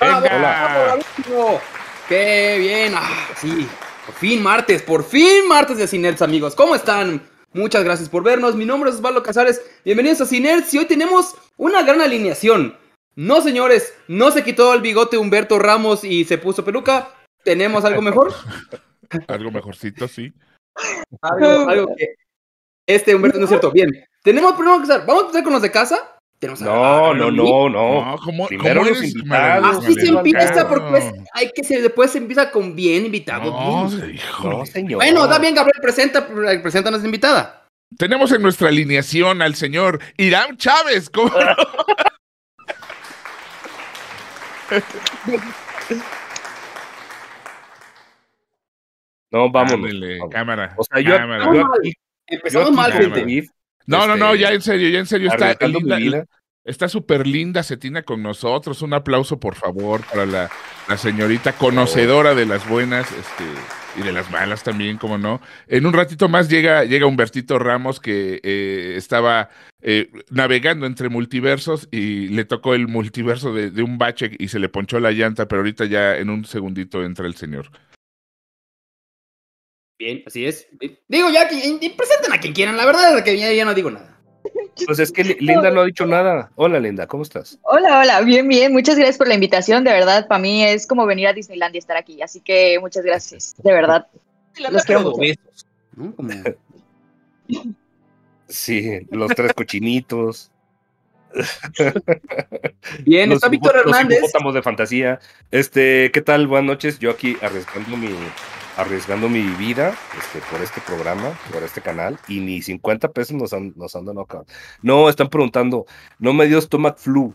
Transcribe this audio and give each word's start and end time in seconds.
Venga. 0.00 0.96
¡Qué 2.08 2.56
bien! 2.60 2.92
Ah, 2.96 3.28
sí, 3.36 3.68
por 4.06 4.14
fin 4.14 4.42
martes, 4.42 4.82
por 4.82 5.04
fin 5.04 5.48
martes 5.48 5.76
de 5.76 5.88
Cinerts, 5.88 6.22
amigos. 6.22 6.54
¿Cómo 6.54 6.74
están? 6.74 7.22
Muchas 7.52 7.82
gracias 7.82 8.08
por 8.08 8.22
vernos. 8.22 8.54
Mi 8.54 8.64
nombre 8.64 8.90
es 8.90 8.96
Osvaldo 8.96 9.22
Casares. 9.22 9.60
Bienvenidos 9.84 10.20
a 10.20 10.26
Cinerts 10.26 10.72
y 10.72 10.78
hoy 10.78 10.86
tenemos 10.86 11.34
una 11.56 11.82
gran 11.82 12.00
alineación. 12.00 12.76
No, 13.16 13.40
señores, 13.40 13.92
no 14.06 14.30
se 14.30 14.44
quitó 14.44 14.72
el 14.72 14.82
bigote 14.82 15.18
Humberto 15.18 15.58
Ramos 15.58 16.04
y 16.04 16.24
se 16.24 16.38
puso 16.38 16.64
peluca. 16.64 17.14
¿Tenemos 17.42 17.84
algo 17.84 18.00
mejor? 18.00 18.32
algo 19.26 19.50
mejorcito, 19.50 20.06
sí. 20.06 20.32
Algo, 21.20 21.68
algo 21.68 21.96
que... 21.96 22.14
Este 22.86 23.14
Humberto 23.14 23.38
no 23.38 23.44
es 23.44 23.50
cierto. 23.50 23.72
Bien, 23.72 23.90
tenemos 24.22 24.52
primero 24.52 24.76
que 24.76 24.82
empezar. 24.82 25.04
¿Vamos 25.04 25.22
a 25.22 25.26
empezar 25.26 25.44
con 25.44 25.52
los 25.54 25.62
de 25.62 25.72
casa? 25.72 26.17
No, 26.40 27.14
no, 27.14 27.30
no, 27.30 27.68
no, 27.68 28.16
¿cómo, 28.22 28.46
Primero 28.46 28.80
cómo 28.80 28.90
los 28.90 29.02
invitados. 29.02 29.84
Así 29.84 29.94
se 29.94 30.08
empieza 30.08 30.68
porque 30.68 30.88
pues, 30.90 31.12
hay 31.32 31.50
que 31.50 31.64
se, 31.64 31.82
después 31.82 32.12
se 32.12 32.18
empieza 32.18 32.50
con 32.50 32.76
bien 32.76 33.06
invitado. 33.06 33.50
No, 33.50 33.88
bien. 33.88 34.20
No, 34.44 34.64
señor. 34.64 34.96
Bueno, 35.02 35.26
da 35.26 35.38
bien, 35.38 35.54
Gabriel, 35.54 35.80
presenta, 35.82 36.28
presenta 36.62 36.88
a 36.88 36.92
nuestra 36.92 37.08
invitada. 37.08 37.66
Tenemos 37.96 38.30
en 38.32 38.42
nuestra 38.42 38.68
alineación 38.68 39.42
al 39.42 39.54
señor 39.54 40.00
Irán 40.16 40.56
Chávez. 40.56 41.10
¿Cómo 41.10 41.30
no? 41.30 41.56
No, 49.30 49.50
vámonos. 49.50 49.90
Vámonos. 49.90 50.30
cámara. 50.30 50.74
O 50.76 50.84
sea, 50.84 51.00
yo, 51.00 51.16
cámara. 51.16 51.44
yo 51.44 51.50
Vamos 51.50 51.78
aquí, 51.80 51.92
Empezamos 52.26 52.68
yo 52.70 52.74
mal, 52.74 52.92
gente. 52.92 53.48
No, 53.88 54.06
no, 54.06 54.14
este, 54.14 54.24
no, 54.24 54.34
ya 54.34 54.52
en 54.52 54.60
serio, 54.60 54.88
ya 54.90 54.98
en 54.98 55.06
serio. 55.06 55.30
Está 55.30 55.66
linda, 55.66 56.26
está 56.62 56.88
súper 56.90 57.26
linda 57.26 57.62
Cetina 57.62 58.02
con 58.02 58.22
nosotros. 58.22 58.82
Un 58.82 58.92
aplauso, 58.92 59.40
por 59.40 59.54
favor, 59.54 60.02
para 60.04 60.26
la, 60.26 60.50
la 60.88 60.96
señorita 60.98 61.54
conocedora 61.54 62.34
de 62.34 62.44
las 62.44 62.68
buenas 62.68 63.10
este, 63.10 63.44
y 63.98 64.02
de 64.02 64.12
las 64.12 64.30
malas 64.30 64.62
también, 64.62 64.98
como 64.98 65.16
no. 65.16 65.40
En 65.68 65.86
un 65.86 65.94
ratito 65.94 66.28
más 66.28 66.50
llega, 66.50 66.84
llega 66.84 67.06
Humbertito 67.06 67.58
Ramos, 67.58 67.98
que 67.98 68.40
eh, 68.42 68.94
estaba 68.98 69.48
eh, 69.80 70.10
navegando 70.28 70.84
entre 70.84 71.08
multiversos 71.08 71.88
y 71.90 72.28
le 72.28 72.44
tocó 72.44 72.74
el 72.74 72.88
multiverso 72.88 73.54
de, 73.54 73.70
de 73.70 73.82
un 73.82 73.96
bache 73.96 74.32
y 74.38 74.48
se 74.48 74.58
le 74.58 74.68
ponchó 74.68 75.00
la 75.00 75.12
llanta, 75.12 75.48
pero 75.48 75.60
ahorita 75.60 75.86
ya 75.86 76.18
en 76.18 76.28
un 76.28 76.44
segundito 76.44 77.02
entra 77.02 77.26
el 77.26 77.36
señor. 77.36 77.70
Bien, 79.98 80.22
así 80.26 80.46
es. 80.46 80.68
Digo, 81.08 81.28
ya 81.30 81.48
que 81.48 81.56
y- 81.56 81.88
presenten 81.90 82.32
a 82.32 82.38
quien 82.38 82.52
quieran. 82.52 82.76
La 82.76 82.86
verdad 82.86 83.16
es 83.18 83.24
que 83.24 83.36
ya, 83.36 83.52
ya 83.52 83.64
no 83.64 83.74
digo 83.74 83.90
nada. 83.90 84.14
Pues 84.86 85.00
es 85.00 85.10
que 85.10 85.24
Li- 85.24 85.36
Linda 85.40 85.70
no 85.72 85.80
ha 85.80 85.84
dicho 85.86 86.06
nada. 86.06 86.52
Hola, 86.54 86.78
Linda, 86.78 87.06
¿cómo 87.08 87.24
estás? 87.24 87.58
Hola, 87.62 87.98
hola, 88.00 88.20
bien, 88.20 88.46
bien. 88.46 88.72
Muchas 88.72 88.94
gracias 88.96 89.18
por 89.18 89.26
la 89.26 89.34
invitación. 89.34 89.82
De 89.82 89.90
verdad, 89.90 90.28
para 90.28 90.38
mí 90.40 90.64
es 90.64 90.86
como 90.86 91.04
venir 91.04 91.26
a 91.26 91.32
Disneyland 91.32 91.74
y 91.74 91.78
estar 91.78 91.96
aquí. 91.96 92.22
Así 92.22 92.40
que 92.40 92.78
muchas 92.80 93.04
gracias. 93.04 93.54
De 93.58 93.72
verdad. 93.72 94.06
Los 94.70 94.84
quiero 94.84 95.00
mucho. 95.02 95.16
Besos, 95.18 95.66
¿no? 95.96 96.14
Como- 96.14 96.30
Sí, 98.48 99.00
los 99.10 99.32
tres 99.34 99.52
cochinitos. 99.52 100.50
Bien, 103.04 103.28
los 103.28 103.36
está 103.36 103.48
Víctor 103.48 103.74
los 103.76 103.84
Hernández. 103.86 104.18
hipopótamos 104.18 104.54
de 104.54 104.62
fantasía. 104.62 105.20
Este, 105.50 106.10
¿qué 106.12 106.22
tal? 106.22 106.46
Buenas 106.46 106.66
noches. 106.66 106.98
Yo 106.98 107.10
aquí 107.10 107.36
arriesgando 107.42 107.96
mi 107.96 108.08
arriesgando 108.78 109.28
mi 109.28 109.42
vida 109.42 109.94
este, 110.18 110.38
por 110.50 110.62
este 110.62 110.80
programa, 110.80 111.36
por 111.52 111.62
este 111.62 111.80
canal, 111.82 112.18
y 112.28 112.40
ni 112.40 112.62
50 112.62 113.08
pesos 113.12 113.36
nos 113.36 113.52
han, 113.52 113.72
nos 113.76 113.94
han 113.96 114.04
dado 114.06 114.20
acá. 114.20 114.42
No, 114.82 115.08
están 115.08 115.28
preguntando, 115.28 115.84
no 116.18 116.32
me 116.32 116.46
dio 116.46 116.60
stomach 116.60 116.96
flu, 116.96 117.34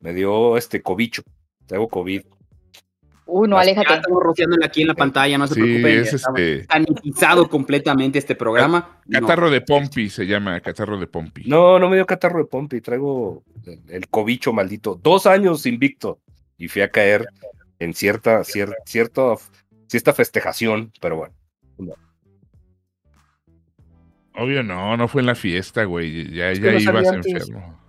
me 0.00 0.12
dio 0.14 0.56
este 0.56 0.80
cobicho, 0.82 1.22
tengo 1.66 1.88
COVID. 1.88 2.22
Uy, 3.30 3.46
no, 3.46 3.56
Ya 3.56 3.60
aléjate. 3.62 3.92
estamos 3.94 4.22
rociándole 4.22 4.64
aquí 4.64 4.80
en 4.80 4.88
la 4.88 4.94
pantalla, 4.94 5.36
no 5.36 5.46
se 5.46 5.54
Sí, 5.56 5.60
preocupen. 5.60 5.98
es 6.00 6.10
ya 6.12 6.16
está 6.16 6.30
este 6.34 6.66
sanitizado 6.66 7.48
completamente 7.50 8.18
este 8.18 8.34
programa. 8.34 8.98
No. 9.04 9.20
catarro 9.20 9.50
de 9.50 9.60
Pompi, 9.60 10.08
se 10.08 10.26
llama 10.26 10.58
catarro 10.60 10.98
de 10.98 11.06
Pompi. 11.06 11.42
No, 11.46 11.78
no 11.78 11.90
me 11.90 11.96
dio 11.96 12.06
catarro 12.06 12.38
de 12.38 12.46
pompi, 12.46 12.80
traigo 12.80 13.42
el, 13.66 13.82
el 13.88 14.08
cobicho 14.08 14.54
maldito. 14.54 14.98
Dos 15.02 15.26
años 15.26 15.66
invicto 15.66 16.20
y 16.56 16.68
fui 16.68 16.80
a 16.80 16.88
caer 16.90 17.26
en 17.78 17.92
cierta, 17.92 18.40
cier- 18.44 18.74
cierta, 19.88 20.12
cierta 20.12 20.12
festejación, 20.14 20.92
pero 21.00 21.16
bueno. 21.16 21.34
Obvio 24.34 24.62
no, 24.62 24.96
no 24.96 25.08
fue 25.08 25.22
en 25.22 25.26
la 25.26 25.34
fiesta, 25.34 25.84
güey. 25.84 26.30
Ya, 26.32 26.50
Es 26.50 26.60
que 26.60 26.66
ya 26.66 26.72
no 26.92 27.00
ibas 27.00 27.12
enfermo. 27.12 27.80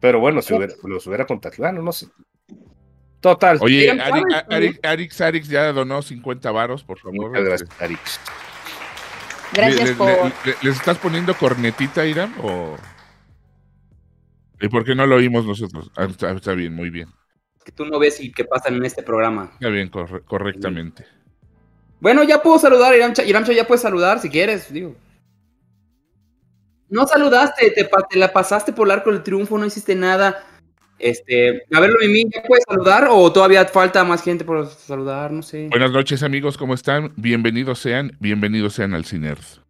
Pero 0.00 0.20
bueno, 0.20 0.40
si 0.42 0.54
hubiera, 0.54 0.74
los 0.84 1.06
hubiera 1.06 1.26
contagiado, 1.26 1.72
bueno, 1.72 1.82
no 1.84 1.92
sé. 1.92 2.06
Total. 3.20 3.58
Oye, 3.60 3.90
Arix 4.82 5.20
Arix 5.20 5.48
ya 5.48 5.72
donó 5.72 6.02
50 6.02 6.50
varos, 6.52 6.84
por 6.84 6.98
favor. 6.98 7.30
Muchas 7.30 7.44
gracias, 7.44 7.80
Arix. 7.80 8.20
Gracias 9.54 9.88
¿Le- 9.90 9.94
por. 9.94 10.08
le- 10.08 10.24
le- 10.44 10.56
¿Les 10.62 10.76
estás 10.76 10.98
poniendo 10.98 11.34
cornetita, 11.34 12.04
Irán? 12.06 12.34
¿O... 12.42 12.76
¿Y 14.60 14.68
por 14.68 14.84
qué 14.84 14.94
no 14.94 15.06
lo 15.06 15.16
oímos 15.16 15.46
nosotros? 15.46 15.90
Ah, 15.96 16.04
está, 16.04 16.30
está 16.32 16.52
bien, 16.52 16.74
muy 16.74 16.90
bien. 16.90 17.08
Que 17.64 17.72
tú 17.72 17.86
no 17.86 17.98
ves 17.98 18.20
y 18.20 18.30
qué 18.30 18.44
pasa 18.44 18.68
en 18.68 18.84
este 18.84 19.02
programa. 19.02 19.50
Está 19.54 19.68
bien, 19.68 19.88
corre- 19.88 20.22
correctamente. 20.24 21.06
Bueno, 22.00 22.22
ya 22.22 22.42
puedo 22.42 22.58
saludar, 22.58 22.94
Iramcha. 22.94 23.24
Iramcha, 23.24 23.52
ya 23.52 23.66
puedes 23.66 23.80
saludar 23.80 24.20
si 24.20 24.28
quieres, 24.28 24.70
digo. 24.72 24.94
No 26.90 27.06
saludaste, 27.06 27.70
te, 27.70 27.88
la 28.18 28.32
pasaste 28.32 28.72
por 28.72 28.86
el 28.86 28.92
arco 28.92 29.10
del 29.10 29.22
triunfo, 29.22 29.56
no 29.58 29.64
hiciste 29.64 29.94
nada. 29.94 30.44
Este, 30.98 31.62
a 31.72 31.80
ver, 31.80 31.90
Mimi, 32.00 32.26
¿ya 32.32 32.42
puedes 32.42 32.64
saludar 32.68 33.08
o 33.10 33.32
todavía 33.32 33.64
falta 33.64 34.04
más 34.04 34.22
gente 34.22 34.44
por 34.44 34.66
saludar? 34.68 35.32
No 35.32 35.42
sé. 35.42 35.68
Buenas 35.70 35.90
noches, 35.90 36.22
amigos, 36.22 36.56
¿cómo 36.56 36.74
están? 36.74 37.12
Bienvenidos 37.16 37.78
sean, 37.80 38.16
bienvenidos 38.20 38.74
sean 38.74 38.94
al 38.94 39.04
Ciners. 39.04 39.60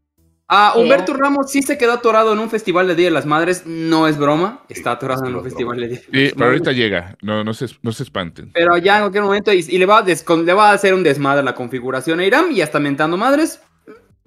Ah, 0.47 0.75
Humberto 0.77 1.15
Ramos 1.15 1.51
sí 1.51 1.63
se 1.63 1.79
quedó 1.79 1.93
atorado 1.93 2.33
en 2.35 2.39
un 2.39 2.51
festival 2.51 2.87
de 2.87 2.95
Día 2.95 3.07
de 3.07 3.13
las 3.13 3.25
Madres, 3.25 3.65
no 3.67 4.07
es 4.07 4.19
broma, 4.19 4.63
está 4.69 4.93
atorado 4.93 5.23
Sí, 5.23 5.29
en 5.29 5.35
un 5.35 5.39
es 5.41 5.45
festival 5.45 5.81
de 5.81 5.89
Día 5.89 5.97
de 5.99 6.05
Sí, 6.05 6.25
las 6.25 6.33
pero 6.35 6.47
ahorita 6.47 6.73
llega, 6.73 7.17
no, 7.23 7.43
no, 7.45 7.55
se, 7.55 7.67
no 7.83 7.93
se 7.93 8.03
espanten. 8.03 8.51
Pero 8.53 8.77
ya 8.77 8.97
en 8.97 9.03
cualquier 9.05 9.25
momento, 9.25 9.53
y, 9.55 9.65
y 9.67 9.79
le, 9.79 9.87
va 9.87 9.99
a 9.99 10.03
des- 10.03 10.23
con- 10.23 10.45
le 10.45 10.53
va 10.53 10.71
a 10.71 10.75
hacer 10.75 10.93
un 10.93 11.03
desmadre 11.03 11.41
a 11.41 11.45
la 11.45 11.55
configuración 11.55 12.21
a 12.21 12.25
Iram 12.27 12.53
y 12.53 12.61
hasta 12.61 12.79
mentando 12.79 13.17
madres, 13.17 13.61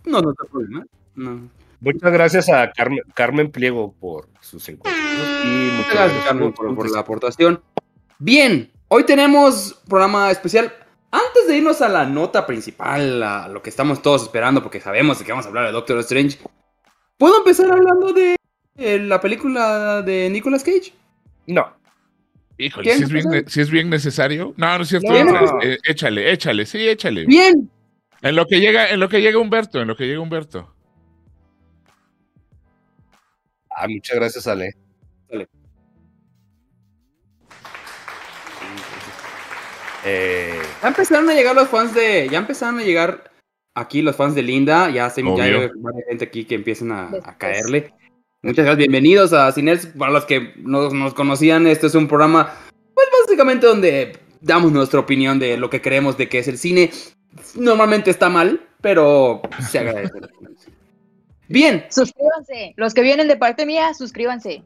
no, 0.06 0.20
no 0.22 0.30
hay 0.30 0.50
problema. 0.50 0.86
No. 1.16 1.50
Muchas 1.80 2.12
gracias 2.12 2.50
a 2.50 2.72
Carmen, 2.72 3.02
Carmen 3.14 3.52
Pliego 3.52 3.94
por 4.00 4.28
sus 4.42 4.64
50 4.64 4.90
y 4.90 5.72
muchas 5.76 5.78
Muchas 5.78 5.94
gracias, 5.94 6.26
Carmen, 6.26 6.52
por, 6.54 6.76
por 6.76 6.90
la 6.92 7.00
aportación. 7.00 7.62
Bien, 8.18 8.72
hoy 8.88 9.04
tenemos 9.04 9.80
programa 9.88 10.32
especial. 10.32 10.74
Antes 11.12 11.48
de 11.48 11.58
irnos 11.58 11.82
a 11.82 11.90
la 11.90 12.06
nota 12.06 12.46
principal, 12.46 13.24
a 13.24 13.48
lo 13.48 13.62
que 13.62 13.70
estamos 13.70 14.02
todos 14.02 14.24
esperando, 14.24 14.62
porque 14.62 14.80
sabemos 14.82 15.20
de 15.20 15.26
que 15.26 15.32
vamos 15.32 15.46
a 15.46 15.50
hablar 15.50 15.66
de 15.68 15.72
Doctor 15.72 16.00
Strange, 16.00 16.38
¿puedo 17.18 17.38
empezar 17.40 17.72
hablando 17.72 18.12
de 18.14 18.36
eh, 18.78 19.00
la 19.00 19.20
película 19.22 20.02
de 20.02 20.30
Nicolas 20.30 20.64
Cage? 20.64 20.94
No, 21.48 21.76
Híjole, 22.60 22.92
si 22.98 23.04
es, 23.04 23.10
bien, 23.12 23.26
ne- 23.30 23.44
si 23.48 23.62
es 23.62 23.70
bien 23.70 23.90
necesario. 23.90 24.54
No, 24.58 24.78
no 24.78 24.82
es 24.84 24.90
cierto. 24.90 25.08
No. 25.12 25.62
eh, 25.62 25.78
échale, 25.88 26.32
échale, 26.32 26.66
sí, 26.66 26.88
échale. 26.90 27.26
Bien, 27.28 27.70
En 28.24 28.36
lo 28.36 28.48
que 28.48 28.60
llega, 28.60 28.90
en 28.90 29.00
lo 29.00 29.08
que 29.10 29.22
llega 29.22 29.38
Humberto, 29.38 29.80
en 29.80 29.88
lo 29.88 29.96
que 29.96 30.08
llega 30.08 30.20
Humberto. 30.20 30.74
ah, 33.70 33.88
muchas 33.88 34.16
gracias, 34.18 34.48
Ale. 34.48 34.72
Dale. 35.30 35.48
Eh, 40.10 40.62
ya 40.82 40.88
empezaron 40.88 41.30
a 41.30 41.34
llegar 41.34 41.54
los 41.54 41.68
fans 41.68 41.94
de. 41.94 42.30
Ya 42.32 42.38
empezaron 42.38 42.80
a 42.80 42.84
llegar 42.84 43.30
aquí 43.76 44.02
los 44.02 44.16
fans 44.16 44.36
de 44.36 44.42
Linda. 44.42 44.90
Ya, 44.90 45.10
se, 45.10 45.22
ya 45.22 45.44
hay 45.44 45.70
gente 46.08 46.26
aquí 46.26 46.46
que 46.46 46.56
empiezan 46.56 46.94
a, 46.94 47.36
caerle. 47.38 47.94
Muchas 48.42 48.64
gracias, 48.64 48.78
bienvenidos 48.78 49.34
a 49.34 49.52
Ciners. 49.52 49.88
Para 49.88 50.14
los 50.14 50.24
que 50.24 50.54
no 50.58 50.90
nos 50.92 51.14
conocían, 51.14 51.68
este 51.68 51.88
es 51.88 51.96
un 51.96 52.08
programa, 52.08 52.56
pues 52.94 53.08
básicamente 53.22 53.68
donde 53.68 54.18
damos 54.40 54.72
nuestra 54.72 55.02
opinión 55.02 55.40
de 55.40 55.58
lo 55.58 55.70
que 55.70 55.82
creemos 55.82 56.18
de 56.18 56.30
que 56.30 56.40
es 56.40 56.48
el 56.48 56.58
cine. 56.58 56.92
Normalmente 57.56 58.10
está 58.10 58.30
mal, 58.30 58.62
pero 58.80 59.42
se 59.70 59.80
agradece. 59.80 60.14
Bien, 61.50 61.86
Suscríbanse. 61.90 62.74
Los 62.78 62.94
que 62.94 63.02
vienen 63.02 63.28
de 63.28 63.36
parte 63.36 63.66
mía, 63.66 63.94
suscríbanse. 63.94 64.64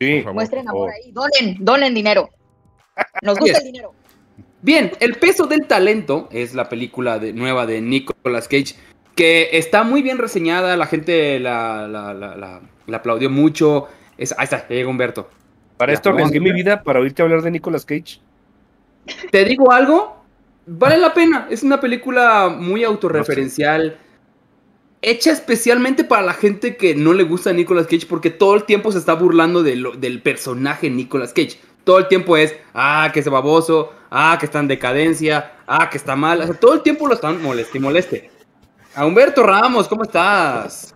sí. 0.00 0.24
Muestren 0.32 0.64
por 0.64 0.74
amor 0.74 0.90
ahí. 0.90 1.10
Donen, 1.12 1.56
donen 1.58 1.94
dinero. 1.94 2.30
Nos 3.22 3.38
gusta 3.38 3.58
el 3.58 3.64
dinero. 3.64 3.94
Bien, 4.62 4.92
El 5.00 5.14
peso 5.14 5.46
del 5.46 5.66
talento 5.66 6.28
es 6.30 6.54
la 6.54 6.68
película 6.68 7.18
de- 7.18 7.32
nueva 7.32 7.66
de 7.66 7.80
Nicolas 7.80 8.46
Cage, 8.48 8.74
que 9.14 9.48
está 9.52 9.84
muy 9.84 10.02
bien 10.02 10.18
reseñada, 10.18 10.76
la 10.76 10.86
gente 10.86 11.40
la, 11.40 11.88
la- 11.88 12.12
la- 12.14 12.36
la- 12.36 12.60
la 12.86 12.96
aplaudió 12.96 13.30
mucho. 13.30 13.88
Es, 14.18 14.32
ahí 14.36 14.44
está, 14.44 14.68
ya 14.68 14.74
llega 14.74 14.88
Humberto. 14.90 15.30
Para 15.78 15.92
Ya, 15.92 15.94
esto 15.96 16.10
arriesgué 16.10 16.40
mi 16.40 16.52
vida 16.52 16.82
para 16.82 17.00
oírte 17.00 17.22
hablar 17.22 17.40
de 17.42 17.50
Nicolas 17.50 17.86
Cage. 17.86 18.20
¿Te 19.30 19.44
digo 19.46 19.72
algo? 19.72 20.22
Vale 20.66 20.98
la 20.98 21.14
pena, 21.14 21.46
es 21.50 21.62
una 21.62 21.80
película 21.80 22.48
muy 22.50 22.84
autorreferencial, 22.84 23.96
hecha 25.02 25.32
especialmente 25.32 26.04
para 26.04 26.22
la 26.22 26.34
gente 26.34 26.76
que 26.76 26.94
no 26.94 27.14
le 27.14 27.22
gusta 27.24 27.50
a 27.50 27.52
Nicolas 27.54 27.86
Cage, 27.86 28.06
porque 28.06 28.28
todo 28.30 28.54
el 28.56 28.64
tiempo 28.64 28.92
se 28.92 28.98
está 28.98 29.14
burlando 29.14 29.62
de 29.62 29.76
lo- 29.76 29.92
del 29.92 30.20
personaje 30.20 30.90
Nicolas 30.90 31.32
Cage. 31.32 31.58
Todo 31.90 31.98
el 31.98 32.06
tiempo 32.06 32.36
es, 32.36 32.54
ah, 32.72 33.10
que 33.12 33.18
es 33.18 33.28
baboso, 33.28 33.92
ah, 34.12 34.36
que 34.38 34.46
está 34.46 34.60
en 34.60 34.68
decadencia, 34.68 35.54
ah, 35.66 35.90
que 35.90 35.96
está 35.96 36.14
mal. 36.14 36.40
O 36.40 36.46
sea, 36.46 36.54
todo 36.54 36.72
el 36.74 36.82
tiempo 36.82 37.08
lo 37.08 37.14
están 37.14 37.42
moleste 37.42 37.78
y 37.78 37.80
moleste. 37.80 38.30
A 38.94 39.04
Humberto 39.04 39.42
Ramos, 39.42 39.88
¿cómo 39.88 40.04
estás? 40.04 40.94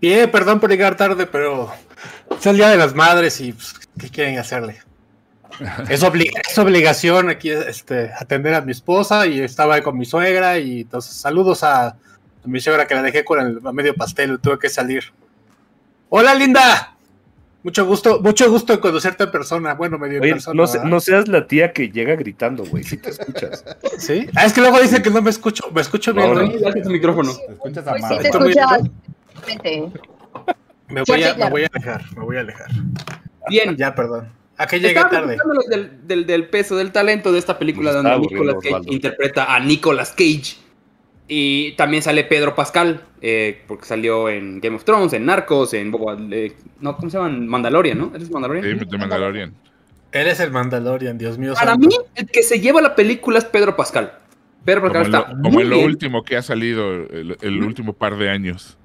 Bien, 0.00 0.28
perdón 0.32 0.58
por 0.58 0.68
llegar 0.68 0.96
tarde, 0.96 1.26
pero 1.26 1.72
es 2.36 2.44
el 2.44 2.56
Día 2.56 2.70
de 2.70 2.76
las 2.76 2.92
Madres 2.92 3.40
y 3.40 3.52
pues, 3.52 3.72
¿qué 4.00 4.10
quieren 4.10 4.36
hacerle? 4.36 4.78
Es, 5.88 6.02
obli- 6.02 6.32
es 6.50 6.58
obligación 6.58 7.30
aquí 7.30 7.50
este, 7.50 8.10
atender 8.18 8.52
a 8.52 8.62
mi 8.62 8.72
esposa 8.72 9.28
y 9.28 9.38
estaba 9.42 9.76
ahí 9.76 9.82
con 9.82 9.96
mi 9.96 10.06
suegra 10.06 10.58
y 10.58 10.80
entonces 10.80 11.14
saludos 11.14 11.62
a, 11.62 11.94
mi 12.42 12.58
suegra 12.58 12.88
que 12.88 12.96
la 12.96 13.02
dejé 13.02 13.24
con 13.24 13.38
el 13.38 13.60
medio 13.72 13.94
pastel, 13.94 14.40
tuve 14.40 14.58
que 14.58 14.68
salir. 14.68 15.04
Hola 16.08 16.34
Linda, 16.34 16.95
mucho 17.66 17.84
gusto, 17.84 18.20
mucho 18.22 18.48
gusto 18.48 18.74
en 18.74 18.78
conocerte 18.78 19.24
en 19.24 19.30
persona, 19.32 19.74
bueno 19.74 19.98
medio 19.98 20.18
en 20.18 20.22
Oye, 20.22 20.32
persona. 20.34 20.62
no, 20.84 20.84
no 20.88 21.00
seas 21.00 21.26
la 21.26 21.48
tía 21.48 21.72
que 21.72 21.90
llega 21.90 22.14
gritando, 22.14 22.64
güey. 22.64 22.84
Si 22.84 22.96
te 22.96 23.10
escuchas. 23.10 23.64
¿Sí? 23.98 24.24
Ah, 24.36 24.44
es 24.46 24.52
que 24.52 24.60
luego 24.60 24.80
dicen 24.80 25.02
que 25.02 25.10
no 25.10 25.20
me 25.20 25.30
escucho, 25.30 25.64
me 25.74 25.80
escucho 25.80 26.14
bien. 26.14 26.32
No, 26.32 26.42
¿no? 26.42 26.46
no. 26.46 26.58
Dale 26.60 26.80
tu 26.80 26.90
micrófono. 26.90 27.34
Te 27.34 27.52
escuchas 27.54 27.84
a 27.88 27.92
Hoy 27.94 28.02
sí 28.02 28.18
te 28.22 28.28
escuchas. 28.28 28.82
bien. 29.64 29.92
Me 30.86 31.02
voy, 31.02 31.24
a, 31.24 31.34
me 31.34 31.50
voy 31.50 31.62
a 31.64 31.68
alejar, 31.74 32.04
me 32.16 32.24
voy 32.24 32.36
a 32.36 32.40
alejar. 32.40 32.68
Bien. 33.48 33.76
Ya, 33.76 33.96
perdón. 33.96 34.28
¿A 34.58 34.68
qué 34.68 34.78
llegué 34.78 34.94
tarde? 34.94 35.36
del, 35.68 36.06
del, 36.06 36.24
del 36.24 36.48
peso 36.48 36.76
del 36.76 36.92
talento 36.92 37.32
de 37.32 37.40
esta 37.40 37.58
película 37.58 37.92
donde 37.92 38.16
Nicolas 38.16 38.54
Cage 38.62 38.68
Osvaldo. 38.68 38.92
interpreta 38.92 39.52
a 39.52 39.58
Nicolas 39.58 40.10
Cage. 40.12 40.56
Y 41.28 41.72
también 41.72 42.02
sale 42.02 42.22
Pedro 42.24 42.54
Pascal, 42.54 43.04
eh, 43.20 43.62
porque 43.66 43.84
salió 43.86 44.28
en 44.28 44.60
Game 44.60 44.76
of 44.76 44.84
Thrones, 44.84 45.12
en 45.12 45.26
Narcos, 45.26 45.74
en 45.74 45.90
Boba, 45.90 46.16
eh, 46.30 46.56
no, 46.80 46.96
¿cómo 46.96 47.10
se 47.10 47.18
llama? 47.18 47.30
Mandalorian, 47.30 47.98
¿no? 47.98 48.12
¿Eres 48.14 48.30
Mandalorian? 48.30 48.64
Sí, 48.64 48.86
de 48.88 48.98
Mandalorian. 48.98 49.54
Él 50.12 50.28
es 50.28 50.38
el 50.40 50.52
Mandalorian, 50.52 51.18
Dios 51.18 51.36
mío. 51.36 51.54
Para 51.54 51.72
santo. 51.72 51.88
mí, 51.88 51.96
el 52.14 52.26
que 52.30 52.42
se 52.42 52.60
lleva 52.60 52.80
la 52.80 52.94
película 52.94 53.38
es 53.38 53.44
Pedro 53.44 53.74
Pascal. 53.76 54.12
Pedro 54.64 54.82
Como, 54.82 54.92
Pascal 54.92 55.10
lo, 55.12 55.18
está 55.18 55.36
como 55.42 55.50
muy 55.50 55.62
en 55.62 55.70
lo 55.70 55.76
bien. 55.76 55.86
último 55.86 56.22
que 56.24 56.36
ha 56.36 56.42
salido 56.42 56.92
el, 56.92 57.36
el 57.40 57.62
último 57.62 57.92
par 57.92 58.16
de 58.16 58.30
años. 58.30 58.78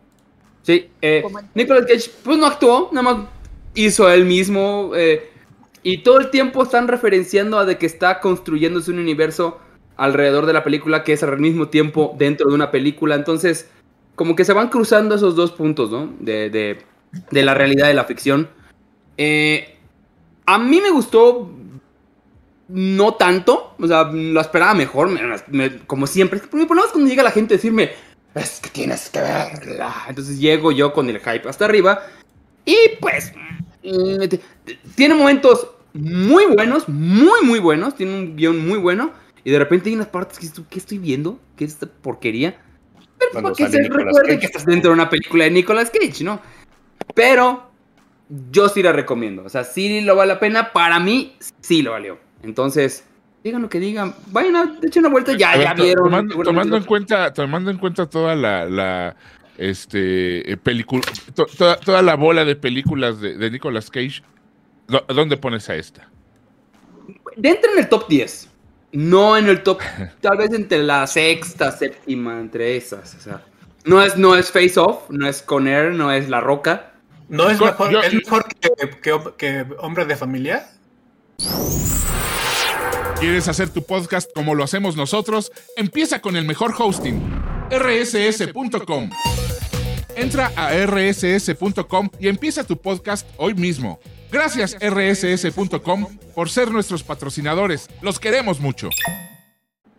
Sí, 0.63 0.89
eh, 1.01 1.21
Como 1.23 1.39
Nicolas 1.55 1.85
Cage, 1.87 2.11
pues 2.23 2.37
no 2.37 2.45
actuó, 2.45 2.89
nada 2.91 3.13
más 3.13 3.27
hizo 3.73 4.09
él 4.11 4.25
mismo. 4.25 4.91
eh, 4.95 5.27
y 5.83 6.03
todo 6.03 6.19
el 6.19 6.29
tiempo 6.29 6.61
están 6.63 6.87
referenciando 6.87 7.57
a 7.57 7.65
de 7.65 7.77
que 7.77 7.87
está 7.87 8.19
construyéndose 8.19 8.91
un 8.91 8.99
universo 8.99 9.59
alrededor 10.03 10.45
de 10.45 10.53
la 10.53 10.63
película 10.63 11.03
que 11.03 11.13
es 11.13 11.23
al 11.23 11.39
mismo 11.39 11.67
tiempo 11.69 12.15
dentro 12.17 12.49
de 12.49 12.55
una 12.55 12.71
película. 12.71 13.15
Entonces, 13.15 13.69
como 14.15 14.35
que 14.35 14.45
se 14.45 14.53
van 14.53 14.69
cruzando 14.69 15.15
esos 15.15 15.35
dos 15.35 15.51
puntos, 15.51 15.91
¿no? 15.91 16.11
De, 16.19 16.49
de- 16.49 16.81
de 17.29 17.43
la 17.43 17.53
realidad 17.53 17.89
y 17.89 17.93
la 17.93 18.05
ficción. 18.05 18.49
Eh, 19.17 19.75
a 20.45 20.57
mí 20.57 20.79
me 20.81 20.89
gustó 20.91 21.51
no 22.69 23.15
tanto, 23.15 23.75
o 23.79 23.87
sea, 23.87 24.03
lo 24.11 24.39
esperaba 24.39 24.73
mejor, 24.73 25.09
me- 25.09 25.21
me- 25.49 25.77
como 25.85 26.07
siempre. 26.07 26.39
Mi 26.53 26.65
problema 26.65 26.85
es 26.87 26.91
cuando 26.93 27.09
llega 27.09 27.21
la 27.23 27.31
gente 27.31 27.53
a 27.53 27.57
decirme, 27.57 27.91
es 28.33 28.59
que 28.61 28.69
tienes 28.69 29.09
que 29.09 29.19
verla. 29.19 29.93
Entonces 30.07 30.39
llego 30.39 30.71
yo 30.71 30.93
con 30.93 31.09
el 31.09 31.19
hype 31.19 31.49
hasta 31.49 31.65
arriba 31.65 32.01
y 32.65 32.75
pues 33.01 33.33
mm, 33.83 34.23
tiene 34.95 35.15
momentos 35.15 35.67
muy 35.93 36.45
buenos, 36.45 36.87
muy, 36.87 37.41
muy 37.43 37.59
buenos, 37.59 37.95
tiene 37.95 38.13
un 38.17 38.35
guion 38.37 38.65
muy 38.65 38.77
bueno 38.79 39.11
y 39.43 39.51
de 39.51 39.59
repente 39.59 39.89
hay 39.89 39.95
unas 39.95 40.07
partes 40.07 40.37
que 40.39 40.47
tú, 40.49 40.65
¿qué 40.69 40.79
estoy 40.79 40.97
viendo? 40.97 41.39
¿Qué 41.55 41.65
es 41.65 41.71
esta 41.73 41.87
porquería? 41.87 42.59
Pero 43.17 43.31
Cuando 43.31 43.49
para 43.53 43.55
que 43.55 43.63
sale 43.63 43.75
se 43.77 43.81
Nicolas 43.83 44.05
recuerde 44.05 44.27
Cage. 44.29 44.39
que 44.39 44.45
estás 44.45 44.65
dentro 44.65 44.89
de 44.91 44.93
una 44.95 45.09
película 45.09 45.43
de 45.45 45.51
Nicolas 45.51 45.89
Cage, 45.91 46.23
¿no? 46.23 46.39
Pero 47.15 47.71
yo 48.51 48.69
sí 48.69 48.81
la 48.81 48.91
recomiendo. 48.91 49.43
O 49.43 49.49
sea, 49.49 49.63
sí 49.63 50.01
lo 50.01 50.15
vale 50.15 50.33
la 50.33 50.39
pena. 50.39 50.71
Para 50.73 50.99
mí, 50.99 51.35
sí 51.61 51.81
lo 51.81 51.91
valió. 51.91 52.17
Entonces, 52.43 53.03
digan 53.43 53.61
lo 53.61 53.69
que 53.69 53.79
digan. 53.79 54.15
Vayan 54.27 54.55
a 54.55 54.77
echen 54.81 55.01
una 55.05 55.09
vuelta. 55.09 55.33
Ya, 55.37 55.51
ver, 55.57 55.63
ya 55.65 55.73
vieron. 55.73 56.29
Tomando, 56.43 56.77
en 56.77 56.83
cuenta, 56.83 57.33
tomando 57.33 57.69
en 57.71 57.77
cuenta 57.77 58.07
toda 58.09 58.35
la, 58.35 58.65
la 58.65 59.15
este 59.57 60.57
película, 60.63 61.03
toda, 61.57 61.77
toda 61.77 62.01
la 62.01 62.15
bola 62.15 62.45
de 62.45 62.55
películas 62.55 63.19
de, 63.21 63.37
de 63.37 63.51
Nicolas 63.51 63.89
Cage, 63.91 64.23
¿dó- 64.87 65.05
¿dónde 65.13 65.37
pones 65.37 65.69
a 65.69 65.75
esta? 65.75 66.09
Entra 67.41 67.71
en 67.73 67.79
el 67.79 67.89
top 67.89 68.07
10. 68.07 68.49
No 68.93 69.37
en 69.37 69.47
el 69.47 69.63
top. 69.63 69.79
Tal 70.21 70.37
vez 70.37 70.51
entre 70.53 70.83
la 70.83 71.07
sexta, 71.07 71.71
séptima, 71.71 72.39
entre 72.39 72.75
esas. 72.75 73.15
O 73.15 73.21
sea, 73.21 73.43
no 73.85 74.01
es, 74.01 74.17
no 74.17 74.35
es 74.35 74.51
Face 74.51 74.79
Off, 74.79 75.09
no 75.09 75.27
es 75.27 75.41
Con 75.41 75.67
Air, 75.67 75.93
no 75.93 76.11
es 76.11 76.27
La 76.29 76.41
Roca. 76.41 76.91
¿No 77.29 77.49
es 77.49 77.59
mejor, 77.61 77.91
yo- 77.91 78.01
es 78.01 78.13
mejor 78.13 78.45
que, 78.59 78.69
que 79.01 79.13
hom- 79.13 79.33
que 79.37 79.65
hombre 79.79 80.05
de 80.05 80.15
familia? 80.17 80.67
¿Quieres 83.19 83.47
hacer 83.47 83.69
tu 83.69 83.83
podcast 83.83 84.29
como 84.33 84.55
lo 84.55 84.63
hacemos 84.63 84.95
nosotros? 84.95 85.51
Empieza 85.77 86.19
con 86.21 86.35
el 86.35 86.45
mejor 86.45 86.73
hosting, 86.77 87.21
rss.com. 87.69 89.09
Entra 90.15 90.51
a 90.55 90.73
rss.com 90.73 92.09
y 92.19 92.27
empieza 92.27 92.63
tu 92.63 92.77
podcast 92.77 93.27
hoy 93.37 93.53
mismo. 93.53 93.99
Gracias 94.31 94.77
rss.com 94.79 96.07
por 96.33 96.49
ser 96.49 96.71
nuestros 96.71 97.03
patrocinadores. 97.03 97.89
Los 98.01 98.19
queremos 98.19 98.59
mucho. 98.59 98.89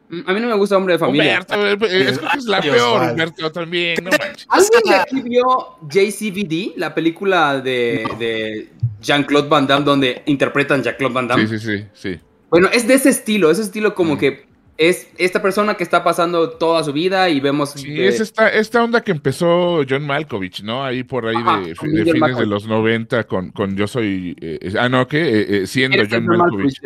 Mm, 0.09 0.21
A 0.27 0.33
mí 0.33 0.41
no 0.41 0.49
me 0.49 0.55
gusta 0.57 0.77
Hombre 0.77 0.95
de 0.95 0.99
Familia. 0.99 1.41
Humberto, 1.49 1.87
eh, 1.87 2.03
es, 2.09 2.21
es 2.37 2.45
la 2.45 2.61
Dios, 2.61 2.77
peor. 2.77 3.11
Humberto, 3.11 3.53
también. 3.53 3.97
No 4.03 4.11
manches. 4.11 4.47
¿Alguien 4.49 4.81
de 4.85 4.95
aquí 4.95 5.23
vio 5.23 5.45
JCVD, 5.89 6.73
la 6.77 6.95
película 6.95 7.61
de, 7.61 8.07
de 8.19 8.69
Jean-Claude 9.01 9.49
Van 9.49 9.67
Damme, 9.67 9.85
donde 9.85 10.23
interpretan 10.27 10.83
Jean-Claude 10.83 11.15
Van 11.15 11.29
Damme? 11.29 11.47
Sí, 11.47 11.59
sí, 11.59 11.79
sí, 11.79 11.85
sí. 11.95 12.21
Bueno, 12.51 12.69
es 12.73 12.87
de 12.87 12.95
ese 12.95 13.09
estilo, 13.11 13.51
ese 13.51 13.63
estilo 13.63 13.91
Mm. 13.91 13.95
como 13.95 14.19
que 14.19 14.47
es 14.79 15.09
esta 15.19 15.41
persona 15.43 15.75
que 15.75 15.85
está 15.85 16.03
pasando 16.03 16.51
toda 16.51 16.83
su 16.83 16.93
vida 16.93 17.29
y 17.29 17.41
vemos... 17.41 17.71
Sí, 17.71 18.03
es 18.03 18.21
esta, 18.21 18.49
esta 18.49 18.83
onda 18.83 19.03
que 19.03 19.13
empezó 19.13 19.83
John 19.89 20.07
Malkovich, 20.07 20.63
¿no? 20.63 20.85
Ahí 20.85 21.05
por 21.05 21.27
ahí 21.27 21.37
Ajá, 21.37 21.61
de, 21.61 21.75
de 21.75 22.13
fines 22.13 22.37
de 22.37 22.47
los 22.47 22.67
90 22.67 23.25
con, 23.25 23.51
con 23.51 23.77
Yo 23.77 23.87
Soy... 23.87 24.37
eh, 24.41 24.59
eh, 24.61 24.75
ah, 24.79 24.89
no, 24.89 25.07
¿qué? 25.07 25.21
Eh, 25.21 25.47
eh, 25.63 25.67
siendo 25.67 25.99
John 26.11 26.27
John 26.27 26.39
Malkovich. 26.39 26.81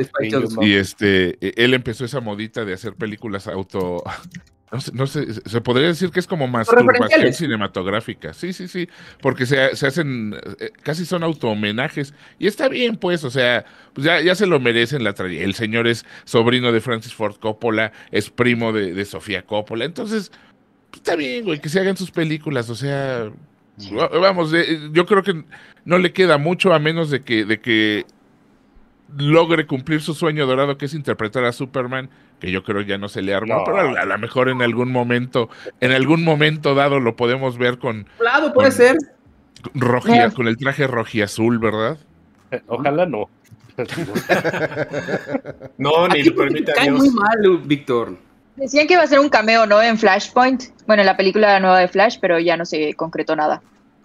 Y 0.62 0.74
este, 0.74 1.38
eh, 1.40 1.54
él 1.56 1.74
empezó 1.74 2.04
esa 2.04 2.20
modita 2.20 2.64
de 2.64 2.74
hacer 2.74 2.94
películas 2.94 3.46
auto... 3.46 4.02
No 4.72 4.80
sé, 4.80 4.90
no 4.92 5.06
sé, 5.06 5.32
se 5.48 5.60
podría 5.60 5.86
decir 5.86 6.10
que 6.10 6.18
es 6.18 6.26
como 6.26 6.48
masturbación 6.48 7.32
cinematográfica. 7.32 8.32
Sí, 8.34 8.52
sí, 8.52 8.66
sí, 8.66 8.88
porque 9.22 9.46
se, 9.46 9.76
se 9.76 9.86
hacen, 9.86 10.34
eh, 10.58 10.72
casi 10.82 11.06
son 11.06 11.22
auto-homenajes. 11.22 12.12
Y 12.40 12.48
está 12.48 12.68
bien, 12.68 12.96
pues, 12.96 13.22
o 13.22 13.30
sea, 13.30 13.64
pues 13.94 14.04
ya, 14.04 14.20
ya 14.20 14.34
se 14.34 14.44
lo 14.46 14.58
merecen 14.58 15.04
la 15.04 15.12
trayectoria. 15.14 15.46
El 15.46 15.54
señor 15.54 15.86
es 15.86 16.04
sobrino 16.24 16.72
de 16.72 16.80
Francis 16.80 17.14
Ford 17.14 17.36
Coppola, 17.38 17.92
es 18.10 18.28
primo 18.28 18.72
de, 18.72 18.92
de 18.92 19.04
Sofía 19.04 19.42
Coppola. 19.42 19.84
Entonces, 19.84 20.32
pues, 20.90 21.00
está 21.00 21.14
bien, 21.14 21.44
güey, 21.44 21.60
que 21.60 21.68
se 21.68 21.78
hagan 21.78 21.96
sus 21.96 22.10
películas. 22.10 22.68
O 22.68 22.74
sea, 22.74 23.30
va- 23.96 24.08
vamos, 24.08 24.52
eh, 24.52 24.80
yo 24.92 25.06
creo 25.06 25.22
que 25.22 25.44
no 25.84 25.98
le 25.98 26.12
queda 26.12 26.38
mucho 26.38 26.72
a 26.74 26.80
menos 26.80 27.08
de 27.10 27.20
que, 27.22 27.44
de 27.44 27.60
que 27.60 28.04
logre 29.16 29.66
cumplir 29.66 30.02
su 30.02 30.14
sueño 30.14 30.46
dorado, 30.46 30.76
que 30.76 30.86
es 30.86 30.94
interpretar 30.94 31.44
a 31.44 31.52
Superman, 31.52 32.10
que 32.40 32.50
yo 32.50 32.62
creo 32.62 32.82
ya 32.82 32.98
no 32.98 33.08
se 33.08 33.22
le 33.22 33.34
armó, 33.34 33.54
No. 33.58 33.64
pero 33.64 33.78
a, 33.78 34.02
a 34.02 34.04
lo 34.04 34.18
mejor 34.18 34.48
en 34.48 34.62
algún 34.62 34.92
momento, 34.92 35.48
en 35.80 35.92
algún 35.92 36.22
momento 36.24 36.74
dado 36.74 37.00
lo 37.00 37.16
podemos 37.16 37.56
ver 37.58 37.78
con, 37.78 38.06
Lado 38.20 38.52
puede 38.52 38.68
Con- 38.68 38.76
ser. 38.76 38.96
con 40.34 40.46
Eh. 40.46 40.50
el 40.50 40.56
traje 40.56 40.86
rojiazul, 40.86 41.58
¿verdad? 41.58 41.98
Ojalá 42.68 43.06
no. 43.06 43.28
No, 45.78 46.08
ni 46.08 46.20
Aquí 46.20 46.30
lo 46.30 46.36
permite 46.36 46.72
a 46.72 46.74
cae 46.74 46.84
Dios. 46.90 46.98
muy 47.00 47.10
mal, 47.10 47.58
Víctor. 47.64 48.16
Decían 48.56 48.86
que 48.86 48.94
iba 48.94 49.02
a 49.02 49.06
ser 49.06 49.20
un 49.20 49.28
cameo, 49.28 49.66
¿no? 49.66 49.82
En 49.82 49.98
Flashpoint. 49.98 50.62
Bueno, 50.86 51.02
en 51.02 51.06
la 51.06 51.16
película 51.16 51.60
nueva 51.60 51.78
de 51.80 51.88
Flash, 51.88 52.16
pero 52.20 52.38
ya 52.38 52.56
no 52.56 52.64
se 52.64 52.94
concretó 52.94 53.36
nada. 53.36 53.60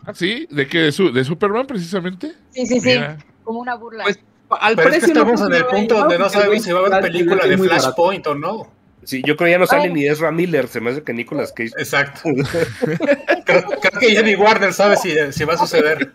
¿Ah, 0.06 0.14
¿Sí? 0.14 0.48
¿De 0.50 0.68
qué? 0.68 0.80
¿De, 0.80 0.92
su, 0.92 1.12
de 1.14 1.24
Superman 1.24 1.66
precisamente? 1.68 2.34
Sí, 2.50 2.66
sí, 2.66 2.80
sí. 2.82 3.00
Como 3.44 3.60
una 3.60 3.76
burla. 3.76 4.04
Pues, 4.04 4.20
Al 4.60 4.76
Pero 4.76 4.90
es 4.90 4.96
que 4.96 5.00
precio 5.02 5.14
no 5.14 5.32
estamos 5.34 5.50
en 5.50 5.56
el 5.58 5.66
punto 5.66 5.96
donde 5.98 6.18
no 6.20 6.30
sabemos 6.30 6.64
si 6.64 6.72
va 6.72 6.80
a 6.82 6.86
haber 6.88 7.02
película 7.02 7.46
de. 7.48 7.58
Flashpoint 7.58 8.28
o 8.28 8.36
no. 8.36 8.72
Sí, 9.04 9.24
yo 9.26 9.36
creo 9.36 9.48
que 9.48 9.52
ya 9.52 9.58
no 9.58 9.66
sale 9.66 9.84
Ay. 9.86 9.94
ni 9.94 10.06
Ezra 10.08 10.32
Miller, 10.32 10.68
se 10.68 10.80
me 10.80 10.92
hace 10.92 11.02
que 11.04 11.12
Nicolas 11.14 11.52
Cage. 11.54 11.72
Exacto. 11.78 12.22
creo, 13.46 13.64
creo 13.64 14.00
que 14.00 14.12
Jenny 14.12 14.36
Warner 14.36 14.74
sabe 14.74 14.96
si, 14.98 15.14
si 15.32 15.44
va 15.44 15.56
a 15.56 15.58
suceder. 15.58 16.12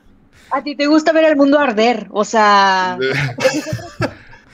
A 0.53 0.63
ti 0.63 0.77
te 0.77 0.87
gusta 0.87 1.11
ver 1.13 1.25
el 1.25 1.35
mundo 1.37 1.59
arder. 1.59 2.07
O 2.13 2.25
sea, 2.25 2.97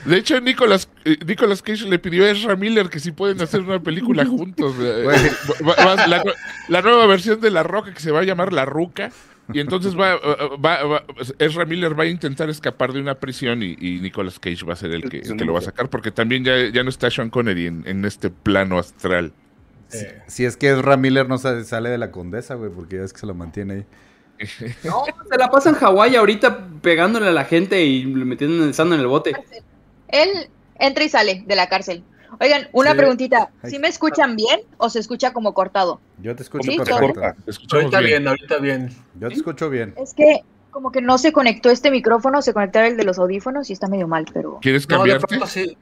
De 0.05 0.17
hecho, 0.17 0.41
Nicolas, 0.41 0.89
eh, 1.05 1.17
Nicolas 1.25 1.61
Cage 1.61 1.85
le 1.85 1.99
pidió 1.99 2.25
a 2.25 2.31
Ezra 2.31 2.55
Miller 2.55 2.89
que 2.89 2.99
si 2.99 3.11
pueden 3.11 3.39
hacer 3.41 3.61
una 3.61 3.79
película 3.79 4.25
juntos. 4.25 4.73
eh, 4.79 5.01
Güey. 5.03 5.67
va- 5.69 5.85
va- 5.95 6.07
la, 6.07 6.23
la 6.69 6.81
nueva 6.81 7.05
versión 7.05 7.39
de 7.39 7.51
La 7.51 7.61
Roca 7.61 7.93
que 7.93 7.99
se 7.99 8.09
va 8.11 8.21
a 8.21 8.23
llamar 8.23 8.51
La 8.51 8.65
Ruca. 8.65 9.11
Y 9.51 9.59
entonces 9.59 9.93
va, 9.99 10.15
va- 10.55 10.83
va- 10.83 11.03
Ezra 11.39 11.65
Miller 11.65 11.99
va 11.99 12.03
a 12.03 12.07
intentar 12.07 12.49
escapar 12.49 12.93
de 12.93 13.01
una 13.01 13.15
prisión 13.15 13.61
y, 13.61 13.75
y 13.79 13.99
Nicolas 13.99 14.39
Cage 14.39 14.63
va 14.65 14.73
a 14.73 14.75
ser 14.77 14.91
el 14.91 15.09
que, 15.09 15.17
el 15.17 15.35
que 15.35 15.43
lo 15.45 15.51
va 15.53 15.59
a 15.59 15.63
sacar 15.63 15.89
porque 15.89 16.11
también 16.11 16.45
ya, 16.45 16.69
ya 16.69 16.81
no 16.83 16.89
está 16.89 17.11
Sean 17.11 17.29
Connery 17.29 17.67
en, 17.67 17.83
en 17.85 18.05
este 18.05 18.29
plano 18.29 18.79
astral. 18.79 19.33
Eh, 19.93 20.21
Si 20.27 20.45
es 20.45 20.55
que 20.55 20.71
Ezra 20.71 20.95
Miller 20.95 21.27
no 21.27 21.37
sa- 21.37 21.63
sale 21.65 21.89
de 21.89 21.97
la 21.97 22.09
condesa, 22.09 22.55
güey, 22.55 22.71
porque 22.71 22.95
ya 22.97 23.03
es 23.03 23.11
que 23.11 23.19
se 23.19 23.25
lo 23.25 23.33
mantiene 23.33 23.73
ahí. 23.73 23.85
No, 24.83 25.03
se 25.29 25.37
la 25.37 25.49
pasa 25.49 25.69
en 25.69 25.75
Hawái 25.75 26.15
ahorita 26.15 26.65
pegándole 26.81 27.27
a 27.27 27.31
la 27.31 27.45
gente 27.45 27.83
y 27.85 28.05
metiendo 28.05 28.65
estando 28.65 28.95
en 28.95 29.01
el 29.01 29.07
bote. 29.07 29.33
Él 30.07 30.29
entra 30.79 31.03
y 31.03 31.09
sale 31.09 31.43
de 31.45 31.55
la 31.55 31.67
cárcel. 31.67 32.03
Oigan, 32.39 32.67
una 32.73 32.91
Sí. 32.91 32.97
preguntita. 32.97 33.49
¿Sí 33.65 33.79
me 33.79 33.87
escuchan 33.87 34.35
bien 34.35 34.61
o 34.77 34.89
se 34.89 34.99
escucha 34.99 35.33
como 35.33 35.53
cortado? 35.53 35.99
Yo 36.21 36.35
te 36.35 36.43
escucho 36.43 36.69
Sí, 36.71 36.77
perfecto. 36.77 37.21
Ahorita 37.71 37.99
bien. 37.99 38.09
bien, 38.09 38.27
ahorita 38.27 38.57
bien. 38.57 38.89
Yo 39.19 39.27
te 39.29 39.35
escucho 39.35 39.69
bien. 39.69 39.93
Es 39.97 40.13
que 40.13 40.41
como 40.71 40.91
que 40.91 41.01
no 41.01 41.17
se 41.19 41.31
conectó 41.31 41.69
este 41.69 41.91
micrófono, 41.91 42.41
se 42.41 42.53
conectó 42.53 42.79
el 42.79 42.97
de 42.97 43.03
los 43.03 43.19
audífonos 43.19 43.69
y 43.69 43.73
está 43.73 43.87
medio 43.87 44.07
mal, 44.07 44.25
pero, 44.33 44.57
¿Quieres 44.61 44.89
No, 44.89 44.95
de 44.95 44.97
cambiarte? 44.99 45.27
pronto 45.27 45.47
sí. 45.47 45.77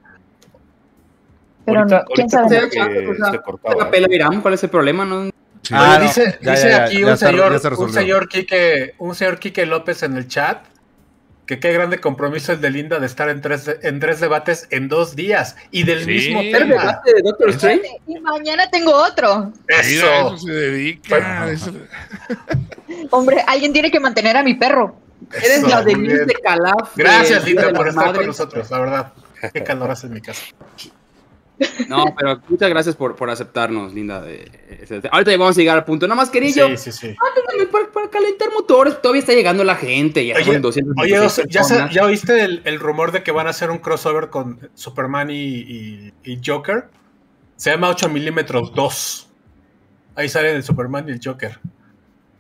pero 1.64 1.80
Ahorita- 1.82 2.06
quién 2.14 2.30
sabe. 2.30 2.58
¿eh? 2.58 4.40
¿cuál 4.42 4.54
es 4.56 4.64
el 4.64 4.70
problema? 4.70 5.06
No? 5.06 5.26
Sí. 5.62 5.74
Ah, 5.74 5.90
Oye, 5.92 5.98
no, 6.00 6.04
dice, 6.06 6.40
ya, 6.42 6.52
dice 6.52 6.70
ya, 6.70 6.84
aquí 6.86 7.00
ya 7.02 7.08
un 7.12 7.18
señor, 7.18 7.60
se 7.60 7.68
un 7.70 7.94
señor 7.94 8.28
Quique, 8.28 8.96
un 8.98 9.14
señor 9.16 9.40
Quique 9.40 9.66
López 9.68 10.02
en 10.04 10.18
el 10.18 10.28
chat, 10.28 10.66
que 11.52 11.60
qué 11.60 11.74
grande 11.74 12.00
compromiso 12.00 12.54
el 12.54 12.62
de 12.62 12.70
Linda 12.70 12.98
de 12.98 13.06
estar 13.06 13.28
en 13.28 13.42
tres, 13.42 13.70
en 13.82 14.00
tres 14.00 14.22
debates 14.22 14.68
en 14.70 14.88
dos 14.88 15.18
días 15.18 15.58
y 15.70 15.84
del 15.84 16.06
Sí. 16.06 16.10
mismo 16.10 16.40
¿El 16.40 16.52
tema. 16.54 16.66
debate 16.82 17.14
de 17.14 17.22
Doctor 17.24 17.50
Strange? 17.50 17.82
Y 18.08 18.20
mañana 18.22 18.70
tengo 18.70 18.94
otro. 18.96 19.52
Mira, 19.68 19.82
Eso. 19.82 20.06
eso 20.36 20.38
se 20.38 20.52
dedica. 20.54 21.52
eso- 21.52 21.74
Hombre, 23.10 23.44
alguien 23.46 23.74
tiene 23.74 23.92
que 23.92 24.00
mantener 24.00 24.38
a 24.38 24.44
mi 24.44 24.54
perro. 24.54 24.96
Eres 25.34 25.58
Eso, 25.58 25.68
la 25.68 25.82
Denise 25.84 26.14
bien. 26.16 26.28
de 26.28 26.34
Calaf. 26.36 26.96
de 26.96 27.04
Gracias, 27.04 27.44
Linda, 27.44 27.68
de 27.68 27.74
por 27.74 27.88
estar 27.90 28.16
con 28.16 28.26
nosotros, 28.28 28.72
la 28.72 28.80
verdad. 28.80 29.14
Qué 29.52 29.62
calor 29.62 29.92
hace 29.92 30.08
en 30.08 30.14
mi 30.14 30.22
casa. 30.22 30.42
No, 31.88 32.06
pero 32.18 32.42
muchas 32.48 32.70
gracias 32.70 32.96
por, 32.96 33.16
por 33.16 33.30
aceptarnos, 33.30 33.94
Linda. 33.94 34.22
de- 34.22 34.46
de- 34.90 35.10
ahorita 35.12 35.32
ya 35.32 35.38
vamos 35.38 35.58
a 35.58 35.60
llegar 35.60 35.78
al 35.78 35.86
punto. 35.86 36.08
Nada 36.08 36.16
más 36.16 36.30
quería 36.30 36.52
yo, 36.56 36.68
Sí, 36.70 36.78
sí, 36.78 36.92
sí. 36.92 37.08
Ándale, 37.08 37.68
para, 37.72 37.92
para 37.92 38.10
calentar 38.10 38.50
motores, 38.54 39.02
todavía 39.02 39.20
está 39.20 39.34
llegando 39.34 39.64
la 39.64 39.76
gente. 39.76 40.26
Ya 40.26 40.36
Oye, 40.36 40.46
son 40.46 40.62
200 40.62 40.96
Oye, 40.98 41.20
o 41.20 41.30
sea, 41.30 41.46
¿ya, 41.48 41.64
se- 41.64 41.70
personas. 41.74 41.94
ya 41.96 42.06
oíste 42.06 42.42
el, 42.44 42.62
el 42.66 42.80
rumor 42.80 43.12
de 43.12 43.24
que 43.24 43.32
van 43.32 43.48
a 43.48 43.52
hacer 43.52 43.70
un 43.70 43.78
crossover 43.80 44.30
con 44.30 44.70
Superman 44.74 45.30
y, 45.30 45.36
y- 45.36 46.14
y 46.24 46.40
Joker? 46.46 46.86
Se 47.56 47.72
llama 47.72 47.90
8 47.90 48.10
milímetros 48.10 48.74
2. 48.74 49.30
Ahí 50.16 50.28
salen 50.30 50.56
el 50.56 50.64
Superman 50.64 51.08
y 51.08 51.12
el 51.12 51.20
Joker. 51.24 51.60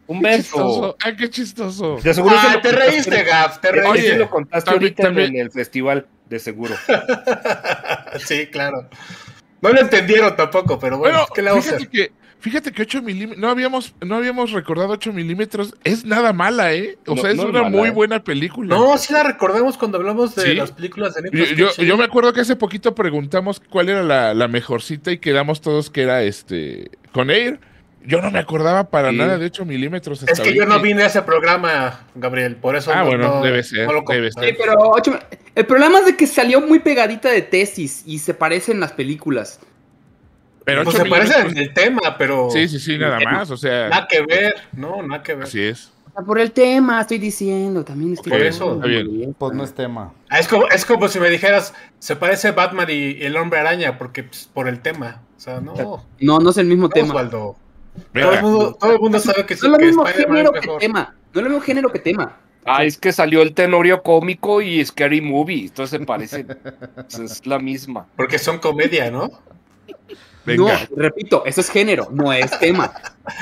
Un 0.07 0.21
Qué 0.21 0.27
beso. 0.27 0.41
chistoso. 0.41 0.95
Ay, 0.99 1.15
qué 1.15 1.29
chistoso. 1.29 1.97
Seguro 1.99 2.35
se 2.41 2.47
Ah, 2.47 2.61
te 2.61 2.71
reíste, 2.71 3.23
Gaf, 3.23 3.59
te 3.61 3.69
Oye, 3.69 3.81
reíste. 3.81 4.17
lo 4.17 4.29
contaste 4.29 4.69
también- 4.71 4.83
ahorita 4.93 5.03
también- 5.03 5.35
en 5.35 5.41
el 5.41 5.51
festival, 5.51 6.07
de 6.31 6.39
seguro. 6.39 6.75
sí, 8.25 8.47
claro. 8.47 8.89
No 9.61 9.69
lo 9.69 9.79
entendieron 9.81 10.35
tampoco, 10.35 10.79
pero 10.79 10.97
bueno, 10.97 11.17
Bueno, 11.19 11.31
¿qué 11.35 11.41
le 11.43 11.49
vamos 11.51 11.65
a 11.67 11.77
fíjate 11.77 11.83
hacer? 11.87 11.89
que, 12.09 12.13
fíjate 12.39 12.71
que 12.71 12.81
8 12.81 13.01
milímetros, 13.03 13.37
no 13.39 13.49
habíamos, 13.49 13.93
no 14.01 14.15
habíamos 14.15 14.51
recordado 14.51 14.89
8 14.93 15.13
milímetros, 15.13 15.75
es 15.83 16.03
nada 16.05 16.33
mala, 16.33 16.73
¿eh? 16.73 16.97
O 17.05 17.15
No, 17.15 17.21
sea, 17.21 17.31
es 17.31 17.37
no 17.37 17.43
una 17.43 17.63
mala, 17.63 17.77
muy 17.77 17.89
¿eh? 17.89 17.91
buena 17.91 18.23
película. 18.23 18.75
No, 18.75 18.97
sí 18.97 19.13
la 19.13 19.21
recordamos 19.23 19.77
cuando 19.77 19.97
hablamos 19.99 20.33
de 20.35 20.41
¿Sí? 20.43 20.53
las 20.55 20.71
películas 20.71 21.13
de 21.13 21.29
Yo, 21.31 21.45
Nicolas 21.45 21.77
yo, 21.77 21.97
me 21.97 22.05
acuerdo 22.05 22.33
que 22.33 22.41
hace 22.41 22.55
poquito 22.55 22.95
preguntamos 22.95 23.59
cuál 23.69 23.89
era 23.89 24.01
la, 24.01 24.33
la 24.33 24.47
mejorcita 24.47 25.11
y 25.11 25.19
quedamos 25.19 25.61
todos 25.61 25.89
que 25.91 26.01
era 26.03 26.23
este 26.23 26.89
con 27.11 27.29
Air. 27.29 27.59
Yo 28.05 28.19
no 28.21 28.31
me 28.31 28.39
acordaba 28.39 28.85
para 28.89 29.11
Sí. 29.11 29.17
nada 29.17 29.37
de 29.37 29.45
8 29.45 29.63
milímetros. 29.65 30.23
Es 30.23 30.39
que 30.39 30.55
yo 30.55 30.65
no 30.65 30.79
vine 30.79 31.03
a 31.03 31.05
ese 31.05 31.21
programa, 31.21 32.01
Gabriel, 32.15 32.55
por 32.55 32.75
eso 32.75 32.91
Ah, 32.91 32.99
no, 33.01 33.05
bueno, 33.05 33.27
no- 33.35 33.43
debe 33.43 33.61
ser, 33.63 33.85
no 33.87 33.93
lo 33.93 34.03
debe 34.07 34.31
comenté. 34.31 34.47
Sí, 34.53 34.57
pero 34.59 34.79
ocho- 34.89 35.19
el 35.53 35.65
problema 35.65 35.99
es 35.99 36.05
de 36.07 36.15
que 36.17 36.25
salió 36.25 36.61
muy 36.61 36.79
pegadita 36.79 37.29
de 37.29 37.41
tesis 37.43 38.03
y 38.05 38.19
se 38.19 38.33
parecen 38.33 38.79
las 38.79 38.91
películas. 38.93 39.59
Pero 40.65 40.83
Pues 40.83 40.95
8 40.95 41.03
se 41.05 41.09
parece 41.09 41.33
milímetros- 41.43 41.51
en 41.51 41.57
el 41.57 41.73
tema, 41.73 42.17
pero 42.17 42.49
Sí, 42.51 42.67
sí, 42.67 42.79
sí, 42.79 42.97
nada 42.97 43.19
más. 43.19 43.49
O 43.51 43.57
sea, 43.57 43.89
nada 43.89 44.07
que 44.09 44.21
ver, 44.21 44.55
no, 44.73 45.01
nada 45.03 45.21
que 45.23 45.33
ver. 45.35 45.43
así 45.43 45.61
es. 45.61 45.91
Por 46.25 46.39
el 46.39 46.51
tema, 46.51 46.99
estoy 47.01 47.19
diciendo, 47.19 47.85
también 47.85 48.13
estoy 48.13 48.31
Por 48.31 48.41
eso. 48.41 48.73
Está 48.75 48.85
bien. 48.87 49.33
Pues 49.37 49.53
no 49.53 49.63
es 49.63 49.73
tema. 49.73 50.13
Ah, 50.29 50.39
es, 50.39 50.47
como, 50.47 50.67
es 50.67 50.85
como 50.85 51.07
si 51.07 51.19
me 51.19 51.29
dijeras, 51.29 51.73
se 51.99 52.15
parece 52.17 52.51
Batman 52.51 52.87
y, 52.89 52.93
y 52.93 53.23
el 53.23 53.37
hombre 53.37 53.59
araña, 53.59 53.97
porque 53.97 54.23
pues, 54.23 54.49
por 54.53 54.67
el 54.67 54.81
tema. 54.81 55.21
O 55.37 55.39
sea, 55.39 55.61
no, 55.61 55.73
no 55.73 56.05
No, 56.19 56.39
no 56.39 56.49
es 56.49 56.57
el 56.57 56.65
mismo 56.67 56.89
tema. 56.89 57.09
Osvaldo. 57.09 57.55
Todo 58.13 58.33
el, 58.33 58.41
mundo, 58.41 58.77
todo 58.79 58.93
el 58.93 58.99
mundo 58.99 59.19
sabe 59.19 59.45
que, 59.45 59.55
No 59.55 59.59
es 59.59 59.63
lo 59.71 59.77
que 59.77 59.85
mismo 59.85 60.05
género 60.05 60.51
que 60.51 60.67
tema. 60.79 61.15
No 61.33 61.39
es 61.39 61.43
lo 61.43 61.49
mismo 61.49 61.61
género 61.63 61.91
que 61.91 61.99
tema. 61.99 62.37
Ah, 62.65 62.83
es 62.85 62.97
que 62.97 63.11
salió 63.11 63.41
el 63.41 63.53
tenorio 63.53 64.03
cómico 64.03 64.61
y 64.61 64.83
Scary 64.85 65.21
Movie. 65.21 65.65
Entonces 65.65 65.99
se 65.99 66.05
parecen. 66.05 66.47
es 67.07 67.45
la 67.47 67.59
misma. 67.59 68.05
Porque 68.15 68.37
son 68.37 68.59
comedia, 68.59 69.09
¿no? 69.09 69.29
Venga. 70.45 70.73
No, 70.89 70.95
repito, 70.95 71.43
eso 71.45 71.61
es 71.61 71.69
género, 71.69 72.07
no 72.11 72.31
es 72.33 72.57
tema. 72.59 72.91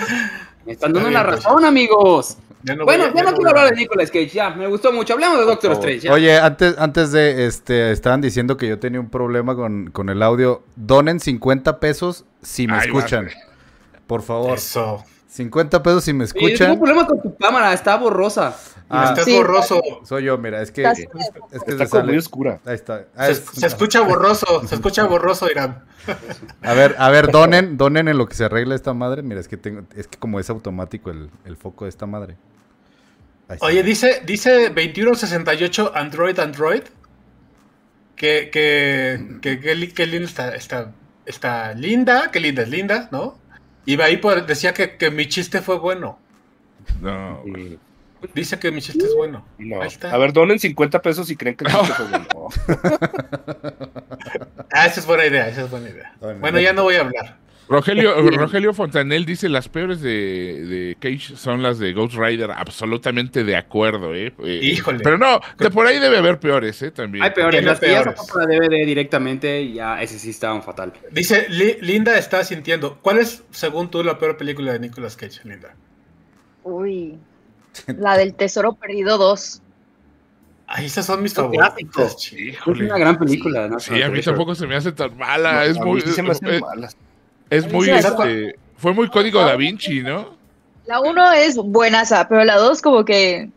Me 0.65 0.73
están 0.73 0.93
dando 0.93 1.09
la 1.09 1.25
pues. 1.25 1.43
razón, 1.43 1.65
amigos. 1.65 2.37
Ya 2.63 2.75
no 2.75 2.83
bueno, 2.83 3.05
a- 3.05 3.13
ya 3.13 3.23
no 3.23 3.33
quiero 3.33 3.49
hablar 3.49 3.69
de 3.69 3.75
Nicolas 3.77 4.11
Cage, 4.11 4.27
ya, 4.27 4.49
me 4.49 4.67
gustó 4.67 4.91
mucho. 4.91 5.13
Hablemos 5.13 5.39
de 5.39 5.45
Doctor 5.45 5.71
Strange. 5.73 5.99
ya. 6.01 6.13
Oye, 6.13 6.37
antes, 6.37 6.77
antes 6.77 7.11
de, 7.13 7.45
este, 7.45 7.91
estaban 7.91 8.19
diciendo 8.19 8.57
que 8.57 8.67
yo 8.67 8.79
tenía 8.79 8.99
un 8.99 9.09
problema 9.09 9.55
con, 9.55 9.91
con 9.91 10.09
el 10.09 10.21
audio. 10.21 10.63
Donen 10.75 11.21
50 11.21 11.79
pesos 11.79 12.25
si 12.41 12.67
me 12.67 12.73
Ay, 12.73 12.87
escuchan. 12.87 13.25
madre. 13.25 13.37
Por 14.09 14.23
favor. 14.23 14.57
Eso. 14.57 15.03
50 15.27 15.83
pesos 15.83 16.03
si 16.03 16.11
me 16.11 16.25
Sí, 16.25 16.33
tengo 16.33 16.45
un 16.47 16.51
escuchan. 16.53 16.77
problema 16.79 17.05
con 17.05 17.21
tu 17.21 17.37
cámara, 17.37 17.71
está 17.71 17.95
borrosa. 17.97 18.57
Ah, 18.89 19.09
Estás 19.09 19.25
Sí. 19.25 19.35
borroso. 19.37 19.79
soy 20.03 20.23
yo, 20.23 20.35
mira, 20.39 20.63
es 20.63 20.71
que, 20.71 20.81
Estás- 20.81 20.97
es 20.99 21.63
que 21.63 21.71
Está 21.73 21.85
se 21.85 21.89
como 21.91 22.03
muy 22.05 22.17
oscura. 22.17 22.59
Ahí 22.65 22.73
está. 22.73 23.05
Ah, 23.15 23.27
Se, 23.27 23.33
es- 23.33 23.45
se 23.53 23.67
escucha 23.67 24.01
borroso, 24.01 24.67
se 24.67 24.73
escucha 24.73 25.03
borroso, 25.05 25.47
Irán. 25.51 25.83
A 26.63 26.73
ver, 26.73 26.95
a 26.97 27.09
ver, 27.11 27.31
donen, 27.31 27.77
donen 27.77 28.07
en 28.07 28.17
lo 28.17 28.27
que 28.27 28.33
se 28.33 28.45
arregla 28.45 28.73
esta 28.73 28.95
madre. 28.95 29.21
Mira, 29.21 29.39
es 29.39 29.47
que 29.47 29.57
tengo, 29.57 29.83
es 29.95 30.07
que 30.07 30.17
como 30.17 30.39
es 30.39 30.49
automático 30.49 31.11
el, 31.11 31.29
el 31.45 31.55
foco 31.55 31.85
de 31.85 31.89
esta 31.89 32.07
madre. 32.07 32.35
Oye, 33.61 33.83
dice, 33.83 34.23
dice 34.25 34.69
2168 34.69 35.91
Android 35.93 36.39
Android 36.39 36.81
que, 38.15 38.49
que, 38.51 39.37
que, 39.41 39.93
que 39.93 40.05
linda 40.07 40.27
está, 40.27 40.55
está, 40.55 40.91
está 41.27 41.73
linda, 41.75 42.31
que 42.31 42.39
linda 42.39 42.63
es 42.63 42.69
linda, 42.69 43.07
¿no? 43.11 43.37
Y 43.85 43.99
ahí 44.01 44.17
por- 44.17 44.45
decía 44.45 44.73
que, 44.73 44.97
que 44.97 45.09
mi 45.11 45.27
chiste 45.27 45.61
fue 45.61 45.77
bueno. 45.79 46.17
No. 47.01 47.41
Mm, 47.45 47.75
Dice 48.33 48.59
que 48.59 48.69
mi 48.71 48.81
chiste 48.81 49.05
es 49.05 49.15
bueno. 49.15 49.45
No. 49.57 49.81
Ahí 49.81 49.87
está. 49.87 50.11
A 50.13 50.17
ver, 50.17 50.33
donen 50.33 50.59
50 50.59 51.01
pesos 51.01 51.27
si 51.27 51.35
creen 51.37 51.55
que 51.55 51.65
chiste 51.65 51.93
fue 51.93 52.05
bueno. 52.07 52.27
Ah, 54.71 54.85
esa 54.85 54.99
es 54.99 55.05
buena 55.07 55.25
idea, 55.25 55.47
esa 55.47 55.63
es 55.63 55.71
buena 55.71 55.89
idea. 55.89 56.13
Bueno, 56.19 56.39
Bueno, 56.41 56.59
ya 56.59 56.73
no 56.73 56.83
voy 56.83 56.95
a 56.95 56.99
hablar. 57.01 57.37
Rogelio, 57.69 58.19
Rogelio 58.31 58.73
Fontanel 58.73 59.25
dice 59.25 59.47
las 59.47 59.69
peores 59.69 60.01
de, 60.01 60.09
de 60.65 60.97
Cage 60.99 61.35
son 61.37 61.61
las 61.61 61.77
de 61.77 61.93
Ghost 61.93 62.15
Rider, 62.15 62.49
absolutamente 62.51 63.43
de 63.43 63.55
acuerdo, 63.55 64.15
¿eh? 64.15 64.33
Eh, 64.43 64.59
Híjole. 64.63 64.99
Pero 65.03 65.17
no, 65.19 65.39
de 65.57 65.69
por 65.69 65.85
ahí 65.85 65.99
debe 65.99 66.17
haber 66.17 66.39
peores, 66.39 66.81
¿eh? 66.81 66.89
También. 66.91 67.23
Hay 67.23 67.29
peores, 67.31 67.63
las 67.63 67.79
que 67.79 67.91
ya 67.91 68.03
peores. 68.03 68.21
para 68.33 68.47
DVD 68.47 68.85
directamente, 68.85 69.71
ya 69.71 70.01
ese 70.01 70.17
sí 70.17 70.31
estaban 70.31 70.63
fatal. 70.63 70.93
Dice, 71.11 71.45
Li- 71.49 71.77
Linda 71.81 72.17
está 72.17 72.43
sintiendo. 72.43 72.97
¿Cuál 73.01 73.19
es, 73.19 73.43
según 73.51 73.91
tú, 73.91 74.03
la 74.03 74.17
peor 74.17 74.35
película 74.35 74.73
de 74.73 74.79
Nicolas 74.79 75.15
Cage, 75.15 75.41
Linda? 75.47 75.75
Uy. 76.63 77.19
La 77.99 78.17
del 78.17 78.33
Tesoro 78.33 78.73
Perdido 78.73 79.17
2. 79.19 79.61
Ay, 80.71 80.85
esas 80.85 81.05
son 81.05 81.21
mis 81.23 81.33
favoritas. 81.33 82.15
Es 82.33 82.67
una 82.67 82.97
gran 82.97 83.17
película, 83.17 83.67
¿no? 83.67 83.79
Sí, 83.79 84.01
a 84.01 84.09
mí 84.09 84.21
tampoco 84.21 84.53
se 84.55 84.67
me 84.67 84.75
hace 84.75 84.91
tan 84.91 85.15
mala. 85.17 85.65
es 85.65 85.77
A 85.77 85.83
muy. 85.85 85.95
mí 85.95 86.01
sí 86.01 86.11
se 86.11 86.21
me 86.23 86.31
hacen 86.31 86.49
es, 86.49 86.61
malas. 86.61 86.97
Es 87.49 87.71
muy. 87.71 87.89
este, 87.89 88.55
fue 88.77 88.93
muy 88.93 89.09
código 89.09 89.39
da 89.41 89.55
Vinci, 89.55 90.01
¿no? 90.01 90.37
La 90.85 90.99
1 91.01 91.31
es 91.33 91.55
buenaza, 91.57 92.27
pero 92.27 92.43
la 92.43 92.55
2 92.57 92.81
como 92.81 93.05
que 93.05 93.49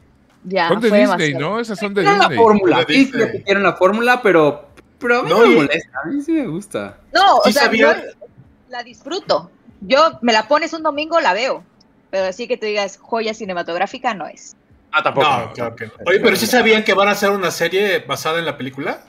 ya 0.44 0.68
Son 0.68 0.80
de 0.80 0.88
fue 0.88 0.98
Disney, 1.00 1.28
demasiado. 1.32 1.54
¿no? 1.54 1.60
Esas 1.60 1.78
son 1.78 1.94
de 1.94 2.02
Era 2.02 2.12
la 2.12 2.18
Disney. 2.20 2.38
fórmula, 2.38 2.78
De 2.78 2.84
sí, 2.86 2.92
Disney. 3.04 3.24
repitieron 3.26 3.62
la 3.62 3.72
fórmula, 3.74 4.20
pero, 4.22 4.66
pero 4.98 5.20
a 5.20 5.22
mí 5.22 5.28
no, 5.30 5.38
No, 5.38 5.46
me 5.46 5.54
molesta, 5.56 5.98
a 6.04 6.06
mí 6.08 6.20
sí 6.22 6.32
me 6.32 6.46
gusta. 6.46 6.98
No, 7.14 7.36
o 7.36 7.42
Sí 7.44 7.52
sea, 7.52 7.62
sabía- 7.64 8.02
yo 8.04 8.28
la 8.68 8.82
disfruto. 8.82 9.50
Yo 9.80 10.18
me 10.22 10.32
la 10.32 10.46
pones 10.48 10.72
un 10.72 10.82
domingo, 10.82 11.20
la 11.20 11.32
veo. 11.32 11.64
Pero 12.10 12.26
así 12.26 12.46
que 12.46 12.56
tú 12.58 12.66
digas 12.66 12.98
joya 13.00 13.32
cinematográfica 13.34 14.12
no 14.14 14.26
es. 14.26 14.54
Ah, 14.90 15.02
tampoco. 15.02 15.26
No, 15.26 15.52
claro 15.54 15.74
que 15.76 15.86
no. 15.86 15.92
Oye, 16.06 16.20
pero 16.20 16.36
¿sí 16.36 16.46
sabían 16.46 16.84
que 16.84 16.92
van 16.92 17.08
a 17.08 17.12
hacer 17.12 17.30
una 17.30 17.50
serie 17.50 18.00
basada 18.00 18.38
en 18.38 18.44
la 18.44 18.58
película? 18.58 19.04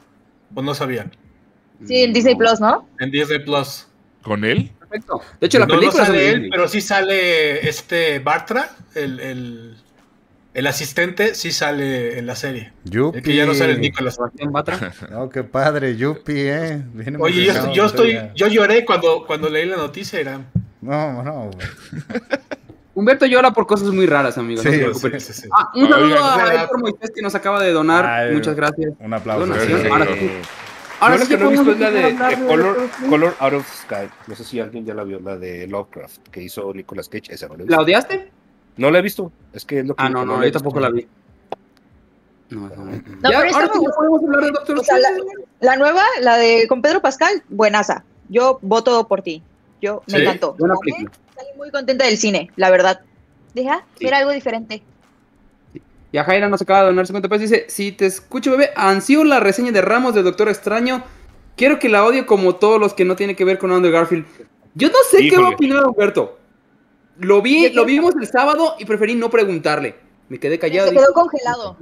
¿O 0.55 0.61
no 0.61 0.73
sabían? 0.73 1.11
Sí, 1.85 2.03
en 2.03 2.13
Disney 2.13 2.35
Plus, 2.35 2.61
¿no? 2.61 2.87
En 2.99 3.11
Disney 3.11 3.39
Plus. 3.39 3.87
¿Con 4.23 4.45
él? 4.45 4.71
Perfecto. 4.79 5.21
De 5.39 5.47
hecho, 5.47 5.59
la 5.59 5.65
no, 5.65 5.73
no 5.75 5.79
película 5.79 6.03
es 6.03 6.09
de 6.09 6.15
sale 6.15 6.29
él, 6.31 6.47
pero 6.49 6.67
sí 6.67 6.81
sale 6.81 7.67
este 7.67 8.19
Bartra, 8.19 8.69
el, 8.95 9.19
el, 9.19 9.77
el 10.53 10.67
asistente, 10.67 11.35
sí 11.35 11.51
sale 11.51 12.17
en 12.17 12.25
la 12.25 12.35
serie. 12.35 12.73
Yupi. 12.85 13.17
El 13.17 13.23
que 13.23 13.35
ya 13.35 13.45
no 13.45 13.53
sale 13.53 13.73
el 13.73 13.81
Nicolas. 13.81 14.15
Sebastián 14.15 14.51
Batra. 14.51 14.93
No, 15.11 15.29
qué 15.29 15.43
padre, 15.43 15.95
Yupi, 15.97 16.33
eh. 16.35 16.81
Bien 16.93 17.17
Oye, 17.19 17.51
yo, 17.73 17.85
estoy, 17.85 18.19
yo 18.35 18.47
lloré 18.47 18.85
cuando, 18.85 19.25
cuando 19.25 19.49
leí 19.49 19.65
la 19.65 19.77
noticia, 19.77 20.21
Irán. 20.21 20.47
No, 20.81 21.23
no, 21.23 21.51
güey. 21.51 21.67
Humberto 22.95 23.25
llora 23.25 23.51
por 23.51 23.65
cosas 23.65 23.89
muy 23.89 24.05
raras, 24.05 24.37
amigos. 24.37 24.63
no 24.63 24.69
Sí, 24.71 24.77
se 24.77 24.83
sí, 24.83 24.83
preocupen. 24.85 25.19
Sí, 25.19 25.33
sí, 25.33 25.41
sí. 25.41 25.49
Ah, 25.51 25.71
un 25.73 25.89
saludo 25.89 26.23
a. 26.23 26.53
Héctor 26.63 26.79
Moisés 26.79 27.11
que 27.15 27.21
nos 27.23 27.33
acaba 27.33 27.61
de 27.63 27.71
donar. 27.71 28.05
Ay, 28.05 28.35
Muchas 28.35 28.55
gracias. 28.55 28.93
Un 28.99 29.13
aplauso. 29.13 29.47
Donación. 29.47 29.81
Sí, 29.81 30.29
Ahora. 31.03 31.17
Yo 31.17 31.25
sí 31.25 31.27
que 31.29 31.37
no 31.37 31.47
he 31.47 31.51
visto 31.51 31.71
es 31.71 31.79
la 31.79 31.91
de, 31.91 32.03
hablar 32.05 32.75
Color, 33.09 33.35
Out 33.39 33.53
of 33.53 33.73
Sky. 33.83 34.09
No 34.27 34.35
sé 34.35 34.43
si 34.43 34.59
alguien 34.59 34.85
ya 34.85 34.93
la 34.93 35.03
vio, 35.03 35.19
la 35.19 35.37
de 35.37 35.67
Lovecraft, 35.67 36.29
que 36.29 36.41
hizo 36.41 36.73
Nicolas 36.73 37.09
Cage. 37.09 37.33
Esa 37.33 37.47
no 37.47 37.55
la 37.55 37.63
he 37.63 37.65
¿La 37.65 37.77
visto. 37.77 37.81
odiaste? 37.83 38.31
No 38.77 38.91
la 38.91 38.99
he 38.99 39.01
visto. 39.01 39.31
Es 39.53 39.65
que 39.65 39.79
es 39.79 39.85
lo 39.85 39.95
que 39.95 40.03
Ah, 40.03 40.09
no, 40.09 40.25
no, 40.25 40.41
he 40.41 40.47
yo 40.47 40.51
tampoco 40.53 40.79
la 40.79 40.89
vi. 40.89 41.07
No, 42.49 42.61
no, 42.69 42.75
no. 42.75 42.85
No, 42.85 42.91
Ya, 42.91 43.01
pero 43.39 43.43
está 43.45 43.59
ahora 43.61 43.73
sí 43.73 43.79
podemos 43.95 44.23
hablar 44.23 44.41
de 44.43 44.51
Doctor 44.51 44.79
O 44.79 44.83
sea, 44.83 44.97
la, 45.59 45.75
nueva, 45.75 46.03
la 46.21 46.37
de 46.37 46.67
con 46.67 46.81
Pedro 46.81 47.01
Pascal, 47.01 47.43
buenaza. 47.49 48.03
Yo 48.29 48.59
voto 48.61 49.07
por 49.07 49.21
ti. 49.21 49.41
Yo 49.81 50.03
me 50.07 50.17
Sí, 50.17 50.21
encantó. 50.21 50.53
Buena 50.53 50.75
Salí- 50.75 51.07
muy 51.57 51.71
contenta 51.71 52.05
del 52.05 52.17
cine, 52.17 52.51
la 52.55 52.69
verdad. 52.69 53.01
Dije, 53.53 53.69
ah, 53.69 53.83
Sí. 53.97 54.05
era 54.07 54.19
algo 54.19 54.31
diferente. 54.31 54.83
Y 56.13 56.17
a 56.19 56.23
Jaira 56.23 56.47
nos 56.47 56.61
acaba 56.61 56.81
de 56.81 56.85
donar 56.87 57.05
50 57.07 57.27
pesos. 57.27 57.49
Dice: 57.49 57.65
Si 57.67 57.91
te 57.91 58.05
escucho, 58.05 58.51
bebé, 58.51 58.69
ansío 58.75 59.23
la 59.25 59.39
reseña 59.41 59.71
de 59.71 59.81
Ramos 59.81 60.13
de 60.15 60.23
Doctor 60.23 60.47
Extraño. 60.47 61.03
Quiero 61.57 61.79
que 61.79 61.89
la 61.89 62.05
odie 62.05 62.25
como 62.25 62.55
todos 62.55 62.79
los 62.79 62.93
que 62.93 63.03
no 63.03 63.15
tienen 63.15 63.35
que 63.35 63.43
ver 63.45 63.57
con 63.57 63.71
Andrew 63.71 63.91
Garfield. 63.91 64.25
Yo 64.75 64.87
no 64.89 64.95
sé 65.11 65.27
qué 65.27 65.37
va 65.37 65.47
a 65.47 65.51
opinar 65.51 65.85
Humberto. 65.85 66.39
Lo 67.17 67.41
vi, 67.41 67.69
lo 67.71 67.83
vimos 67.85 68.15
el 68.19 68.27
sábado 68.27 68.75
y 68.79 68.85
preferí 68.85 69.15
no 69.15 69.29
preguntarle. 69.29 69.95
Me 70.29 70.39
quedé 70.39 70.57
callado. 70.57 70.87
Se 70.87 70.93
dije, 70.93 71.03
quedó 71.03 71.13
congelado. 71.13 71.77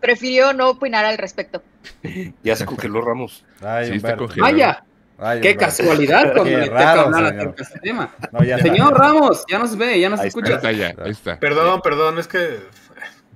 Prefirió 0.00 0.52
no 0.52 0.70
opinar 0.70 1.04
al 1.04 1.18
respecto. 1.18 1.62
Ya 2.42 2.56
se 2.56 2.64
congeló 2.66 3.00
Ramos. 3.00 3.44
Ay, 3.62 3.86
Sí, 3.88 3.92
está. 3.96 4.16
Vaya, 4.38 4.84
Ay, 5.18 5.40
qué 5.40 5.52
Humberto. 5.52 5.60
casualidad 5.60 6.32
cuando 6.36 6.58
le 6.58 6.66
toca 6.68 6.92
hablar 6.92 7.12
señor. 7.12 7.24
acerca 7.36 7.56
de 7.56 7.62
este 7.62 7.78
tema. 7.80 8.14
No, 8.32 8.44
ya 8.44 8.56
está. 8.56 8.68
Señor 8.68 8.98
Ramos, 8.98 9.44
ya 9.50 9.58
nos 9.58 9.76
ve, 9.76 10.00
ya 10.00 10.08
nos 10.08 10.20
Ahí 10.20 10.24
Ahí 10.24 10.28
escucha. 10.28 10.54
está 10.54 10.72
ya, 10.72 10.94
ahí 11.02 11.10
está. 11.10 11.38
Perdón, 11.38 11.80
perdón, 11.82 12.18
es 12.18 12.26
que. 12.28 12.60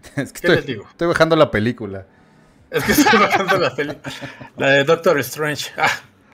Es 0.16 0.32
que 0.32 0.40
¿Qué 0.42 0.48
les 0.48 0.58
estoy, 0.58 0.74
digo? 0.74 0.86
estoy 0.90 1.08
bajando 1.08 1.36
la 1.36 1.50
película. 1.50 2.06
Es 2.70 2.84
que 2.84 2.92
estoy 2.92 3.20
bajando 3.20 3.58
la 3.58 3.74
peli. 3.74 3.96
La 4.56 4.70
de 4.70 4.84
Doctor 4.84 5.18
Strange. 5.20 5.70
Ah, 5.76 5.88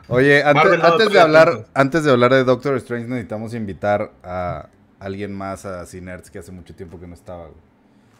Oye, 0.08 0.42
antes, 0.42 1.10
de 1.10 1.20
hablar, 1.20 1.66
antes 1.74 2.04
de 2.04 2.10
hablar 2.10 2.32
de 2.34 2.44
Doctor 2.44 2.76
Strange, 2.76 3.06
necesitamos 3.08 3.54
invitar 3.54 4.10
a 4.22 4.66
alguien 4.98 5.32
más 5.32 5.64
a 5.64 5.86
Cinerts 5.86 6.30
que 6.30 6.38
hace 6.38 6.52
mucho 6.52 6.74
tiempo 6.74 6.98
que 7.00 7.06
no 7.06 7.14
estaba. 7.14 7.44
güey. 7.44 7.56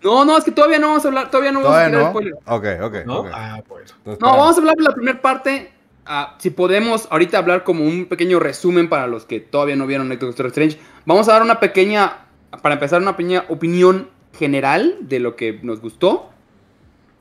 No, 0.03 0.25
no, 0.25 0.37
es 0.37 0.45
que 0.45 0.51
todavía 0.53 0.79
no 0.79 0.89
vamos 0.89 1.05
a 1.05 1.09
hablar, 1.09 1.31
todavía 1.31 1.53
no 1.53 1.61
vamos 1.61 1.77
a 1.77 1.91
¿Todavía 1.91 1.91
tirar 1.91 2.05
no? 2.05 2.11
spoiler. 2.11 2.35
Ok, 2.47 2.67
ok. 2.83 3.07
¿no? 3.07 3.25
Ah, 3.33 3.63
bueno. 3.69 3.87
Entonces, 3.89 4.05
No, 4.05 4.13
espera. 4.13 4.33
vamos 4.33 4.57
a 4.57 4.61
hablar 4.61 4.77
de 4.77 4.83
la 4.83 4.95
primera 4.95 5.23
parte. 5.23 5.73
ah, 6.07 6.35
si 6.39 6.51
podemos, 6.51 7.07
ahorita 7.11 7.39
hablar 7.39 7.63
como 7.65 7.85
un 7.85 8.07
pequeño 8.07 8.41
resumen 8.41 8.89
para 8.89 9.07
los 9.07 9.25
que 9.27 9.41
todavía 9.41 9.77
no 9.77 9.87
vieron 9.87 10.09
Doctor 10.09 10.47
Strange. 10.47 10.79
Vamos 11.07 11.29
a 11.29 11.33
dar 11.33 11.43
una 11.43 11.61
pequeña, 11.61 12.27
para 12.63 12.75
empezar, 12.75 13.01
una 13.03 13.17
pequeña 13.17 13.45
opinión 13.49 14.09
general 14.39 14.97
de 15.01 15.19
lo 15.21 15.37
que 15.37 15.59
nos 15.62 15.81
gustó. 15.81 16.29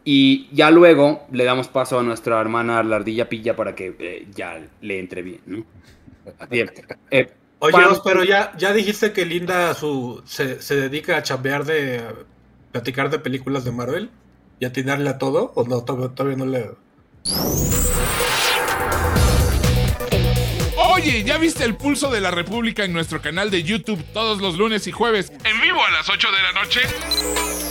Y 0.03 0.49
ya 0.51 0.71
luego 0.71 1.27
le 1.31 1.43
damos 1.43 1.67
paso 1.67 1.99
a 1.99 2.03
nuestra 2.03 2.41
hermana 2.41 2.81
la 2.83 2.95
ardilla 2.95 3.29
pilla 3.29 3.55
para 3.55 3.75
que 3.75 3.95
eh, 3.99 4.27
ya 4.33 4.59
le 4.81 4.99
entre 4.99 5.21
bien, 5.21 5.41
¿no? 5.45 5.63
Bien. 6.49 6.71
Eh, 7.11 7.29
Oye, 7.59 7.73
Para- 7.73 8.01
pero 8.03 8.23
ya, 8.23 8.53
ya 8.57 8.73
dijiste 8.73 9.13
que 9.13 9.23
Linda 9.23 9.75
su, 9.75 10.23
se, 10.25 10.59
se 10.63 10.75
dedica 10.75 11.17
a 11.17 11.21
chambear 11.23 11.63
de 11.63 11.99
a 11.99 12.13
platicar 12.71 13.11
de 13.11 13.19
películas 13.19 13.63
de 13.65 13.71
Marvel 13.71 14.09
y 14.59 14.65
atinarle 14.65 15.09
a 15.11 15.19
todo, 15.19 15.51
o 15.53 15.63
no, 15.63 15.83
todavía, 15.83 16.15
todavía 16.15 16.37
no 16.37 16.45
le. 16.47 16.71
¿Ya 21.19 21.37
viste 21.37 21.65
el 21.65 21.75
pulso 21.75 22.09
de 22.09 22.21
la 22.21 22.31
República 22.31 22.85
en 22.85 22.93
nuestro 22.93 23.21
canal 23.21 23.51
de 23.51 23.63
YouTube 23.63 24.01
todos 24.13 24.39
los 24.39 24.57
lunes 24.57 24.87
y 24.87 24.91
jueves 24.91 25.31
en 25.43 25.61
vivo 25.61 25.83
a 25.85 25.91
las 25.91 26.09
8 26.09 26.27
de 26.31 26.41
la 26.41 26.51
noche? 26.53 26.81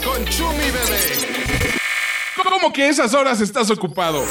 Con 0.05 0.23
Chumi 0.25 0.65
Bebé. 0.65 1.71
¿Cómo 2.61 2.71
que 2.71 2.89
esas 2.89 3.15
horas 3.15 3.41
estás 3.41 3.71
ocupado? 3.71 4.23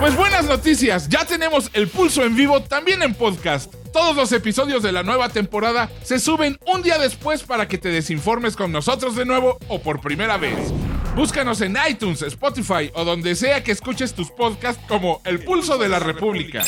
Pues 0.00 0.16
buenas 0.16 0.46
noticias, 0.46 1.08
ya 1.10 1.26
tenemos 1.26 1.70
el 1.74 1.88
pulso 1.88 2.24
en 2.24 2.34
vivo 2.34 2.62
también 2.62 3.02
en 3.02 3.14
podcast. 3.14 3.72
Todos 3.92 4.16
los 4.16 4.32
episodios 4.32 4.82
de 4.82 4.92
la 4.92 5.02
nueva 5.02 5.28
temporada 5.28 5.90
se 6.02 6.18
suben 6.18 6.58
un 6.66 6.82
día 6.82 6.96
después 6.96 7.42
para 7.42 7.68
que 7.68 7.76
te 7.76 7.90
desinformes 7.90 8.56
con 8.56 8.72
nosotros 8.72 9.14
de 9.14 9.26
nuevo 9.26 9.58
o 9.68 9.82
por 9.82 10.00
primera 10.00 10.38
vez. 10.38 10.72
Búscanos 11.14 11.60
en 11.60 11.76
iTunes, 11.88 12.22
Spotify 12.22 12.90
o 12.94 13.04
donde 13.04 13.34
sea 13.34 13.62
que 13.62 13.72
escuches 13.72 14.14
tus 14.14 14.30
podcasts 14.30 14.82
como 14.88 15.20
El 15.26 15.44
Pulso 15.44 15.76
de 15.76 15.90
la 15.90 15.98
República. 15.98 16.64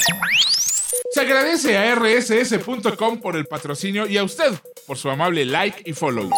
Se 1.16 1.22
agradece 1.22 1.78
a 1.78 1.94
rss.com 1.94 3.20
por 3.22 3.36
el 3.36 3.46
patrocinio 3.46 4.06
y 4.06 4.18
a 4.18 4.22
usted 4.22 4.52
por 4.86 4.98
su 4.98 5.08
amable 5.08 5.46
like 5.46 5.82
y 5.88 5.94
follow. 5.94 6.28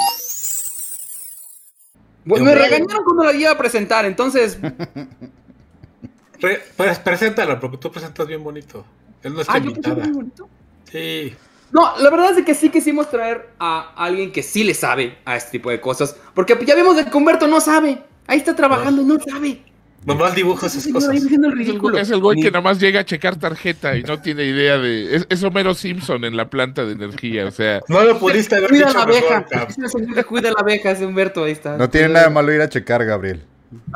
bueno, 2.24 2.44
me 2.44 2.54
regañaron 2.54 3.02
cuando 3.02 3.24
la 3.24 3.32
iba 3.32 3.50
a 3.50 3.58
presentar, 3.58 4.04
entonces. 4.04 4.56
Re- 6.40 6.62
pues, 6.76 6.96
preséntala, 7.00 7.58
porque 7.58 7.78
tú 7.78 7.90
presentas 7.90 8.24
bien 8.28 8.44
bonito. 8.44 8.84
Es 9.20 9.32
nuestra 9.32 9.56
Ah, 9.56 9.58
yo 9.58 9.70
invitada. 9.70 10.04
muy 10.04 10.12
bonito. 10.12 10.48
Sí. 10.92 11.34
No, 11.72 11.98
la 11.98 12.08
verdad 12.10 12.38
es 12.38 12.44
que 12.44 12.54
sí 12.54 12.70
quisimos 12.70 13.10
traer 13.10 13.48
a 13.58 13.94
alguien 13.96 14.30
que 14.30 14.44
sí 14.44 14.62
le 14.62 14.74
sabe 14.74 15.18
a 15.24 15.34
este 15.34 15.50
tipo 15.58 15.70
de 15.70 15.80
cosas. 15.80 16.14
Porque 16.34 16.56
ya 16.64 16.76
vimos 16.76 16.94
de 16.94 17.04
que 17.04 17.16
Humberto 17.16 17.48
no 17.48 17.60
sabe. 17.60 18.00
Ahí 18.28 18.38
está 18.38 18.54
trabajando 18.54 19.02
no 19.02 19.18
sabe. 19.18 19.60
Nomás 20.04 20.34
dibujo 20.34 20.66
esas 20.66 20.86
cosas. 20.88 21.14
Es 21.14 21.24
el, 21.30 21.52
ridículo. 21.52 21.98
es 21.98 22.10
el 22.10 22.20
güey 22.20 22.40
que 22.40 22.50
nada 22.50 22.62
más 22.62 22.80
llega 22.80 23.00
a 23.00 23.04
checar 23.04 23.36
tarjeta 23.36 23.96
y 23.96 24.02
no 24.02 24.20
tiene 24.20 24.44
idea 24.44 24.78
de... 24.78 25.16
Es, 25.16 25.26
es 25.28 25.42
Homero 25.42 25.74
Simpson 25.74 26.24
en 26.24 26.36
la 26.36 26.48
planta 26.48 26.84
de 26.84 26.92
energía, 26.92 27.46
o 27.46 27.50
sea... 27.50 27.80
No 27.88 28.02
lo 28.04 28.18
pudiste 28.18 28.56
haber 28.56 28.70
Cuida 28.70 28.86
dicho 28.86 28.98
la 28.98 29.06
mejor, 29.06 29.32
abeja. 29.32 30.24
Cuida 30.28 30.50
la 30.50 30.60
abeja, 30.60 30.90
es 30.92 31.00
Humberto, 31.00 31.44
ahí 31.44 31.52
está. 31.52 31.76
No 31.76 31.90
tiene 31.90 32.08
nada 32.08 32.28
de 32.28 32.34
malo 32.34 32.52
ir 32.52 32.60
a 32.60 32.68
checar, 32.68 33.04
Gabriel. 33.04 33.42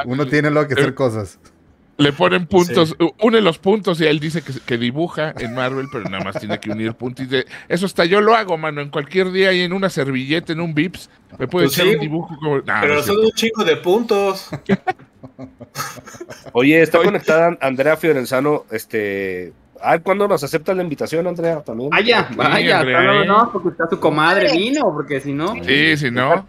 Uno 0.04 0.26
tiene 0.26 0.50
luego 0.50 0.68
que 0.68 0.74
hacer 0.74 0.94
cosas. 0.94 1.38
Le 1.98 2.12
ponen 2.12 2.46
puntos, 2.46 2.96
une 3.20 3.40
los 3.40 3.58
puntos 3.58 4.00
y 4.00 4.06
él 4.06 4.18
dice 4.18 4.42
que, 4.42 4.52
que 4.66 4.78
dibuja 4.78 5.34
en 5.38 5.54
Marvel, 5.54 5.86
pero 5.92 6.04
nada 6.04 6.24
más 6.24 6.40
tiene 6.40 6.58
que 6.58 6.70
unir 6.70 6.96
dice, 7.16 7.44
eso 7.68 7.86
hasta 7.86 8.04
yo 8.06 8.20
lo 8.20 8.34
hago, 8.34 8.58
mano, 8.58 8.80
en 8.80 8.88
cualquier 8.88 9.30
día 9.30 9.52
y 9.52 9.60
en 9.60 9.72
una 9.72 9.88
servilleta, 9.88 10.52
en 10.52 10.60
un 10.60 10.74
Vips, 10.74 11.10
me 11.38 11.46
puede 11.46 11.66
Pues 11.66 11.74
echar 11.74 11.86
sí, 11.86 11.94
un 11.94 12.00
dibujo 12.00 12.36
como... 12.36 12.60
Nah, 12.62 12.80
Pero 12.80 12.96
son 12.96 13.04
cierto. 13.04 13.22
un 13.22 13.32
chingo 13.32 13.64
de 13.64 13.76
puntos. 13.76 14.48
Oye, 16.52 16.82
está 16.82 16.98
Oye. 16.98 17.06
conectada 17.06 17.56
Andrea 17.60 17.96
Fiorenzano. 17.96 18.64
Este. 18.70 19.52
Ah, 19.80 19.98
¿cuándo 19.98 20.28
nos 20.28 20.44
acepta 20.44 20.74
la 20.74 20.82
invitación, 20.82 21.26
Andrea? 21.26 21.60
También. 21.60 21.90
Vaya, 21.90 22.28
vaya, 22.36 22.80
hombre. 22.80 22.94
no, 22.94 23.24
no, 23.24 23.52
porque 23.52 23.70
está 23.70 23.88
su 23.88 23.98
comadre 23.98 24.52
vino, 24.52 24.82
porque 24.92 25.20
si 25.20 25.32
no. 25.32 25.54
Sí, 25.64 25.96
si 25.96 26.10
no, 26.10 26.46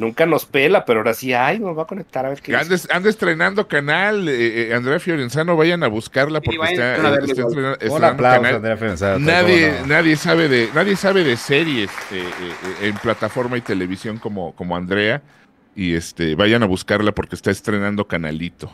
Nunca 0.00 0.24
nos 0.24 0.46
pela, 0.46 0.86
pero 0.86 1.00
ahora 1.00 1.12
sí, 1.12 1.34
ay, 1.34 1.58
nos 1.58 1.76
va 1.76 1.82
a 1.82 1.86
conectar 1.86 2.24
a 2.24 2.30
ver 2.30 2.40
qué. 2.40 2.56
anda, 2.56 2.74
anda 2.90 3.10
estrenando 3.10 3.68
canal, 3.68 4.30
eh, 4.30 4.70
eh, 4.70 4.74
Andrea 4.74 4.98
Fiorenzano, 4.98 5.56
vayan 5.56 5.82
a 5.82 5.88
buscarla 5.88 6.40
porque 6.40 6.58
está, 6.72 6.94
a 6.94 7.16
estrenando, 7.16 7.72
estrenando 7.72 8.06
aplauso, 8.06 8.40
canal. 8.40 8.54
Andrea 8.56 8.76
Fensada. 8.78 9.18
Nadie, 9.18 9.74
nadie 9.86 10.16
sabe 10.16 10.48
de, 10.48 10.70
nadie 10.74 10.96
sabe 10.96 11.22
de 11.22 11.36
series 11.36 11.90
eh, 12.12 12.22
eh, 12.22 12.24
eh, 12.82 12.88
en 12.88 12.94
plataforma 12.94 13.58
y 13.58 13.60
televisión 13.60 14.16
como, 14.16 14.54
como 14.54 14.74
Andrea. 14.74 15.20
Y 15.80 15.94
este, 15.94 16.34
vayan 16.34 16.62
a 16.62 16.66
buscarla 16.66 17.12
porque 17.12 17.34
está 17.34 17.50
estrenando 17.50 18.06
canalito. 18.06 18.70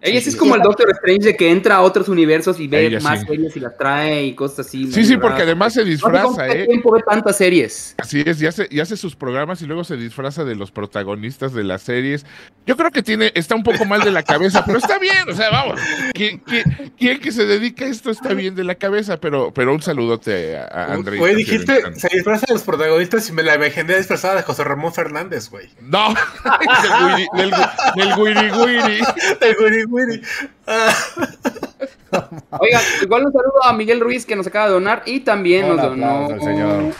Ella 0.00 0.20
sí 0.20 0.28
es 0.28 0.36
como 0.36 0.54
el 0.54 0.62
Doctor 0.62 0.88
Strange 0.90 1.24
de 1.26 1.36
que 1.36 1.50
entra 1.50 1.74
a 1.76 1.80
otros 1.82 2.08
universos 2.08 2.60
y 2.60 2.68
ve 2.68 2.86
Ella 2.86 3.00
más 3.00 3.20
sí. 3.20 3.26
series 3.26 3.56
y 3.56 3.60
las 3.60 3.76
trae 3.76 4.26
y 4.26 4.34
cosas 4.34 4.66
así. 4.66 4.92
Sí, 4.92 5.04
sí, 5.04 5.16
porque 5.16 5.42
además 5.42 5.72
se 5.74 5.80
No 5.80 5.86
sé 5.86 5.90
disfraza, 5.90 6.48
¿eh? 6.48 6.66
tiempo 6.66 6.92
ve 6.92 7.02
tantas 7.02 7.36
series. 7.36 7.94
Así 7.98 8.22
es, 8.24 8.40
y 8.40 8.46
hace, 8.46 8.68
y 8.70 8.78
hace 8.78 8.96
sus 8.96 9.16
programas 9.16 9.60
y 9.62 9.66
luego 9.66 9.82
se 9.82 9.96
disfraza 9.96 10.44
de 10.44 10.54
los 10.54 10.70
protagonistas 10.70 11.52
de 11.52 11.64
las 11.64 11.82
series. 11.82 12.24
Yo 12.64 12.76
creo 12.76 12.90
que 12.92 13.02
tiene, 13.02 13.32
está 13.34 13.54
un 13.56 13.62
poco 13.64 13.84
mal 13.86 14.02
de 14.02 14.12
la 14.12 14.22
cabeza, 14.22 14.64
pero 14.64 14.78
está 14.78 14.98
bien, 15.00 15.28
o 15.28 15.34
sea, 15.34 15.50
vamos. 15.50 15.80
Quien, 16.14 16.38
quien- 16.40 16.92
quien 16.96 17.18
que 17.20 17.32
se 17.32 17.44
dedica 17.46 17.84
a 17.84 17.88
esto 17.88 18.10
está 18.10 18.34
bien 18.34 18.54
de 18.54 18.62
la 18.64 18.76
cabeza, 18.76 19.18
pero, 19.18 19.52
pero 19.52 19.72
un 19.74 19.82
saludote 19.82 20.56
a, 20.58 20.64
a 20.66 20.92
Andrea. 20.94 21.18
Güey, 21.18 21.34
dijiste, 21.34 21.82
se 21.96 22.08
disfraza 22.14 22.46
de 22.46 22.54
los 22.54 22.62
protagonistas 22.62 23.28
y 23.28 23.32
me 23.32 23.42
la 23.42 23.56
imaginé 23.56 23.96
disfrazada 23.96 24.36
de 24.36 24.42
José 24.42 24.62
Ramón 24.64 24.92
Fernández, 24.94 25.48
güey. 25.50 25.68
No, 25.80 26.14
del 26.44 27.16
guiri, 27.16 27.28
del, 27.36 27.50
gu- 27.50 27.94
del 27.96 28.14
guiri 28.14 28.50
guiri. 28.50 29.00
El 29.40 29.56
Wiri 29.58 29.84
Wiri. 29.90 30.22
Ah, 30.66 30.94
Oigan, 32.60 32.82
igual 33.02 33.26
un 33.26 33.32
saludo 33.32 33.62
a 33.64 33.72
Miguel 33.72 34.00
Ruiz 34.00 34.24
que 34.24 34.34
nos 34.36 34.46
acaba 34.46 34.66
de 34.66 34.72
donar 34.72 35.02
y 35.06 35.20
también 35.20 35.66
Un 35.66 35.76
nos 35.76 35.82
donó 35.84 36.40
señor. 36.40 36.94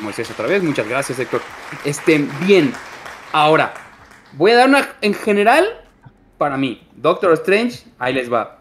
Moisés 0.00 0.30
otra 0.30 0.46
vez. 0.46 0.62
Muchas 0.62 0.88
gracias, 0.88 1.18
Héctor. 1.18 1.40
Este, 1.84 2.26
bien. 2.46 2.72
Ahora, 3.32 3.72
voy 4.32 4.50
a 4.52 4.56
dar 4.56 4.68
una 4.68 4.88
en 5.00 5.14
general 5.14 5.66
para 6.38 6.56
mí. 6.56 6.86
Doctor 6.96 7.32
Strange, 7.34 7.84
ahí 7.98 8.12
les 8.14 8.32
va. 8.32 8.58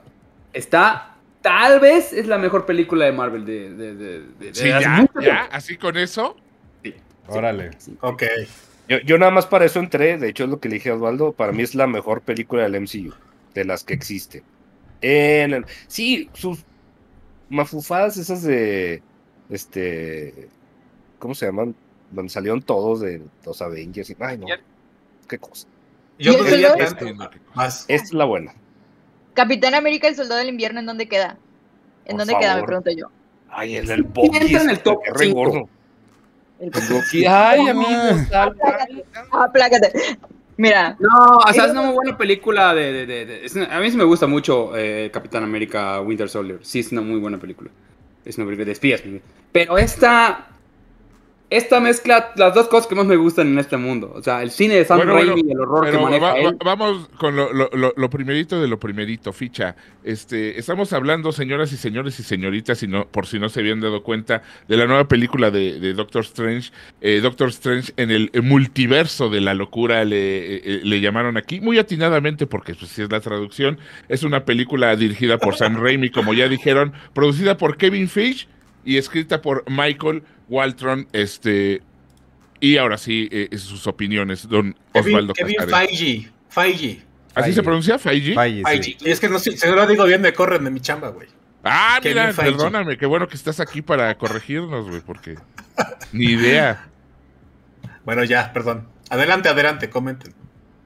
Está, 0.54 1.16
tal 1.42 1.80
vez 1.80 2.14
es 2.14 2.28
la 2.28 2.38
mejor 2.38 2.66
película 2.66 3.06
de 3.06 3.12
Marvel 3.12 3.46
de, 3.46 3.74
de, 3.74 3.96
de, 3.96 4.20
de- 4.40 4.54
Sí, 4.56 4.68
ya, 4.68 5.06
ya, 5.22 5.48
así 5.52 5.78
con 5.78 5.98
eso. 5.98 6.36
Órale. 7.28 7.72
ok. 8.02 8.24
Yo, 8.88 8.98
yo 9.02 9.18
nada 9.20 9.32
más 9.32 9.46
para 9.46 9.66
eso 9.66 9.80
entré, 9.80 10.18
de 10.18 10.30
hecho 10.30 10.46
es 10.46 10.50
lo 10.50 10.60
que 10.60 10.68
le 10.68 10.76
dije 10.76 10.90
a 10.90 10.96
Osvaldo, 10.96 11.32
para 11.32 11.52
mí 11.52 11.62
es 11.62 11.76
la 11.76 11.86
mejor 11.86 12.22
película 12.22 12.64
del 12.68 12.82
MCU, 12.82 13.14
de 13.54 13.66
las 13.66 13.84
que 13.84 13.94
existe. 13.94 14.44
En 15.02 15.54
el- 15.54 15.66
sí, 15.88 16.30
sus 16.34 16.60
mafufadas 17.50 18.18
esas 18.18 18.44
de, 18.44 19.02
este, 19.50 20.50
¿cómo 21.20 21.34
se 21.36 21.46
llaman? 21.46 21.76
Donde 22.12 22.30
salieron 22.30 22.62
todos 22.62 23.02
de 23.02 23.22
los 23.46 23.62
Avengers. 23.62 24.10
y- 24.10 24.16
Ay, 24.20 24.38
no, 24.38 24.48
qué 25.28 25.38
cosa. 25.38 25.68
Yo 26.18 26.34
¿Y 26.34 26.36
no 26.38 26.44
el 26.46 26.52
diría 26.52 26.70
soldado? 26.70 26.96
tanto. 27.18 27.38
Más. 27.56 27.86
Esta 27.88 28.06
es 28.08 28.14
la 28.14 28.26
buena. 28.26 28.54
Capitán 29.34 29.74
América, 29.74 30.08
el 30.08 30.16
soldado 30.16 30.40
del 30.40 30.50
invierno, 30.50 30.80
¿en 30.82 30.86
dónde 30.86 31.08
queda? 31.08 31.38
¿En 32.06 32.18
Por 32.18 32.26
dónde 32.26 32.36
queda? 32.40 32.56
Me 32.58 32.64
pregunto 32.64 32.92
yo. 32.92 33.10
Ay, 33.50 33.78
el 33.78 33.88
del 33.88 34.04
Bucky. 34.04 34.38
entra 34.38 34.62
en 34.62 34.70
el 34.70 34.76
este, 34.76 34.84
top. 34.84 35.00
El 35.06 35.14
ay, 37.28 37.68
amigos, 37.70 38.30
tal, 38.30 38.50
Aplácate. 38.50 39.06
Aplácate. 39.32 39.94
Mira, 40.60 40.98
No, 41.00 41.38
o 41.38 41.54
sea, 41.54 41.66
es 41.66 41.72
una 41.72 41.84
muy 41.84 41.94
buena 41.94 42.18
película 42.18 42.76
de... 42.76 42.92
de- 42.92 43.06
de- 43.06 43.26
de- 43.26 43.46
es 43.46 43.56
una- 43.56 43.74
a 43.76 43.80
mí 43.80 43.90
sí 43.90 43.96
me 43.96 44.04
gusta 44.04 44.28
mucho 44.28 44.76
eh, 44.76 45.10
Capitán 45.14 45.42
América 45.44 46.02
Winter 46.02 46.28
Soldier. 46.28 46.60
Sí, 46.64 46.80
es 46.80 46.92
una 46.92 47.00
muy 47.02 47.18
buena 47.18 47.38
película. 47.38 47.70
Es 48.26 48.38
una 48.38 48.46
película 48.46 48.66
de 48.66 48.72
espías. 48.74 49.02
Pero 49.54 49.78
esta... 49.78 50.48
Esta 51.52 51.80
mezcla 51.80 52.32
las 52.36 52.54
dos 52.54 52.68
cosas 52.68 52.86
que 52.86 52.94
más 52.94 53.08
me 53.08 53.16
gustan 53.16 53.48
en 53.48 53.58
este 53.58 53.76
mundo. 53.76 54.12
O 54.16 54.22
sea, 54.22 54.44
el 54.44 54.52
cine 54.52 54.76
de 54.76 54.86
Sam 54.86 54.98
Bueno, 54.98 55.14
Raimi 55.16 55.30
bueno, 55.32 55.48
y 55.48 55.52
el 55.52 55.60
horror 55.60 55.90
que 55.90 55.98
maneja 55.98 56.26
va- 56.26 56.38
él. 56.38 56.58
vamos 56.64 57.10
con 57.18 57.36
lo, 57.36 57.52
lo- 57.52 57.72
lo- 57.74 57.94
lo 57.98 58.10
primerito 58.12 58.62
de 58.62 58.68
lo 58.68 58.80
primerito, 58.80 59.34
ficha. 59.34 59.76
Este, 60.04 60.60
estamos 60.60 60.94
hablando, 60.94 61.32
señoras 61.32 61.74
y 61.74 61.78
señores 61.78 62.20
y 62.20 62.24
señoritas, 62.24 62.84
no, 62.88 63.08
por 63.08 63.26
si 63.26 63.40
no 63.40 63.50
se 63.50 63.62
habían 63.62 63.80
dado 63.82 64.04
cuenta, 64.04 64.44
de 64.68 64.78
la 64.78 64.86
nueva 64.86 65.08
película 65.08 65.50
de, 65.50 65.80
de 65.80 65.94
Doctor 65.96 66.22
Strange. 66.24 66.72
Eh, 67.02 67.20
Doctor 67.20 67.50
Strange 67.50 67.94
en 67.98 68.12
el 68.12 68.30
eh, 68.34 68.42
multiverso 68.42 69.30
de 69.30 69.42
la 69.42 69.56
locura 69.56 70.06
le, 70.06 70.58
eh, 70.58 70.82
le 70.84 71.02
llamaron 71.02 71.36
aquí, 71.36 71.62
muy 71.62 71.80
atinadamente, 71.80 72.46
porque 72.46 72.76
pues, 72.76 72.92
si 72.92 73.02
es 73.02 73.12
la 73.12 73.22
traducción. 73.22 73.80
Es 74.08 74.22
una 74.22 74.46
película 74.46 74.96
dirigida 74.96 75.40
por 75.40 75.56
Sam 75.56 75.82
Raimi, 75.82 76.12
como 76.12 76.34
ya 76.36 76.48
dijeron, 76.48 76.94
producida 77.16 77.58
por 77.58 77.78
Kevin 77.78 78.08
Feige 78.08 78.48
y 78.86 78.98
escrita 78.98 79.42
por 79.42 79.64
Michael 79.68 80.22
Waltron, 80.50 81.08
este. 81.14 81.82
Y 82.60 82.78
ahora 82.78 82.98
sí, 82.98 83.30
eh, 83.32 83.58
sus 83.58 83.88
opiniones, 83.88 84.48
don 84.48 84.76
Kevin, 84.94 85.14
Osvaldo 85.14 85.34
Kevin 85.34 85.56
Casares. 85.58 85.90
Feige. 85.98 86.30
Feige. 86.50 87.02
¿Así 87.34 87.44
Feige. 87.44 87.54
se 87.54 87.64
pronuncia? 87.64 88.00
¿Feige? 88.00 88.34
Feige, 88.34 88.58
sí. 88.58 88.64
Feige. 88.66 89.12
Es 89.12 89.20
que 89.20 89.30
no 89.30 89.40
sé, 89.40 89.56
si 89.56 89.68
no 89.68 89.76
lo 89.76 89.88
digo 89.88 90.04
bien, 90.06 90.22
me 90.22 90.34
corren 90.34 90.64
de 90.66 90.72
mi 90.72 90.82
chamba, 90.82 91.10
güey. 91.10 91.28
Ah, 91.64 92.00
Kevin 92.02 92.18
mira, 92.18 92.34
Feige. 92.34 92.52
perdóname, 92.52 92.98
qué 92.98 93.06
bueno 93.06 93.28
que 93.28 93.36
estás 93.36 93.60
aquí 93.60 93.82
para 93.82 94.18
corregirnos, 94.18 94.90
güey, 94.90 95.02
porque 95.02 95.36
ni 96.12 96.26
idea. 96.26 96.86
Bueno, 98.06 98.24
ya, 98.24 98.52
perdón. 98.54 98.88
Adelante, 99.12 99.50
adelante, 99.50 99.90
comenten. 99.90 100.34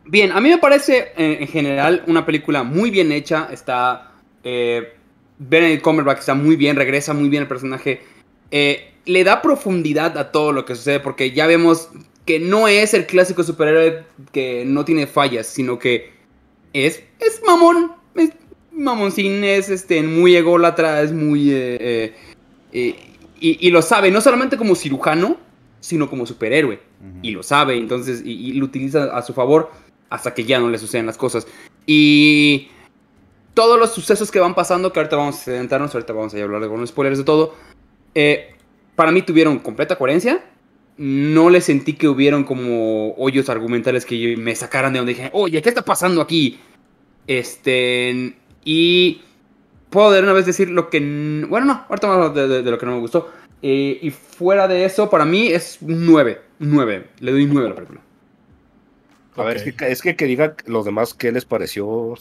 Bien, 0.06 0.34
a 0.34 0.42
mí 0.42 0.50
me 0.50 0.58
parece 0.58 1.14
eh, 1.16 1.38
en 1.40 1.48
general 1.48 2.04
una 2.08 2.26
película 2.26 2.64
muy 2.64 2.92
bien 2.92 3.14
hecha. 3.14 3.48
Está. 3.50 4.12
Eh, 4.44 4.98
Benedict 5.38 5.82
Cumberbatch 5.84 6.20
está 6.20 6.34
muy 6.34 6.56
bien, 6.56 6.76
regresa 6.76 7.14
muy 7.14 7.30
bien 7.30 7.44
el 7.44 7.48
personaje. 7.48 8.02
Eh, 8.56 8.94
le 9.06 9.24
da 9.24 9.42
profundidad 9.42 10.16
a 10.18 10.32
todo 10.32 10.52
lo 10.52 10.64
que 10.64 10.76
sucede 10.76 11.00
porque 11.00 11.32
ya 11.32 11.48
vemos 11.48 11.90
que 12.26 12.40
no 12.40 12.68
es 12.68 12.94
el 12.94 13.08
clásico 13.08 13.44
superhéroe 13.44 14.06
que 14.32 14.64
no 14.64 14.86
tiene 14.86 15.08
fallas, 15.08 15.48
sino 15.48 15.80
que 15.80 16.14
es, 16.72 17.04
es 17.20 17.42
mamón. 17.46 17.94
Es 18.16 18.30
mamoncín, 18.72 19.44
es 19.44 19.70
este, 19.70 20.04
muy 20.04 20.36
ególatra, 20.36 21.02
es 21.02 21.12
muy. 21.12 21.50
eh, 21.52 22.14
eh, 22.72 22.96
y, 23.40 23.68
y 23.68 23.72
lo 23.72 23.82
sabe, 23.82 24.12
no 24.12 24.22
solamente 24.22 24.56
como 24.56 24.76
cirujano, 24.76 25.38
sino 25.80 26.10
como 26.10 26.26
superhéroe 26.26 26.80
y 27.22 27.32
lo 27.32 27.44
sabe, 27.44 27.76
entonces, 27.76 28.22
y, 28.24 28.32
y 28.32 28.54
lo 28.54 28.66
utiliza 28.66 29.16
a 29.16 29.22
su 29.22 29.34
favor 29.34 29.70
hasta 30.10 30.34
que 30.34 30.46
ya 30.46 30.60
no 30.60 30.70
le 30.70 30.78
suceden 30.78 31.06
las 31.06 31.18
cosas. 31.18 31.46
Y 31.86 32.70
todos 33.54 33.78
los 33.78 33.92
sucesos 33.92 34.32
que 34.32 34.40
van 34.40 34.56
pasando, 34.56 34.94
que 34.94 35.00
ahorita 35.00 35.18
vamos 35.18 35.36
a 35.36 35.44
sentarnos, 35.44 35.94
ahorita 35.94 36.14
vamos 36.14 36.34
a 36.34 36.42
hablar 36.42 36.62
de 36.62 36.66
algunos 36.68 36.90
spoilers 36.90 37.18
de 37.18 37.26
todo, 37.26 37.56
eh, 38.16 38.56
para 38.96 39.12
mí 39.12 39.22
tuvieron 39.22 39.60
completa 39.60 39.96
coherencia. 39.98 40.44
No 40.98 41.50
le 41.50 41.60
sentí 41.62 41.94
que 41.94 42.08
hubieron 42.08 42.44
como 42.44 43.14
hoyos 43.16 43.50
argumentales 43.50 44.06
que 44.06 44.20
yo- 44.20 44.38
me 44.40 44.56
sacaran 44.56 44.94
de 44.94 45.00
donde 45.00 45.14
dije, 45.14 45.30
oye, 45.34 45.62
¿qué 45.62 45.70
está 45.70 45.84
pasando 45.84 46.22
aquí? 46.22 46.60
Este, 47.28 48.36
y 48.64 49.22
puedo 49.90 50.12
de 50.12 50.22
una 50.22 50.34
vez 50.34 50.46
decir 50.46 50.70
lo 50.70 50.90
que... 50.90 51.00
Bueno, 51.50 51.66
no, 51.66 51.86
ahorita 51.90 52.08
vamos 52.08 52.24
a 52.26 52.30
hablar 52.30 52.48
de, 52.50 52.56
de- 52.58 52.64
de 52.64 52.72
lo 52.72 52.78
que 52.78 52.86
no 52.86 52.94
me 52.94 53.00
gustó. 53.00 53.32
Eh, 53.62 53.98
y 54.02 54.12
fuera 54.12 54.68
de 54.68 54.86
eso, 54.86 55.10
para 55.10 55.26
mí 55.26 55.48
es 55.48 55.80
un 55.82 56.06
9. 56.06 56.42
Un 56.60 56.72
9. 56.72 57.08
Le 57.22 57.32
doy 57.32 57.44
un 57.46 57.54
9 57.54 57.68
a 57.68 57.70
la 57.70 57.76
película. 57.76 58.02
A 59.36 59.44
ver, 59.44 59.58
es 59.58 59.64
que, 59.74 59.92
es 59.92 60.02
que, 60.02 60.16
que 60.16 60.26
diga 60.26 60.56
los 60.68 60.86
demás 60.86 61.14
qué 61.16 61.32
les 61.32 61.46
pareció. 61.46 61.88
Ujú. 61.88 62.20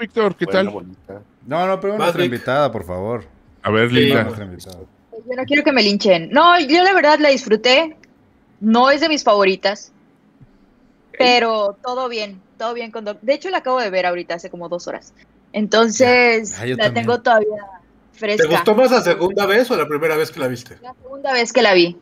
Víctor, 0.00 0.34
¿qué 0.34 0.46
tal? 0.46 0.68
bonita. 0.70 1.22
No, 1.46 1.66
no, 1.66 1.78
pero 1.80 1.96
nuestra 1.96 2.22
Vic. 2.22 2.32
invitada, 2.32 2.72
por 2.72 2.84
favor. 2.84 3.24
A 3.64 3.70
ver. 3.70 3.90
Nuestra 3.92 4.44
invitada. 4.44 4.78
yo 4.78 5.36
no 5.36 5.44
quiero 5.44 5.64
que 5.64 5.72
me 5.72 5.82
linchen. 5.82 6.30
No, 6.30 6.58
yo 6.60 6.82
la 6.84 6.92
verdad 6.94 7.18
la 7.18 7.30
disfruté. 7.30 7.96
No 8.60 8.90
es 8.90 9.00
de 9.00 9.08
mis 9.08 9.24
favoritas. 9.24 9.90
Pero 11.18 11.76
todo 11.82 12.08
bien, 12.08 12.40
todo 12.58 12.74
bien 12.74 12.90
con 12.90 13.04
Doc. 13.04 13.18
De 13.22 13.34
hecho, 13.34 13.50
la 13.50 13.58
acabo 13.58 13.80
de 13.80 13.90
ver 13.90 14.06
ahorita 14.06 14.34
hace 14.34 14.50
como 14.50 14.68
dos 14.68 14.86
horas. 14.88 15.12
Entonces, 15.52 16.54
Ah, 16.58 16.66
la 16.66 16.76
también. 16.76 16.94
tengo 17.06 17.20
todavía 17.22 17.48
¿Te 18.12 18.18
fresca. 18.18 18.48
gustó 18.48 18.74
más 18.74 18.90
la 18.90 19.00
segunda 19.00 19.46
vez 19.46 19.70
o 19.70 19.76
la 19.76 19.86
primera 19.86 20.16
vez 20.16 20.30
que 20.30 20.40
la 20.40 20.48
viste? 20.48 20.76
La 20.82 20.92
segunda 21.02 21.32
vez 21.32 21.52
que 21.52 21.62
la 21.62 21.74
vi. 21.74 21.96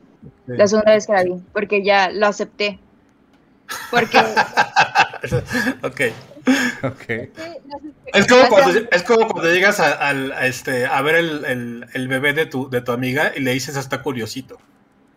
La 0.47 0.67
segunda 0.67 0.93
vez 0.93 1.07
que 1.07 1.13
la 1.13 1.25
vi. 1.25 1.35
Porque 1.53 1.85
ya 1.85 2.11
lo 2.11 2.27
acepté. 2.27 2.79
Porque. 3.91 4.19
Ok. 5.83 6.01
Es 8.15 8.27
como, 8.27 8.49
cuando, 8.49 8.81
es 8.91 9.03
como 9.05 9.29
cuando 9.29 9.51
llegas 9.53 9.81
a, 9.81 10.47
este, 10.47 10.87
a 10.87 11.01
ver 11.03 11.15
el, 11.17 11.45
el- 11.45 11.87
el 11.95 12.09
bebé 12.09 12.33
de 12.35 12.47
tu, 12.47 12.69
de 12.69 12.81
tu 12.83 12.93
amiga 12.93 13.33
y 13.35 13.41
le 13.41 13.53
dices 13.53 13.77
hasta 13.77 14.03
curiosito. 14.03 14.59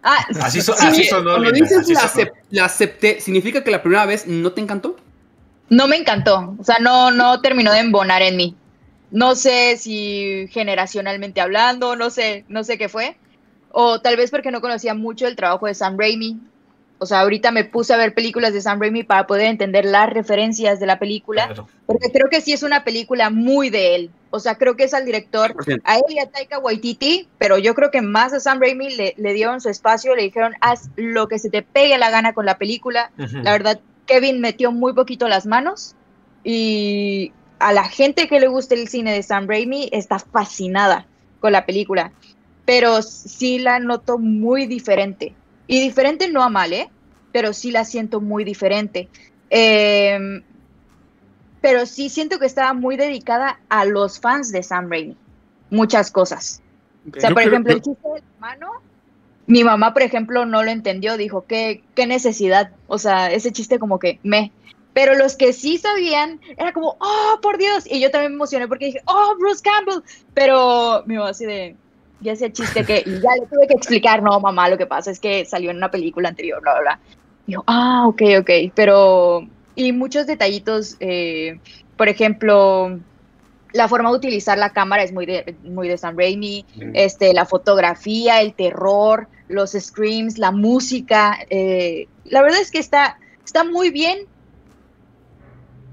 Ah, 0.04 0.26
Así, 0.42 0.62
so- 0.62 0.76
Sí, 0.78 0.86
así 0.88 1.04
sonó. 1.06 1.32
cuando 1.32 1.50
Linda, 1.52 1.68
dices 1.68 1.80
así 1.80 1.94
la, 1.94 2.08
sonó. 2.08 2.32
la 2.52 2.66
acepté, 2.66 3.20
¿significa 3.20 3.64
que 3.64 3.72
la 3.72 3.82
primera 3.82 4.06
vez 4.06 4.28
no 4.28 4.52
te 4.52 4.62
encantó? 4.62 4.98
no 5.68 5.88
me 5.88 5.96
encantó. 5.98 6.56
O 6.60 6.64
sea, 6.64 6.78
no, 6.80 7.10
no 7.10 7.42
terminó 7.42 7.72
de 7.74 7.80
embonar 7.80 8.22
en 8.22 8.38
mí. 8.38 8.56
No 9.10 9.34
sé 9.36 9.78
si 9.78 10.48
generacionalmente 10.52 11.42
hablando, 11.42 11.96
no 11.96 12.12
sé, 12.12 12.46
no 12.50 12.64
sé 12.64 12.78
qué 12.78 12.88
fue. 12.88 13.18
O 13.72 14.00
tal 14.00 14.16
vez 14.16 14.30
porque 14.30 14.52
no 14.52 14.62
conocía 14.62 14.94
mucho 14.94 15.26
el 15.28 15.36
trabajo 15.36 15.66
de 15.66 15.74
Sam 15.74 15.98
Raimi. 15.98 16.40
O 16.98 17.06
sea, 17.06 17.22
ahorita 17.22 17.52
me 17.52 17.66
puse 17.66 17.94
a 17.94 17.98
ver 17.98 18.14
películas 18.14 18.54
de 18.54 18.62
Sam 18.62 18.80
Raimi 18.80 19.04
para 19.04 19.28
poder 19.28 19.48
entender 19.48 19.86
las 19.86 20.10
referencias 20.10 20.80
de 20.80 20.86
la 20.86 20.98
película. 20.98 21.48
Claro. 21.48 21.68
Porque 21.86 22.12
creo 22.12 22.30
que 22.30 22.42
sí 22.42 22.54
es 22.54 22.64
una 22.64 22.84
película 22.84 23.30
muy 23.30 23.70
de 23.70 23.96
él. 23.96 24.12
O 24.30 24.40
sea, 24.40 24.56
creo 24.56 24.76
que 24.76 24.86
es 24.86 24.94
al 24.94 25.06
director, 25.06 25.56
100%. 25.56 25.82
a 25.84 25.98
él 25.98 26.04
y 26.10 26.20
a 26.20 26.30
Taika 26.30 26.60
Waititi, 26.60 27.28
pero 27.38 27.58
yo 27.58 27.76
creo 27.76 27.92
que 27.92 28.02
más 28.02 28.34
a 28.34 28.40
Sam 28.40 28.60
Raimi 28.60 28.96
le, 28.96 29.14
le 29.18 29.34
dieron 29.34 29.62
su 29.62 29.70
espacio, 29.70 30.16
le 30.16 30.24
dijeron, 30.24 30.56
haz 30.62 30.90
lo 30.96 31.28
que 31.28 31.40
se 31.40 31.50
te 31.50 31.62
pegue 31.62 31.98
la 31.98 32.10
gana 32.10 32.34
con 32.34 32.46
la 32.46 32.58
película. 32.58 33.12
La 33.18 33.52
verdad, 33.52 33.80
Kevin 34.06 34.40
metió 34.40 34.72
muy 34.72 34.94
poquito 34.94 35.28
las 35.28 35.46
manos 35.46 35.96
y 36.44 37.32
a 37.60 37.74
la 37.74 37.86
gente 37.86 38.28
que 38.28 38.40
le 38.40 38.48
gusta 38.48 38.76
el 38.76 38.88
cine 38.88 39.14
de 39.14 39.24
Sam 39.24 39.48
Raimi 39.48 39.90
está 39.92 40.20
fascinada 40.20 41.06
con 41.40 41.52
la 41.52 41.66
película, 41.66 42.12
pero 42.66 43.02
sí 43.02 43.60
la 43.60 43.80
noto 43.80 44.18
muy 44.18 44.66
diferente. 44.68 45.34
Y 45.68 45.80
diferente 45.82 46.30
no 46.30 46.44
a 46.44 46.50
mal, 46.50 46.74
¿eh? 46.74 46.90
Pero 47.32 47.54
sí 47.54 47.72
la 47.72 47.86
siento 47.86 48.22
muy 48.22 48.44
diferente. 48.44 49.10
Em, 49.50 50.44
pero 51.62 51.86
sí 51.86 52.10
siento 52.10 52.40
que 52.40 52.46
estaba 52.46 52.74
muy 52.74 52.96
dedicada 52.98 53.60
a 53.70 53.86
los 53.86 54.20
fans 54.20 54.52
de 54.52 54.62
Sam 54.64 54.90
Raimi. 54.90 55.18
Muchas 55.72 56.12
cosas. 56.12 56.62
O 57.16 57.20
sea, 57.20 57.30
Yo 57.30 57.36
por 57.36 57.44
creo- 57.44 57.54
ejemplo, 57.54 57.72
yo- 57.74 57.78
el 57.78 57.84
chiste 57.84 58.08
de 58.08 58.20
la 58.20 58.40
mano, 58.40 58.68
mi 59.48 59.64
mamá, 59.64 59.94
por 59.94 60.04
ejemplo, 60.04 60.46
no 60.46 60.64
lo 60.64 60.72
entendió, 60.72 61.18
dijo, 61.18 61.46
¿qué, 61.48 61.84
qué 61.96 62.06
necesidad? 62.08 62.72
O 62.88 62.98
sea, 62.98 63.32
ese 63.32 63.52
chiste 63.52 63.80
como 63.80 64.00
que 64.00 64.20
me. 64.24 64.52
Pero 64.94 65.14
los 65.16 65.36
que 65.36 65.52
sí 65.54 65.78
sabían, 65.78 66.40
era 66.58 66.72
como, 66.72 66.96
oh, 67.00 67.40
por 67.42 67.58
Dios. 67.58 67.84
Y 67.90 68.00
yo 68.00 68.12
también 68.12 68.32
me 68.32 68.36
emocioné 68.38 68.68
porque 68.68 68.86
dije, 68.86 69.02
oh, 69.08 69.36
Bruce 69.38 69.62
Campbell. 69.62 70.02
Pero 70.34 71.04
mi 71.06 71.16
mamá 71.16 71.30
así 71.32 71.46
de, 71.46 71.76
ya 72.26 72.34
ese 72.34 72.52
chiste 72.52 72.84
que, 72.84 73.04
y 73.06 73.22
ya 73.22 73.34
le 73.40 73.46
tuve 73.48 73.68
que 73.68 73.76
explicar, 73.76 74.22
no, 74.22 74.40
mamá, 74.40 74.70
lo 74.70 74.78
que 74.78 74.86
pasa 74.86 75.12
es 75.12 75.20
que 75.20 75.46
salió 75.46 75.72
en 75.72 75.78
una 75.78 75.90
película 75.90 76.30
anterior, 76.30 76.62
bla, 76.62 76.74
bla, 76.74 76.82
bla. 76.82 77.00
Y 77.48 77.54
yo, 77.54 77.64
ah, 77.68 78.06
ok, 78.08 78.22
ok. 78.40 78.50
Pero, 78.76 79.48
y 79.76 79.92
muchos 79.94 80.28
detallitos, 80.28 80.98
eh, 81.00 81.60
por 81.96 82.10
ejemplo, 82.10 83.00
la 83.72 83.88
forma 83.88 84.10
de 84.10 84.18
utilizar 84.18 84.58
la 84.58 84.72
cámara 84.72 85.04
es 85.04 85.14
muy 85.14 85.26
de, 85.26 85.56
muy 85.64 85.88
de 85.88 85.98
Sam 85.98 86.18
Raimi 86.18 86.66
este, 86.94 87.34
la 87.34 87.46
fotografía, 87.46 88.42
el 88.42 88.54
terror, 88.54 89.28
los 89.48 89.72
screams, 89.72 90.38
la 90.38 90.52
música. 90.52 91.38
eh, 91.50 92.08
la 92.26 92.42
verdad 92.42 92.60
es 92.60 92.72
que 92.72 92.80
está, 92.80 93.20
está 93.44 93.64
muy 93.64 93.92
bien 93.92 94.20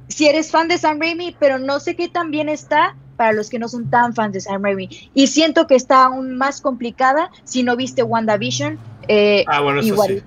si 0.09 0.29
eres 0.29 0.51
fan 0.51 0.69
de 0.69 0.79
Sam 0.79 1.01
Raimi, 1.01 1.35
pero 1.39 1.59
no 1.59 1.81
sé 1.81 1.97
qué 1.97 2.09
tan 2.09 2.31
bien 2.31 2.49
está 2.49 2.97
para 3.23 3.35
los 3.35 3.49
que 3.51 3.61
no 3.61 3.69
son 3.69 3.89
tan 3.89 4.17
fans 4.17 4.33
de 4.33 4.41
Sam 4.41 4.65
Raimi. 4.65 4.89
Y 5.15 5.29
siento 5.29 5.69
que 5.69 5.77
está 5.77 6.07
aún 6.07 6.37
más 6.37 6.61
complicada 6.61 7.31
si 7.45 7.63
no 7.63 7.77
viste 7.77 8.03
WandaVision. 8.03 8.81
Eh, 9.07 9.45
Ah, 9.47 9.61
bueno, 9.61 9.79
eso 9.79 9.95
sí. 10.03 10.21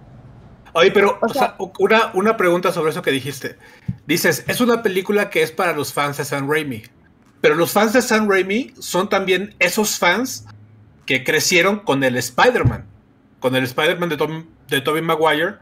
Oye, 0.71 0.91
pero 0.91 1.19
O 1.21 1.25
o 1.25 1.27
sea, 1.27 1.57
una, 1.79 2.11
una 2.13 2.37
pregunta 2.37 2.71
sobre 2.71 2.91
eso 2.91 3.01
que 3.01 3.11
dijiste. 3.11 3.57
Dices, 4.07 4.45
es 4.47 4.61
una 4.61 4.81
película 4.81 5.29
que 5.29 5.43
es 5.43 5.51
para 5.51 5.73
los 5.73 5.91
fans 5.91 6.15
de 6.15 6.23
Sam 6.23 6.49
Raimi. 6.49 6.83
Pero 7.41 7.55
los 7.55 7.73
fans 7.73 7.91
de 7.91 8.01
Sam 8.01 8.29
Raimi 8.29 8.73
son 8.79 9.09
también 9.09 9.53
esos 9.59 9.99
fans 9.99 10.45
que 11.05 11.25
crecieron 11.25 11.79
con 11.79 12.01
el 12.05 12.15
Spider-Man. 12.15 12.85
Con 13.41 13.57
el 13.57 13.65
Spider-Man 13.65 14.07
de, 14.07 14.15
Tom, 14.15 14.45
de 14.69 14.79
Tobey 14.79 15.01
Maguire, 15.01 15.55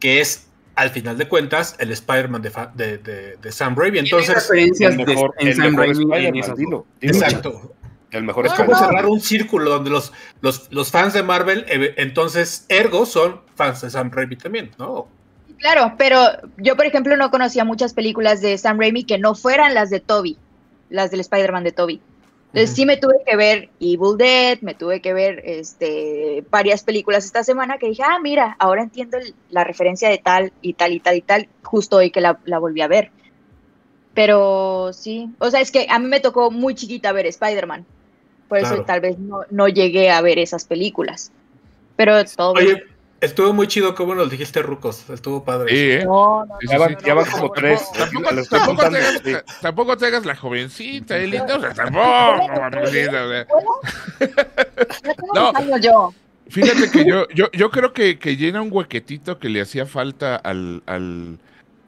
que 0.00 0.20
es, 0.20 0.48
al 0.76 0.90
final 0.90 1.18
de 1.18 1.26
cuentas, 1.28 1.74
el 1.78 1.90
Spider-Man 1.90 2.42
de, 2.42 2.50
fa- 2.50 2.70
de, 2.74 2.98
de- 2.98 3.36
de 3.36 3.52
Sam 3.52 3.74
Raimi. 3.76 3.98
Entonces, 4.00 4.34
referencias 4.34 4.92
El 4.92 5.04
mejor, 5.06 5.34
en 5.38 5.48
el 5.48 5.54
Sam 5.56 5.64
mejor 5.74 5.86
Raimi 6.10 6.26
en 6.26 6.32
dilo, 6.34 6.54
dilo. 6.56 6.86
exacto. 7.00 7.72
El 8.12 8.22
mejor 8.22 8.46
Es 8.46 8.52
No, 8.52 8.64
como 8.64 8.78
cerrar 8.78 9.06
un 9.06 9.20
círculo 9.20 9.68
donde 9.70 9.90
los, 9.90 10.12
los, 10.40 10.70
los 10.72 10.90
fans 10.92 11.12
de 11.12 11.22
Marvel, 11.24 11.64
eh, 11.68 11.94
entonces, 11.96 12.64
ergo, 12.68 13.04
son 13.04 13.40
fans 13.56 13.80
de 13.80 13.90
Sam 13.90 14.10
Raimi 14.12 14.36
también, 14.36 14.70
¿no? 14.78 15.08
Claro, 15.58 15.94
pero 15.98 16.20
yo, 16.58 16.76
por 16.76 16.86
ejemplo, 16.86 17.16
no 17.16 17.30
conocía 17.30 17.64
muchas 17.64 17.94
películas 17.94 18.40
de 18.42 18.56
Sam 18.58 18.78
Raimi 18.78 19.04
que 19.04 19.18
no 19.18 19.34
fueran 19.34 19.74
las 19.74 19.90
de 19.90 20.00
Toby, 20.00 20.36
las 20.90 21.10
del 21.10 21.20
Spider-Man 21.20 21.64
de 21.64 21.72
Toby. 21.72 22.00
Entonces 22.56 22.74
sí 22.74 22.86
me 22.86 22.96
tuve 22.96 23.16
que 23.26 23.36
ver 23.36 23.70
Evil 23.78 24.16
Dead, 24.16 24.58
me 24.62 24.74
tuve 24.74 25.02
que 25.02 25.12
ver 25.12 25.42
este, 25.44 26.42
varias 26.50 26.82
películas 26.84 27.26
esta 27.26 27.44
semana 27.44 27.76
que 27.76 27.88
dije, 27.88 28.02
ah, 28.02 28.18
mira, 28.22 28.56
ahora 28.58 28.82
entiendo 28.82 29.18
el- 29.18 29.34
la 29.48 29.62
referencia 29.62 30.08
de 30.08 30.16
tal 30.18 30.52
y 30.62 30.72
tal 30.72 30.92
y 30.94 31.00
tal 31.00 31.16
y 31.16 31.20
tal, 31.20 31.48
justo 31.62 31.98
hoy 31.98 32.10
que 32.10 32.22
la, 32.22 32.40
la 32.44 32.58
volví 32.58 32.80
a 32.80 32.88
ver. 32.88 33.12
Pero 34.14 34.92
sí, 34.94 35.28
o 35.38 35.50
sea, 35.50 35.60
es 35.60 35.70
que 35.70 35.86
a 35.90 35.98
mí 35.98 36.06
me 36.06 36.20
tocó 36.20 36.50
muy 36.50 36.74
chiquita 36.74 37.12
ver 37.12 37.26
Spider-Man, 37.26 37.86
por 38.48 38.58
eso 38.58 38.82
tal 38.84 39.00
vez 39.00 39.18
no, 39.18 39.40
no 39.50 39.68
llegué 39.68 40.10
a 40.10 40.22
ver 40.22 40.38
esas 40.38 40.64
películas. 40.64 41.32
Pero 41.96 42.24
todo 42.24 42.54
bien. 42.54 42.82
Estuvo 43.20 43.52
muy 43.54 43.66
chido 43.66 43.94
como 43.94 44.14
nos 44.14 44.30
dijiste, 44.30 44.60
Rucos. 44.62 45.08
Estuvo 45.10 45.42
padre. 45.44 45.70
Sí, 45.70 45.90
¿eh? 45.92 46.04
No, 46.04 46.44
no, 46.44 46.56
Sí, 46.60 46.66
no, 46.66 46.72
Ya 46.72 46.76
sí, 46.76 46.78
van, 46.80 46.88
sí. 47.00 47.06
ya 47.06 47.14
van 47.14 47.24
no, 47.24 47.30
como 47.32 47.44
no, 47.46 47.52
tres. 47.52 47.82
Tampoco, 47.92 48.28
tampoco 48.28 48.46
te 48.50 48.66
contando, 48.66 48.98
hagas, 48.98 49.22
sí. 49.24 49.32
tampoco 49.62 49.96
te 49.96 50.06
hagas 50.06 50.26
la 50.26 50.36
jovencita, 50.36 51.16
eh, 51.18 51.26
linda. 51.26 51.56
O 51.56 51.60
sea, 51.60 51.72
tampoco, 51.74 52.48
mamacita, 52.60 53.24
o 53.24 53.28
sea. 53.30 53.46
Ya 54.20 55.14
tengo 55.14 55.34
No. 55.34 55.52
años 55.54 55.80
yo. 55.80 56.14
Fíjate 56.48 56.90
que 56.90 57.04
yo, 57.04 57.26
yo, 57.34 57.50
yo 57.52 57.70
creo 57.70 57.92
que, 57.92 58.18
que 58.18 58.36
llena 58.36 58.62
un 58.62 58.68
huequetito 58.70 59.38
que 59.38 59.48
le 59.48 59.60
hacía 59.60 59.84
falta 59.86 60.36
al, 60.36 60.82
al 60.86 61.38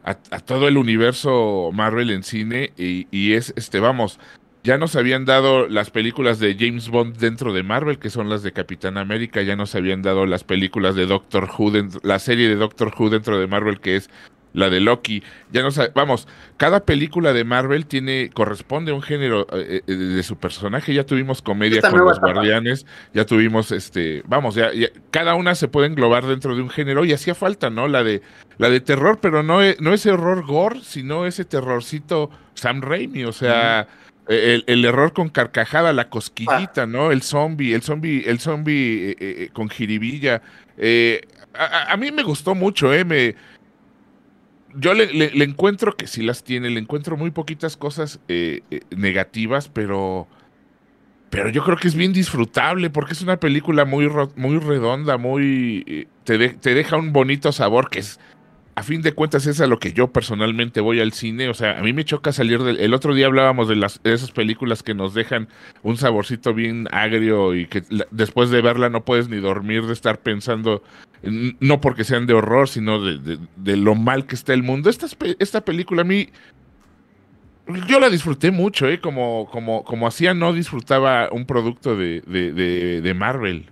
a, 0.04 0.10
a 0.30 0.40
todo 0.40 0.66
el 0.66 0.76
universo 0.78 1.70
Marvel 1.72 2.10
en 2.10 2.24
cine 2.24 2.72
y, 2.76 3.06
y 3.12 3.34
es, 3.34 3.52
este, 3.56 3.78
vamos, 3.78 4.18
ya 4.68 4.76
nos 4.76 4.96
habían 4.96 5.24
dado 5.24 5.66
las 5.66 5.88
películas 5.90 6.38
de 6.38 6.54
James 6.58 6.90
Bond 6.90 7.16
dentro 7.16 7.54
de 7.54 7.62
Marvel, 7.62 7.98
que 7.98 8.10
son 8.10 8.28
las 8.28 8.42
de 8.42 8.52
Capitán 8.52 8.98
América, 8.98 9.40
ya 9.40 9.56
nos 9.56 9.74
habían 9.74 10.02
dado 10.02 10.26
las 10.26 10.44
películas 10.44 10.94
de 10.94 11.06
Doctor 11.06 11.48
Who, 11.56 11.70
dentro- 11.70 12.00
la 12.04 12.18
serie 12.18 12.50
de 12.50 12.56
Doctor 12.56 12.92
Who 12.94 13.08
dentro 13.08 13.38
de 13.40 13.46
Marvel, 13.46 13.80
que 13.80 13.96
es 13.96 14.10
la 14.52 14.68
de 14.68 14.80
Loki, 14.80 15.22
ya 15.52 15.62
nos, 15.62 15.80
vamos, 15.94 16.28
cada 16.58 16.80
película 16.84 17.32
de 17.32 17.44
Marvel 17.44 17.86
tiene, 17.86 18.28
corresponde 18.34 18.92
a 18.92 18.94
un 18.94 19.00
género 19.02 19.46
eh, 19.52 19.80
eh, 19.86 19.92
de 19.94 20.22
su 20.22 20.36
personaje, 20.36 20.92
ya 20.92 21.04
tuvimos 21.06 21.40
comedia 21.40 21.76
Esta 21.76 21.90
con 21.90 22.00
los 22.00 22.18
guardianes, 22.20 22.84
ya 23.14 23.24
tuvimos 23.24 23.72
este, 23.72 24.22
vamos, 24.26 24.54
ya, 24.54 24.70
ya- 24.74 24.88
cada 25.10 25.34
una 25.34 25.54
se 25.54 25.68
puede 25.68 25.86
englobar 25.86 26.26
dentro 26.26 26.54
de 26.54 26.60
un 26.62 26.68
género 26.68 27.04
y 27.06 27.12
hacía 27.14 27.34
falta, 27.34 27.70
¿no? 27.70 27.88
La 27.88 28.02
de 28.04 28.20
la 28.58 28.68
de 28.68 28.80
terror, 28.80 29.18
pero 29.22 29.42
no, 29.42 29.60
no 29.80 29.94
ese 29.94 30.10
horror 30.10 30.44
gore, 30.44 30.80
sino 30.82 31.24
ese 31.26 31.44
terrorcito 31.46 32.28
Sam 32.54 32.82
Raimi, 32.82 33.24
o 33.24 33.32
sea, 33.32 33.86
el, 34.28 34.64
el 34.66 34.84
error 34.84 35.12
con 35.12 35.28
carcajada, 35.30 35.92
la 35.92 36.08
cosquillita, 36.10 36.86
¿no? 36.86 37.10
El 37.12 37.22
zombie, 37.22 37.72
el 37.74 37.82
zombie, 37.82 38.22
el 38.26 38.38
zombie 38.40 39.10
eh, 39.10 39.16
eh, 39.20 39.50
con 39.52 39.68
jiribilla. 39.70 40.42
Eh, 40.76 41.22
a, 41.54 41.96
mí 41.96 42.10
me 42.12 42.22
gustó 42.22 42.54
mucho, 42.54 42.92
¿eh? 42.92 43.04
Me, 43.04 43.34
yo 44.74 44.92
le, 44.94 45.12
le- 45.12 45.30
le 45.30 45.44
encuentro 45.44 45.96
que 45.96 46.06
sí 46.06 46.22
las 46.22 46.44
tiene, 46.44 46.70
le 46.70 46.78
encuentro 46.80 47.16
muy 47.16 47.30
poquitas 47.30 47.76
cosas 47.76 48.20
eh, 48.28 48.60
eh, 48.70 48.80
negativas, 48.94 49.68
pero 49.68 50.28
pero 51.30 51.50
yo 51.50 51.62
creo 51.62 51.76
que 51.76 51.88
es 51.88 51.94
bien 51.94 52.12
disfrutable 52.14 52.88
porque 52.88 53.12
es 53.12 53.20
una 53.22 53.38
película 53.38 53.84
muy 53.84 54.10
muy 54.36 54.58
redonda, 54.58 55.16
muy 55.18 55.84
eh, 55.86 56.06
te, 56.24 56.38
de- 56.38 56.50
te 56.50 56.74
deja 56.74 56.96
un 56.96 57.12
bonito 57.12 57.50
sabor 57.52 57.90
que 57.90 57.98
es 58.00 58.20
a 58.78 58.82
fin 58.84 59.02
de 59.02 59.12
cuentas 59.12 59.46
es 59.46 59.60
a 59.60 59.66
lo 59.66 59.78
que 59.80 59.92
yo 59.92 60.12
personalmente 60.12 60.80
voy 60.80 61.00
al 61.00 61.12
cine, 61.12 61.48
o 61.48 61.54
sea, 61.54 61.78
a 61.78 61.82
mí 61.82 61.92
me 61.92 62.04
choca 62.04 62.30
salir 62.32 62.62
del 62.62 62.78
el 62.78 62.94
otro 62.94 63.12
día 63.12 63.26
hablábamos 63.26 63.68
de 63.68 63.74
las 63.74 64.00
de 64.04 64.12
esas 64.14 64.30
películas 64.30 64.82
que 64.84 64.94
nos 64.94 65.14
dejan 65.14 65.48
un 65.82 65.96
saborcito 65.96 66.54
bien 66.54 66.86
agrio 66.92 67.54
y 67.56 67.66
que 67.66 67.82
después 68.10 68.50
de 68.50 68.62
verla 68.62 68.88
no 68.88 69.04
puedes 69.04 69.28
ni 69.28 69.38
dormir 69.38 69.84
de 69.86 69.92
estar 69.92 70.20
pensando 70.20 70.82
no 71.22 71.80
porque 71.80 72.04
sean 72.04 72.26
de 72.26 72.34
horror, 72.34 72.68
sino 72.68 73.02
de, 73.04 73.38
de- 73.56 73.76
lo 73.76 73.96
mal 73.96 74.26
que 74.26 74.36
está 74.36 74.54
el 74.54 74.62
mundo. 74.62 74.88
Esta, 74.90 75.06
esta 75.40 75.64
película 75.64 76.02
a 76.02 76.04
mí 76.04 76.28
yo 77.88 77.98
la 78.00 78.08
disfruté 78.08 78.50
mucho, 78.50 78.88
¿eh? 78.88 79.00
Como, 79.00 79.48
como, 79.50 79.82
como 79.84 80.06
hacía, 80.06 80.32
no 80.34 80.52
disfrutaba 80.52 81.28
un 81.32 81.44
producto 81.44 81.96
de, 81.96 82.20
de 82.22 83.14
Marvel. 83.14 83.66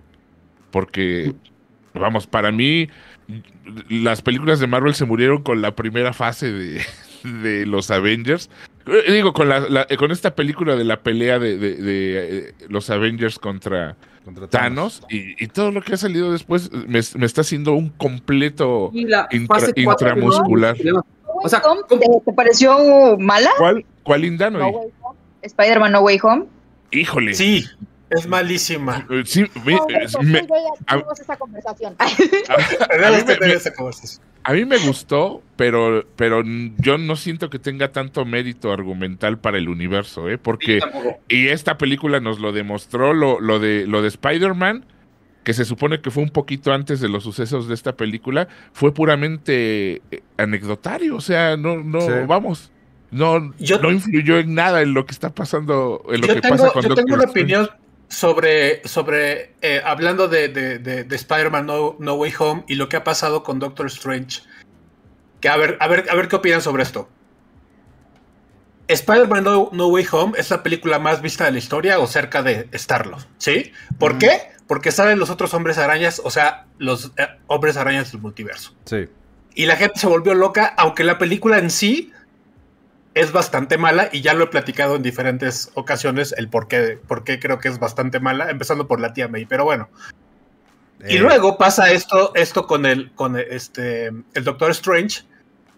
Porque, 0.71 1.33
vamos, 1.93 2.27
para 2.27 2.51
mí, 2.51 2.89
las 3.89 4.21
películas 4.21 4.59
de 4.59 4.67
Marvel 4.67 4.93
se 4.95 5.05
murieron 5.05 5.43
con 5.43 5.61
la 5.61 5.75
primera 5.75 6.13
fase 6.13 6.51
de, 6.51 6.81
de 7.23 7.65
los 7.65 7.91
Avengers. 7.91 8.49
Eh, 8.85 9.11
Digo, 9.11 9.33
con, 9.33 9.49
la, 9.49 9.59
la- 9.61 9.85
con 9.97 10.11
esta 10.11 10.33
película 10.35 10.75
de 10.75 10.83
la 10.85 11.01
pelea 11.01 11.39
de, 11.39 11.57
de- 11.57 11.75
de, 11.75 12.37
eh, 12.49 12.53
los 12.69 12.89
Avengers 12.89 13.37
contra 13.39 13.95
Contra 14.23 14.47
Thanos. 14.47 15.03
Y, 15.09 15.41
y 15.43 15.47
todo 15.47 15.71
lo 15.71 15.81
que 15.81 15.93
ha 15.93 15.97
salido 15.97 16.31
después 16.31 16.71
me, 16.71 16.99
me 17.15 17.25
está 17.25 17.41
haciendo 17.41 17.73
un 17.73 17.89
completo... 17.89 18.91
Y 18.93 19.05
la 19.05 19.27
Intra- 19.31 19.59
fase 19.59 19.73
cuatro, 19.83 20.09
intramuscular. 20.09 20.75
O 21.43 21.47
sea, 21.49 21.61
Tom, 21.61 21.77
¿cómo- 21.87 22.01
¿te, 22.01 22.31
te 22.31 22.33
pareció 22.33 23.17
mala? 23.19 23.49
¿Cuál, 23.57 23.85
cuál 24.03 24.25
Indano? 24.25 24.59
No. 24.59 24.71
Spider-Man 25.41 25.91
No 25.93 26.01
Way 26.01 26.19
Home. 26.23 26.45
Híjole. 26.91 27.33
Sí, 27.33 27.65
es 28.09 28.27
malísima. 28.27 29.05
Eh, 29.09 29.23
Sí, 29.25 29.45
me- 29.65 29.73
No, 29.75 29.85
eh, 29.89 29.99
eso, 30.03 30.21
me- 30.21 30.41
yo 30.41 30.47
ya 30.47 30.95
a- 30.95 31.03
esa 31.21 31.35
conversación. 31.37 31.95
a, 31.99 32.03
a 32.05 32.07
mí 32.07 33.23
me- 33.27 33.33
a 34.43 34.53
mí 34.53 34.63
gustó, 34.85 35.41
pero, 35.57 36.05
pero 36.15 36.41
yo 36.77 36.97
no 36.97 37.15
siento 37.17 37.49
que 37.49 37.59
tenga 37.59 37.91
tanto 37.91 38.23
mérito 38.23 38.71
argumental 38.71 39.39
para 39.39 39.57
el 39.57 39.67
universo, 39.67 40.29
¿eh? 40.29 40.37
Porque, 40.37 40.79
y 41.27 41.47
esta 41.49 41.77
película 41.77 42.19
nos 42.21 42.39
lo 42.39 42.53
demostró, 42.53 43.13
lo, 43.13 43.41
lo 43.41 43.59
de, 43.59 43.85
lo 43.85 44.01
de 44.01 44.07
Spider-Man, 44.07 44.85
que 45.43 45.53
se 45.53 45.65
supone 45.65 45.99
que 46.01 46.11
fue 46.11 46.23
un 46.23 46.29
poquito 46.29 46.71
antes 46.73 47.01
de 47.01 47.09
los 47.09 47.23
sucesos 47.23 47.67
de 47.67 47.73
esta 47.73 47.95
película, 47.97 48.47
fue 48.71 48.93
puramente 48.93 50.01
eh, 50.11 50.21
anecdotario, 50.37 51.17
o 51.17 51.21
sea, 51.21 51.57
no, 51.57 51.77
no, 51.83 51.99
Sí. 52.01 52.11
vamos, 52.25 52.71
no, 53.11 53.53
Yo- 53.57 53.79
no 53.81 53.91
influyó 53.91 54.37
en 54.39 54.53
nada 54.55 54.81
en 54.81 54.93
lo 54.93 55.05
que 55.05 55.11
está 55.13 55.29
pasando, 55.33 56.03
en 56.09 56.21
lo 56.21 56.27
Yo 56.27 56.35
que 56.35 56.41
tengo, 56.41 56.55
pasa 56.57 56.71
con 56.71 56.83
yo 56.83 56.89
Doctor 56.89 57.05
tengo 57.05 57.15
una 57.21 57.29
opinión 57.29 57.69
sobre, 58.09 58.87
sobre 58.87 59.53
eh, 59.61 59.81
hablando 59.83 60.27
de, 60.27 60.47
de- 60.49 60.79
de- 60.79 61.03
de 61.03 61.15
Spider-Man 61.15 61.65
no, 61.65 61.95
No 61.99 62.13
Way 62.15 62.33
Home 62.39 62.63
y 62.67 62.75
lo 62.75 62.87
que 62.89 62.95
ha 62.97 63.03
pasado 63.03 63.43
con 63.43 63.59
Doctor 63.59 63.87
Strange. 63.87 64.41
Que 65.41 65.49
a 65.49 65.57
ver, 65.57 65.77
a 65.79 65.87
ver, 65.87 66.05
a 66.09 66.15
ver 66.15 66.27
qué 66.27 66.35
opinan 66.37 66.61
sobre 66.61 66.83
esto. 66.83 67.09
Spider-Man 68.87 69.43
no, 69.43 69.69
No 69.73 69.87
Way 69.87 70.07
Home 70.11 70.33
es 70.37 70.49
la 70.49 70.63
película 70.63 70.97
más 70.99 71.21
vista 71.21 71.45
de 71.45 71.51
la 71.51 71.57
historia 71.57 71.99
o 71.99 72.07
cerca 72.07 72.41
de 72.41 72.69
estarlo, 72.71 73.17
¿sí? 73.37 73.73
¿Por 73.99 74.11
Ujú. 74.11 74.19
qué? 74.19 74.41
Porque 74.67 74.91
salen 74.91 75.19
los 75.19 75.29
otros 75.29 75.53
hombres 75.53 75.77
arañas, 75.77 76.21
o 76.23 76.29
sea, 76.31 76.67
los 76.77 77.11
eh, 77.17 77.27
hombres 77.47 77.75
arañas 77.77 78.11
del 78.11 78.21
multiverso. 78.21 78.73
Sí. 78.85 79.05
Y 79.55 79.65
la 79.65 79.75
gente 79.75 79.99
se 79.99 80.07
volvió 80.07 80.33
loca, 80.35 80.73
aunque 80.77 81.03
la 81.03 81.17
película 81.17 81.57
en 81.57 81.69
sí 81.69 82.13
es 83.19 83.31
bastante 83.31 83.77
mala, 83.77 84.09
y 84.11 84.21
ya 84.21 84.33
lo 84.33 84.45
he 84.45 84.47
platicado 84.47 84.95
en 84.95 85.03
diferentes 85.03 85.71
ocasiones, 85.75 86.33
el 86.37 86.47
por 86.49 86.67
qué, 86.67 86.99
por 87.07 87.23
qué 87.23 87.39
creo 87.39 87.59
que 87.59 87.67
es 87.69 87.79
bastante 87.79 88.19
mala, 88.19 88.49
empezando 88.49 88.87
por 88.87 88.99
la 88.99 89.13
tía 89.13 89.27
May, 89.27 89.45
pero 89.45 89.63
bueno. 89.65 89.89
Y 91.07 91.17
Eh, 91.17 91.19
luego 91.19 91.57
pasa 91.57 91.91
esto, 91.91 92.31
esto 92.35 92.65
con 92.65 92.85
el, 92.85 93.11
con 93.13 93.37
este, 93.37 94.07
el 94.07 94.43
Doctor 94.43 94.71
Strange, 94.71 95.23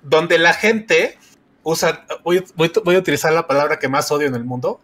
donde 0.03 0.37
la 0.39 0.53
gente 0.53 1.17
usa, 1.63 2.05
voy, 2.23 2.43
voy- 2.55 2.71
voy 2.85 2.95
a 2.95 2.99
utilizar 2.99 3.33
la 3.33 3.45
palabra 3.45 3.79
que 3.79 3.89
más 3.89 4.11
odio 4.11 4.27
en 4.27 4.35
el 4.35 4.45
mundo, 4.45 4.79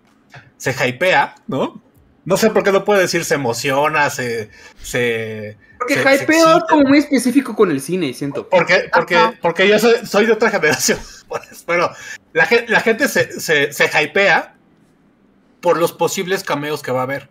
se 0.58 0.72
hypea, 0.72 1.36
¿no? 1.48 1.82
No 2.26 2.38
sé 2.38 2.50
por 2.50 2.64
qué 2.64 2.72
no 2.72 2.84
puede 2.84 3.02
decir 3.02 3.24
se 3.24 3.36
emociona, 3.36 4.10
se... 4.10 4.50
se 4.82 5.58
Porque 5.78 5.94
se- 6.02 6.24
hypeo 6.24 6.58
es 6.58 6.64
como 6.68 6.82
muy 6.84 6.98
específico 6.98 7.56
con 7.56 7.70
el 7.72 7.80
cine, 7.82 8.14
siento. 8.14 8.50
Porque, 8.50 8.90
porque, 8.92 9.16
Ajá. 9.16 9.34
porque 9.42 9.68
yo 9.68 9.78
soy, 9.80 10.06
soy 10.06 10.26
de 10.26 10.34
otra 10.34 10.50
generación. 10.52 11.00
Pero 11.68 11.92
la, 12.34 12.48
la 12.68 12.80
gente 12.82 13.08
se, 13.08 13.40
se, 13.40 13.72
se 13.72 13.86
hypea 14.04 14.56
por 15.62 15.78
los 15.78 15.92
posibles 15.94 16.44
cameos 16.44 16.82
que 16.82 16.92
va 16.92 17.02
a 17.02 17.04
haber. 17.04 17.30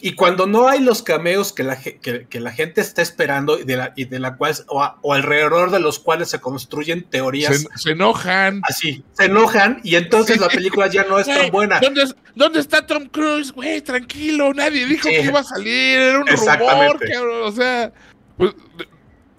Y 0.00 0.14
cuando 0.14 0.46
no 0.46 0.68
hay 0.68 0.80
los 0.80 1.02
cameos 1.02 1.52
que 1.52 1.62
la, 1.62 1.76
que, 1.80 2.26
que 2.28 2.40
la 2.40 2.52
gente 2.52 2.80
está 2.80 3.02
esperando 3.02 3.58
y 3.58 3.64
de 3.64 3.76
la, 3.76 3.92
y 3.96 4.04
de 4.06 4.18
la 4.18 4.36
cual, 4.36 4.54
o, 4.68 4.82
a- 4.82 4.98
o 5.02 5.12
alrededor 5.14 5.70
de 5.70 5.80
los 5.80 5.98
cuales 5.98 6.28
se 6.30 6.40
construyen 6.40 7.04
teorías 7.04 7.60
Se, 7.60 7.66
se 7.78 7.90
enojan. 7.92 8.60
así, 8.64 9.04
se 9.12 9.26
enojan 9.26 9.80
y 9.84 9.94
entonces 9.96 10.40
la 10.40 10.48
película 10.48 10.86
ya 10.88 11.04
no 11.04 11.18
es 11.18 11.26
tan 11.26 11.50
buena. 11.50 11.78
¿dónde, 11.80 12.04
dónde 12.34 12.60
está 12.60 12.86
Tom 12.86 13.06
Cruise? 13.06 13.52
Güey, 13.52 13.80
tranquilo, 13.82 14.52
nadie 14.54 14.86
dijo 14.86 15.08
Sí. 15.08 15.14
que 15.14 15.22
iba 15.22 15.40
a 15.40 15.44
salir, 15.44 15.98
era 15.98 16.18
un 16.20 16.26
rumor, 16.26 16.98
cabrón, 17.00 17.42
o 17.44 17.52
sea, 17.52 17.92
pues, 18.36 18.54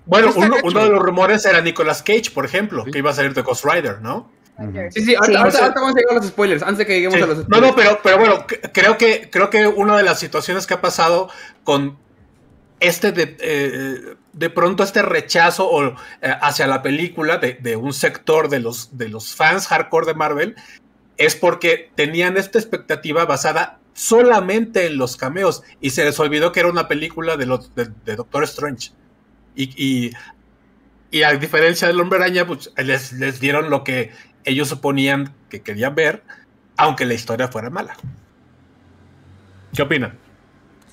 Bueno, 0.06 0.32
uno, 0.36 0.58
uno 0.64 0.84
de 0.84 0.90
los 0.90 1.00
rumores 1.02 1.46
era 1.46 1.62
Nicolas 1.62 2.04
Cage, 2.04 2.32
por 2.34 2.46
ejemplo, 2.46 2.84
Sí. 2.86 2.92
que 2.92 2.98
iba 3.00 3.12
a 3.12 3.14
salir 3.14 3.34
de 3.34 3.42
Ghost 3.42 3.66
Rider, 3.66 4.02
¿no? 4.02 4.30
Sí, 4.92 5.04
sí, 5.04 5.16
ahorita, 5.16 5.52
Sí, 5.52 5.58
ahorita- 5.58 5.74
vamos 5.76 5.96
a 5.96 6.00
llegar 6.00 6.12
a 6.12 6.16
los 6.16 6.28
spoilers, 6.28 6.62
antes 6.62 6.78
de 6.80 6.86
que 6.86 6.94
lleguemos 6.94 7.16
Sí. 7.18 7.22
a 7.24 7.26
los 7.26 7.38
No, 7.38 7.44
spoilers. 7.44 7.68
no, 7.70 7.76
pero, 7.76 8.00
pero 8.04 8.18
bueno, 8.20 8.46
creo 8.72 8.98
que, 8.98 9.30
creo 9.32 9.50
que 9.50 9.66
una 9.68 9.98
de 9.98 10.04
las 10.04 10.20
situaciones 10.20 10.68
que 10.68 10.76
ha 10.76 10.82
pasado 10.82 11.30
con 11.64 11.98
este 12.80 13.12
de, 13.12 13.36
eh, 13.40 14.16
de 14.34 14.50
pronto 14.50 14.84
este 14.84 15.02
rechazo 15.02 15.68
o, 15.70 15.84
eh, 15.90 15.94
hacia 16.42 16.68
la 16.68 16.82
película 16.82 17.38
de, 17.38 17.54
de 17.62 17.76
un 17.76 17.94
sector 17.94 18.50
de 18.50 18.60
los, 18.60 18.98
de 18.98 19.10
los 19.10 19.34
fans 19.36 19.68
hardcore 19.68 20.06
de 20.06 20.14
Marvel 20.14 20.56
es 21.18 21.36
porque 21.36 21.92
tenían 21.96 22.38
esta 22.38 22.60
expectativa 22.60 23.26
basada 23.26 23.80
solamente 23.94 24.86
en 24.88 24.98
los 24.98 25.18
cameos 25.18 25.64
y 25.80 25.92
se 25.92 26.04
les 26.04 26.20
olvidó 26.20 26.52
que 26.52 26.60
era 26.60 26.70
una 26.70 26.88
película 26.88 27.38
de, 27.38 27.46
los, 27.46 27.74
de, 27.76 27.90
de 28.06 28.16
Doctor 28.16 28.44
Strange. 28.44 28.92
Y, 29.56 29.64
y, 29.78 30.12
y, 31.12 31.22
a 31.24 31.32
diferencia 31.34 31.88
del 31.88 32.00
Hombre 32.02 32.18
Araña, 32.20 32.46
pues 32.48 32.72
les, 32.76 33.14
les 33.14 33.40
dieron 33.40 33.70
lo 33.70 33.84
que 33.84 34.12
ellos 34.46 34.68
suponían 34.70 35.34
que 35.50 35.62
querían 35.62 35.96
ver, 35.96 36.24
aunque 36.78 37.06
la 37.06 37.14
historia 37.14 37.48
fuera 37.48 37.70
mala. 37.70 37.96
¿Qué 39.76 39.82
opinan? 39.82 40.18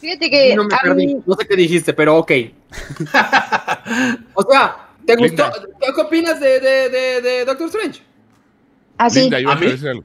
Fíjate 0.00 0.30
que 0.30 0.54
no 0.56 0.64
me 0.64 0.76
perdí, 0.82 1.06
mí- 1.08 1.22
no 1.26 1.34
sé 1.36 1.46
qué 1.46 1.56
dijiste, 1.56 1.92
pero 1.92 2.16
ok. 2.16 2.32
O 4.34 4.42
sea, 4.50 4.88
¿te 5.06 5.16
gustó? 5.16 5.50
¿Qué 5.94 6.00
opinas 6.00 6.40
de, 6.40 6.60
de, 6.60 6.88
de, 6.88 7.20
de 7.20 7.44
Doctor 7.44 7.66
Strange? 7.68 8.02
así. 8.98 9.20
Linda, 9.22 9.40
ibas 9.40 9.56
¿A 9.56 9.60
decir 9.64 9.88
algo. 9.88 10.04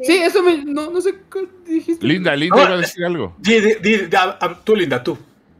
Sí, 0.00 0.12
eso 0.16 0.42
me. 0.42 0.64
No, 0.64 0.90
no 0.90 1.00
sé 1.00 1.14
qué 1.32 1.48
dijiste. 1.72 2.04
Linda, 2.04 2.34
Linda 2.36 2.56
No, 2.56 2.62
iba 2.64 2.74
a 2.74 2.78
decir 2.78 3.04
algo. 3.04 3.34
Di- 3.38 3.60
di- 3.60 3.74
di- 3.80 4.16
a- 4.16 4.38
a- 4.40 4.60
tú, 4.64 4.74
Linda, 4.76 5.02
tú. 5.02 5.16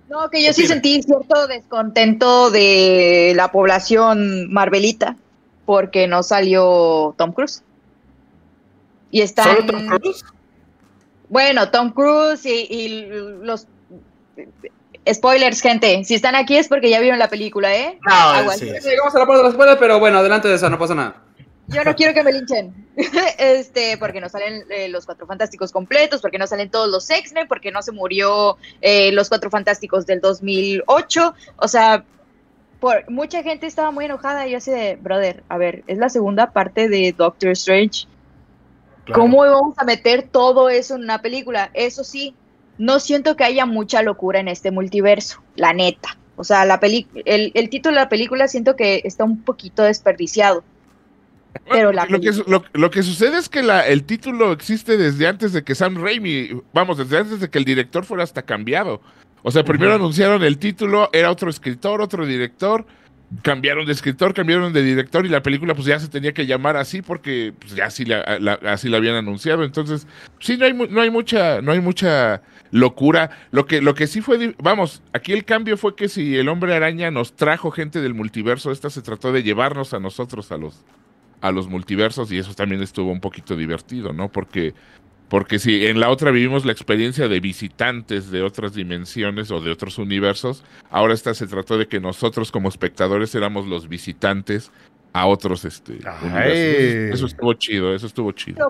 No, 0.08 0.28
que 0.30 0.44
yo 0.44 0.52
sí 0.52 0.66
sentí 0.66 1.02
cierto 1.02 1.46
descontento 1.46 2.50
de 2.50 3.32
la 3.36 3.50
población 3.50 4.52
Marvelita 4.52 5.16
porque 5.64 6.06
no 6.06 6.22
salió 6.22 7.14
Tom 7.16 7.32
Cruise. 7.32 7.62
Y 9.10 9.22
están. 9.22 9.56
¿Solo 9.56 9.66
Tom 9.66 9.86
Cruise? 9.86 10.24
Bueno, 11.28 11.70
Tom 11.70 11.90
Cruise 11.92 12.44
y, 12.46 12.66
y 12.70 13.06
los. 13.42 13.66
Spoilers, 15.12 15.60
gente. 15.60 16.02
Si 16.04 16.14
están 16.14 16.34
aquí 16.34 16.56
es 16.56 16.68
porque 16.68 16.88
ya 16.88 17.00
vieron 17.00 17.18
la 17.18 17.28
película, 17.28 17.74
¿eh? 17.74 17.98
No, 18.06 18.50
sí. 18.52 18.66
Llegamos 18.66 19.14
a 19.14 19.18
la 19.18 19.26
parte 19.26 19.38
de 19.38 19.44
las 19.44 19.52
spoilers, 19.52 19.78
pero 19.78 20.00
bueno, 20.00 20.18
adelante 20.18 20.48
de 20.48 20.54
eso, 20.54 20.70
no 20.70 20.78
pasa 20.78 20.94
nada. 20.94 21.22
Yo 21.68 21.82
no 21.82 21.94
quiero 21.94 22.12
que 22.12 22.22
me 22.22 22.32
linchen. 22.32 22.74
este, 23.38 23.96
porque 23.98 24.20
no 24.20 24.28
salen 24.28 24.64
eh, 24.70 24.88
los 24.88 25.06
cuatro 25.06 25.26
fantásticos 25.26 25.72
completos, 25.72 26.20
porque 26.20 26.38
no 26.38 26.46
salen 26.46 26.70
todos 26.70 26.88
los 26.88 27.08
X-Men, 27.08 27.48
porque 27.48 27.70
no 27.70 27.82
se 27.82 27.92
murió 27.92 28.56
eh, 28.80 29.12
los 29.12 29.28
cuatro 29.28 29.50
fantásticos 29.50 30.06
del 30.06 30.20
2008. 30.20 31.34
O 31.56 31.68
sea, 31.68 32.04
por, 32.84 33.10
mucha 33.10 33.42
gente 33.42 33.66
estaba 33.66 33.90
muy 33.92 34.04
enojada 34.04 34.46
y 34.46 34.50
yo 34.50 34.58
así 34.58 34.70
de, 34.70 34.96
brother, 34.96 35.42
a 35.48 35.56
ver, 35.56 35.84
es 35.86 35.96
la 35.96 36.10
segunda 36.10 36.52
parte 36.52 36.90
de 36.90 37.14
Doctor 37.16 37.52
Strange. 37.52 38.06
Claro. 39.06 39.22
¿Cómo 39.22 39.38
vamos 39.38 39.78
a 39.78 39.84
meter 39.84 40.28
todo 40.30 40.68
eso 40.68 40.96
en 40.96 41.04
una 41.04 41.22
película? 41.22 41.70
Eso 41.72 42.04
sí, 42.04 42.34
no 42.76 43.00
siento 43.00 43.36
que 43.36 43.44
haya 43.44 43.64
mucha 43.64 44.02
locura 44.02 44.38
en 44.38 44.48
este 44.48 44.70
multiverso, 44.70 45.42
la 45.56 45.72
neta. 45.72 46.18
O 46.36 46.44
sea, 46.44 46.66
la 46.66 46.78
peli 46.78 47.06
el, 47.24 47.52
el 47.54 47.70
título 47.70 47.94
de 47.94 48.02
la 48.02 48.10
película 48.10 48.48
siento 48.48 48.76
que 48.76 49.00
está 49.04 49.24
un 49.24 49.42
poquito 49.42 49.82
desperdiciado. 49.82 50.62
Pero 51.70 51.90
la 51.90 52.04
lo, 52.04 52.20
que, 52.20 52.32
lo, 52.46 52.64
lo 52.74 52.90
que 52.90 53.02
sucede 53.02 53.38
es 53.38 53.48
que 53.48 53.62
la, 53.62 53.86
el 53.86 54.04
título 54.04 54.52
existe 54.52 54.98
desde 54.98 55.26
antes 55.26 55.54
de 55.54 55.64
que 55.64 55.74
Sam 55.74 55.96
Raimi, 55.96 56.60
vamos, 56.74 56.98
desde 56.98 57.16
antes 57.16 57.40
de 57.40 57.48
que 57.48 57.56
el 57.56 57.64
director 57.64 58.04
fuera 58.04 58.24
hasta 58.24 58.42
cambiado. 58.42 59.00
O 59.46 59.50
sea, 59.50 59.62
primero 59.62 59.94
anunciaron 59.94 60.42
el 60.42 60.58
título, 60.58 61.10
era 61.12 61.30
otro 61.30 61.50
escritor, 61.50 62.00
otro 62.00 62.24
director, 62.24 62.86
cambiaron 63.42 63.84
de 63.84 63.92
escritor, 63.92 64.32
cambiaron 64.32 64.72
de 64.72 64.82
director 64.82 65.26
y 65.26 65.28
la 65.28 65.42
película 65.42 65.74
pues 65.74 65.86
ya 65.86 65.98
se 66.00 66.08
tenía 66.08 66.32
que 66.32 66.46
llamar 66.46 66.76
así 66.78 67.02
porque 67.02 67.52
pues, 67.58 67.74
ya 67.74 67.86
así 67.86 68.04
la, 68.06 68.38
la- 68.40 68.58
así 68.72 68.88
la 68.88 68.96
habían 68.96 69.16
anunciado. 69.16 69.62
Entonces, 69.64 70.06
sí, 70.40 70.56
no 70.56 70.64
hay, 70.64 70.72
no 70.72 71.00
hay 71.00 71.10
mucha, 71.10 71.60
no 71.60 71.72
hay 71.72 71.80
mucha 71.80 72.40
locura. 72.70 73.30
Lo 73.50 73.66
que, 73.66 73.82
lo 73.82 73.94
que 73.94 74.06
sí 74.06 74.22
fue, 74.22 74.54
vamos, 74.62 75.02
aquí 75.12 75.32
el 75.34 75.44
cambio 75.44 75.76
fue 75.76 75.94
que 75.94 76.08
si 76.08 76.36
el 76.36 76.48
hombre 76.48 76.74
araña 76.74 77.10
nos 77.10 77.36
trajo 77.36 77.70
gente 77.70 78.00
del 78.00 78.14
multiverso, 78.14 78.72
esta 78.72 78.88
se 78.88 79.02
trató 79.02 79.30
de 79.30 79.42
llevarnos 79.42 79.92
a 79.92 80.00
nosotros 80.00 80.50
a 80.52 80.56
los 80.56 80.84
a 81.40 81.52
los 81.52 81.68
multiversos 81.68 82.32
y 82.32 82.38
eso 82.38 82.54
también 82.54 82.80
estuvo 82.82 83.12
un 83.12 83.20
poquito 83.20 83.54
divertido, 83.54 84.14
¿no? 84.14 84.32
Porque, 84.32 84.72
porque 85.28 85.58
si 85.58 85.86
en 85.86 86.00
la 86.00 86.10
otra 86.10 86.30
vivimos 86.30 86.64
la 86.64 86.72
experiencia 86.72 87.28
de 87.28 87.40
visitantes 87.40 88.30
de 88.30 88.42
otras 88.42 88.74
dimensiones 88.74 89.50
o 89.50 89.60
de 89.60 89.70
otros 89.70 89.98
universos, 89.98 90.62
ahora 90.90 91.14
esta 91.14 91.34
se 91.34 91.46
trató 91.46 91.78
de 91.78 91.88
que 91.88 92.00
nosotros 92.00 92.52
como 92.52 92.68
espectadores 92.68 93.34
éramos 93.34 93.66
los 93.66 93.88
visitantes 93.88 94.70
a 95.12 95.26
otros 95.26 95.64
este, 95.64 95.92
universos. 96.22 97.14
Eso 97.14 97.26
estuvo 97.26 97.52
chido, 97.54 97.94
eso 97.94 98.06
estuvo 98.06 98.32
chido. 98.32 98.68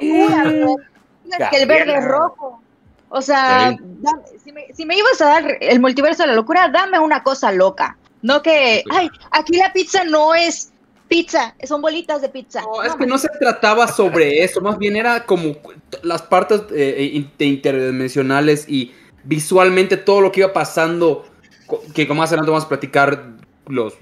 que 1.50 1.56
el 1.62 1.66
verde 1.68 1.96
es 1.96 2.04
rojo. 2.04 2.60
O 3.08 3.22
sea, 3.22 3.70
dame- 4.00 4.22
si, 4.42 4.52
me, 4.52 4.66
si 4.74 4.84
me 4.84 4.96
ibas 4.96 5.20
a 5.20 5.26
dar 5.26 5.44
el 5.60 5.80
multiverso 5.80 6.24
de 6.24 6.28
la 6.28 6.34
locura, 6.34 6.68
dame 6.68 6.98
una 6.98 7.22
cosa 7.22 7.52
loca. 7.52 7.96
No 8.22 8.42
que, 8.42 8.82
ay, 8.90 9.08
aquí 9.30 9.56
la 9.56 9.72
pizza 9.72 10.02
no 10.04 10.34
es 10.34 10.72
pizza, 11.14 11.54
son 11.64 11.80
bolitas 11.80 12.20
de 12.22 12.28
pizza. 12.28 12.62
No, 12.62 12.82
es 12.82 12.94
que 12.96 13.06
no 13.06 13.18
se 13.18 13.28
trataba 13.40 13.86
sobre 13.86 14.42
eso, 14.42 14.60
más 14.60 14.78
bien 14.78 14.96
era 14.96 15.24
como 15.26 15.56
las 16.02 16.22
partes 16.22 16.62
eh, 16.74 17.24
de 17.38 17.44
interdimensionales 17.46 18.66
y 18.68 18.92
visualmente 19.22 19.96
todo 19.96 20.20
lo 20.20 20.32
que 20.32 20.40
iba 20.40 20.52
pasando, 20.52 21.24
que 21.94 22.06
como 22.08 22.20
más 22.20 22.30
adelante 22.30 22.50
vamos 22.50 22.64
a 22.64 22.68
platicar 22.68 23.34
los 23.68 23.94
eh, 23.94 23.98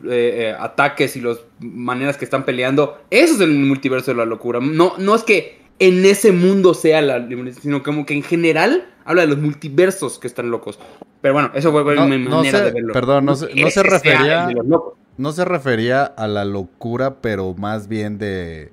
eh, 0.50 0.56
ataques 0.58 1.14
y 1.16 1.20
las 1.20 1.38
maneras 1.60 2.16
que 2.16 2.24
están 2.24 2.44
peleando, 2.44 2.98
eso 3.10 3.34
es 3.34 3.40
el 3.40 3.50
multiverso 3.58 4.10
de 4.10 4.16
la 4.16 4.24
locura. 4.24 4.58
No, 4.60 4.94
no 4.98 5.14
es 5.14 5.22
que 5.22 5.60
en 5.78 6.04
ese 6.04 6.32
mundo 6.32 6.74
sea 6.74 7.02
la, 7.02 7.26
sino 7.60 7.82
como 7.82 8.06
que 8.06 8.14
en 8.14 8.22
general 8.22 8.88
habla 9.04 9.22
de 9.22 9.28
los 9.28 9.38
multiversos 9.38 10.18
que 10.18 10.26
están 10.28 10.50
locos. 10.50 10.78
Pero 11.20 11.34
bueno, 11.34 11.50
eso 11.54 11.70
fue 11.70 11.94
No, 11.94 12.06
mi 12.06 12.18
no 12.18 12.38
manera 12.38 12.60
de 12.62 12.72
verlo. 12.72 12.92
perdón, 12.92 13.24
no 13.26 13.36
se- 13.36 13.46
no 13.54 13.68
refería- 13.82 14.46
de 14.46 14.54
los 14.54 14.66
locos. 14.66 14.94
No 15.22 15.30
se 15.30 15.44
refería 15.44 16.02
a 16.04 16.26
la 16.26 16.44
locura, 16.44 17.14
pero 17.20 17.54
más 17.54 17.86
bien 17.86 18.18
de 18.18 18.72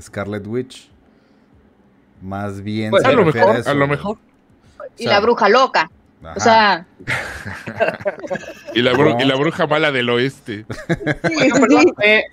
Scarlet 0.00 0.46
Witch. 0.46 0.90
Más 2.22 2.62
bien 2.62 2.90
Pues, 2.90 3.02
se 3.02 3.08
a 3.10 3.12
lo 3.12 3.24
mejor, 3.26 3.56
eso, 3.56 3.70
a 3.70 3.74
lo 3.74 3.86
mejor. 3.86 4.16
Y 4.96 5.04
o 5.04 5.08
sea, 5.08 5.12
la 5.12 5.20
bruja 5.20 5.48
loca. 5.50 5.90
ajá. 6.22 6.34
O 6.36 6.40
sea, 6.40 6.86
Y 8.74 8.80
la, 8.80 8.92
bru- 8.94 9.14
No. 9.18 9.22
y 9.22 9.26
la 9.26 9.36
bruja 9.36 9.66
mala 9.66 9.92
del 9.92 10.08
oeste. 10.08 10.64
sí, 11.28 11.50
perdón, 11.52 11.84
eh, 12.02 12.24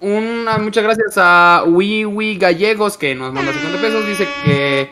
una, 0.00 0.56
muchas 0.56 0.82
gracias 0.84 1.12
a 1.16 1.64
Wiwi 1.66 2.38
Gallegos 2.38 2.96
que 2.96 3.14
nos 3.14 3.32
manda 3.34 3.52
50 3.52 3.80
pesos. 3.82 4.06
Dice 4.06 4.26
que 4.46 4.90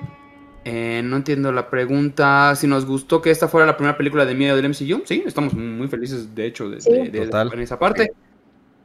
eh, 0.71 1.01
no 1.03 1.17
entiendo 1.17 1.51
la 1.53 1.71
pregunta. 1.71 2.55
Si 2.55 2.67
nos 2.67 2.85
gustó 2.85 3.23
que 3.23 3.31
esta 3.31 3.49
fuera 3.49 3.67
la 3.67 3.77
primera 3.77 3.97
película 3.97 4.27
de 4.27 4.35
miedo 4.35 4.55
del 4.55 4.67
MCU. 4.67 5.03
Sí, 5.07 5.23
estamos 5.27 5.55
muy 5.55 5.89
felices, 5.89 6.35
de 6.35 6.45
hecho, 6.47 6.69
de, 6.69 6.81
Sí. 6.81 6.93
de- 6.93 7.09
de- 7.11 7.21
Total. 7.25 7.51
en 7.55 7.61
esa 7.61 7.79
parte. 7.79 8.13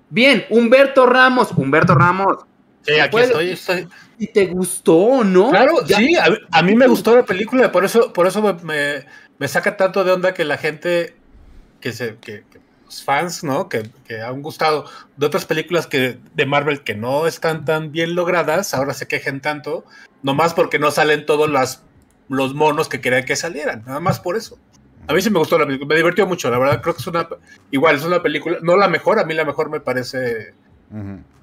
Bien, 0.10 0.46
Humberto 0.50 1.06
Ramos. 1.06 1.52
Humberto 1.52 1.96
Ramos. 1.96 2.38
Sí, 2.84 3.00
aquí 3.00 3.17
estoy, 3.17 3.50
estoy. 3.50 3.88
Si 4.19 4.28
te 4.28 4.46
gustó 4.48 5.24
no. 5.24 5.50
Claro, 5.50 5.86
Ya- 5.86 5.98
sí, 5.98 6.15
a, 6.15 6.26
a 6.52 6.63
mí 6.63 6.76
me 6.76 6.88
gustó 6.88 7.15
la 7.15 7.24
película, 7.24 7.72
por 7.72 7.84
eso, 7.86 8.13
por 8.13 8.28
eso 8.28 8.41
me, 8.41 8.54
me- 8.63 9.06
me 9.39 9.48
saca 9.48 9.76
tanto 9.76 10.04
de 10.04 10.12
onda 10.12 10.34
que 10.34 10.46
la 10.46 10.58
gente, 10.58 11.15
que 11.82 11.91
se, 11.91 12.15
que, 12.22 12.43
fans, 13.02 13.44
¿no? 13.44 13.70
Que, 13.70 13.90
que 14.06 14.22
han 14.22 14.42
gustado 14.42 14.86
de 15.16 15.26
otras 15.26 15.46
películas 15.46 15.88
que, 15.88 16.20
de 16.34 16.46
Marvel 16.46 16.84
que 16.84 16.96
no 16.96 17.26
están 17.28 17.64
tan 17.64 17.94
bien 17.94 18.14
logradas, 18.16 18.74
ahora 18.74 18.94
se 18.94 19.08
quejen 19.08 19.40
tanto, 19.40 19.86
nomás 20.22 20.54
porque 20.54 20.80
no 20.80 20.92
salen 20.92 21.26
todos 21.26 21.50
las, 21.50 21.84
los 22.28 22.54
monos 22.54 22.90
que 22.90 23.00
querían 23.00 23.24
que 23.24 23.38
salieran, 23.38 23.84
nada 23.86 24.02
más 24.02 24.20
por 24.20 24.36
eso. 24.36 24.60
A 25.08 25.14
mí 25.14 25.22
sí 25.22 25.30
me 25.30 25.40
gustó 25.40 25.58
la 25.58 25.66
película, 25.66 25.88
me 25.88 25.96
divirtió 25.96 26.28
mucho, 26.28 26.50
la 26.50 26.60
verdad, 26.60 26.82
creo 26.82 26.94
que 26.94 27.02
es 27.02 27.08
una, 27.08 27.28
igual 27.72 27.96
es 27.96 28.04
una 28.04 28.22
película, 28.22 28.58
no 28.62 28.76
la 28.76 28.90
mejor, 28.90 29.20
a 29.20 29.24
mí 29.24 29.34
la 29.34 29.46
mejor 29.46 29.70
me 29.70 29.80
parece. 29.80 30.54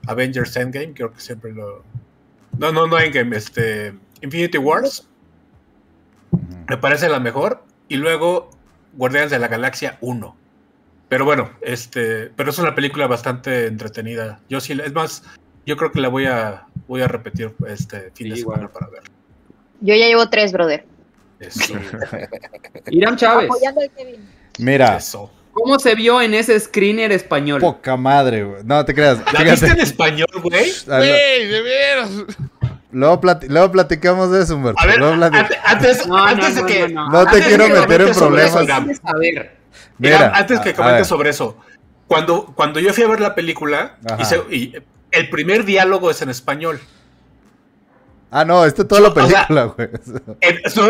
Avengers 0.06 0.56
Endgame, 0.56 0.94
creo 0.94 1.12
que 1.12 1.20
siempre 1.20 1.52
lo... 1.52 1.82
No, 2.56 2.70
no, 2.70 2.86
no 2.86 2.98
Endgame, 2.98 3.36
este... 3.36 3.94
Infinity 4.22 4.58
Wars, 4.58 5.08
me 6.68 6.76
parece 6.76 7.08
la 7.08 7.20
mejor. 7.20 7.64
Y 7.88 7.96
luego 7.96 8.50
Guardianes 8.94 9.30
de 9.30 9.38
la 9.38 9.48
Galaxia 9.48 9.98
1. 10.00 10.36
Pero 11.10 11.24
bueno, 11.26 11.50
este... 11.60 12.30
Pero 12.36 12.50
es 12.50 12.58
una 12.58 12.74
película 12.74 13.06
bastante 13.06 13.66
entretenida. 13.66 14.40
Yo 14.48 14.60
sí, 14.60 14.72
es 14.82 14.92
más, 14.94 15.22
yo 15.66 15.76
creo 15.76 15.90
que 15.92 16.00
la 16.00 16.08
voy 16.08 16.24
a, 16.26 16.64
voy 16.88 17.02
a 17.02 17.08
repetir 17.08 17.52
este 17.68 18.10
fin 18.14 18.30
de 18.30 18.36
semana 18.36 18.62
igual. 18.62 18.70
para 18.70 18.86
ver. 18.90 19.02
Yo 19.80 19.94
ya 19.94 20.06
llevo 20.06 20.30
tres, 20.30 20.52
brother. 20.52 20.86
Eso, 21.40 21.74
Irán 22.90 23.16
Chávez. 23.16 23.46
Apoyando 23.50 23.80
al 23.80 23.90
Kevin. 23.90 24.28
Mira, 24.58 24.96
eso. 24.96 25.30
¿Cómo 25.52 25.78
se 25.80 25.94
vio 25.96 26.22
en 26.22 26.32
ese 26.34 26.58
screener 26.60 27.10
español? 27.12 27.60
poca 27.60 27.96
madre, 27.96 28.44
güey. 28.44 28.62
No 28.64 28.84
te 28.84 28.94
creas. 28.94 29.18
¿La 29.18 29.24
fíjate. 29.40 29.50
viste 29.50 29.66
en 29.66 29.80
español, 29.80 30.28
güey? 30.42 30.72
¡Güey, 30.86 31.46
de 31.48 31.62
veras! 31.62 32.10
Luego, 32.92 33.20
plati- 33.20 33.48
luego 33.48 33.72
platicamos 33.72 34.30
de 34.30 34.42
eso, 34.42 34.54
Humberto. 34.56 34.80
A 34.80 34.86
ver, 34.86 34.98
Luego 34.98 35.14
antes, 35.64 36.06
No, 36.06 36.16
no, 36.18 36.24
antes 36.24 36.54
de 36.54 36.60
no, 36.60 36.66
que... 36.66 36.88
no, 36.88 37.08
No 37.10 37.22
te 37.24 37.28
antes 37.30 37.46
quiero 37.46 37.68
meter 37.68 38.00
en 38.02 38.08
eso, 38.08 38.20
problemas. 38.28 39.00
A 39.04 39.16
ver. 39.16 39.59
Mira, 39.98 40.16
Mira, 40.18 40.32
antes 40.36 40.60
que 40.60 40.74
comentes 40.74 41.06
sobre 41.06 41.30
eso, 41.30 41.56
cuando, 42.06 42.46
cuando 42.46 42.80
yo 42.80 42.92
fui 42.92 43.04
a 43.04 43.08
ver 43.08 43.20
la 43.20 43.34
película, 43.34 43.96
y 44.50 44.74
el 45.12 45.30
primer 45.30 45.64
diálogo 45.64 46.10
es 46.10 46.22
en 46.22 46.30
español. 46.30 46.80
Ah, 48.32 48.44
no, 48.44 48.64
esta 48.64 48.82
es 48.82 48.88
toda 48.88 49.00
Yo, 49.00 49.08
la 49.08 49.14
película, 49.14 49.64
güey. 49.64 49.88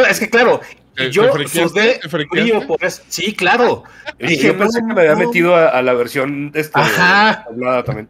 Es 0.09 0.21
que 0.21 0.29
claro, 0.29 0.61
¿Te- 0.95 1.07
y 1.07 1.11
yo 1.11 1.25
sudé 1.49 1.99
frío 2.09 2.67
por 2.67 2.85
eso. 2.85 3.03
Sí, 3.09 3.35
claro. 3.35 3.85
Y 4.19 4.27
Dije, 4.27 4.49
yo 4.49 4.59
pensé 4.59 4.83
no, 4.83 4.89
que 4.89 4.95
me 4.95 5.01
había 5.09 5.17
metido 5.17 5.57
a, 5.57 5.69
a 5.69 5.81
la 5.81 5.95
versión 5.95 6.51
este, 6.55 6.79
Ajá. 6.79 7.45
hablada 7.49 7.83
también. 7.85 8.09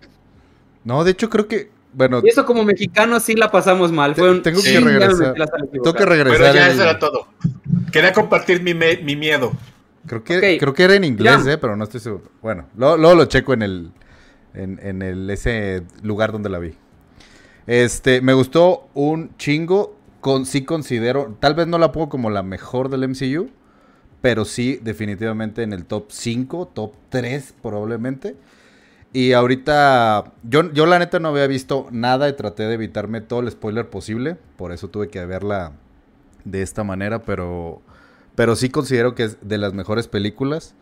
No, 0.83 1.05
de 1.05 1.13
hecho 1.13 1.31
creo 1.31 1.47
que, 1.47 1.71
bueno, 1.93 2.21
Y 2.25 2.29
eso 2.31 2.45
como 2.45 2.65
mexicanos 2.65 3.23
sí 3.23 3.35
la 3.37 3.53
pasamos 3.53 3.93
mal. 3.93 4.17
Fue 4.17 4.31
un... 4.33 4.43
Tengo 4.43 4.61
que 4.63 4.81
regresar. 4.81 5.35
tengo 5.73 5.95
que 5.95 6.07
regresar. 6.07 6.39
Pero 6.41 6.55
ya 6.55 6.67
el- 6.67 6.73
eso 6.73 6.83
era 6.83 6.99
todo. 6.99 7.29
Quería 7.93 8.13
compartir 8.13 8.61
mi, 8.63 8.75
me- 8.75 8.97
mi 8.97 9.15
miedo. 9.15 9.53
Creo 10.07 10.25
que, 10.25 10.59
creo 10.59 10.75
que 10.75 10.83
era 10.83 10.95
en 10.95 11.05
inglés, 11.05 11.47
eh, 11.47 11.59
pero 11.59 11.77
no 11.77 11.85
estoy 11.85 12.01
seguro. 12.01 12.25
Bueno, 12.41 12.67
luego, 12.77 12.97
luego 12.97 13.15
lo 13.15 13.25
checo 13.27 13.53
en 13.53 13.63
el, 13.63 13.93
en, 14.55 14.81
en 14.83 15.03
el 15.03 15.29
ese 15.29 15.83
lugar 16.03 16.33
donde 16.33 16.49
la 16.49 16.59
vi. 16.59 16.75
Este, 17.67 18.21
me 18.21 18.33
gustó 18.33 18.89
un 18.95 19.37
chingo. 19.37 19.97
Con, 20.21 20.45
sí 20.45 20.65
considero, 20.67 21.39
tal 21.41 21.55
vez 21.55 21.67
no 21.67 21.79
la 21.79 21.93
pongo 21.93 22.11
como 22.11 22.29
la 22.29 22.43
mejor 22.43 22.91
del 22.91 23.09
MCU, 23.09 23.49
pero 24.21 24.45
sí 24.45 24.79
definitivamente 24.83 25.63
en 25.63 25.73
el 25.73 25.87
top 25.87 26.11
5, 26.11 26.73
top 26.75 26.93
3 27.09 27.55
probablemente. 27.63 28.37
Y 29.13 29.33
ahorita, 29.33 30.33
yo, 30.43 30.71
yo 30.73 30.85
la 30.85 30.99
neta 30.99 31.21
no 31.21 31.29
había 31.29 31.47
visto 31.47 31.89
nada 31.91 32.29
y 32.29 32.35
traté 32.35 32.65
de 32.65 32.75
evitarme 32.75 33.23
todo 33.23 33.41
el 33.41 33.51
spoiler 33.51 33.89
posible, 33.89 34.37
por 34.57 34.73
eso 34.73 34.89
tuve 34.89 35.09
que 35.09 35.25
verla 35.25 35.73
de 36.45 36.61
esta 36.63 36.85
manera, 36.85 37.23
pero, 37.23 37.81
pero 38.35 38.57
sí 38.57 38.71
considero 38.71 39.15
que 39.15 39.25
es 39.25 39.39
de 39.43 39.59
las 39.59 39.73
mejores 39.75 40.09
películas. 40.09 40.75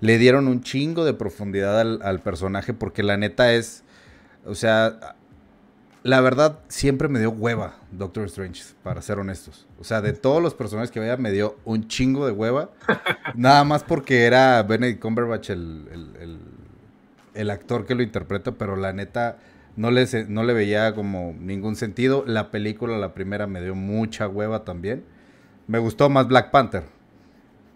Le 0.00 0.18
dieron 0.18 0.46
un 0.48 0.62
chingo 0.62 1.04
de 1.04 1.14
profundidad 1.14 1.80
al, 1.80 2.00
al 2.02 2.20
personaje 2.20 2.72
porque 2.72 3.02
la 3.02 3.16
neta 3.16 3.52
es, 3.54 3.82
o 4.44 4.54
sea, 4.54 5.16
la 6.04 6.20
verdad 6.20 6.60
siempre 6.68 7.08
me 7.08 7.18
dio 7.18 7.30
hueva 7.30 7.76
Doctor 7.90 8.24
Strange, 8.26 8.62
para 8.82 9.02
ser 9.02 9.18
honestos. 9.18 9.66
O 9.80 9.84
sea, 9.84 10.00
de 10.00 10.12
todos 10.12 10.40
los 10.42 10.54
personajes 10.54 10.90
que 10.90 11.00
veía 11.00 11.16
me 11.16 11.32
dio 11.32 11.56
un 11.64 11.88
chingo 11.88 12.26
de 12.26 12.32
hueva, 12.32 12.70
nada 13.34 13.64
más 13.64 13.82
porque 13.82 14.24
era 14.24 14.62
Benedict 14.62 15.00
Cumberbatch 15.02 15.50
el, 15.50 15.88
el- 15.92 16.16
el- 16.22 16.38
el 17.34 17.50
actor 17.50 17.86
que 17.86 17.94
lo 17.94 18.02
interpreta, 18.02 18.52
pero 18.52 18.74
la 18.74 18.92
neta 18.92 19.38
no 19.76 19.92
le, 19.92 20.06
no 20.28 20.42
le 20.42 20.52
veía 20.54 20.92
como 20.94 21.36
ningún 21.38 21.76
sentido. 21.76 22.24
La 22.26 22.50
película, 22.50 22.98
la 22.98 23.14
primera, 23.14 23.46
me 23.46 23.62
dio 23.62 23.76
mucha 23.76 24.26
hueva 24.26 24.64
también. 24.64 25.04
Me 25.68 25.78
gustó 25.78 26.08
más 26.08 26.26
Black 26.26 26.50
Panther. 26.50 26.82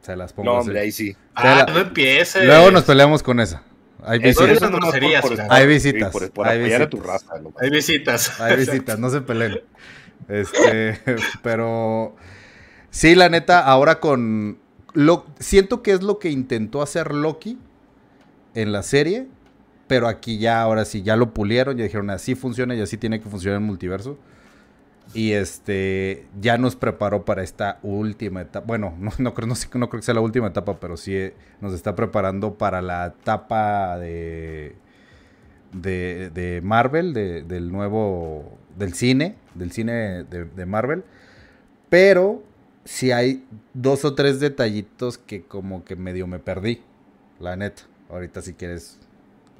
Se 0.00 0.16
las 0.16 0.32
pongo 0.32 0.50
No, 0.50 0.58
así. 0.58 0.68
hombre, 0.68 0.80
ahí 0.80 0.90
sí. 0.90 1.16
Ah, 1.34 1.64
la- 1.66 1.72
no 1.72 1.78
empieces. 1.78 2.44
Luego 2.44 2.72
nos 2.72 2.82
peleamos 2.82 3.22
con 3.22 3.38
esa. 3.38 3.62
Hay 4.04 4.18
Eso 4.24 4.44
visitas. 4.44 4.70
grosería, 4.72 5.20
por-. 5.20 5.40
Hay 5.48 5.62
sí, 5.62 5.68
visitas, 5.68 6.10
Por, 6.10 6.30
por 6.32 6.48
hay 6.48 6.58
apoyar 6.58 6.82
a 6.82 6.90
tu 6.90 6.96
visitas. 6.96 7.22
raza. 7.28 7.40
¿no? 7.40 7.52
Hay 7.60 7.70
visitas. 7.70 8.40
Hay 8.40 8.56
visitas, 8.66 8.98
no 8.98 9.10
se 9.10 9.20
peleen. 9.20 9.60
Este, 10.28 10.98
pero 11.42 12.16
sí, 12.90 13.14
la 13.14 13.28
neta, 13.28 13.60
ahora 13.60 14.00
con 14.00 14.58
lo 14.94 15.24
siento 15.38 15.82
que 15.82 15.92
es 15.92 16.02
lo 16.02 16.18
que 16.18 16.30
intentó 16.30 16.82
hacer 16.82 17.12
Loki 17.14 17.58
en 18.54 18.72
la 18.72 18.82
serie, 18.82 19.28
pero 19.86 20.08
aquí 20.08 20.38
ya 20.38 20.60
ahora 20.62 20.84
sí 20.84 21.02
ya 21.02 21.14
lo 21.16 21.32
pulieron, 21.32 21.76
ya 21.76 21.84
dijeron 21.84 22.10
así 22.10 22.34
funciona 22.34 22.74
y 22.74 22.80
así 22.80 22.96
tiene 22.96 23.20
que 23.20 23.28
funcionar 23.28 23.60
el 23.60 23.66
multiverso. 23.66 24.18
Y 25.14 25.32
este 25.32 26.26
ya 26.40 26.56
nos 26.56 26.74
preparó 26.74 27.24
para 27.24 27.42
esta 27.42 27.78
última 27.82 28.40
etapa. 28.42 28.66
Bueno, 28.66 28.94
no, 29.18 29.34
creo, 29.34 29.46
no, 29.46 29.54
no 29.74 29.88
creo 29.90 30.00
que 30.00 30.02
sea 30.06 30.14
la 30.14 30.20
última 30.20 30.48
etapa, 30.48 30.80
pero 30.80 30.96
sí 30.96 31.14
eh, 31.14 31.34
nos 31.60 31.74
está 31.74 31.94
preparando 31.94 32.54
para 32.54 32.80
la 32.82 33.06
etapa 33.06 33.98
de 33.98 34.76
de, 35.72 36.60
Marvel, 36.62 37.12
de- 37.14 37.42
del 37.42 37.72
nuevo, 37.72 38.58
del 38.76 38.94
cine, 38.94 39.36
del 39.54 39.72
cine 39.72 40.24
de, 40.24 40.66
Marvel. 40.66 41.04
Pero 41.88 42.42
sí 42.84 43.12
hay 43.12 43.44
dos 43.74 44.04
o 44.04 44.14
tres 44.14 44.40
detallitos 44.40 45.18
que 45.18 45.42
como 45.42 45.84
que 45.84 45.96
medio 45.96 46.26
me 46.26 46.38
perdí, 46.38 46.82
la 47.40 47.56
neta. 47.56 47.82
Ahorita 48.10 48.42
si 48.42 48.54
quieres... 48.54 48.98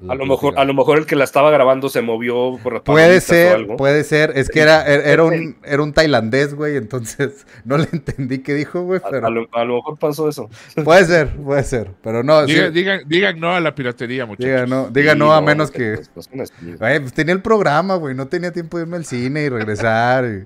A 0.09 0.15
lo, 0.15 0.25
mejor, 0.25 0.57
a 0.59 0.65
lo 0.65 0.73
mejor 0.73 0.97
el 0.97 1.05
que 1.05 1.15
la 1.15 1.23
estaba 1.23 1.49
grabando 1.51 1.87
se 1.89 2.01
movió 2.01 2.57
por 2.61 2.73
las 2.73 2.81
Puede 2.83 3.05
palomitas 3.21 3.29
o 3.29 3.33
ser, 3.33 3.55
algo. 3.55 3.77
puede 3.77 4.03
ser. 4.03 4.33
Es 4.35 4.49
que 4.49 4.59
era, 4.59 4.85
era, 4.85 5.03
era 5.03 5.23
un, 5.23 5.55
era 5.63 5.81
un 5.81 5.93
tailandés, 5.93 6.53
güey, 6.55 6.75
entonces 6.77 7.45
no 7.65 7.77
le 7.77 7.87
entendí 7.91 8.39
qué 8.39 8.53
dijo, 8.53 8.81
güey, 8.81 8.99
A, 9.03 9.09
pero 9.09 9.27
a 9.27 9.29
lo, 9.29 9.47
a 9.51 9.63
lo 9.63 9.75
mejor 9.77 9.97
pasó 9.97 10.27
eso. 10.27 10.49
puede 10.83 11.05
ser, 11.05 11.29
puede 11.35 11.63
ser. 11.63 11.91
Pero 12.03 12.23
no, 12.23 12.45
sí, 12.47 12.53
Digan, 12.53 12.73
digan, 12.73 13.01
digan 13.07 13.39
no 13.39 13.51
a 13.53 13.59
la 13.59 13.73
piratería, 13.75 14.25
muchachos. 14.25 14.45
diga 14.45 14.65
no, 14.65 14.89
diga 14.89 15.13
Sí, 15.13 15.19
no 15.19 15.33
a 15.33 15.41
menos 15.41 15.71
que- 15.71 15.77
que... 15.77 16.01
pues, 16.13 16.27
pues. 16.27 16.53
Güey, 16.79 16.99
pues 16.99 17.13
tenía 17.13 17.33
el 17.33 17.41
programa, 17.41 17.95
güey, 17.95 18.13
no 18.15 18.27
tenía 18.27 18.51
tiempo 18.51 18.77
de 18.77 18.83
irme 18.83 18.97
al 18.97 19.05
cine 19.05 19.43
y 19.43 19.49
regresar. 19.49 20.25
y- 20.25 20.45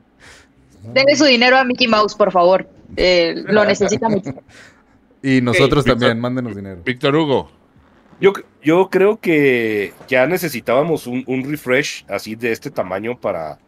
Denle 0.93 1.15
su 1.15 1.25
dinero 1.25 1.57
a 1.57 1.63
Mickey 1.63 1.87
Mouse, 1.87 2.15
por 2.15 2.31
favor. 2.31 2.67
Eh, 2.95 3.43
lo 3.47 3.65
necesita 3.65 4.07
mucho. 4.07 4.33
Y 5.21 5.41
nosotros 5.41 5.83
también, 5.83 6.19
mándenos 6.19 6.55
dinero. 6.55 6.81
Víctor 6.85 7.15
Hugo. 7.15 7.51
Yo, 8.19 8.33
yo 8.61 8.89
creo 8.89 9.19
que 9.19 9.99
ya 10.07 10.25
necesitábamos 10.27 11.05
un, 11.07 11.23
un 11.27 11.49
refresh 11.49 12.03
así 12.07 12.35
de 12.35 12.51
este 12.51 12.71
tamaño 12.71 13.19
para, 13.19 13.61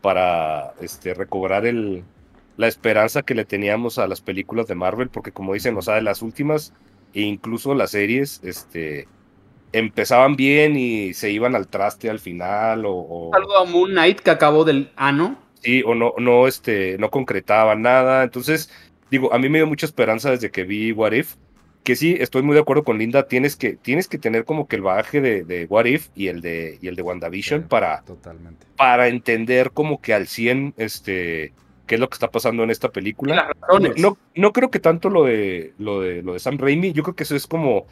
para 0.00 0.74
este, 0.80 1.14
recobrar 1.14 1.66
el, 1.66 2.08
la 2.56 2.68
esperanza 2.68 3.22
que 3.22 3.34
le 3.34 3.44
teníamos 3.46 3.98
a 3.98 4.06
las 4.08 4.22
películas 4.22 4.66
de 4.68 4.74
Marvel, 4.76 5.10
porque 5.10 5.32
como 5.32 5.54
dicen, 5.54 5.76
o 5.76 5.82
sea, 5.82 5.96
de 5.96 6.02
las 6.02 6.22
últimas 6.22 6.74
e 7.12 7.22
incluso 7.22 7.74
las 7.74 7.92
series, 7.92 8.40
este, 8.44 9.10
empezaban 9.72 10.36
bien 10.36 10.76
y 10.76 11.14
se 11.14 11.30
iban 11.32 11.54
al 11.56 11.68
traste 11.68 12.10
al 12.10 12.20
final 12.20 12.86
o, 12.86 12.92
o- 12.94 13.30
a 13.34 13.64
Moon 13.64 13.90
Knight 13.90 14.20
que 14.20 14.30
acabó 14.30 14.64
del 14.64 14.92
ano. 14.96 15.38
sí, 15.60 15.82
o 15.84 15.94
no, 15.94 16.14
no, 16.18 16.46
este, 16.48 16.98
no 16.98 17.10
concretaban 17.10 17.82
nada. 17.82 18.22
Entonces, 18.24 18.70
digo, 19.10 19.32
a 19.32 19.38
mí 19.38 19.48
me 19.48 19.58
dio 19.58 19.66
mucha 19.66 19.86
esperanza 19.86 20.30
desde 20.30 20.50
que 20.50 20.64
vi 20.64 20.92
What 20.92 21.12
If, 21.12 21.36
que 21.82 21.96
sí, 21.96 22.16
estoy 22.20 22.42
muy 22.42 22.54
de 22.54 22.60
acuerdo 22.60 22.84
con 22.84 22.98
Linda, 22.98 23.26
tienes 23.26 23.56
que, 23.56 23.74
tienes 23.74 24.08
que 24.08 24.18
tener 24.18 24.44
como 24.44 24.68
que 24.68 24.76
el 24.76 24.82
bagaje 24.82 25.20
de, 25.20 25.44
de 25.44 25.66
What 25.66 25.86
If 25.86 26.08
y 26.14 26.28
el 26.28 26.40
de, 26.40 26.78
y 26.80 26.88
el 26.88 26.96
de 26.96 27.02
WandaVision 27.02 27.62
Sí. 27.62 27.66
para, 27.68 28.02
Totalmente. 28.02 28.66
para 28.76 29.08
entender 29.08 29.72
como 29.72 30.00
que 30.00 30.14
al 30.14 30.26
100, 30.28 30.74
este, 30.76 31.52
qué 31.86 31.96
es 31.96 32.00
lo 32.00 32.08
que 32.08 32.14
está 32.14 32.30
pasando 32.30 32.62
en 32.62 32.70
esta 32.70 32.90
película. 32.90 33.50
No, 33.96 34.16
no 34.34 34.52
creo 34.52 34.70
que 34.70 34.78
tanto 34.80 35.10
lo 35.10 35.24
de, 35.24 35.74
lo 35.78 36.00
de, 36.00 36.22
lo 36.22 36.34
de 36.34 36.38
Sam 36.38 36.58
Raimi, 36.58 36.92
yo 36.92 37.02
creo 37.02 37.16
que 37.16 37.24
eso 37.24 37.34
es 37.36 37.46
como, 37.46 37.86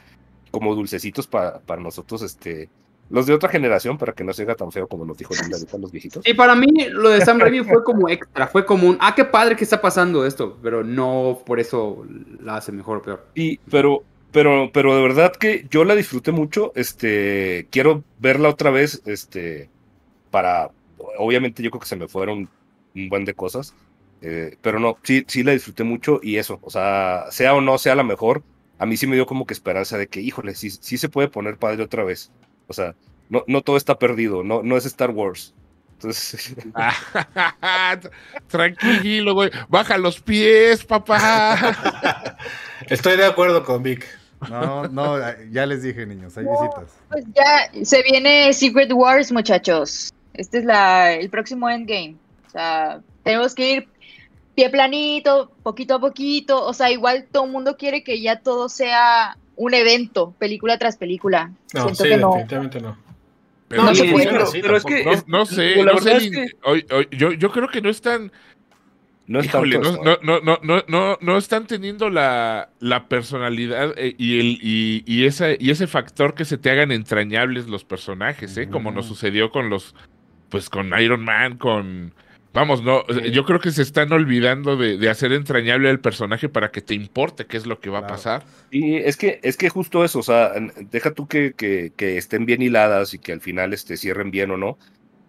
como 0.51 0.75
dulcecitos 0.75 1.27
para, 1.27 1.61
para 1.61 1.83
nosotros, 1.83 2.23
este, 2.23 2.69
los 3.11 3.27
de 3.27 3.35
otra 3.35 3.49
generación, 3.49 3.99
para 3.99 4.13
que 4.13 4.25
no 4.25 4.33
se 4.33 4.43
haga 4.43 4.55
tan 4.55 4.71
feo 4.71 4.87
como 4.87 5.05
nos 5.05 5.19
dijo 5.19 5.35
Linda 5.35 5.57
ahorita 5.57 5.79
los 5.79 5.91
viejitos. 5.91 6.27
Y 6.27 6.35
para 6.35 6.55
mí 6.55 6.69
lo 6.91 7.11
de 7.11 7.21
Sam 7.25 7.41
Raimi 7.41 7.65
fue 7.65 7.83
como 7.85 8.09
extra, 8.09 8.47
fue 8.47 8.65
como 8.65 8.89
un, 8.89 8.97
ah, 9.01 9.15
qué 9.15 9.25
padre 9.25 9.57
que 9.57 9.65
está 9.65 9.81
pasando 9.81 10.25
esto, 10.25 10.59
pero 10.63 10.85
no 10.85 11.43
por 11.45 11.59
eso 11.61 12.07
la 12.41 12.57
hace 12.57 12.73
mejor 12.73 12.99
o 12.99 13.03
peor. 13.03 13.27
Y, 13.35 13.59
pero, 13.71 14.05
pero, 14.31 14.71
pero 14.73 14.95
de 14.95 15.03
verdad 15.03 15.33
que 15.33 15.67
yo 15.71 15.85
la 15.85 15.97
disfruté 15.97 16.31
mucho. 16.31 16.73
Este, 16.77 17.67
quiero 17.71 18.05
verla 18.21 18.49
otra 18.49 18.71
vez. 18.71 19.03
Este, 19.07 19.69
para, 20.31 20.71
obviamente 21.19 21.63
yo 21.63 21.71
creo 21.71 21.81
que 21.81 21.89
se 21.89 21.97
me 21.97 22.09
fueron 22.09 22.49
un 22.95 23.09
buen 23.09 23.25
de 23.25 23.35
cosas. 23.35 23.75
eh, 24.23 24.57
pero 24.63 24.79
no, 24.79 24.99
sí, 25.03 25.25
sí 25.27 25.43
la 25.43 25.53
disfruté 25.53 25.83
mucho 25.83 26.21
y 26.23 26.37
eso, 26.37 26.59
o 26.63 26.71
sea, 26.71 27.25
sea 27.31 27.55
o 27.55 27.61
no 27.61 27.79
sea 27.79 27.95
la 27.95 28.03
mejor, 28.03 28.43
a 28.79 28.87
mí 28.87 28.97
sí 28.97 29.07
me 29.07 29.17
dio 29.17 29.27
como 29.27 29.47
que 29.47 29.55
esperanza 29.55 29.99
de 29.99 30.09
que, 30.09 30.21
híjole, 30.21 30.55
sí, 30.55 30.71
sí 30.71 30.97
se 30.99 31.09
puede 31.09 31.29
poner 31.29 31.57
padre 31.57 31.83
otra 31.83 32.05
vez. 32.05 32.31
O 32.71 32.73
sea, 32.73 32.95
no, 33.29 33.43
no 33.49 33.63
todo 33.63 33.77
está 33.77 33.99
perdido, 33.99 34.45
no, 34.45 34.63
no 34.63 34.77
es 34.77 34.87
Star 34.87 35.11
Wars. 35.11 35.53
Entonces, 35.95 36.55
Tranquilo, 38.47 39.35
güey. 39.35 39.51
Baja 39.69 39.99
los 39.99 40.21
pies, 40.21 40.85
papá. 40.85 42.37
Estoy 42.89 43.17
de 43.17 43.27
acuerdo 43.27 43.65
con 43.65 43.83
Vic. 43.83 44.07
No, 44.49 44.87
no, 44.87 45.19
ya 45.51 45.67
les 45.67 45.83
dije, 45.83 46.07
niños, 46.07 46.39
hay 46.39 46.45
visitas. 46.45 46.97
Pues 47.09 47.25
ya 47.35 47.85
se 47.85 48.03
viene 48.05 48.53
Secret 48.53 48.93
Wars, 48.93 49.33
muchachos. 49.33 50.15
Este 50.35 50.59
es 50.59 50.65
la, 50.65 51.13
el 51.15 51.29
próximo 51.29 51.69
Endgame. 51.69 52.15
O 52.47 52.51
sea, 52.51 53.01
tenemos 53.25 53.57
que 53.57 53.73
ir 53.73 53.89
pie 54.55 54.71
planito, 54.71 55.51
poquito 55.65 55.97
a 55.97 56.01
poquito. 56.01 56.65
O 56.65 56.73
sea, 56.73 56.89
igual 56.93 57.27
todo 57.33 57.47
el 57.47 57.51
mundo 57.51 57.77
quiere 57.77 58.05
que 58.05 58.21
ya 58.21 58.39
todo 58.39 58.69
sea 58.69 59.37
un 59.61 59.75
evento, 59.75 60.35
película 60.39 60.79
tras 60.79 60.97
película. 60.97 61.53
No, 61.75 61.83
Siento 61.83 62.03
sí, 62.05 62.09
que 62.09 62.17
no. 62.17 62.29
definitivamente 62.31 62.81
no. 62.81 62.97
Pero 63.69 63.83
No 63.83 63.89
no, 63.91 63.95
se 63.95 64.05
sé, 64.07 64.11
puede. 64.13 64.27
pero- 64.27 64.77
es 64.77 64.85
que 64.85 65.05
no, 65.05 65.13
es- 65.13 65.29
no 65.29 65.47
sé, 65.47 65.85
no 65.85 65.99
sé 65.99 66.05
verdad 66.05 66.21
ni- 66.21 66.27
es 66.27 66.31
que 66.31 66.47
hoy- 66.65 66.87
hoy- 66.91 67.09
yo, 67.13 67.33
yo 67.33 67.53
creo 67.53 67.69
que 67.69 67.83
no 67.83 67.91
están, 67.91 68.33
no 69.27 69.39
es 69.41 69.47
híjole, 69.47 69.77
tanto 69.79 70.03
no, 70.03 70.13
esto. 70.13 70.21
no, 70.25 70.41
no, 70.41 70.59
no, 70.59 70.59
no, 70.65 70.85
no, 70.89 71.19
no 71.21 71.37
están 71.39 71.67
teniendo 71.67 72.09
la, 72.11 72.71
la 72.81 73.07
personalidad 73.07 73.93
eh, 73.99 74.15
y 74.19 74.41
el 74.41 74.59
y, 74.63 75.05
y 75.07 75.27
esa 75.27 75.49
y 75.53 75.71
ese 75.71 75.87
factor 75.87 76.35
que 76.35 76.45
se 76.47 76.57
te 76.59 76.71
hagan 76.71 76.91
entrañables 76.91 77.69
los 77.69 77.85
personajes, 77.85 78.57
¿eh? 78.57 78.69
Como 78.71 78.91
nos 78.91 79.07
sucedió 79.07 79.51
con 79.51 79.69
los, 79.71 79.95
pues 80.49 80.69
con 80.71 80.99
Iron 81.01 81.23
Man, 81.23 81.59
con 81.59 82.13
Vamos, 82.53 82.83
no, 82.83 83.07
yo 83.07 83.45
creo 83.45 83.61
que 83.61 83.71
se 83.71 83.83
están 83.83 84.13
olvidando 84.13 84.77
de, 84.77 84.99
de 84.99 85.09
hacer 85.09 85.33
entrañable 85.33 85.89
al 85.89 86.01
personaje 86.01 86.49
para 86.49 86.71
que 86.73 86.83
te 86.83 86.95
importe 86.95 87.47
qué 87.47 87.57
es 87.57 87.67
lo 87.67 87.79
que 87.79 87.91
va 87.91 87.99
a 88.01 88.07
pasar. 88.07 88.45
Y 88.71 88.97
es 88.97 89.17
que, 89.17 89.39
es 89.45 89.57
que 89.57 89.69
justo 89.69 90.05
eso, 90.05 90.19
o 90.19 90.23
sea, 90.25 90.53
deja 90.91 91.13
tú 91.13 91.29
que, 91.29 91.55
que, 91.55 91.93
que 91.97 92.17
estén 92.19 92.47
bien 92.47 92.61
hiladas 92.61 93.15
y 93.15 93.21
que 93.21 93.33
al 93.33 93.41
final 93.41 93.73
este, 93.73 93.97
cierren 93.97 94.33
bien 94.33 94.51
o 94.51 94.57
no, 94.57 94.79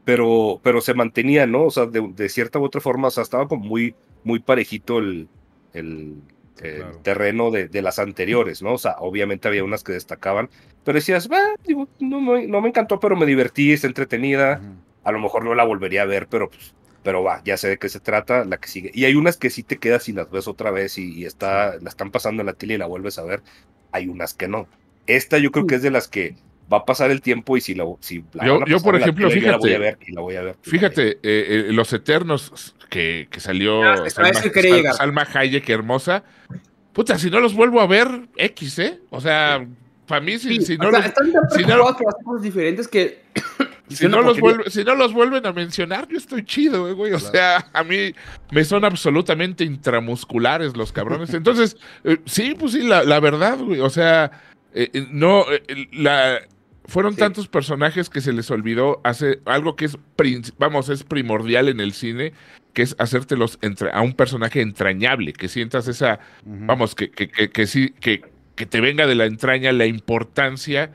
pero, 0.04 0.60
pero 0.64 0.82
se 0.82 0.94
mantenía, 0.96 1.46
¿no? 1.46 1.66
O 1.66 1.72
sea, 1.72 1.86
de, 1.86 2.02
de 2.14 2.30
cierta 2.30 2.60
u 2.60 2.64
otra 2.66 2.82
forma, 2.82 3.10
o 3.10 3.12
sea, 3.12 3.24
estaba 3.24 3.48
como 3.48 3.66
muy, 3.66 3.96
muy 4.24 4.40
parejito 4.40 4.98
el, 5.00 5.30
el, 5.74 6.24
Sí, 6.56 6.66
el 6.68 6.76
claro. 6.76 7.00
terreno 7.02 7.50
de, 7.52 7.68
de 7.70 7.82
las 7.82 7.98
anteriores, 8.00 8.62
¿no? 8.62 8.74
O 8.74 8.78
sea, 8.78 8.96
obviamente 9.00 9.48
había 9.48 9.64
unas 9.64 9.84
que 9.84 9.94
destacaban, 9.94 10.50
pero 10.84 10.98
decías, 10.98 11.28
"Ah, 11.32 11.54
digo, 11.66 11.88
no, 12.00 12.20
me- 12.22 12.48
no 12.48 12.62
me 12.62 12.70
encantó, 12.70 13.00
pero 13.00 13.16
me 13.16 13.26
divertí, 13.26 13.72
está 13.72 13.88
entretenida, 13.88 14.62
a 15.04 15.12
lo 15.12 15.20
mejor 15.20 15.44
no 15.46 15.56
la 15.56 15.64
volvería 15.64 16.04
a 16.04 16.06
ver, 16.06 16.28
pero 16.28 16.50
pues, 16.50 16.76
pero 17.04 17.24
va, 17.24 17.42
ya 17.44 17.58
sé 17.58 17.68
de 17.70 17.78
qué 17.78 17.90
se 17.90 18.00
trata, 18.00 18.46
la 18.46 18.58
que 18.58 18.68
sigue. 18.68 18.92
Y 18.94 19.06
hay 19.06 19.16
unas 19.16 19.38
que 19.38 19.50
sí 19.50 19.64
te 19.64 19.78
quedas 19.78 20.08
y 20.10 20.14
las 20.14 20.30
ves 20.30 20.48
otra 20.48 20.72
vez 20.72 20.98
y, 20.98 21.14
y 21.14 21.26
está, 21.26 21.76
la 21.82 21.90
están 21.90 22.12
pasando 22.12 22.42
en 22.42 22.48
la 22.48 22.54
tele 22.54 22.76
y 22.76 22.78
la 22.78 22.86
vuelves 22.86 23.18
a 23.18 23.24
ver. 23.24 23.42
Hay 23.92 24.08
unas 24.08 24.34
que 24.34 24.48
no. 24.48 24.68
Esta 25.08 25.38
yo 25.38 25.52
creo 25.52 25.66
que 25.68 25.76
es 25.76 25.82
de 25.82 25.92
las 25.92 26.08
que 26.08 26.36
va 26.72 26.78
a 26.78 26.86
pasar 26.86 27.12
el 27.12 27.22
tiempo 27.22 27.58
y 27.58 27.62
si 27.62 27.74
la, 27.76 27.86
si 28.00 28.24
la 28.34 28.46
Yo- 28.46 28.66
yo, 28.66 28.80
por 28.80 28.96
ejemplo, 28.96 29.28
tele, 29.30 29.42
yo 29.42 29.52
la 29.52 29.58
voy 29.58 29.74
a 29.74 29.78
fíjate, 29.78 29.80
ver 29.80 29.98
y 30.08 30.12
la 30.14 30.22
voy 30.22 30.36
a 30.36 30.42
ver. 30.42 30.56
Fíjate, 30.62 31.10
eh, 31.12 31.18
eh, 31.24 31.66
Los 31.72 31.92
Eternos 31.92 32.76
que, 32.90 33.28
que 33.32 33.40
salió 33.40 33.84
Ah, 33.84 34.04
a 34.04 34.30
eso 34.30 34.52
quería 34.52 34.70
Sal- 34.72 34.78
llegar. 34.78 34.94
Salma 34.96 35.28
Hayek, 35.34 35.70
hermosa. 35.70 36.24
Puta, 36.94 37.18
si 37.18 37.30
no 37.30 37.40
los 37.40 37.54
vuelvo 37.56 37.82
a 37.82 37.88
ver, 37.88 38.08
X, 38.38 38.80
¿eh? 38.80 39.00
O 39.10 39.20
sea, 39.22 39.66
para 40.08 40.22
mí, 40.22 40.38
si, 40.38 40.58
Sí, 40.58 40.66
si 40.66 40.74
o 40.76 40.78
no 40.78 40.90
sea, 40.92 41.00
los, 41.00 41.06
están 41.08 41.32
tan 41.32 41.50
si 41.52 41.64
no- 41.66 41.84
cosas 42.26 42.42
diferentes 42.42 42.88
que. 42.88 43.22
Si 43.96 44.08
no 44.08 44.22
los 44.22 44.38
vuelve- 44.40 44.70
si 44.70 44.84
no 44.84 44.96
los 44.96 45.14
vuelven 45.14 45.46
a 45.46 45.54
mencionar, 45.54 46.08
yo 46.08 46.18
estoy 46.18 46.44
chido, 46.46 46.88
eh, 46.90 46.94
güey. 46.94 47.14
O 47.14 47.20
sea, 47.20 47.66
a 47.74 47.84
mí 47.84 48.14
me 48.52 48.64
son 48.64 48.86
absolutamente 48.86 49.64
intramusculares 49.64 50.76
los 50.76 50.92
cabrones. 50.92 51.34
Entonces, 51.34 51.78
eh, 52.04 52.18
sí, 52.26 52.56
pues 52.58 52.74
sí, 52.74 52.84
la, 52.84 53.04
la 53.04 53.20
verdad, 53.20 53.58
güey. 53.60 53.80
O 53.80 53.90
sea, 53.90 54.32
eh, 54.74 54.90
no, 55.12 55.46
eh, 55.52 55.88
la, 55.92 56.40
fueron 56.86 57.14
Sí. 57.14 57.20
tantos 57.20 57.48
personajes 57.48 58.10
que 58.10 58.22
se 58.22 58.34
les 58.34 58.50
olvidó 58.52 59.02
hacer 59.04 59.42
algo 59.46 59.76
que 59.76 59.86
es, 59.86 59.98
vamos, 60.58 60.90
es 60.90 61.04
primordial 61.04 61.70
en 61.70 61.80
el 61.80 61.94
cine, 61.94 62.34
que 62.74 62.82
es 62.82 62.96
hacértelos 63.00 63.60
a 63.94 64.02
un 64.02 64.14
personaje 64.14 64.62
entrañable, 64.62 65.34
que 65.34 65.48
sientas 65.48 65.88
esa, 65.88 66.20
vamos, 66.46 66.96
que, 66.96 67.12
que, 67.12 67.30
que, 67.30 67.50
que 67.50 67.68
sí, 67.68 67.94
que, 68.00 68.22
que 68.56 68.66
te 68.66 68.80
venga 68.82 69.08
de 69.08 69.16
la 69.16 69.26
entraña 69.26 69.72
la 69.74 69.86
importancia 69.86 70.92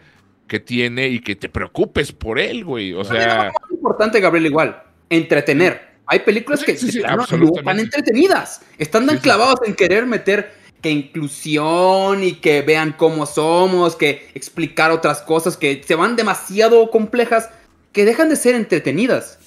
que 0.47 0.61
tiene 0.61 1.09
y 1.09 1.21
que 1.21 1.37
te 1.37 1.49
preocupes 1.49 2.13
por 2.13 2.39
él, 2.39 2.65
güey. 2.65 2.93
O 2.95 3.05
sea, 3.05 3.49
Es 3.49 3.71
importante, 3.73 4.21
Gabriel, 4.21 4.47
igual. 4.47 4.83
Entretener. 5.11 5.97
Hay 6.07 6.21
películas 6.21 6.61
Sí, 6.61 6.67
que 6.67 6.77
sí, 6.77 6.93
sí, 6.93 7.03
no 7.03 7.23
están 7.57 7.81
entretenidas. 7.81 8.63
Están 8.79 9.07
tan 9.07 9.17
Sí, 9.17 9.23
sí. 9.23 9.23
clavados 9.25 9.61
en 9.67 9.75
querer 9.75 10.07
meter 10.07 10.53
que 10.81 10.91
inclusión 10.91 12.23
y 12.23 12.33
que 12.35 12.63
vean 12.63 12.93
cómo 12.97 13.27
somos, 13.27 13.97
que 13.97 14.29
explicar 14.35 14.91
otras 14.93 15.21
cosas 15.23 15.57
que 15.57 15.83
se 15.85 15.95
van 15.97 16.15
demasiado 16.17 16.91
complejas 16.91 17.51
que 17.93 18.05
dejan 18.05 18.29
de 18.29 18.37
ser 18.37 18.55
entretenidas. 18.55 19.39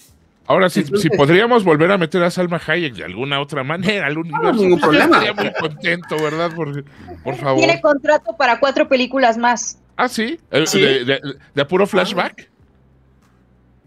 ahora 0.48 0.68
sí, 0.70 0.80
Entonces- 0.80 1.04
si 1.12 1.16
podríamos 1.16 1.64
volver 1.64 1.92
a 1.92 1.98
meter 2.00 2.24
a 2.24 2.32
Salma 2.32 2.60
Hayek 2.66 2.96
de 2.96 3.04
alguna 3.04 3.40
otra 3.40 3.64
manera 3.64 4.08
al 4.08 4.18
universo, 4.18 4.54
ningún 4.54 4.80
pues, 4.80 4.98
problema. 4.98 5.18
estaría 5.24 5.34
muy 5.44 5.54
contento, 5.54 6.16
¿verdad? 6.22 6.52
Por, 6.56 6.84
por 7.24 7.36
favor. 7.36 7.60
Tiene 7.64 7.80
contrato 7.80 8.36
para 8.36 8.60
cuatro 8.60 8.90
películas 8.90 9.38
más. 9.38 9.79
Ah, 10.02 10.08
sí, 10.08 10.40
Eh, 10.52 10.66
Sí. 10.66 10.80
De, 10.82 11.04
de- 11.06 11.22
de 11.54 11.66
puro 11.66 11.86
flashback. 11.86 12.50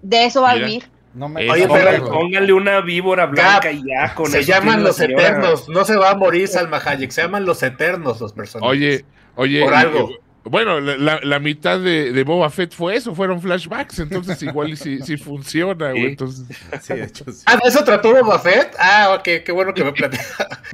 De 0.03 0.25
eso 0.27 0.43
va 0.43 0.51
a 0.51 0.55
vivir. 0.57 0.85
No 1.15 1.29
me 1.29 1.49
Oye, 1.51 1.69
pero 1.73 2.09
póngale 2.11 2.53
una 2.53 2.81
víbora 2.81 3.27
blanca 3.27 3.71
y 3.71 3.83
ya 3.87 4.15
con 4.15 4.31
se 4.31 4.45
llaman 4.45 4.83
los 4.83 4.97
señora. 4.97 5.23
eternos. 5.29 5.69
No 5.69 5.85
se 5.85 5.97
va 5.97 6.11
a 6.11 6.15
morir 6.17 6.49
Salma 6.49 6.79
Hayek. 6.85 7.11
Se 7.11 7.23
llaman 7.23 7.45
los 7.45 7.63
eternos 7.63 8.21
los 8.21 8.33
personajes. 8.33 8.71
Oye, 8.71 9.05
oye. 9.37 9.63
Por 9.63 9.75
algo. 9.75 10.11
y- 10.11 10.19
bueno, 10.45 10.81
la, 10.81 11.39
mitad 11.39 11.79
de, 11.79 12.13
de 12.13 12.25
Boba 12.25 12.51
Fett 12.51 12.75
fue 12.75 12.97
eso, 12.97 13.15
fueron 13.15 13.41
flashbacks, 13.41 14.01
entonces 14.01 14.43
igual 14.43 14.71
y 14.71 14.77
si, 14.77 14.99
si 15.03 15.17
funciona, 15.17 15.91
güey. 15.93 16.03
Sí. 16.03 16.09
Entonces, 16.09 16.47
Sí, 16.81 16.95
de 16.95 17.05
hecho, 17.05 17.25
sí. 17.31 17.43
Ah, 17.47 17.57
¿de 17.63 17.69
eso 17.69 17.85
trató 17.85 18.11
Boba 18.13 18.41
Fett? 18.41 18.75
Ah, 18.77 19.15
ok, 19.17 19.45
qué 19.45 19.53
bueno 19.53 19.73
que 19.73 19.85
me 19.85 19.93
plantea. 19.93 20.21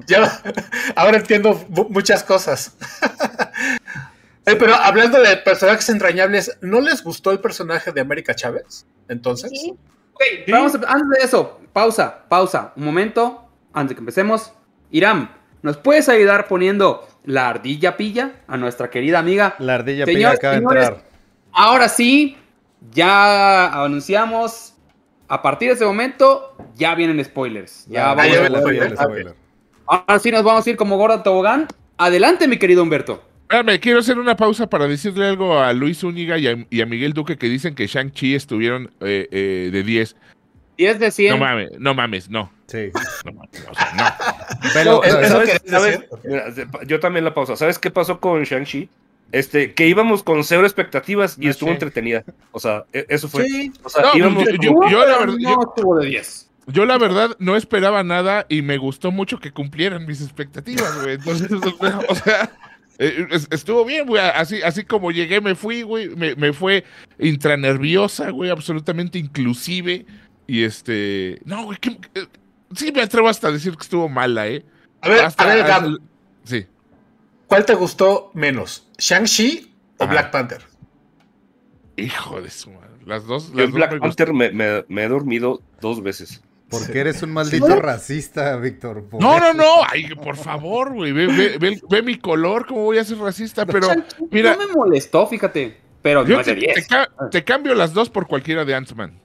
ya, 0.06 0.40
ahora 0.96 1.18
entiendo 1.18 1.62
mu- 1.68 1.88
muchas 1.90 2.24
cosas. 2.24 2.74
Eh, 4.52 4.56
pero 4.56 4.74
hablando 4.74 5.20
de 5.20 5.36
personajes 5.38 5.88
entrañables, 5.88 6.58
¿no 6.60 6.80
les 6.80 7.02
gustó 7.02 7.30
el 7.30 7.40
personaje 7.40 7.92
de 7.92 8.00
América 8.00 8.34
Chávez? 8.34 8.86
Entonces, 9.08 9.50
Sí. 9.50 9.74
Vamos 10.50 10.74
a- 10.74 10.92
antes 10.92 11.18
de 11.20 11.24
eso, 11.24 11.60
pausa, 11.72 12.24
pausa, 12.28 12.72
un 12.76 12.84
momento, 12.84 13.48
antes 13.72 13.90
de 13.90 13.94
que 13.94 14.00
empecemos. 14.00 14.52
Iram, 14.90 15.30
¿nos 15.62 15.76
puedes 15.76 16.08
ayudar 16.08 16.48
poniendo 16.48 17.06
la 17.24 17.48
ardilla 17.48 17.96
pilla 17.96 18.32
a 18.48 18.56
nuestra 18.56 18.90
querida 18.90 19.20
amiga? 19.20 19.54
La 19.60 19.76
ardilla 19.76 20.04
Señores, 20.06 20.16
pilla 20.16 20.30
acaba 20.30 20.54
de 20.54 20.58
señores, 20.60 20.88
entrar. 20.88 21.04
Ahora 21.52 21.88
sí, 21.88 22.36
ya 22.92 23.84
anunciamos, 23.84 24.74
a 25.28 25.40
partir 25.42 25.68
de 25.68 25.74
ese 25.74 25.84
momento, 25.84 26.56
ya 26.74 26.94
vienen 26.94 27.24
spoilers. 27.24 27.86
Ya 27.86 28.14
vamos 28.14 28.32
ya 28.32 28.46
a 28.46 28.50
ok. 28.50 28.58
spoiler. 28.96 29.34
Ahora 29.86 30.18
sí 30.18 30.30
nos 30.30 30.42
vamos 30.42 30.66
a 30.66 30.70
ir 30.70 30.76
como 30.76 30.96
Gordo 30.96 31.22
Tobogán. 31.22 31.66
Adelante, 31.96 32.48
mi 32.48 32.58
querido 32.58 32.82
Humberto. 32.82 33.22
Espérame, 33.50 33.80
quiero 33.80 34.00
hacer 34.00 34.18
una 34.18 34.36
pausa 34.36 34.68
para 34.68 34.86
decirle 34.86 35.26
algo 35.26 35.58
a 35.58 35.72
Luis 35.72 36.02
Úñiga 36.04 36.36
y 36.38 36.46
a, 36.48 36.66
y 36.68 36.80
a 36.80 36.86
Miguel 36.86 37.12
Duque 37.14 37.38
que 37.38 37.48
dicen 37.48 37.74
que 37.74 37.86
Shang-Chi 37.86 38.34
estuvieron 38.34 38.90
eh, 39.00 39.28
eh, 39.30 39.70
de 39.72 39.82
10. 39.82 40.16
10 40.76 40.98
de 41.00 41.10
100. 41.10 41.30
No 41.38 41.44
mames, 41.44 41.70
no 41.78 41.94
mames, 41.94 42.30
no. 42.30 42.52
Sí. 42.66 42.90
no 43.24 43.32
mames, 43.32 43.66
o 43.70 43.74
sea, 43.74 43.92
no. 43.96 44.68
Pero, 44.74 45.00
¿Sabes? 45.66 46.00
Yo 46.86 47.00
también 47.00 47.24
la 47.24 47.34
pausa. 47.34 47.56
¿Sabes 47.56 47.78
qué 47.78 47.90
pasó 47.90 48.20
con 48.20 48.42
Shang-Chi? 48.42 48.88
Este, 49.32 49.74
que 49.74 49.86
íbamos 49.88 50.22
con 50.22 50.42
cero 50.44 50.62
expectativas 50.64 51.36
y 51.38 51.46
No 51.46 51.50
estuvo 51.50 51.68
sé. 51.68 51.74
entretenida. 51.74 52.24
O 52.52 52.60
sea, 52.60 52.84
e- 52.92 53.06
eso 53.08 53.28
fue. 53.28 53.44
sí. 53.44 53.72
O 53.82 53.88
sea, 53.88 54.02
No, 54.04 54.10
íbamos 54.14 54.44
yo- 54.44 54.52
yo- 54.60 54.90
yo 54.90 55.04
la 55.06 55.18
verdad- 55.18 55.36
no 55.38 55.62
estuvo 55.62 55.98
de 55.98 56.06
10. 56.06 56.50
Yo 56.68 56.84
la 56.84 56.98
verdad 56.98 57.30
no 57.38 57.56
esperaba 57.56 58.02
nada 58.04 58.44
y 58.48 58.60
me 58.62 58.76
gustó 58.76 59.10
mucho 59.10 59.38
que 59.38 59.52
cumplieran 59.52 60.06
mis 60.06 60.20
expectativas, 60.22 61.02
güey. 61.02 61.14
Entonces, 61.16 61.48
o 62.08 62.14
sea, 62.14 62.50
estuvo 62.98 63.84
bien, 63.84 64.06
güey. 64.06 64.22
Así, 64.22 64.62
así 64.62 64.84
como 64.84 65.10
llegué, 65.10 65.40
me 65.40 65.54
fui, 65.54 65.82
güey. 65.82 66.08
Me, 66.16 66.34
me 66.34 66.52
fue 66.52 66.84
intranerviosa, 67.18 68.30
güey, 68.30 68.50
absolutamente 68.50 69.18
inclusive. 69.18 70.04
Y 70.46 70.64
este. 70.64 71.40
No, 71.44 71.64
güey, 71.64 71.78
¿qué- 71.80 71.98
eh, 72.14 72.26
sí 72.74 72.90
me 72.92 73.02
atrevo 73.02 73.28
hasta 73.28 73.48
a 73.48 73.52
decir 73.52 73.76
que 73.76 73.82
estuvo 73.82 74.08
mala, 74.08 74.48
¿eh? 74.48 74.64
A 75.00 75.08
ver, 75.08 75.24
Hasta- 75.24 75.44
a 75.44 75.46
ver, 75.54 75.58
Gab, 75.66 75.84
hasta- 75.84 75.96
sí. 76.44 76.66
¿cuál 77.46 77.64
te 77.64 77.74
gustó 77.74 78.30
menos? 78.34 78.88
¿Shang-Chi 78.98 79.72
o 79.98 80.04
Ajá. 80.04 80.12
Black 80.12 80.30
Panther? 80.32 80.62
Hijo 81.96 82.40
de 82.40 82.50
su 82.50 82.70
madre. 82.70 82.88
Las 83.04 83.26
dos. 83.26 83.50
Las 83.50 83.64
en 83.66 83.70
dos 83.70 83.72
Black 83.72 83.92
me 83.92 84.00
Panther 84.00 84.32
me, 84.32 84.50
me- 84.52 84.84
me 84.88 85.04
he 85.04 85.08
dormido 85.08 85.62
dos 85.80 86.02
veces. 86.02 86.42
Porque 86.70 86.98
eres 87.00 87.22
un 87.22 87.30
maldito 87.32 87.80
racista, 87.80 88.56
Víctor. 88.56 89.04
No, 89.12 89.38
no, 89.38 89.46
eso. 89.48 89.54
no, 89.54 89.64
ay, 89.90 90.08
por 90.14 90.36
favor, 90.36 90.92
güey, 90.92 91.12
ve, 91.12 91.26
ve- 91.26 91.58
ve- 91.58 91.80
ve 91.88 92.02
mi 92.02 92.18
color, 92.18 92.66
cómo 92.66 92.84
voy 92.84 92.98
a 92.98 93.04
ser 93.04 93.18
racista, 93.18 93.64
pero 93.66 93.88
mira, 94.30 94.54
no 94.56 94.66
me 94.68 94.72
molestó, 94.74 95.26
fíjate. 95.26 95.76
Pero 96.02 96.24
yo 96.26 96.36
no 96.36 96.38
de 96.38 96.44
te, 96.44 96.54
te 96.54 96.60
10. 96.60 96.86
ca- 96.88 97.08
te 97.30 97.42
cambio 97.44 97.74
las 97.74 97.92
dos 97.92 98.08
por 98.10 98.26
cualquiera 98.28 98.64
de 98.64 98.74
Ant-Man. 98.74 99.20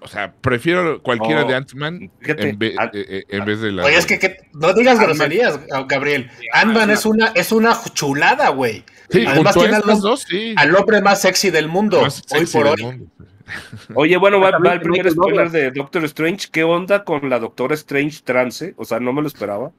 O 0.00 0.06
sea, 0.06 0.32
prefiero 0.32 1.02
cualquiera 1.02 1.42
de 1.44 1.54
Ant-Man 1.56 2.10
fíjate, 2.20 2.48
en, 2.50 2.58
ve- 2.58 2.74
Ant- 2.76 2.90
eh, 2.94 3.04
eh, 3.08 3.22
en 3.28 3.44
vez 3.44 3.60
de 3.60 3.72
la... 3.72 3.84
Oye, 3.84 3.96
es 3.96 4.06
que, 4.06 4.18
que- 4.18 4.36
no 4.54 4.72
digas 4.74 4.98
groserías, 4.98 5.58
Gabriel. 5.88 6.30
Ant-Man 6.52 6.90
es 6.90 7.04
una, 7.04 7.32
es 7.34 7.50
una 7.50 7.76
chulada, 7.92 8.50
güey. 8.50 8.84
Sí, 9.10 9.26
además 9.26 9.34
junto 9.36 9.50
a 9.50 9.52
tiene 9.64 9.76
estas 9.78 9.96
al- 9.96 10.00
dos, 10.00 10.24
sí. 10.28 10.54
Al 10.56 10.74
hombre 10.76 11.02
más 11.02 11.20
sexy 11.20 11.50
del 11.50 11.68
mundo, 11.68 12.00
Más 12.00 12.22
hoy 12.30 12.46
por 12.46 12.64
del 12.64 12.74
hoy. 12.74 12.82
mundo. 12.84 13.06
Oye, 13.94 14.16
bueno, 14.16 14.40
va, 14.40 14.50
va 14.58 14.72
el 14.74 14.80
primer 14.80 15.10
spoiler 15.10 15.50
de 15.50 15.70
Doctor 15.70 16.04
Strange. 16.04 16.48
¿Qué 16.50 16.64
onda 16.64 17.04
con 17.04 17.28
la 17.28 17.38
Doctora 17.38 17.74
Strange 17.74 18.20
trance? 18.24 18.74
O 18.76 18.84
sea, 18.84 19.00
no 19.00 19.12
me 19.12 19.22
lo 19.22 19.28
esperaba. 19.28 19.70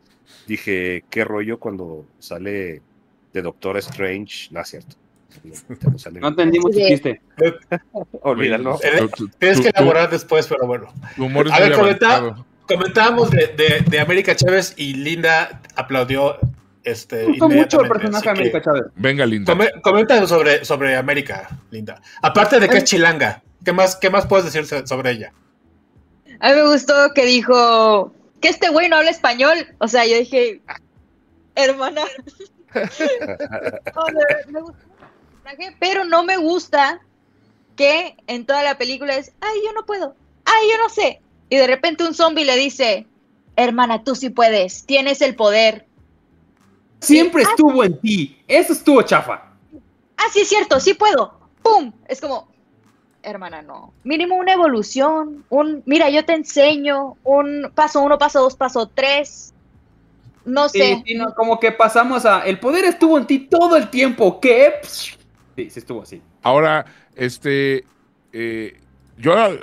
Dije, 0.47 1.03
¿qué 1.09 1.23
rollo 1.23 1.59
cuando 1.59 2.05
sale 2.19 2.81
de 3.33 3.41
Doctor 3.41 3.77
Strange? 3.77 4.49
No 4.51 4.61
es 4.61 4.67
cierto. 4.67 4.95
No, 5.43 5.53
no 5.91 5.97
sale. 5.97 6.19
No 6.19 6.27
entendimos 6.29 6.75
Sí. 6.75 6.85
chiste. 6.87 7.21
Olvídalo. 8.21 8.79
Tienes 9.39 9.61
que 9.61 9.69
elaborar 9.69 10.09
después, 10.09 10.47
pero 10.47 10.67
bueno. 10.67 10.93
tu 11.15 11.25
humor 11.25 11.47
es 11.47 11.53
A 11.53 11.59
ver, 11.59 11.73
comenta- 11.73 12.17
avanzado. 12.17 12.45
Comentábamos 12.67 13.29
de, 13.31 13.47
de, 13.47 13.83
de 13.89 13.99
América 13.99 14.35
Chávez 14.35 14.73
y 14.77 14.93
Linda 14.93 15.61
aplaudió 15.75 16.37
este, 16.85 17.17
Me 17.17 17.25
gustó 17.31 17.49
mucho 17.49 17.81
el 17.81 17.89
personaje 17.89 18.23
de 18.25 18.31
América 18.31 18.61
Chávez. 18.61 18.83
Venga, 18.95 19.25
Linda. 19.25 19.51
come- 19.51 19.71
comenta 19.81 20.25
sobre, 20.27 20.63
sobre 20.63 20.95
América, 20.95 21.49
Linda. 21.71 22.01
Aparte 22.21 22.59
de 22.61 22.69
que 22.69 22.77
es 22.77 22.83
chilanga, 22.85 23.41
¿qué 23.63 23.71
más, 23.73 23.95
qué 23.95 24.09
más 24.09 24.25
puedes 24.27 24.45
decir 24.45 24.65
so- 24.65 24.85
sobre 24.85 25.11
ella? 25.11 25.33
A 26.39 26.49
mí 26.49 26.55
me 26.55 26.67
gustó 26.71 26.93
que 27.13 27.25
dijo 27.25 28.13
que 28.41 28.49
este 28.49 28.69
güey 28.69 28.89
no 28.89 28.97
habla 28.97 29.09
español. 29.11 29.67
O 29.79 29.87
sea, 29.87 30.05
yo 30.05 30.17
dije, 30.17 30.61
hermana. 31.55 32.01
No, 32.73 34.05
me 34.11 34.61
gustó 34.61 34.61
mucho 34.61 34.77
el 34.79 35.41
personaje, 35.43 35.77
pero 35.79 36.05
no 36.05 36.23
me 36.23 36.37
gusta 36.37 37.01
que 37.75 38.15
en 38.25 38.45
toda 38.47 38.63
la 38.63 38.77
película 38.79 39.15
es, 39.15 39.31
ay, 39.41 39.59
yo 39.63 39.73
no 39.73 39.85
puedo, 39.85 40.15
ay, 40.45 40.67
yo 40.71 40.77
no 40.79 40.89
sé. 40.89 41.21
Y 41.49 41.57
de 41.57 41.67
repente 41.67 42.03
un 42.03 42.15
zombie 42.15 42.45
le 42.45 42.55
dice, 42.55 43.05
hermana, 43.55 44.03
tú 44.03 44.15
sí 44.15 44.31
puedes, 44.31 44.85
tienes 44.87 45.21
el 45.21 45.35
poder. 45.35 45.85
Siempre 46.99 47.43
estuvo 47.43 47.83
en 47.83 47.99
ti. 47.99 48.41
Eso 48.47 48.73
estuvo 48.73 49.01
chafa. 49.03 49.51
Ah, 50.17 50.25
sí 50.31 50.39
es 50.41 50.49
cierto, 50.49 50.79
sí 50.79 50.93
puedo. 50.95 51.37
¡Pum! 51.61 51.91
Es 52.07 52.21
como, 52.21 52.47
hermana, 53.23 53.61
no. 53.61 53.93
Mínimo 54.03 54.35
una 54.35 54.53
evolución, 54.53 55.43
un, 55.49 55.81
mira, 55.85 56.09
yo 56.09 56.23
te 56.25 56.33
enseño, 56.33 57.15
un 57.23 57.71
paso 57.73 58.01
uno, 58.01 58.17
paso 58.17 58.41
dos, 58.41 58.55
paso 58.55 58.89
tres. 58.93 59.53
No 60.45 60.67
sé. 60.69 61.01
sí, 61.05 61.15
no, 61.15 61.33
como 61.33 61.59
que 61.59 61.71
pasamos 61.71 62.25
a. 62.25 62.45
El 62.45 62.59
poder 62.59 62.83
estuvo 62.85 63.17
en 63.17 63.25
ti 63.25 63.39
todo 63.39 63.77
el 63.77 63.89
tiempo. 63.89 64.39
¿Qué? 64.41 64.73
Sí, 64.83 65.69
sí 65.69 65.79
estuvo 65.79 66.01
así. 66.01 66.21
Ahora, 66.41 66.85
este, 67.15 67.85
eh, 68.33 68.77
yo, 69.17 69.33
eh, 69.37 69.59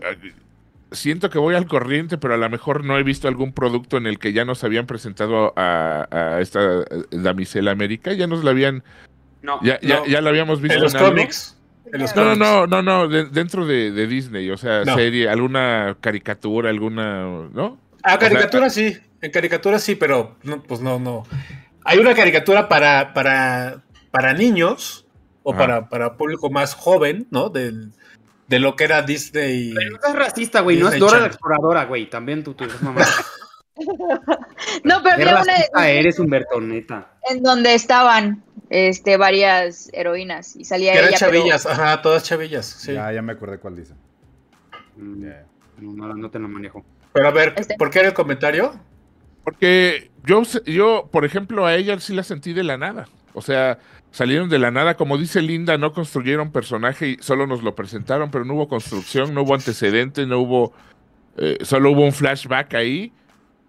siento 0.92 1.28
que 1.28 1.38
voy 1.38 1.54
al 1.54 1.66
corriente, 1.66 2.16
pero 2.16 2.32
a 2.34 2.38
lo 2.38 2.48
mejor 2.48 2.82
no 2.84 2.96
he 2.98 3.02
visto 3.02 3.28
algún 3.28 3.52
producto 3.52 3.98
en 3.98 4.06
el 4.06 4.18
que 4.18 4.32
ya 4.32 4.44
nos 4.46 4.64
habían 4.64 4.86
presentado 4.86 5.52
a, 5.56 6.08
a 6.11 6.40
esta 6.40 6.80
eh, 6.80 6.84
damisela 7.11 7.72
América, 7.72 8.12
ya 8.14 8.26
nos 8.26 8.42
la 8.42 8.52
habían, 8.52 8.82
No. 9.42 9.61
ya, 9.62 9.78
ya, 9.82 9.98
no. 9.98 10.06
ya 10.06 10.20
la 10.22 10.30
habíamos 10.30 10.62
visto 10.62 10.76
En 10.78 10.82
los 10.84 10.94
algo. 10.94 11.08
cómics. 11.11 11.56
No, 11.93 12.24
no, 12.24 12.34
no, 12.36 12.66
no, 12.66 12.82
no, 12.82 13.09
de- 13.09 13.24
dentro 13.26 13.66
de, 13.66 13.91
de 13.93 14.07
Disney, 14.07 14.51
o 14.51 14.57
sea, 14.57 14.84
No. 14.84 14.95
serie, 14.95 15.28
alguna 15.28 15.97
caricatura, 16.01 16.70
alguna, 16.70 17.22
¿no? 17.53 17.78
Ah, 18.03 18.16
O 18.16 18.18
sea, 18.20 18.28
caricatura 18.30 18.70
sí. 18.70 18.97
En 19.20 19.30
caricatura 19.30 19.78
sí, 19.78 19.95
pero 19.97 20.36
no, 20.43 20.62
pues 20.62 20.80
no, 20.80 20.99
no. 20.99 21.24
Hay 21.84 21.99
una 21.99 22.14
caricatura 22.14 22.68
para, 22.68 23.12
para, 23.12 23.82
para 24.11 24.32
niños 24.32 25.07
o 25.43 25.55
para, 25.55 25.88
para 25.88 26.16
público 26.16 26.51
más 26.51 26.74
joven, 26.74 27.26
¿no? 27.30 27.49
Del, 27.51 27.93
de 28.49 28.59
lo 28.59 28.76
que 28.76 28.84
era 28.84 29.03
Disney. 29.03 29.72
Pero 29.74 29.99
no 30.03 30.09
es 30.09 30.14
racista, 30.14 30.61
güey. 30.61 30.76
No 30.78 30.88
es 30.88 30.99
Dora 30.99 31.18
la 31.20 31.26
exploradora, 31.26 31.84
güey. 31.84 32.09
También 32.09 32.43
tú, 32.45 32.55
tú 32.55 32.64
eres 32.64 32.80
mamá. 32.82 33.05
No, 34.85 35.03
pero 35.03 35.14
había 35.37 35.43
una 35.74 35.89
eres, 35.89 36.18
Humberto, 36.18 36.61
neta. 36.61 37.12
en 37.31 37.43
donde 37.43 37.74
estaban 37.74 38.43
este, 38.68 39.16
varias 39.16 39.91
heroínas 39.93 40.55
y 40.57 40.64
salía 40.64 40.93
Que 40.93 40.99
eran 40.99 41.11
ella. 41.11 41.18
pero- 41.20 41.33
chavillas, 41.33 41.66
ajá, 41.66 42.03
todas 42.03 42.22
chavillas, 42.24 42.66
sí. 42.66 42.93
Ya, 42.95 43.12
ya 43.12 43.22
me 43.22 43.33
acordé 43.33 43.59
cuál 43.59 43.76
dice. 43.76 43.95
Mm. 44.97 45.24
No, 45.78 46.07
no, 46.09 46.14
no 46.14 46.31
te 46.31 46.39
lo 46.39 46.49
manejo. 46.49 46.85
Pero 47.12 47.28
a 47.28 47.31
ver, 47.31 47.55
Este- 47.57 47.74
¿por 47.76 47.91
qué 47.91 48.01
era 48.01 48.09
el 48.09 48.14
comentario? 48.14 48.72
Porque 49.45 50.11
yo, 50.24 50.43
yo, 50.66 51.09
por 51.11 51.24
ejemplo, 51.24 51.66
a 51.66 51.74
ella 51.74 51.99
sí 51.99 52.14
la 52.14 52.22
sentí 52.22 52.53
de 52.53 52.62
la 52.62 52.76
nada. 52.76 53.09
O 53.33 53.41
sea, 53.43 53.78
salieron 54.11 54.49
de 54.49 54.59
la 54.59 54.70
nada, 54.70 54.97
como 54.97 55.16
dice 55.16 55.41
Linda, 55.41 55.78
no 55.78 55.93
construyeron 55.93 56.53
personaje 56.53 57.09
y 57.11 57.16
solo 57.20 57.47
nos 57.47 57.62
lo 57.62 57.74
presentaron, 57.74 58.31
pero 58.31 58.45
no 58.45 58.55
hubo 58.55 58.68
construcción, 58.68 59.33
no 59.35 59.43
hubo 59.43 59.55
antecedente, 59.55 60.26
no 60.26 60.41
hubo, 60.41 60.72
eh, 61.39 61.59
solo 61.62 61.93
hubo 61.93 62.03
un 62.05 62.12
flashback 62.12 62.74
ahí 62.74 63.12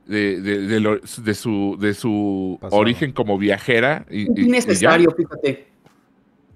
de, 0.06 0.41
de, 0.41 0.60
de 0.68 0.80
lo- 0.80 0.99
de 0.99 1.34
su, 1.34 1.78
de 1.80 1.93
su 1.93 2.58
Pasado. 2.62 2.82
origen 2.82 3.12
como 3.12 3.38
viajera. 3.38 4.06
Y, 4.10 4.22
y- 4.24 4.45
innecesario, 4.45 5.12
fíjate. 5.12 5.68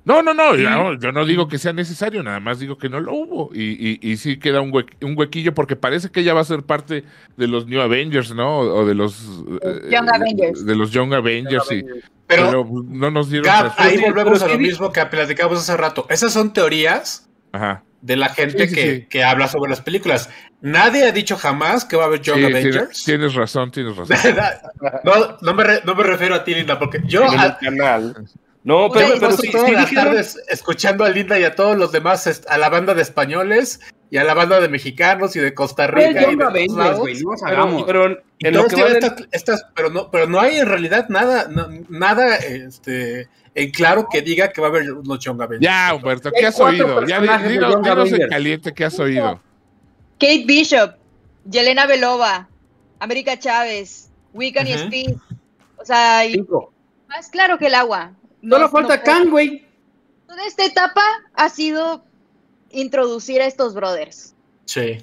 No, 0.04 0.22
no, 0.22 0.36
no, 0.36 0.56
yo, 0.56 0.70
no, 0.70 1.00
yo 1.00 1.12
no 1.12 1.26
digo 1.26 1.48
que 1.48 1.58
sea 1.58 1.74
necesario, 1.74 2.22
nada 2.22 2.39
más 2.39 2.60
digo 2.60 2.78
que 2.78 2.89
no 2.89 3.00
lo 3.00 3.12
hubo. 3.14 3.50
Y, 3.56 3.72
y, 3.72 4.00
y 4.12 4.18
sí 4.18 4.38
queda 4.38 4.62
un, 4.62 4.72
hue- 4.72 4.86
un 5.02 5.18
huequillo 5.18 5.56
porque 5.56 5.76
parece 5.76 6.10
que 6.12 6.20
ella 6.20 6.36
va 6.36 6.41
a 6.41 6.46
ser 6.46 6.62
parte 6.62 7.04
de 7.38 7.48
los 7.48 7.66
New 7.66 7.82
Avengers, 7.82 8.36
¿no? 8.36 8.60
O, 8.60 8.86
de 8.86 8.93
los... 8.93 9.41
eh, 9.64 9.89
Young 9.91 10.08
Avengers. 10.14 10.64
De 10.64 10.76
los 10.76 10.91
Young 10.91 11.12
Avengers, 11.16 11.66
sí. 11.68 11.84
Pero, 12.28 12.46
Pero, 12.48 12.70
no 12.88 13.10
nos 13.10 13.32
dieron... 13.32 13.50
Ahí 13.78 13.98
volvemos 13.98 14.43
a 14.43 14.48
lo 14.48 14.60
mismo 14.60 14.91
que 14.91 15.04
platicamos 15.08 15.58
hace 15.58 15.76
rato. 15.76 16.06
Esas 16.10 16.32
son 16.34 16.54
teorías 16.54 17.28
Ajá. 17.52 17.84
De 18.02 18.16
la 18.18 18.30
gente 18.30 18.68
Sí, 18.68 18.70
sí, 18.70 18.76
que, 18.76 18.96
sí. 18.96 19.06
que 19.10 19.24
habla 19.24 19.48
sobre 19.48 19.70
las 19.70 19.82
películas. 19.82 20.30
Nadie 20.62 21.06
ha 21.06 21.12
dicho 21.12 21.38
jamás 21.38 21.86
que 21.86 21.96
va 21.96 22.04
a 22.04 22.06
haber 22.08 22.22
Young 22.22 22.38
Sí, 22.38 22.41
tiene- 22.46 22.60
Avengers. 22.60 23.04
tienes 23.04 23.34
razón, 23.36 23.72
tienes 23.72 23.96
razón. 23.96 24.18
no, 25.04 25.38
no 25.41 25.54
me, 25.54 25.64
re- 25.64 25.82
no 25.86 25.96
me 25.96 26.04
refiero 26.04 26.36
a 26.36 26.43
ti, 26.43 26.54
Linda, 26.56 26.78
porque 26.80 27.00
yo 27.06 27.24
en 27.32 27.39
a- 27.39 27.46
el 27.46 27.58
canal. 27.58 28.16
No, 28.64 28.89
pero, 28.91 29.10
pero 29.10 29.20
paso 29.20 29.38
sí, 29.43 29.52
todas 29.52 29.68
sí 29.68 29.74
las 29.74 29.89
dijeron- 29.89 30.06
tardes 30.06 30.38
escuchando 30.50 31.04
a 31.06 31.10
Linda 31.10 31.38
y 31.39 31.43
a 31.43 31.54
todos 31.56 31.78
los 31.78 31.91
demás, 31.91 32.41
a 32.48 32.58
la 32.58 32.70
banda 32.70 32.96
de 32.96 33.04
españoles 33.04 33.80
y 34.10 34.18
a 34.18 34.24
la 34.24 34.34
banda 34.34 34.60
de 34.60 34.70
mexicanos 34.70 35.36
y 35.36 35.39
de 35.39 35.54
Costa 35.54 35.86
Rica. 35.88 36.22
el 36.22 36.34
y 36.34 36.36
de 36.36 36.43
Avengers, 36.43 36.98
güey. 36.98 37.16
No 37.22 37.32
pero- 37.46 37.86
pero 37.86 38.06
en 38.39 38.54
lo 38.56 38.66
que 38.68 38.82
va 38.82 38.88
estas, 38.89 39.16
estas- 39.32 39.66
pero 39.76 39.89
no, 39.91 40.10
pero 40.10 40.26
no 40.28 40.39
hay 40.41 40.58
en 40.58 40.68
realidad 40.68 41.08
nada, 41.10 41.48
no- 41.50 41.68
nada 41.89 42.38
este, 42.38 43.28
en 43.56 43.72
claro 43.72 44.08
que 44.12 44.22
diga 44.22 44.49
que 44.51 44.60
va 44.62 44.68
a 44.68 44.70
haber 44.70 44.91
unos 44.91 45.18
Young 45.20 45.41
Avengers. 45.41 45.62
Ya, 45.62 45.93
Humberto, 45.95 46.30
¿qué 46.32 46.45
has 46.45 46.60
oído? 46.60 47.06
Ya, 47.08 47.20
dinos, 47.39 47.82
dinos 47.82 48.12
en 48.12 48.28
caliente, 48.30 48.74
¿qué 48.74 48.86
has 48.86 48.99
oído? 48.99 49.39
Kate 50.20 50.43
Bishop, 50.45 50.95
Yelena 51.49 51.86
Belova, 51.88 52.47
América 52.99 53.39
Chávez, 53.39 54.10
Wiccan 54.34 54.68
y 54.68 54.74
Ujú. 54.76 54.84
Speed. 54.84 55.16
O 55.78 55.86
sea, 55.86 56.26
y 56.26 56.43
más 57.08 57.30
claro 57.30 57.58
que 57.58 57.68
el 57.68 57.76
agua. 57.76 58.12
No- 58.41 58.58
Solo 58.58 58.70
falta 58.70 58.97
no 58.97 59.03
Kang, 59.03 59.30
güey. 59.30 59.66
Toda 60.28 60.45
esta 60.45 60.66
etapa 60.66 61.01
ha 61.34 61.49
sido 61.49 62.03
introducir 62.72 63.41
a 63.41 63.45
estos 63.45 63.74
brothers. 63.74 64.34
Sí. 64.66 64.97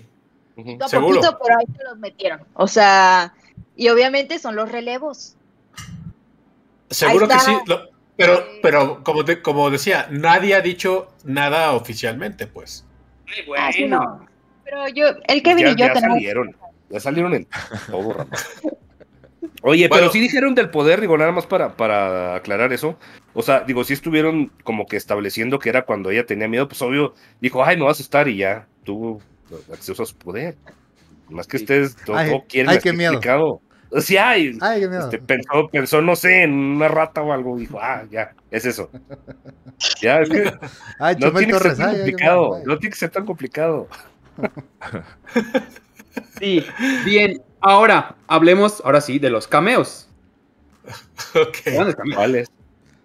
Poquito 0.55 0.85
a 0.85 0.89
Seguro. 0.89 1.21
poquito, 1.21 1.39
pero 1.43 1.59
ahí 1.59 1.67
se 1.77 1.85
los 1.85 1.99
metieron. 1.99 2.43
O 2.55 2.69
sea, 2.69 3.33
y 3.77 3.89
obviamente 3.89 4.39
son 4.39 4.57
los 4.57 4.71
relevos. 4.71 5.37
Seguro 6.91 7.27
que 7.29 7.39
sí. 7.39 7.53
lo- 7.67 7.92
pero, 8.27 8.47
pero 8.63 9.05
como, 9.05 9.23
de- 9.23 9.43
como 9.43 9.71
decía, 9.71 10.07
nadie 10.11 10.55
ha 10.55 10.61
dicho 10.61 11.09
nada 11.25 11.73
oficialmente, 11.73 12.47
pues. 12.47 12.87
Ay, 13.27 13.45
Ah, 13.59 13.73
sí, 13.73 13.83
bueno. 13.83 13.99
no. 14.21 14.27
Pero 14.65 14.89
yo, 14.89 15.07
el 15.29 15.43
Kevin 15.43 15.65
ya, 15.67 15.71
y 15.71 15.75
yo 15.77 15.87
ya 15.87 15.93
tenemos. 15.93 16.15
salieron. 16.17 16.57
Ya 16.91 17.01
salieron 17.01 17.35
en 17.35 17.47
todo 17.91 18.13
rato. 18.15 18.31
Oye, 19.65 19.87
Bueno. 19.89 20.01
pero 20.03 20.13
sí 20.13 20.19
dijeron 20.21 20.55
del 20.55 20.71
poder, 20.71 21.01
digo, 21.01 21.17
nada 21.17 21.31
más 21.31 21.47
para, 21.47 21.77
para 21.77 22.35
aclarar 22.35 22.73
eso. 22.73 22.97
O 23.33 23.43
sea, 23.43 23.61
digo, 23.61 23.85
sí 23.85 23.93
estuvieron 23.93 24.51
como 24.65 24.87
que 24.87 24.97
estableciendo 24.97 25.59
que 25.59 25.69
era 25.69 25.83
cuando 25.83 26.11
ella 26.11 26.27
tenía 26.27 26.49
miedo, 26.49 26.67
pues 26.69 26.83
obvio, 26.83 27.15
dijo, 27.41 27.65
ay, 27.65 27.77
me 27.77 27.85
vas 27.85 28.01
a 28.01 28.03
estar 28.03 28.27
y 28.29 28.39
ya, 28.39 28.67
tuvo 28.85 29.21
acceso 29.73 30.03
a 30.03 30.07
su 30.07 30.17
poder. 30.17 30.57
Más 31.29 31.47
que 31.47 31.57
ustedes 31.59 31.95
todo, 31.97 32.17
Ay, 32.17 32.31
quieren 32.49 32.71
ay, 32.71 32.77
así 32.79 32.91
qué 32.91 32.93
miedo. 32.97 33.13
explicado. 33.13 33.61
Sí, 34.01 34.17
ay, 34.17 34.57
Ay, 34.61 34.81
qué 34.81 34.89
miedo. 34.89 35.05
este, 35.05 35.19
pensó, 35.19 35.69
pensó, 35.71 36.01
no 36.01 36.17
sé, 36.17 36.45
en 36.45 36.53
una 36.53 36.89
rata 36.89 37.21
o 37.23 37.33
algo, 37.33 37.57
dijo, 37.59 37.79
ah, 37.81 38.05
ya, 38.11 38.33
es 38.51 38.65
eso. 38.65 38.91
Ya, 40.01 40.21
es 40.21 40.29
que 40.29 40.53
Ay, 41.01 41.17
no 41.19 41.33
tiene 41.33 41.47
que 41.47 41.53
Torres. 41.59 41.79
complicado, 41.79 42.51
miedo. 42.51 42.63
no 42.67 42.79
tiene 42.79 42.93
que 42.93 42.99
ser 42.99 43.11
tan 43.11 43.27
complicado. 43.27 43.89
Sí, 46.39 46.65
bien. 47.05 47.41
Ahora, 47.61 48.17
hablemos, 48.27 48.83
ahora 48.85 49.01
sí, 49.01 49.19
de 49.19 49.31
los 49.31 49.49
cameos. 49.49 50.09
Ok. 51.35 51.57
Grandes 51.65 51.97
cameos. 51.97 52.17
Vale. 52.19 52.45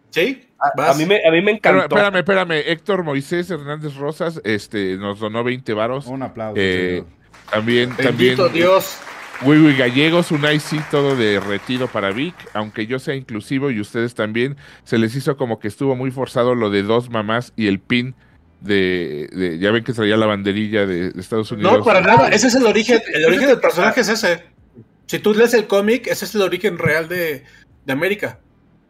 ¿Sí? 0.10 0.50
A, 0.60 0.94
mí 0.94 1.06
me, 1.06 1.26
a 1.26 1.32
mí 1.32 1.42
me 1.42 1.56
Pero, 1.62 1.78
encantó. 1.80 1.96
espérame, 1.96 2.16
espérame. 2.18 2.52
Héctor 2.66 3.04
Moisés 3.04 3.50
Hernández 3.50 3.96
Rosas 3.96 4.42
este, 4.44 4.98
nos 4.98 5.20
donó 5.20 5.44
20 5.44 5.74
varos. 5.74 6.08
Un 6.08 6.24
aplauso. 6.24 6.56
Eh. 6.60 7.04
También, 7.52 7.90
también. 7.96 8.36
Bendito 8.36 8.50
Dios. 8.50 8.98
Wiwi 9.44 9.76
Gallegos, 9.76 10.32
un 10.32 10.42
sí 10.60 10.80
todo 10.90 11.16
de 11.16 11.40
retiro 11.40 11.88
para 11.88 12.12
Vic, 12.12 12.34
aunque 12.54 12.88
yo 12.88 12.98
sea 13.00 13.16
inclusivo 13.16 13.70
y 13.70 13.80
ustedes 13.80 14.16
también, 14.16 14.58
se 14.84 14.98
les 14.98 15.16
hizo 15.16 15.38
como 15.38 15.60
que 15.60 15.68
estuvo 15.68 15.96
muy 15.96 16.10
forzado 16.12 16.56
lo 16.56 16.70
de 16.70 16.84
dos 16.84 17.10
mamás 17.10 17.54
y 17.56 17.68
el 17.68 17.80
pin 17.80 18.16
de, 18.62 19.30
de- 19.32 19.60
ya 19.60 19.70
ven 19.72 19.84
que 19.84 19.94
traía 19.94 20.18
la 20.18 20.26
banderilla 20.26 20.86
de, 20.88 21.12
de 21.12 21.22
Estados 21.22 21.52
Unidos. 21.52 21.78
No, 21.80 21.84
para 21.84 22.02
nada. 22.02 22.30
Ese 22.30 22.48
es 22.48 22.56
el 22.56 22.66
origen. 22.66 23.00
El 23.14 23.26
origen 23.26 23.48
del 23.48 23.60
personaje 23.60 24.02
es 24.02 24.10
ese. 24.10 24.44
Si 25.06 25.20
tú 25.20 25.34
lees 25.34 25.54
el 25.54 25.68
cómic, 25.68 26.08
ese 26.08 26.26
es 26.26 26.34
el 26.34 26.42
origen 26.42 26.78
real 26.80 27.08
de, 27.08 27.44
de 27.86 27.94
América. 27.94 28.40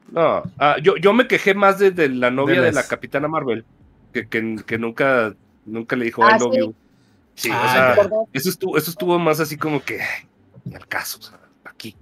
No, 0.09 0.43
ah, 0.57 0.77
yo, 0.81 0.95
yo 0.95 1.11
me 1.11 1.27
quejé 1.27 1.53
más 1.53 1.79
de, 1.79 1.91
de 1.91 2.07
la 2.07 2.31
novia 2.31 2.61
De 2.61 2.67
de 2.67 2.71
la 2.71 2.87
Capitana 2.87 3.27
Marvel, 3.27 3.65
que, 4.13 4.27
que, 4.29 4.55
que 4.65 4.77
nunca, 4.77 5.35
nunca 5.65 5.97
le 5.97 6.05
dijo 6.05 6.23
Ah, 6.25 6.37
I 6.37 6.39
love 6.39 6.53
sí. 6.53 6.59
you. 6.61 6.75
Sí, 7.35 7.49
o 7.49 7.53
Ah, 7.53 7.93
sea, 7.95 7.95
ya. 8.09 8.09
eso 8.31 8.49
estuvo, 8.49 8.77
eso 8.77 8.89
estuvo 8.89 9.19
más 9.19 9.41
así 9.41 9.57
como 9.57 9.83
que, 9.83 9.99
ni 10.67 10.75
al 10.75 10.87
caso, 10.87 11.17
o 11.19 11.21
sea, 11.21 11.39
aquí. 11.65 11.95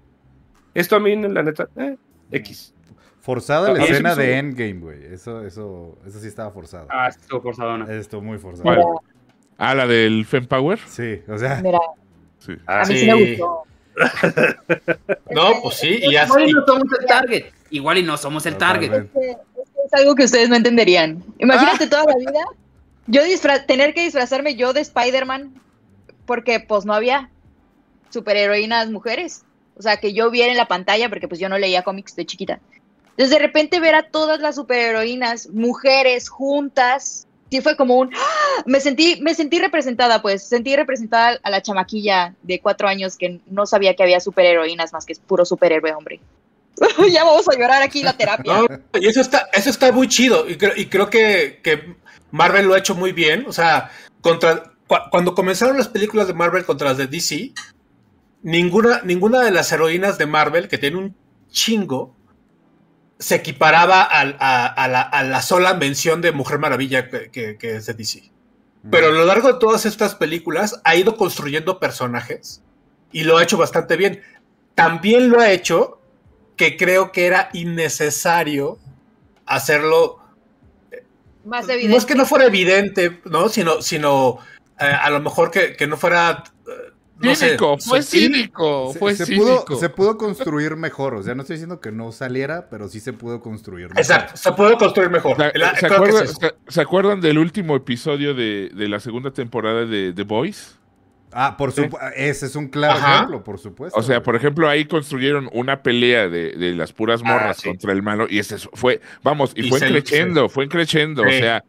Esto 0.73 0.95
a 0.95 0.99
mí, 0.99 1.15
la 1.15 1.43
neta, 1.43 1.67
eh, 1.77 1.95
X. 2.31 2.73
Forzada 3.21 3.73
la 3.73 3.79
Ah, 3.81 3.85
escena 3.85 4.11
eso- 4.11 4.21
de 4.21 4.37
Endgame, 4.37 4.79
güey. 4.79 5.05
Eso, 5.13 5.45
eso, 5.45 5.97
eso 6.05 6.19
sí 6.19 6.27
estaba 6.27 6.51
forzado. 6.51 6.87
Ah, 6.91 7.07
estuvo 7.07 7.41
forzadona. 7.41 7.91
Esto 7.93 8.21
muy 8.21 8.37
forzado. 8.37 9.01
Ah, 9.57 9.73
la 9.73 9.87
del 9.87 10.25
Fempower. 10.25 10.79
Sí, 10.87 11.21
o 11.27 11.37
sea, 11.37 11.61
Mira, 11.63 11.79
Sí. 12.39 12.53
Ah, 12.67 12.81
a 12.81 12.85
mí 12.85 12.93
sí, 12.93 12.99
sí. 12.99 13.05
me 13.07 13.29
gustó. 13.37 13.63
No, 15.31 15.61
pues 15.63 15.75
sí, 15.77 15.99
y 16.01 16.15
así. 16.15 16.31
Igual 16.31 16.49
y 16.49 16.53
no 16.53 16.65
somos 16.65 16.87
el 16.99 17.05
target. 17.07 17.45
Igual 17.69 17.97
y 17.97 18.03
no 18.03 18.17
somos 18.17 18.45
el 18.45 18.57
target. 18.57 18.93
Es 18.93 19.09
que- 19.11 19.37
algo 19.93 20.15
que 20.15 20.25
ustedes 20.25 20.49
no 20.49 20.55
entenderían. 20.55 21.23
Imagínate 21.39 21.87
toda 21.87 22.03
la 22.05 22.15
vida 22.17 22.41
yo 23.07 23.21
disfra- 23.23 23.65
tener 23.65 23.93
que 23.93 24.01
disfrazarme 24.03 24.55
yo 24.55 24.73
de 24.73 24.81
Spider-Man 24.81 25.53
porque 26.25 26.59
pues 26.59 26.85
no 26.85 26.93
había 26.93 27.29
superheroínas 28.09 28.89
mujeres. 28.89 29.43
O 29.77 29.81
sea, 29.81 29.97
que 29.97 30.13
yo 30.13 30.31
viera 30.31 30.51
en 30.51 30.57
la 30.57 30.67
pantalla 30.67 31.09
porque 31.09 31.27
pues 31.27 31.39
yo 31.39 31.49
no 31.49 31.57
leía 31.57 31.83
cómics 31.83 32.15
de 32.15 32.25
chiquita. 32.25 32.59
Entonces 33.11 33.29
de 33.29 33.39
repente 33.39 33.79
ver 33.79 33.95
a 33.95 34.09
todas 34.09 34.39
las 34.39 34.55
superheroínas 34.55 35.49
mujeres 35.49 36.29
juntas, 36.29 37.27
sí 37.49 37.61
fue 37.61 37.75
como 37.77 37.97
un... 37.97 38.13
¡ah! 38.13 38.63
Me 38.65 38.79
sentí, 38.79 39.19
me 39.21 39.33
sentí 39.33 39.59
representada 39.59 40.21
pues, 40.21 40.43
sentí 40.43 40.75
representada 40.75 41.39
a 41.43 41.49
la 41.49 41.61
chamaquilla 41.61 42.35
de 42.43 42.59
cuatro 42.59 42.87
años 42.87 43.17
que 43.17 43.39
no 43.47 43.65
sabía 43.65 43.95
que 43.95 44.03
había 44.03 44.19
superheroínas 44.19 44.93
más 44.93 45.05
que 45.05 45.15
puro 45.27 45.45
superhéroe 45.45 45.93
hombre. 45.93 46.19
ya 47.11 47.23
vamos 47.23 47.47
a 47.47 47.57
llorar 47.57 47.81
aquí 47.81 48.03
la 48.03 48.17
terapia. 48.17 48.65
Y 48.99 49.07
eso 49.07 49.21
está, 49.21 49.47
eso 49.53 49.69
está 49.69 49.91
muy 49.91 50.07
chido. 50.09 50.49
Y 50.49 50.57
creo, 50.57 50.73
y 50.75 50.87
creo 50.87 51.09
que, 51.09 51.59
que 51.63 51.95
Marvel 52.31 52.65
lo 52.65 52.73
ha 52.73 52.79
hecho 52.79 52.95
muy 52.95 53.13
bien. 53.13 53.45
O 53.47 53.53
sea, 53.53 53.91
contra, 54.19 54.73
cu- 54.87 55.09
cuando 55.09 55.35
comenzaron 55.35 55.77
las 55.77 55.87
películas 55.87 56.27
de 56.27 56.33
Marvel 56.33 56.65
contra 56.65 56.89
las 56.89 56.97
de 56.97 57.07
DC, 57.07 57.51
ninguna, 58.45 59.01
ninguna 59.03 59.41
de 59.41 59.51
las 59.51 59.71
heroínas 59.71 60.17
de 60.17 60.27
Marvel, 60.27 60.67
que 60.69 60.77
tiene 60.77 60.97
un 60.97 61.15
chingo, 61.49 62.15
se 63.19 63.35
equiparaba 63.35 64.01
a, 64.03 64.21
a 64.21 64.87
la, 64.87 65.01
a 65.01 65.23
la 65.23 65.41
sola 65.41 65.73
mención 65.73 66.21
de 66.21 66.31
Mujer 66.31 66.59
Maravilla 66.59 67.09
que, 67.09 67.31
que- 67.31 67.57
que 67.57 67.75
es 67.77 67.85
de 67.87 67.93
DC. 67.95 68.31
pero 68.91 69.07
a 69.07 69.11
lo 69.11 69.25
largo 69.25 69.51
de 69.53 69.59
todas 69.59 69.85
estas 69.85 70.15
películas 70.15 70.79
ha 70.83 70.95
ido 70.95 71.17
construyendo 71.17 71.79
personajes 71.79 72.61
y 73.11 73.23
lo 73.23 73.37
ha 73.37 73.43
hecho 73.43 73.57
bastante 73.57 73.95
bien. 73.97 74.21
También 74.75 75.29
lo 75.29 75.39
ha 75.39 75.49
hecho 75.51 75.99
que 76.57 76.77
creo 76.77 77.11
que 77.11 77.25
era 77.25 77.49
innecesario 77.53 78.77
hacerlo. 79.45 80.19
Más 81.45 81.65
No 81.67 81.73
evidente. 81.73 81.97
es 81.97 82.05
que 82.05 82.15
no 82.15 82.25
fuera 82.25 82.45
evidente, 82.45 83.21
¿no? 83.25 83.49
Sino, 83.49 83.81
sino 83.81 84.39
eh, 84.79 84.85
a 84.85 85.09
lo 85.09 85.19
mejor 85.21 85.51
que, 85.51 85.75
que 85.75 85.87
no 85.87 85.95
fuera. 85.97 86.43
eh, 86.67 86.91
no 87.19 87.33
sé, 87.35 87.45
Cínico, 87.47 87.77
fue 87.77 88.01
cínico, 88.03 88.89
Se, 88.93 88.99
fue 88.99 89.15
se 89.15 89.25
cínico. 89.25 89.65
pudo, 89.65 89.79
se 89.79 89.89
pudo 89.89 90.17
construir 90.17 90.75
mejor. 90.75 91.15
O 91.15 91.23
sea, 91.23 91.33
no 91.35 91.41
estoy 91.41 91.55
diciendo 91.55 91.79
que 91.79 91.91
no 91.91 92.11
saliera, 92.11 92.67
pero 92.69 92.87
sí 92.89 92.99
se 92.99 93.13
pudo 93.13 93.39
construir 93.41 93.87
mejor. 93.87 93.99
Exacto, 93.99 94.35
se 94.35 94.51
puede 94.51 94.77
construir 94.77 95.09
mejor. 95.09 95.37
¿Se, 95.37 95.57
La- 95.57 95.75
se 95.75 95.87
creo 95.87 96.03
que 96.03 96.09
es 96.09 96.15
acuerdan, 96.15 96.23
eso. 96.25 96.33
se- 96.39 96.55
se 96.73 96.81
acuerdan 96.81 97.21
del 97.21 97.37
último 97.37 97.75
episodio 97.75 98.33
de, 98.33 98.69
de 98.75 98.89
la 98.89 98.99
segunda 98.99 99.31
temporada 99.31 99.85
de 99.85 100.11
The 100.13 100.23
Boys? 100.23 100.77
Ah, 101.37 101.57
por 101.57 101.71
supuesto. 101.73 101.99
Ese 102.15 102.45
es 102.45 102.55
un 102.55 102.69
claro 102.69 102.93
Ajá. 102.97 103.15
ejemplo, 103.15 103.43
por 103.43 103.59
supuesto. 103.59 103.99
O 103.99 104.03
sea, 104.03 104.23
por 104.23 104.35
ejemplo, 104.37 104.69
ahí 104.69 104.85
construyeron 104.85 105.49
una 105.51 105.83
pelea 105.83 106.29
de, 106.29 106.51
de 106.53 106.73
las 106.73 106.93
puras 106.93 107.21
Ah, 107.25 107.27
morras 107.33 107.57
sí. 107.57 107.67
contra 107.67 107.91
el 107.91 108.01
malo 108.01 108.25
y 108.29 108.39
ese 108.39 108.57
fue, 108.73 109.01
vamos, 109.21 109.51
y, 109.55 109.65
Y 109.65 109.69
fue 109.69 109.79
creciendo, 109.79 110.47
fue 110.47 110.69
creciendo, 110.69 111.23
o 111.23 111.29
Sí. 111.29 111.39
sea, 111.39 111.63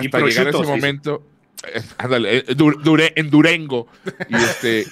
Y 0.00 0.06
hasta 0.06 0.18
llegar 0.20 0.46
a 0.46 0.50
ese 0.50 0.58
sí, 0.58 0.64
sí. 0.64 0.70
momento, 0.70 1.22
ándale, 1.98 2.38
eh, 2.38 2.46
Dur- 2.48 2.80
Dure- 2.82 3.12
en 3.16 3.30
Durango, 3.30 3.88
y 4.28 4.34
este, 4.36 4.80
eh, 4.82 4.86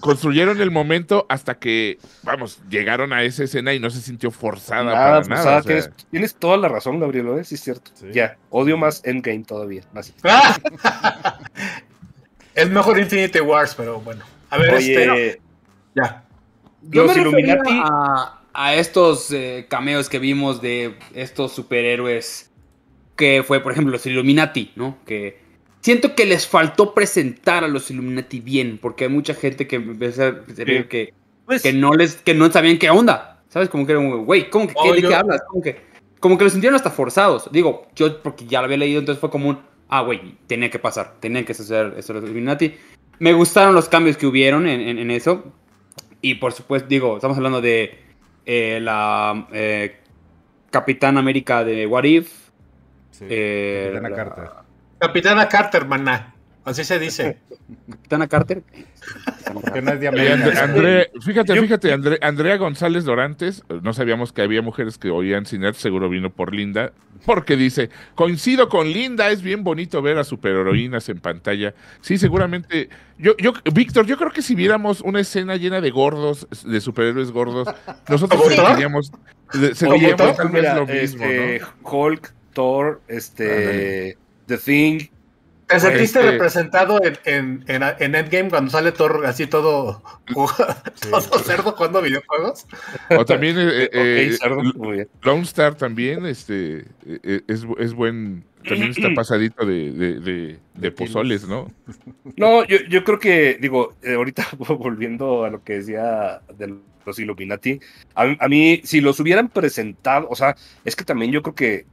construyeron 0.00 0.60
el 0.60 0.70
momento 0.70 1.24
hasta 1.28 1.58
que, 1.58 1.98
vamos, 2.22 2.58
llegaron 2.68 3.12
a 3.12 3.22
esa 3.22 3.44
escena 3.44 3.72
y 3.74 3.80
no 3.80 3.90
se 3.90 4.00
sintió 4.00 4.30
forzada 4.30 4.84
Nada, 4.84 5.22
para 5.22 5.28
nada. 5.28 5.40
o 5.40 5.44
sea, 5.44 5.62
tienes, 5.62 5.90
tienes 6.10 6.34
toda 6.34 6.56
la 6.56 6.68
razón, 6.68 6.98
Gabriel, 7.00 7.28
¿eh? 7.38 7.44
sí 7.44 7.54
es 7.54 7.60
cierto. 7.62 7.90
Sí. 7.94 8.06
Ya, 8.12 8.36
odio 8.50 8.76
más 8.76 9.02
Endgame 9.04 9.44
todavía. 9.44 9.82
Más. 9.92 10.12
Es 12.54 12.68
mejor 12.68 12.98
Infinity 12.98 13.40
Wars, 13.40 13.74
pero 13.76 14.00
bueno. 14.00 14.24
A 14.50 14.58
ver, 14.58 14.74
este. 14.74 15.10
Oye, 15.10 15.40
Ya. 15.94 16.24
Yo 16.82 17.04
Los 17.04 17.16
me 17.16 17.22
Illuminati- 17.22 17.82
a, 17.84 18.40
a 18.52 18.74
estos 18.74 19.30
eh, 19.32 19.66
cameos 19.68 20.08
que 20.08 20.18
vimos 20.18 20.60
de 20.62 20.98
estos 21.14 21.52
superhéroes 21.52 22.50
que 23.16 23.44
fue, 23.46 23.60
por 23.60 23.72
ejemplo, 23.72 23.92
los 23.92 24.04
Illuminati, 24.06 24.72
¿no? 24.76 24.98
Que 25.06 25.38
siento 25.80 26.14
que 26.14 26.26
les 26.26 26.46
faltó 26.46 26.94
presentar 26.94 27.64
a 27.64 27.68
los 27.68 27.90
Illuminati 27.90 28.40
bien, 28.40 28.78
porque 28.80 29.04
hay 29.04 29.10
mucha 29.10 29.34
gente 29.34 29.66
que 29.66 29.78
Sí. 29.78 30.84
que, 30.88 31.14
pues, 31.46 31.62
que 31.62 31.72
no 31.72 31.92
les 31.94 32.16
que 32.16 32.34
no 32.34 32.50
sabían 32.50 32.78
qué 32.78 32.90
onda, 32.90 33.42
¿sabes? 33.48 33.68
Como 33.68 33.86
que 33.86 33.92
era 33.92 34.00
un 34.00 34.24
güey, 34.24 34.50
¿cómo 34.50 34.66
que 34.68 34.74
qué- 34.74 34.80
Oh, 34.80 34.92
de 34.94 35.02
yo- 35.02 35.08
qué 35.08 35.14
hablas? 35.14 35.40
Como 35.48 35.62
que 35.62 35.90
como 36.20 36.36
que 36.36 36.44
lo 36.44 36.50
sintieron 36.50 36.76
hasta 36.76 36.90
forzados. 36.90 37.48
Digo, 37.50 37.86
yo 37.96 38.22
porque 38.22 38.44
ya 38.46 38.60
lo 38.60 38.66
había 38.66 38.76
leído, 38.76 38.98
entonces 39.00 39.18
fue 39.20 39.30
como 39.30 39.48
un 39.48 39.58
ah, 39.88 40.02
güey, 40.02 40.36
tenía 40.46 40.70
que 40.70 40.78
pasar, 40.78 41.14
tenían 41.18 41.44
que 41.44 41.52
hacer 41.52 41.94
eso 41.96 42.12
los 42.12 42.22
Illuminati. 42.22 42.74
Me 43.18 43.32
gustaron 43.32 43.74
los 43.74 43.88
cambios 43.88 44.16
que 44.16 44.26
hubieron 44.26 44.68
en, 44.68 44.80
en- 44.80 44.98
en 44.98 45.10
eso. 45.10 45.52
Y 46.22 46.34
por 46.36 46.52
supuesto, 46.52 46.86
digo, 46.88 47.16
estamos 47.16 47.36
hablando 47.38 47.60
de 47.60 47.98
eh, 48.46 48.78
la 48.80 49.48
eh, 49.52 49.96
Capitán 50.70 51.16
América 51.18 51.64
de 51.64 51.86
What 51.86 52.04
If. 52.04 52.30
Sí. 53.10 53.24
eh, 53.28 53.90
Capitana 53.94 54.08
la- 54.10 54.16
Carter. 54.16 54.50
Capitana 55.00 55.48
Carter, 55.48 55.86
maná. 55.86 56.34
Así 56.64 56.84
se 56.84 56.98
dice. 56.98 57.38
Capitana 57.90 58.28
Carter. 58.28 58.62
Que 59.72 59.82
no 59.82 59.90
es. 59.92 60.58
André, 60.58 61.10
fíjate, 61.24 61.60
fíjate, 61.60 61.92
André- 61.92 62.18
Andrea 62.20 62.56
González 62.56 63.04
Dorantes, 63.04 63.64
no 63.82 63.92
sabíamos 63.92 64.32
que 64.32 64.42
había 64.42 64.60
mujeres 64.62 64.98
que 64.98 65.10
oían 65.10 65.46
Ciner, 65.46 65.74
seguro 65.74 66.08
vino 66.08 66.30
por 66.30 66.54
Linda, 66.54 66.92
porque 67.24 67.56
dice, 67.56 67.90
coincido 68.14 68.68
con 68.68 68.88
Linda, 68.92 69.30
es 69.30 69.42
bien 69.42 69.64
bonito 69.64 70.02
ver 70.02 70.18
a 70.18 70.24
superheroínas 70.24 71.08
en 71.08 71.20
pantalla. 71.20 71.74
Sí, 72.00 72.18
seguramente, 72.18 72.88
yo, 73.18 73.36
yo, 73.38 73.52
Víctor, 73.72 74.06
yo 74.06 74.16
creo 74.16 74.30
que 74.30 74.42
si 74.42 74.54
viéramos 74.54 75.00
una 75.00 75.20
escena 75.20 75.56
llena 75.56 75.80
de 75.80 75.90
gordos, 75.90 76.46
de 76.64 76.80
superhéroes 76.80 77.30
gordos, 77.30 77.68
nosotros 78.08 78.42
sentiríamos, 78.52 79.10
tal 79.50 79.60
vez 79.60 80.52
mira, 80.52 80.74
lo 80.74 80.86
mismo, 80.86 81.24
este, 81.24 81.60
¿no? 81.60 81.90
Hulk, 81.90 82.32
Thor, 82.52 83.00
este, 83.08 84.18
The 84.50 84.58
Thing. 84.58 85.08
¿Te 85.68 85.78
sentiste 85.78 86.18
Este- 86.18 86.32
representado 86.32 87.00
en, 87.04 87.16
en, 87.24 87.64
en, 87.68 87.82
en 88.00 88.14
Endgame 88.16 88.50
cuando 88.50 88.72
sale 88.72 88.90
Thor 88.90 89.24
así 89.24 89.46
todo, 89.46 90.02
todo 90.34 91.38
cerdo 91.44 91.70
jugando 91.72 92.02
videojuegos? 92.02 92.66
O 93.16 93.24
también 93.24 93.56
eh, 93.56 93.88
eh, 93.92 94.30
Ok, 94.32 94.40
cerdo, 94.42 94.62
muy 94.74 94.92
bien. 94.96 95.08
Lone 95.22 95.42
Star 95.42 95.76
también, 95.76 96.26
este, 96.26 96.86
eh, 97.06 97.42
es, 97.46 97.64
es 97.78 97.94
buen, 97.94 98.44
también 98.68 98.90
está 98.90 99.10
pasadito 99.14 99.64
de, 99.64 99.92
de, 99.92 100.18
de, 100.18 100.58
de 100.74 100.90
pozoles, 100.90 101.46
¿no? 101.46 101.70
No, 102.36 102.64
yo, 102.64 102.78
yo 102.88 103.04
creo 103.04 103.20
que, 103.20 103.56
digo, 103.60 103.94
eh, 104.02 104.14
ahorita 104.14 104.48
volviendo 104.58 105.44
a 105.44 105.50
lo 105.50 105.62
que 105.62 105.74
decía 105.74 106.40
de 106.58 106.74
los 107.06 107.18
Illuminati, 107.20 107.78
a, 108.16 108.34
a 108.40 108.48
mí, 108.48 108.80
si 108.82 109.00
los 109.00 109.20
hubieran 109.20 109.48
presentado, 109.48 110.26
o 110.28 110.34
sea, 110.34 110.56
es 110.84 110.96
que 110.96 111.04
también 111.04 111.30
yo 111.30 111.42
creo 111.42 111.54
que 111.54 111.86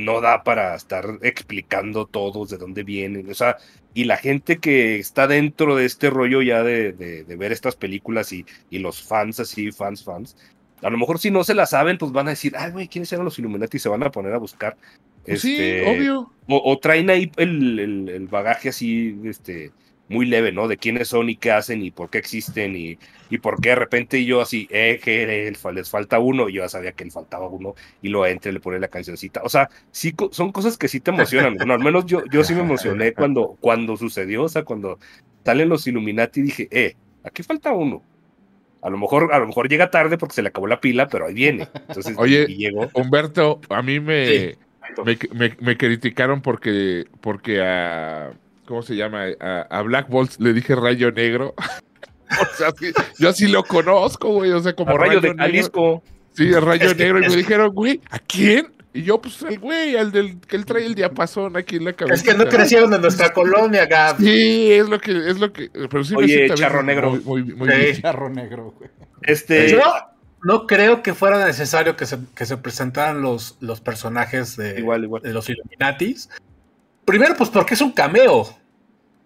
no 0.00 0.20
da 0.20 0.42
para 0.42 0.74
estar 0.74 1.18
explicando 1.22 2.06
todos 2.06 2.50
de 2.50 2.56
dónde 2.58 2.82
vienen, 2.82 3.30
o 3.30 3.34
sea, 3.34 3.56
y 3.94 4.04
la 4.04 4.16
gente 4.16 4.58
que 4.58 4.98
está 4.98 5.26
dentro 5.26 5.76
de 5.76 5.84
este 5.86 6.10
rollo 6.10 6.42
ya 6.42 6.62
de, 6.62 6.92
de- 6.92 7.24
de 7.24 7.36
ver 7.36 7.52
estas 7.52 7.76
películas 7.76 8.32
y, 8.32 8.44
y 8.70 8.78
los 8.78 9.02
fans 9.02 9.40
así, 9.40 9.72
fans, 9.72 10.02
fans, 10.04 10.36
a 10.82 10.90
lo 10.90 10.96
mejor 10.98 11.18
si 11.18 11.30
no 11.30 11.44
se 11.44 11.54
la 11.54 11.66
saben, 11.66 11.98
pues 11.98 12.10
van 12.12 12.26
a 12.28 12.30
decir, 12.30 12.54
ay, 12.56 12.70
güey, 12.72 12.88
¿quiénes 12.88 13.12
eran 13.12 13.24
los 13.24 13.38
Illuminati? 13.38 13.76
Y 13.76 13.80
se 13.80 13.88
van 13.90 14.02
a 14.02 14.10
poner 14.10 14.32
a 14.32 14.38
buscar. 14.38 14.76
Pues 15.26 15.42
sí, 15.42 15.56
este, 15.60 15.90
obvio. 15.90 16.32
o, 16.48 16.62
o 16.72 16.78
traen 16.78 17.10
ahí 17.10 17.30
el, 17.36 17.78
el- 17.78 18.08
el 18.08 18.26
bagaje 18.28 18.70
así, 18.70 19.18
este, 19.24 19.72
muy 20.10 20.26
leve, 20.26 20.52
¿no? 20.52 20.68
De 20.68 20.76
quiénes 20.76 21.08
son 21.08 21.30
y 21.30 21.36
qué 21.36 21.52
hacen 21.52 21.82
y 21.82 21.90
por 21.92 22.10
qué 22.10 22.18
existen 22.18 22.76
y, 22.76 22.98
y 23.30 23.38
por 23.38 23.60
qué 23.60 23.70
de 23.70 23.74
repente 23.76 24.24
yo 24.24 24.40
así, 24.40 24.68
eh, 24.70 25.00
que 25.02 25.52
les 25.72 25.90
falta 25.90 26.18
uno, 26.18 26.48
y 26.48 26.54
yo 26.54 26.62
ya 26.62 26.68
sabía 26.68 26.92
que 26.92 27.04
le 27.04 27.10
faltaba 27.10 27.48
uno, 27.48 27.74
y 28.02 28.08
lo 28.08 28.26
entre, 28.26 28.52
le 28.52 28.60
pone 28.60 28.78
la 28.80 28.88
cancioncita. 28.88 29.40
O 29.44 29.48
sea, 29.48 29.70
sí, 29.90 30.14
son 30.32 30.52
cosas 30.52 30.76
que 30.76 30.88
sí 30.88 31.00
te 31.00 31.10
emocionan. 31.12 31.56
Bueno, 31.56 31.74
al 31.74 31.80
menos 31.80 32.06
yo, 32.06 32.24
yo 32.30 32.44
sí 32.44 32.54
me 32.54 32.60
emocioné 32.60 33.14
cuando, 33.14 33.56
cuando 33.60 33.96
sucedió, 33.96 34.44
o 34.44 34.48
sea, 34.48 34.64
cuando 34.64 34.98
salen 35.44 35.68
los 35.68 35.86
Illuminati, 35.86 36.42
dije, 36.42 36.68
eh, 36.70 36.96
aquí 37.22 37.42
falta 37.42 37.72
uno. 37.72 38.04
A 38.82 38.88
lo 38.88 38.96
mejor, 38.96 39.32
a 39.32 39.38
lo 39.38 39.46
mejor 39.46 39.68
llega 39.68 39.90
tarde 39.90 40.16
porque 40.16 40.34
se 40.34 40.42
le 40.42 40.48
acabó 40.48 40.66
la 40.66 40.80
pila, 40.80 41.06
pero 41.08 41.26
ahí 41.26 41.34
viene. 41.34 41.68
Entonces, 41.74 42.16
Oye, 42.18 42.46
y 42.48 42.56
llegó. 42.56 42.90
Humberto, 42.94 43.60
a 43.68 43.82
mí 43.82 44.00
me, 44.00 44.26
Sí. 44.26 44.58
me, 45.04 45.18
me- 45.34 45.56
me 45.60 45.76
criticaron 45.76 46.40
porque, 46.40 47.04
porque 47.20 47.60
a, 47.60 48.32
¿cómo 48.70 48.82
se 48.82 48.94
llama? 48.94 49.24
A, 49.40 49.62
a 49.62 49.82
Black 49.82 50.08
Bolt 50.08 50.36
le 50.38 50.52
dije 50.52 50.76
rayo 50.76 51.10
negro. 51.10 51.54
o 52.30 52.56
sea, 52.56 52.70
sí, 52.78 52.92
yo 53.18 53.28
así 53.30 53.48
lo 53.48 53.64
conozco, 53.64 54.28
güey, 54.32 54.52
o 54.52 54.60
sea, 54.60 54.74
como 54.74 54.92
A 54.92 54.98
rayo 54.98 55.20
de 55.20 55.30
negro. 55.30 55.42
Jalisco. 55.44 56.02
Sí, 56.34 56.44
el 56.52 56.62
rayo 56.62 56.84
Es 56.86 56.94
que- 56.94 57.02
negro. 57.04 57.18
Y 57.18 57.28
me 57.28 57.36
dijeron, 57.36 57.74
güey, 57.74 58.00
¿a 58.10 58.20
quién? 58.20 58.72
Y 58.92 59.02
yo, 59.02 59.20
pues, 59.20 59.42
el 59.42 59.58
güey, 59.58 59.96
al 59.96 60.12
del 60.12 60.40
que 60.40 60.54
él 60.56 60.64
trae 60.64 60.86
el 60.86 60.94
diapasón 60.94 61.56
aquí 61.56 61.76
en 61.76 61.84
la 61.86 61.92
cabeza. 61.92 62.14
Es 62.14 62.22
que 62.22 62.34
no 62.34 62.48
crecieron 62.48 62.92
en 62.94 63.00
nuestra 63.00 63.32
colonia, 63.32 63.86
Gab. 63.86 64.16
Sí, 64.18 64.72
es 64.72 64.88
lo 64.88 65.00
que, 65.00 65.12
es 65.28 65.38
lo 65.40 65.52
que, 65.52 65.68
pero 65.90 66.02
sí 66.04 66.14
me 66.14 66.22
Oye, 66.24 66.54
charro 66.54 66.82
negro. 66.84 67.10
Muy, 67.10 67.42
muy, 67.42 67.42
muy 67.54 67.68
Sí. 67.70 67.76
bien. 67.76 68.02
Charro 68.02 68.30
negro, 68.30 68.74
güey. 68.78 68.90
Este, 69.22 69.70
Yo 69.70 69.82
no 70.42 70.66
creo 70.66 71.02
que 71.02 71.14
fuera 71.14 71.44
necesario 71.44 71.96
que 71.96 72.06
se, 72.06 72.18
que 72.34 72.46
se 72.46 72.56
presentaran 72.56 73.22
los, 73.22 73.56
los 73.60 73.80
personajes 73.80 74.56
de, 74.56 74.78
Igual, 74.80 75.04
igual. 75.04 75.22
de 75.22 75.34
los 75.34 75.48
Illuminatis. 75.48 76.28
Primero, 77.04 77.34
pues 77.36 77.50
porque 77.50 77.74
es 77.74 77.80
un 77.80 77.92
cameo. 77.92 78.48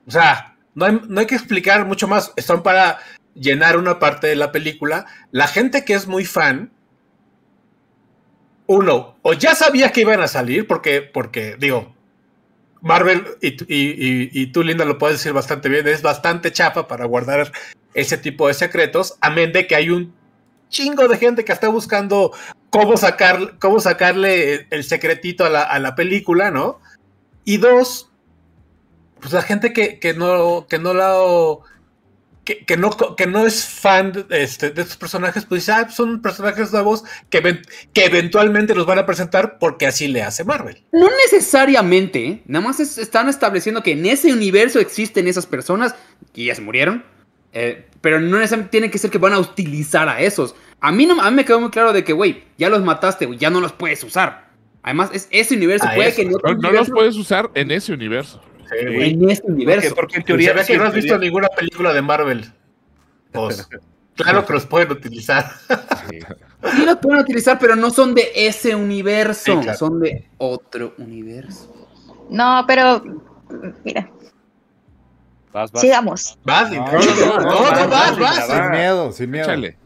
O 0.07 0.11
sea, 0.11 0.57
no 0.75 0.85
hay, 0.87 1.01
no 1.09 1.21
hay 1.21 1.27
que 1.27 1.35
explicar 1.35 1.85
mucho 1.87 2.09
más. 2.09 2.33
Están 2.37 2.63
para 2.63 2.99
llenar 3.35 3.77
una 3.77 3.99
parte 3.99 4.27
de 4.27 4.37
la 4.37 4.53
película. 4.53 5.07
La 5.31 5.47
gente 5.47 5.85
que 5.85 5.95
es 5.95 6.07
muy 6.07 6.25
fan, 6.25 6.71
uno, 8.67 9.17
o 9.23 9.33
ya 9.35 9.55
sabía 9.55 9.93
que 9.93 10.01
iban 10.03 10.21
a 10.21 10.29
salir, 10.29 10.67
porque, 10.67 11.03
porque 11.03 11.57
digo, 11.59 11.95
Marvel, 12.81 13.25
y, 13.43 13.49
y, 13.49 14.31
y- 14.33 14.47
tú, 14.49 14.63
Linda, 14.63 14.85
lo 14.85 14.99
puedes 14.99 15.19
decir 15.19 15.33
bastante 15.33 15.69
bien, 15.69 15.87
es 15.87 16.03
bastante 16.03 16.51
chapa 16.53 16.89
para 16.89 17.05
guardar 17.05 17.53
ese 17.95 18.17
tipo 18.19 18.49
de 18.49 18.55
secretos, 18.55 19.17
amén 19.21 19.53
de 19.53 19.67
que 19.67 19.77
hay 19.77 19.91
un 19.91 20.15
chingo 20.71 21.07
de 21.09 21.19
gente 21.19 21.45
que 21.45 21.53
está 21.53 21.69
buscando 21.69 22.33
cómo, 22.71 22.97
sacar, 22.97 23.59
cómo 23.59 23.81
sacarle 23.81 24.67
el 24.71 24.83
secretito 24.85 25.45
a 25.45 25.51
la, 25.51 25.63
a 25.63 25.79
la 25.79 25.95
película, 25.95 26.51
¿no? 26.51 26.81
Y 27.45 27.59
dos, 27.59 28.11
pues 29.25 29.33
la 29.35 29.43
gente 29.43 29.72
que, 29.72 29.99
que 29.99 30.12
no, 30.14 30.66
que 30.68 30.79
no 30.79 30.93
la... 30.95 31.14
Que, 32.45 32.59
que 32.66 32.77
no, 32.77 32.91
que 33.16 33.27
no 33.27 33.47
es 33.47 33.64
fan 33.64 34.12
de, 34.12 34.43
este, 34.43 34.68
de 34.68 34.83
estos 34.83 34.99
personajes, 34.99 35.47
pues 35.47 35.62
dice, 35.62 35.72
ah, 35.72 35.89
son 35.89 36.20
personajes 36.20 36.70
nuevos 36.75 37.03
que, 37.31 37.41
ven- 37.41 37.62
que 37.95 38.05
eventualmente 38.05 38.75
los 38.75 38.85
van 38.85 38.99
a 38.99 39.07
presentar 39.07 39.59
porque 39.59 39.87
así 39.87 40.09
le 40.09 40.22
hace 40.22 40.45
Marvel. 40.45 40.85
No 40.93 41.09
necesariamente, 41.25 42.27
¿eh? 42.27 42.43
nada 42.45 42.66
más 42.66 42.81
es- 42.81 42.99
están 42.99 43.31
estableciendo 43.31 43.83
que 43.83 43.93
en 43.93 44.05
ese 44.05 44.31
universo 44.31 44.79
existen 44.79 45.27
esas 45.27 45.47
personas 45.47 45.95
que 46.35 46.45
ya 46.45 46.55
se 46.55 46.61
murieron, 46.61 47.03
eh, 47.55 47.87
pero 48.03 48.20
no 48.20 48.37
necesariamente 48.37 48.72
tiene 48.72 48.91
que 48.91 48.99
ser 48.99 49.11
que 49.11 49.16
van 49.16 49.33
a 49.33 49.39
utilizar 49.39 50.07
a 50.11 50.20
esos. 50.20 50.55
A 50.81 50.93
mí, 50.93 51.07
no, 51.07 51.18
a 51.22 51.31
mí 51.31 51.37
me 51.37 51.47
quedó 51.47 51.61
muy 51.61 51.70
claro 51.70 51.95
de 51.95 52.05
que, 52.05 52.12
güey, 52.12 52.45
ya 52.59 52.68
los 52.68 52.85
mataste, 52.85 53.25
güey, 53.25 53.39
ya 53.39 53.49
no 53.49 53.62
los 53.62 53.72
puedes 53.72 54.05
usar. 54.05 54.49
Además, 54.83 55.09
es 55.14 55.29
ese 55.31 55.55
universo, 55.55 55.87
Ah, 55.89 55.95
puede 55.95 56.11
eso. 56.11 56.16
que 56.18 56.25
No, 56.27 56.55
no 56.61 56.70
los 56.72 56.91
puedes 56.91 57.16
usar 57.16 57.51
en 57.55 57.70
ese 57.70 57.95
universo. 57.95 58.43
Sí, 58.69 58.95
güey. 58.95 59.12
en 59.15 59.31
este 59.31 59.47
universo. 59.51 59.95
porque 59.95 60.17
en 60.19 60.25
teoría. 60.25 60.55
que 60.65 60.79
no 60.79 60.85
has 60.85 60.95
visto 60.95 61.19
ninguna 61.19 61.49
película 61.49 61.93
de 61.93 62.03
Marvel. 62.03 62.53
Pues, 63.33 63.69
claro 64.17 64.45
que 64.47 64.53
los 64.53 64.67
pueden 64.67 64.93
utilizar. 64.93 65.51
sí. 66.09 66.19
Sí 66.77 66.85
los 66.87 66.97
pueden 66.97 67.21
utilizar, 67.21 67.59
pero 67.59 67.77
no 67.77 67.91
son 67.91 68.15
de 68.15 68.31
ese 68.35 68.75
universo, 68.75 69.53
Sí, 69.57 69.61
claro. 69.65 69.79
son 69.79 70.01
de 70.01 70.27
otro 70.39 70.95
universo. 70.97 71.89
No, 72.31 72.65
pero 72.67 73.03
mira, 73.85 74.11
Vas, 75.53 75.71
vas. 75.71 75.81
sigamos. 75.83 76.39
Vas, 76.43 76.71
No, 76.73 76.87
no, 76.87 76.93
no, 76.93 77.39
no, 77.41 77.41
no, 77.41 77.89
vas, 77.89 78.19
vas. 78.19 78.47
Sin 78.47 78.71
miedo, 78.71 79.12
sin 79.12 79.31
miedo. 79.31 79.45
Échale. 79.45 79.77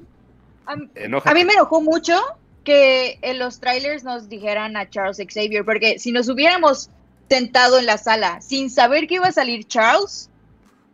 A, 0.66 0.76
Enójate. 0.94 1.30
a 1.30 1.34
mí 1.34 1.44
me 1.44 1.54
enojó 1.54 1.80
mucho 1.80 2.14
que 2.62 3.18
en 3.22 3.38
los 3.40 3.58
trailers 3.60 4.04
nos 4.04 4.28
dijeran 4.28 4.76
a 4.76 4.88
Charles 4.88 5.16
Xavier, 5.18 5.64
porque 5.64 5.98
si 5.98 6.12
nos 6.12 6.28
hubiéramos 6.28 6.90
sentado 7.28 7.78
en 7.78 7.86
la 7.86 7.98
sala 7.98 8.40
sin 8.40 8.70
saber 8.70 9.06
que 9.06 9.16
iba 9.16 9.26
a 9.26 9.32
salir 9.32 9.64
Charles, 9.66 10.30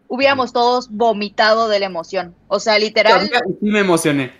hubiéramos 0.08 0.52
todos 0.52 0.90
vomitado 0.90 1.68
de 1.68 1.80
la 1.80 1.86
emoción. 1.86 2.34
O 2.48 2.60
sea, 2.60 2.78
literal, 2.78 3.28
Sí 3.28 3.66
me 3.66 3.80
emocioné. 3.80 4.32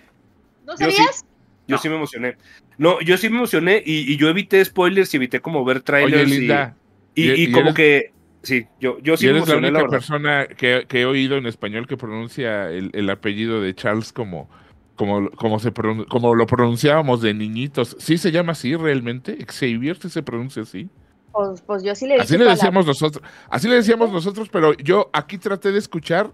¿no 0.66 0.72
Yo 0.78 0.90
sí. 0.90 0.96
sabías? 0.96 1.24
Yo 1.66 1.78
sí 1.78 1.88
me 1.88 1.96
emocioné. 1.96 2.36
No, 2.76 3.00
yo 3.00 3.16
sí 3.16 3.28
me 3.30 3.36
emocioné 3.38 3.82
y, 3.84 4.12
y 4.12 4.16
yo 4.16 4.28
evité 4.28 4.62
spoilers 4.64 5.12
y 5.14 5.16
evité 5.16 5.40
como 5.40 5.64
ver 5.64 5.80
trailers. 5.82 6.30
y- 6.30 6.38
Linda, 6.40 6.76
y, 7.14 7.22
y- 7.22 7.32
y 7.32 7.42
y 7.44 7.52
como 7.52 7.66
eres- 7.70 7.74
que. 7.74 8.12
Sí, 8.42 8.66
yo, 8.78 8.98
yo 9.00 9.16
sí 9.16 9.24
me 9.24 9.30
eres 9.30 9.48
la 9.48 9.54
emocioné, 9.54 9.70
la, 9.70 9.78
única 9.78 9.90
persona 9.90 10.46
que, 10.46 10.84
que 10.86 11.00
he 11.00 11.06
oído 11.06 11.38
en 11.38 11.46
español 11.46 11.86
que 11.86 11.96
pronuncia 11.96 12.68
el, 12.68 12.90
el 12.92 13.08
apellido 13.08 13.62
de 13.62 13.74
Charles 13.74 14.12
como, 14.12 14.50
como, 14.96 15.30
como, 15.30 15.58
se 15.58 15.72
como 15.72 16.34
lo 16.34 16.46
pronunciábamos 16.46 17.22
de 17.22 17.32
niñitos. 17.32 17.96
¿Sí 17.98 18.18
se 18.18 18.32
llama 18.32 18.52
así 18.52 18.76
realmente? 18.76 19.38
¿Xavier 19.46 19.96
se 19.96 20.22
pronuncia 20.22 20.60
así? 20.62 20.90
Pues, 21.34 21.60
pues 21.62 21.82
yo 21.82 21.94
sí 21.94 22.06
le 22.06 22.14
Así 22.14 22.38
le 22.38 22.44
la- 22.44 22.52
decíamos 22.52 22.86
nosotros. 22.86 23.22
Así 23.50 23.68
le 23.68 23.74
decíamos 23.74 24.12
nosotros, 24.12 24.48
pero 24.50 24.72
yo 24.74 25.10
aquí 25.12 25.36
traté 25.36 25.72
de 25.72 25.78
escuchar 25.78 26.30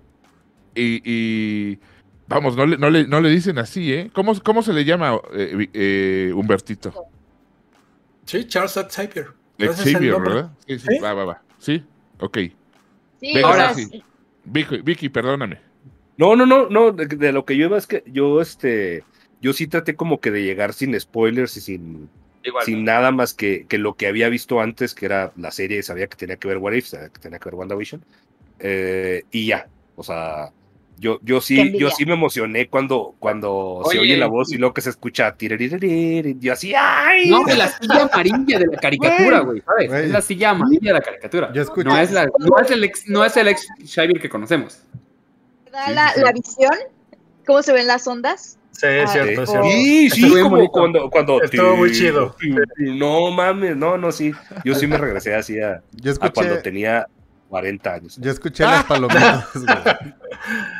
y, 0.75 1.01
y- 1.05 1.79
vamos, 2.29 2.55
no 2.57 2.67
le, 2.67 2.77
no, 2.77 2.91
le, 2.91 3.07
no 3.07 3.21
le 3.21 3.31
dicen 3.31 3.59
así, 3.59 3.93
¿eh? 3.93 4.11
¿Cómo, 4.15 4.39
cómo 4.43 4.63
se 4.63 4.73
le 4.75 4.85
llama 4.85 5.19
eh, 5.33 5.69
eh, 5.73 6.33
Humbertito? 6.35 6.93
Sí, 8.25 8.47
Charles 8.47 8.75
Xavier. 8.75 9.29
Xavier. 9.59 10.21
¿verdad? 10.21 10.51
Sí, 10.67 10.79
sí, 10.79 10.87
¿Sí? 10.89 10.99
va, 10.99 11.15
va, 11.15 11.25
va. 11.25 11.43
Sí, 11.59 11.83
ok. 12.21 12.39
Sí, 13.21 13.35
Venga, 13.35 13.49
ahora 13.49 13.75
sí. 13.75 14.03
Vicky, 14.45 14.79
Vicky, 14.83 15.09
perdóname. 15.09 15.61
No, 16.17 16.37
no, 16.37 16.47
no, 16.47 16.69
no. 16.69 16.93
De, 16.93 17.07
de 17.07 17.33
lo 17.33 17.45
que 17.45 17.57
yo 17.57 17.67
iba 17.67 17.79
es 17.79 17.87
que 17.87 18.03
yo, 18.07 18.41
este. 18.41 19.05
Yo 19.41 19.53
sí 19.55 19.67
traté 19.67 19.97
como 19.97 20.21
que 20.21 20.31
de 20.31 20.43
llegar 20.45 20.75
sin 20.75 20.99
spoilers 21.01 21.57
y 21.57 21.61
sin, 21.63 22.11
Igual. 22.43 22.65
sin 22.65 22.85
nada 22.85 23.11
más 23.11 23.35
que, 23.35 23.67
que 23.69 23.77
lo 23.79 23.95
que 23.95 24.07
había 24.07 24.29
visto 24.29 24.61
antes, 24.61 24.95
que 24.95 25.07
era 25.07 25.33
la 25.37 25.51
serie, 25.51 25.83
sabía 25.83 26.07
que 26.07 26.17
tenía 26.17 26.37
que 26.37 26.49
ver 26.49 26.59
What 26.59 26.73
If, 26.73 26.87
sabía 26.87 27.09
que 27.11 27.21
tenía 27.21 27.39
que 27.39 27.45
ver 27.47 27.55
WandaVision. 27.55 28.03
eh, 28.61 29.25
y 29.31 29.47
ya. 29.47 29.67
O 29.97 30.03
sea, 30.03 30.51
yo, 30.99 31.19
yo 31.23 31.41
sí, 31.41 31.79
yo 31.79 31.91
sí 31.91 32.05
me 32.05 32.13
emocioné 32.13 32.69
cuando, 32.69 33.15
cuando 33.19 33.83
se 33.85 33.91
Oye. 33.99 34.01
oye 34.01 34.17
la 34.19 34.27
voz 34.27 34.53
y 34.53 34.59
luego 34.59 34.75
que 34.75 34.83
se 34.83 34.91
escucha 34.91 35.35
y 35.41 36.39
yo 36.39 36.53
así, 36.53 36.73
¡ay! 36.77 37.31
No, 37.31 37.43
de 37.45 37.57
la 37.57 37.69
silla 37.69 38.03
amarilla 38.13 38.59
de 38.59 38.67
la 38.67 38.77
caricatura, 38.79 39.41
güey, 39.41 39.61
¿sabes? 39.63 39.89
Güey. 39.89 40.05
Es 40.05 40.11
la 40.11 40.21
silla 40.21 40.51
amarilla 40.51 40.93
de 40.93 40.93
la 40.93 41.01
caricatura. 41.01 41.53
Yo. 41.55 41.65
No 41.85 41.99
es, 41.99 42.11
la, 42.11 42.29
no 42.39 42.59
es 42.59 42.71
el 42.71 42.85
ex, 42.85 43.09
no 43.09 43.25
es 43.25 43.37
el 43.37 43.49
ex 43.49 43.67
Xavier 43.87 44.21
que 44.21 44.29
conocemos. 44.29 44.83
da 45.73 45.87
Sí, 45.89 45.95
la, 45.95 46.13
sí. 46.15 46.21
la 46.21 46.33
visión, 46.33 46.73
cómo 47.47 47.63
se 47.63 47.73
ven 47.73 47.87
las 47.87 48.07
ondas. 48.07 48.59
Sí, 48.81 48.87
es 48.87 49.11
cierto, 49.13 49.43
es 49.43 49.51
cierto. 49.51 49.69
Sí, 49.69 50.11
sí, 50.11 50.25
Estuvo 50.25 50.43
como 50.43 50.57
bonito. 50.57 50.73
cuando, 50.73 51.11
cuando 51.11 51.43
Estuvo 51.43 51.77
muy 51.77 51.93
chido. 51.93 52.35
No 52.79 53.31
mames, 53.31 53.77
no, 53.77 53.99
no, 53.99 54.11
sí. 54.11 54.33
Yo 54.65 54.75
sí 54.75 54.87
me 54.87 54.97
regresé 54.97 55.35
así 55.35 55.61
a, 55.61 55.83
Yo 55.93 56.13
a 56.21 56.31
cuando 56.31 56.59
tenía 56.61 57.07
40 57.51 57.93
años. 57.93 58.17
yo 58.17 58.31
escuché 58.31 58.63
las 58.65 58.85
palomitas, 58.89 59.51
güey. 59.55 59.67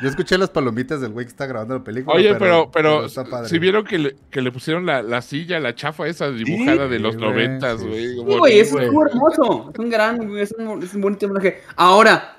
Yo 0.03 0.09
escuché 0.09 0.39
las 0.39 0.51
palomitas 0.51 1.01
del 1.01 1.11
güey 1.11 1.27
que 1.27 1.31
está 1.31 1.45
grabando 1.47 1.75
la 1.77 1.85
película. 1.85 2.17
Oye, 2.17 2.35
pero, 2.37 2.71
pero, 2.73 3.07
si 3.45 3.59
vieron 3.59 3.85
que 3.85 3.99
le, 3.99 4.17
que 4.31 4.41
le 4.41 4.51
pusieron 4.53 4.87
la, 4.87 5.03
la 5.03 5.21
silla, 5.21 5.59
la 5.61 5.75
chafa 5.75 6.07
esa 6.07 6.31
dibujada 6.31 6.87
de 6.89 7.01
los 7.01 7.15
Sí, 7.15 7.19
güey, 7.19 7.31
noventas, 7.31 7.81
sí. 7.81 7.87
güey. 7.87 8.07
Sí, 8.09 8.15
güey, 8.39 8.59
es 8.61 8.73
muy 8.73 8.85
hermoso. 9.11 9.71
Es 9.75 9.79
un 9.79 9.91
gran, 9.91 10.39
es 10.39 10.55
un, 10.57 10.83
es 10.83 10.95
un 10.95 11.01
bonito 11.03 11.27
homenaje. 11.27 11.61
Ahora, 11.77 12.37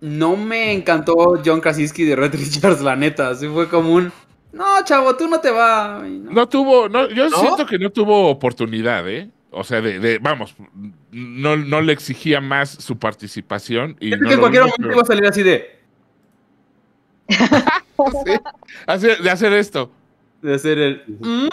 no 0.00 0.36
me 0.36 0.72
encantó 0.72 1.38
John 1.44 1.60
Krasinski 1.60 2.04
de 2.04 2.16
Red 2.16 2.34
Richards, 2.34 2.80
la 2.80 2.96
neta. 2.96 3.28
Así 3.30 3.46
fue 3.48 3.68
como 3.68 3.92
un. 3.94 4.12
No, 4.52 4.84
chavo, 4.84 5.16
tú 5.16 5.28
no 5.28 5.40
te 5.40 5.50
vas. 5.50 6.02
no". 6.02 6.30
No 6.32 6.48
tuvo, 6.48 6.88
no, 6.88 7.08
yo 7.10 7.28
¿No? 7.30 7.36
siento 7.38 7.66
que 7.66 7.78
no 7.78 7.90
tuvo 7.90 8.28
oportunidad, 8.28 9.08
¿eh? 9.08 9.30
O 9.52 9.64
sea, 9.64 9.80
de, 9.80 9.98
de- 9.98 10.18
vamos, 10.18 10.54
no, 11.10 11.56
no 11.56 11.80
le 11.80 11.92
exigía 11.92 12.40
más 12.40 12.70
su 12.70 12.98
participación. 12.98 13.96
Y 14.00 14.10
Yo 14.10 14.18
creo 14.18 14.22
no 14.22 14.28
que 14.28 14.34
en 14.34 14.40
cualquier 14.40 14.62
momento 14.62 14.76
pero- 14.82 14.92
iba 14.92 15.02
a 15.02 15.06
salir 15.06 15.26
así 15.26 15.42
de. 15.42 15.78
Sí, 18.24 18.32
hacer- 18.86 19.18
de 19.22 19.30
hacer 19.30 19.52
esto. 19.52 19.92
De 20.40 20.54
hacer 20.54 20.78
el. 20.78 21.02
"Mm". 21.06 21.48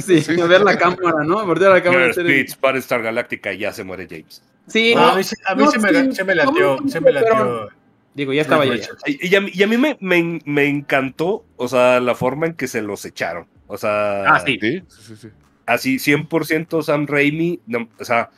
Sí, 0.00 0.20
de 0.20 0.46
ver 0.46 0.60
la 0.62 0.78
cámara, 0.78 1.24
¿no? 1.24 1.44
Voltear 1.44 1.72
la 1.72 1.82
cámara. 1.82 2.10
hacer 2.10 2.24
el- 2.24 2.32
Beats, 2.32 2.60
Battlestar 2.60 3.02
Galactica 3.02 3.52
y 3.52 3.58
ya 3.58 3.72
se 3.72 3.82
muere 3.82 4.06
James. 4.08 4.42
Sí, 4.68 4.94
No, 4.94 5.00
no. 5.00 5.08
a 5.08 5.16
mí, 5.16 5.24
sí- 5.24 5.34
a 5.44 5.54
mí 5.56 5.64
no, 5.64 5.70
se, 5.72 5.78
me, 5.80 5.88
sí, 5.90 6.12
se 6.14 6.22
me 6.24 6.34
latió, 6.36 6.78
se 6.86 7.00
me 7.00 7.12
pero- 7.12 7.20
latió. 7.20 7.68
Digo, 8.16 8.32
ya 8.32 8.42
estaba 8.42 8.64
ya. 8.64 8.74
Y, 9.06 9.28
y 9.28 9.34
a 9.36 9.40
mí, 9.42 9.50
y 9.54 9.62
a 9.62 9.66
mí 9.68 9.76
me, 9.76 9.96
me, 10.00 10.40
me 10.44 10.66
encantó, 10.66 11.44
o 11.56 11.68
sea, 11.68 12.00
la 12.00 12.14
forma 12.16 12.46
en 12.46 12.54
que 12.54 12.66
se 12.66 12.82
los 12.82 13.04
echaron. 13.04 13.46
O 13.68 13.76
sea, 13.76 14.24
Ah, 14.24 14.40
sí. 14.44 14.58
Sí, 14.60 14.82
sí, 14.88 15.02
sí, 15.02 15.16
sí. 15.16 15.28
así 15.66 15.96
100% 15.98 16.82
Sam 16.82 17.06
Raimi. 17.06 17.60
no, 17.66 17.88
o 18.00 18.04
sea, 18.04 18.30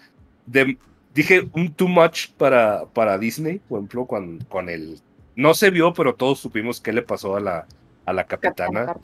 de- 0.47 0.77
dije 1.15 1.49
un 1.53 1.73
too 1.73 1.87
much 1.89 2.31
para, 2.37 2.87
para 2.87 3.17
Disney, 3.19 3.61
por 3.69 3.79
ejemplo, 3.79 4.05
con, 4.07 4.39
con 4.49 4.69
el... 4.69 4.99
No 5.37 5.55
se 5.55 5.71
vio, 5.71 5.95
pero 5.95 6.15
todos 6.17 6.41
supimos 6.41 6.81
qué 6.81 6.93
le 6.93 7.03
pasó 7.03 7.37
a 7.37 7.41
la, 7.41 7.67
a 8.05 8.13
la 8.13 8.25
capitana. 8.25 8.97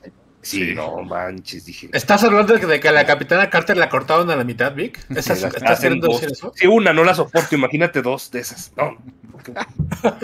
Sí, 0.45 0.68
Sí. 0.68 0.74
no 0.74 1.03
manches, 1.03 1.64
dije. 1.64 1.88
¿Estás 1.92 2.22
hablando 2.24 2.55
de 2.57 2.80
que 2.80 2.88
a 2.88 2.92
la 2.92 3.07
capitana 3.07 3.49
Carter 3.51 3.76
la 3.76 3.88
cortaron 3.88 4.30
a 4.30 4.36
la 4.36 4.45
mitad, 4.45 4.74
Vic? 4.74 4.99
¿Estás, 5.11 5.42
¿estás 5.42 5.80
decir 5.80 6.01
eso? 6.30 6.53
Sí, 6.55 6.66
una 6.66 6.92
no 6.92 7.03
la 7.05 7.14
soporto, 7.14 7.55
imagínate 7.55 8.03
dos 8.03 8.30
de 8.30 8.40
esas. 8.40 8.72
No. 8.76 8.97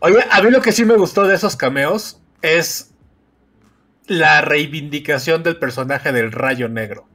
Oye, 0.00 0.18
a 0.30 0.42
mí 0.42 0.50
lo 0.50 0.60
que 0.60 0.72
sí 0.72 0.84
me 0.84 0.94
gustó 0.96 1.26
de 1.26 1.34
esos 1.34 1.56
cameos 1.56 2.20
es 2.42 2.92
la 4.06 4.40
reivindicación 4.42 5.42
del 5.42 5.56
personaje 5.56 6.12
del 6.12 6.30
Rayo 6.32 6.68
Negro. 6.68 7.06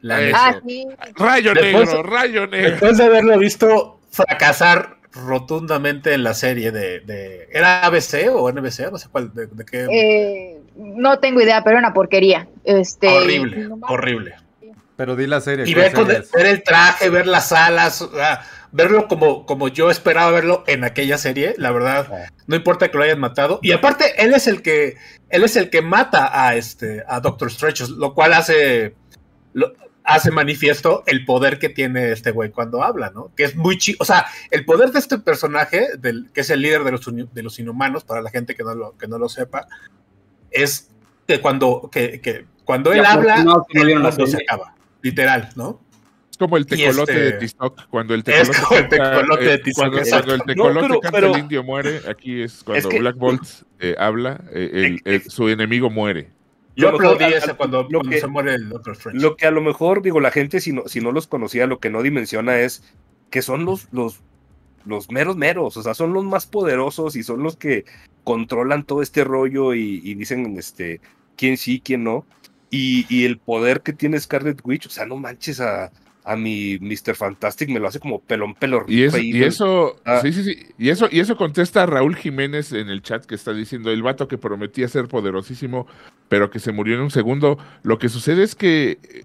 La. 0.00 0.18
Ah, 0.34 0.60
sí. 0.66 0.86
Rayo 1.14 1.52
Después- 1.52 1.88
negro, 1.88 2.02
rayo 2.02 2.46
negro. 2.46 2.70
Después 2.70 2.96
de 2.96 3.04
haberlo 3.04 3.38
visto 3.38 4.00
fracasar 4.10 4.96
rotundamente 5.12 6.14
en 6.14 6.22
la 6.22 6.34
serie 6.34 6.70
de, 6.72 7.00
de- 7.00 7.48
¿Era 7.52 7.84
ABC 7.84 8.28
o 8.32 8.50
NBC? 8.50 8.90
No 8.90 8.98
sé 8.98 9.08
cuál, 9.10 9.32
de, 9.34 9.46
de 9.46 9.64
qué. 9.64 9.84
Eh, 9.90 10.60
no 10.76 11.18
tengo 11.18 11.40
idea, 11.40 11.62
pero 11.64 11.78
una 11.78 11.92
porquería. 11.92 12.48
Este, 12.64 13.08
horrible, 13.08 13.68
horrible. 13.88 14.34
Pero 14.96 15.16
di 15.16 15.26
la 15.26 15.40
serie. 15.40 15.64
Y 15.68 15.72
¿cuál 15.74 15.84
ver, 15.86 15.92
con- 15.94 16.06
ver 16.08 16.46
el 16.46 16.62
traje, 16.62 17.08
ver 17.10 17.26
las 17.26 17.52
alas, 17.52 18.02
o 18.02 18.12
sea, 18.14 18.42
verlo 18.72 19.08
como, 19.08 19.46
como 19.46 19.68
yo 19.68 19.90
esperaba 19.90 20.30
verlo 20.30 20.62
en 20.66 20.84
aquella 20.84 21.18
serie, 21.18 21.54
la 21.58 21.70
verdad, 21.72 22.06
Ah. 22.12 22.30
no 22.46 22.54
importa 22.56 22.88
que 22.90 22.96
lo 22.98 23.04
hayan 23.04 23.18
matado. 23.18 23.58
Y 23.62 23.72
aparte, 23.72 24.22
él 24.22 24.32
es 24.34 24.46
el 24.46 24.62
que, 24.62 24.96
él 25.30 25.42
es 25.42 25.56
el 25.56 25.70
que 25.70 25.82
mata 25.82 26.46
a 26.46 26.54
este, 26.54 27.02
a 27.08 27.18
Doctor 27.20 27.48
Strange, 27.48 27.84
lo 27.96 28.14
cual 28.14 28.32
hace, 28.34 28.94
lo- 29.54 29.72
hace 30.14 30.30
manifiesto 30.30 31.02
el 31.06 31.24
poder 31.24 31.58
que 31.58 31.68
tiene 31.68 32.12
este 32.12 32.30
güey 32.30 32.50
cuando 32.50 32.82
habla, 32.82 33.10
¿no? 33.14 33.32
Que 33.36 33.44
es 33.44 33.56
muy 33.56 33.78
chido. 33.78 33.98
O 34.00 34.04
sea, 34.04 34.26
el 34.50 34.64
poder 34.64 34.90
de 34.92 34.98
este 34.98 35.18
personaje, 35.18 35.88
del, 35.98 36.30
que 36.32 36.42
es 36.42 36.50
el 36.50 36.60
líder 36.62 36.84
de 36.84 36.92
los, 36.92 37.04
de 37.32 37.42
los 37.42 37.58
inhumanos, 37.58 38.04
para 38.04 38.22
la 38.22 38.30
gente 38.30 38.54
que 38.54 38.62
no 38.62 38.74
lo, 38.74 38.96
que 38.98 39.08
no 39.08 39.18
lo 39.18 39.28
sepa, 39.28 39.66
es 40.50 40.90
que 41.26 41.40
cuando, 41.40 41.88
que, 41.92 42.20
que 42.20 42.44
cuando 42.64 42.92
él 42.92 43.04
habla, 43.04 43.42
no 43.44 43.66
el 43.70 43.98
mundo 44.00 44.26
se 44.26 44.36
acaba. 44.38 44.74
Literal, 45.02 45.48
¿no? 45.56 45.80
Es 46.30 46.36
como 46.36 46.56
el 46.56 46.66
tecolote 46.66 47.12
este- 47.12 47.24
de 47.24 47.32
Tizoc. 47.32 47.86
Cuando 47.88 48.14
el 48.14 48.20
Es 48.20 48.24
tecolote, 48.50 48.60
como 48.62 48.78
el 48.80 48.88
tecolote 48.88 49.44
de 49.44 49.54
eh, 49.54 49.58
Tizoc, 49.58 49.76
Cuando, 49.90 50.00
cuando 50.10 50.34
el 50.34 50.38
No, 50.38 50.44
tecolote 50.46 50.80
pero- 50.88 51.00
canta, 51.00 51.10
pero- 51.18 51.34
el 51.34 51.40
indio 51.40 51.62
muere. 51.64 52.00
Aquí 52.08 52.42
es 52.42 52.62
cuando 52.64 52.88
que- 52.88 52.98
Black 53.00 53.16
Bolt 53.16 53.42
eh, 53.78 53.94
habla, 53.98 54.40
eh, 54.52 54.70
el- 54.72 55.12
el- 55.12 55.22
su 55.30 55.48
enemigo 55.48 55.90
muere. 55.90 56.30
Yo 56.76 56.88
aplaudí 56.90 57.24
cuando, 57.56 57.82
lo 57.90 57.98
cuando 57.98 58.10
que- 58.10 58.20
se 58.20 58.26
muere 58.26 58.54
el 58.54 58.68
Doctor 58.68 58.92
Strange. 58.94 59.18
Lo 59.20 59.36
que 59.36 59.46
a 59.46 59.50
lo 59.50 59.60
mejor, 59.60 60.02
digo, 60.02 60.20
la 60.20 60.30
gente, 60.30 60.60
si 60.60 60.72
no, 60.72 60.86
si 60.86 61.00
no 61.00 61.12
los 61.12 61.26
conocía, 61.26 61.66
lo 61.66 61.78
que 61.80 61.90
no 61.90 62.02
dimensiona 62.02 62.60
es 62.60 62.82
que 63.30 63.42
son 63.42 63.64
los, 63.64 63.88
los, 63.92 64.20
los 64.84 65.10
meros 65.10 65.36
meros, 65.36 65.76
o 65.76 65.82
sea, 65.82 65.94
son 65.94 66.12
los 66.12 66.24
más 66.24 66.46
poderosos 66.46 67.16
y 67.16 67.22
son 67.22 67.42
los 67.42 67.56
que 67.56 67.84
controlan 68.24 68.84
todo 68.84 69.02
este 69.02 69.24
rollo 69.24 69.74
y, 69.74 70.00
y 70.04 70.14
dicen 70.14 70.56
este 70.58 71.00
quién 71.36 71.56
sí, 71.56 71.80
quién 71.84 72.04
no. 72.04 72.24
Y, 72.70 73.04
y 73.08 73.24
el 73.24 73.38
poder 73.38 73.80
que 73.82 73.92
tiene 73.92 74.20
Scarlet 74.20 74.60
Witch, 74.64 74.86
o 74.86 74.90
sea, 74.90 75.04
no 75.06 75.16
manches 75.16 75.60
a, 75.60 75.90
a 76.24 76.36
mi 76.36 76.78
Mr. 76.80 77.14
Fantastic, 77.14 77.68
me 77.70 77.80
lo 77.80 77.88
hace 77.88 77.98
como 78.00 78.20
pelón 78.20 78.54
pelón. 78.54 78.84
Y, 78.88 79.02
es- 79.04 79.16
y 79.22 79.42
eso, 79.42 79.96
Ah. 80.04 80.20
sí, 80.22 80.32
sí, 80.32 80.44
sí. 80.44 80.66
Y 80.78 80.90
eso, 80.90 81.08
y 81.10 81.20
eso 81.20 81.36
contesta 81.36 81.86
Raúl 81.86 82.16
Jiménez 82.16 82.72
en 82.72 82.88
el 82.90 83.02
chat 83.02 83.24
que 83.24 83.34
está 83.34 83.52
diciendo 83.52 83.90
el 83.90 84.02
vato 84.02 84.28
que 84.28 84.38
prometía 84.38 84.88
ser 84.88 85.08
poderosísimo, 85.08 85.86
pero 86.28 86.50
que 86.50 86.58
se 86.58 86.72
murió 86.72 86.94
en 86.96 87.00
un 87.02 87.10
segundo. 87.10 87.58
Lo 87.82 87.98
que 87.98 88.08
sucede 88.08 88.42
es 88.42 88.54
que 88.54 88.98
eh, 89.02 89.24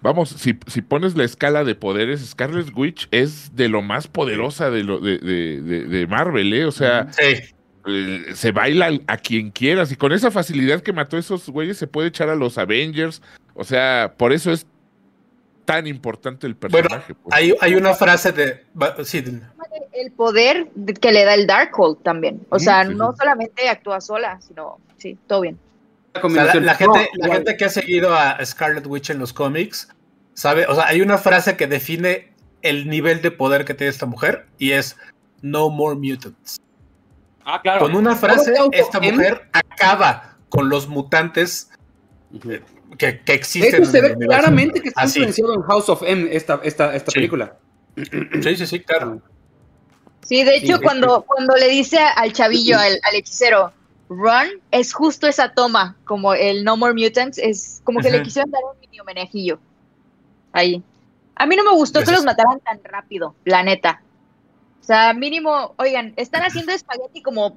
vamos, 0.00 0.30
si, 0.30 0.58
si 0.66 0.82
pones 0.82 1.16
la 1.16 1.24
escala 1.24 1.64
de 1.64 1.74
poderes, 1.74 2.20
Scarlet 2.26 2.70
Witch 2.74 3.08
es 3.10 3.54
de 3.54 3.68
lo 3.68 3.82
más 3.82 4.08
poderosa 4.08 4.70
de, 4.70 4.82
lo, 4.84 5.00
de, 5.00 5.18
de, 5.18 5.60
de- 5.60 5.84
de 5.84 6.06
Marvel, 6.06 6.52
¿eh? 6.54 6.64
O 6.64 6.72
sea, 6.72 7.08
Sí. 7.12 7.54
eh, 7.86 8.24
se 8.34 8.50
baila 8.52 8.98
a 9.06 9.16
quien 9.18 9.50
quieras 9.50 9.92
y 9.92 9.96
con 9.96 10.12
esa 10.12 10.30
facilidad 10.30 10.80
que 10.82 10.92
mató 10.94 11.16
a 11.16 11.20
esos 11.20 11.48
güeyes 11.50 11.76
se 11.76 11.86
puede 11.86 12.08
echar 12.08 12.28
a 12.30 12.34
los 12.34 12.56
Avengers. 12.58 13.20
O 13.54 13.62
sea, 13.64 14.14
por 14.16 14.32
eso 14.32 14.50
es 14.52 14.66
tan 15.64 15.86
importante 15.86 16.46
el 16.46 16.54
Bueno, 16.54 16.72
personaje. 16.88 17.14
pues. 17.14 17.34
hay, 17.34 17.54
hay 17.60 17.74
una 17.74 17.94
frase 17.94 18.32
de. 18.32 18.64
Sí, 19.04 19.24
El 19.92 20.12
poder 20.12 20.68
de- 20.74 20.94
que 20.94 21.12
le 21.12 21.24
da 21.24 21.34
el 21.34 21.46
Darkhold 21.46 22.02
también. 22.02 22.46
O 22.50 22.58
sea, 22.58 22.82
sí, 22.84 22.90
sí. 22.90 22.94
no 22.96 23.14
solamente 23.16 23.68
actúa 23.68 24.00
sola, 24.00 24.40
sino, 24.40 24.78
sí, 24.98 25.18
todo 25.26 25.42
bien. 25.42 25.58
La 26.14 26.20
o 26.22 26.30
sea, 26.30 26.54
la, 26.60 26.74
gente, 26.74 27.08
la 27.14 27.34
gente 27.34 27.56
que 27.56 27.64
ha 27.64 27.68
seguido 27.68 28.14
a 28.14 28.38
Scarlet 28.44 28.86
Witch 28.86 29.10
en 29.10 29.18
los 29.18 29.32
cómics 29.32 29.88
sabe, 30.34 30.66
o 30.66 30.74
sea, 30.74 30.86
hay 30.86 31.00
una 31.00 31.18
frase 31.18 31.56
que 31.56 31.66
define 31.66 32.32
el 32.62 32.88
nivel 32.88 33.20
de 33.20 33.30
poder 33.32 33.64
que 33.64 33.74
tiene 33.74 33.90
esta 33.90 34.06
mujer 34.06 34.46
y 34.58 34.70
es 34.72 34.96
No 35.42 35.70
more 35.70 35.96
mutants. 35.96 36.60
Ah, 37.44 37.60
claro. 37.60 37.80
Con 37.80 37.96
una 37.96 38.14
frase, 38.14 38.52
¿Cómo 38.56 38.70
se 38.72 38.80
esta 38.80 39.00
mujer 39.00 39.48
acaba 39.52 40.36
con 40.48 40.68
los 40.68 40.86
mutantes. 40.88 41.70
Que, 42.98 43.20
que 43.20 43.34
existen. 43.34 43.82
hecho, 43.82 43.90
se 43.90 44.00
ve 44.00 44.14
claramente 44.16 44.80
que 44.80 44.88
está 44.88 45.02
Así. 45.02 45.18
influenciado 45.20 45.54
en 45.54 45.62
House 45.62 45.88
of 45.88 46.02
M, 46.04 46.28
esta, 46.34 46.60
esta, 46.62 46.94
esta 46.94 47.10
Sí. 47.10 47.14
película. 47.16 47.56
Sí, 48.42 48.56
sí, 48.56 48.66
sí, 48.66 48.80
claro. 48.80 49.20
Sí, 50.22 50.42
de 50.42 50.56
hecho, 50.56 50.76
sí, 50.76 50.82
cuando, 50.82 51.22
cuando 51.22 51.54
le 51.56 51.68
dice 51.68 51.98
al 51.98 52.32
chavillo, 52.32 52.78
al, 52.78 52.98
al 53.02 53.14
hechicero, 53.14 53.72
run, 54.08 54.48
es 54.70 54.92
justo 54.94 55.26
esa 55.26 55.52
toma, 55.52 55.96
como 56.04 56.34
el 56.34 56.64
No 56.64 56.76
More 56.76 56.94
Mutants, 56.94 57.38
es 57.38 57.80
como 57.84 58.00
que 58.00 58.10
le 58.10 58.22
quisieron 58.22 58.50
dar 58.50 58.62
un 58.64 58.80
mini 58.80 59.00
homenajillo. 59.00 59.58
Ahí. 60.52 60.82
A 61.36 61.46
mí 61.46 61.56
no 61.56 61.64
me 61.64 61.72
gustó 61.72 61.98
que 62.00 62.06
Gracias. 62.06 62.24
los 62.24 62.26
mataran 62.26 62.60
tan 62.60 62.80
rápido, 62.84 63.34
la 63.44 63.62
neta. 63.62 64.02
O 64.80 64.84
sea, 64.84 65.12
mínimo, 65.14 65.74
oigan, 65.78 66.12
están 66.16 66.42
haciendo 66.42 66.72
espagueti 66.72 67.22
como 67.22 67.56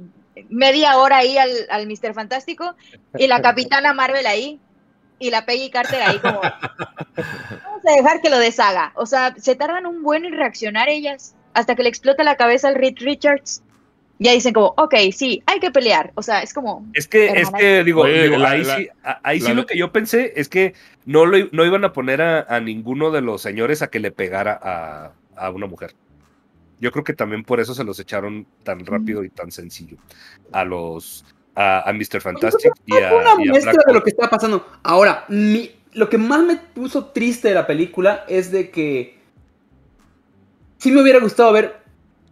media 0.49 0.97
hora 0.97 1.17
ahí 1.17 1.37
al, 1.37 1.49
al 1.69 1.87
Mr. 1.87 2.13
Fantástico 2.13 2.75
y 3.17 3.27
la 3.27 3.41
Capitana 3.41 3.93
Marvel 3.93 4.25
ahí 4.27 4.59
y 5.19 5.29
la 5.31 5.45
Peggy 5.45 5.69
Carter 5.69 6.01
ahí 6.01 6.19
como... 6.19 6.41
Vamos 6.41 7.81
a 7.87 7.95
dejar 7.95 8.21
que 8.21 8.29
lo 8.29 8.37
deshaga. 8.39 8.91
O 8.95 9.05
sea, 9.05 9.33
se 9.37 9.55
tardan 9.55 9.85
un 9.85 10.03
buen 10.03 10.25
en 10.25 10.33
reaccionar 10.33 10.89
ellas 10.89 11.35
hasta 11.53 11.75
que 11.75 11.83
le 11.83 11.89
explota 11.89 12.23
la 12.23 12.35
cabeza 12.37 12.67
al 12.67 12.75
Reed 12.75 12.95
Richards. 12.99 13.63
Ya 14.19 14.31
dicen 14.31 14.53
como, 14.53 14.73
ok, 14.77 14.95
sí, 15.13 15.43
hay 15.45 15.59
que 15.59 15.69
pelear. 15.71 16.11
O 16.15 16.23
sea, 16.23 16.41
es 16.41 16.53
como... 16.53 16.87
Es 16.93 17.07
que, 17.07 17.27
es 17.27 17.51
que 17.51 17.83
digo, 17.83 18.01
Oye, 18.01 18.23
digo, 18.23 18.37
la- 18.37 18.49
ahí, 18.51 18.63
la- 18.63 18.77
sí, 18.77 18.89
ahí 19.23 19.39
sí 19.39 19.47
la- 19.49 19.53
lo 19.53 19.65
que 19.67 19.77
yo 19.77 19.91
pensé 19.91 20.33
es 20.35 20.49
que 20.49 20.73
no, 21.05 21.25
lo, 21.25 21.37
no 21.51 21.65
iban 21.65 21.83
a 21.85 21.93
poner 21.93 22.21
a, 22.21 22.41
a 22.41 22.59
ninguno 22.59 23.11
de 23.11 23.21
los 23.21 23.41
señores 23.41 23.81
a 23.81 23.89
que 23.89 23.99
le 23.99 24.11
pegara 24.11 24.59
a, 24.61 25.11
a 25.35 25.49
una 25.51 25.67
mujer. 25.67 25.93
Yo 26.79 26.91
creo 26.91 27.03
que 27.03 27.13
también 27.13 27.43
por 27.43 27.59
eso 27.59 27.73
se 27.73 27.83
los 27.83 27.99
echaron 27.99 28.45
tan 28.63 28.85
rápido 28.85 29.23
y 29.23 29.29
tan 29.29 29.51
sencillo 29.51 29.97
a 30.51 30.63
los 30.63 31.25
a, 31.59 31.89
a 31.89 31.93
Mr. 31.93 32.21
Fantastic 32.21 32.71
y 32.85 32.95
a, 32.97 33.09
Fue 33.09 33.17
una 33.17 33.31
y 33.43 33.47
a 33.47 33.51
muestra 33.51 33.71
Black 33.73 33.87
de 33.87 33.93
lo 33.93 34.03
que 34.03 34.09
está 34.11 34.29
pasando. 34.29 34.65
Ahora, 34.83 35.25
mi- 35.27 35.71
lo 35.93 36.07
que 36.07 36.17
más 36.19 36.41
me 36.43 36.55
puso 36.57 37.05
triste 37.05 37.47
de 37.49 37.55
la 37.55 37.65
película 37.65 38.23
es 38.27 38.51
de 38.51 38.69
que 38.69 39.17
sí 40.77 40.91
me 40.91 41.01
hubiera 41.01 41.19
gustado 41.19 41.51
ver 41.53 41.81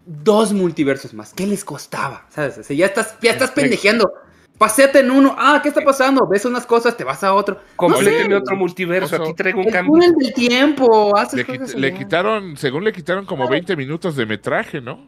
dos 0.06 0.54
multiversos 0.54 1.14
más. 1.14 1.34
¿Qué 1.34 1.48
les 1.48 1.66
costaba? 1.66 2.26
¿Sabes? 2.30 2.58
O 2.60 2.64
sea, 2.64 2.76
ya 2.76 2.86
estás, 2.86 3.18
ya 3.22 3.32
estás 3.32 3.52
pendejeando. 3.52 4.12
Paseate 4.58 5.00
en 5.00 5.12
uno. 5.12 5.36
Ah, 5.38 5.60
¿qué 5.62 5.70
está 5.70 5.82
pasando? 5.82 6.26
Ves 6.32 6.46
unas 6.46 6.66
cosas, 6.66 6.96
te 6.96 7.04
vas 7.04 7.24
a 7.24 7.34
otro. 7.34 7.60
Compléteme 7.76 8.24
No 8.30 8.36
sé. 8.38 8.42
otro 8.44 8.56
multiverso. 8.56 9.16
Oso. 9.16 9.24
Aquí 9.24 9.34
traigo 9.34 9.60
un 9.60 9.66
El 9.68 9.74
cambio. 9.74 9.92
túnel 9.94 10.14
del 10.14 10.34
tiempo. 10.34 11.18
Haces 11.18 11.34
Le, 11.40 11.46
quit- 11.48 11.60
cosas 11.60 11.76
le 11.76 11.94
quitaron, 11.94 12.56
según 12.56 12.84
le 12.86 12.94
quitaron 12.94 13.26
como 13.26 13.50
20 13.50 13.76
minutos 13.76 14.16
de 14.16 14.26
metraje, 14.26 14.80
¿no? 14.80 15.08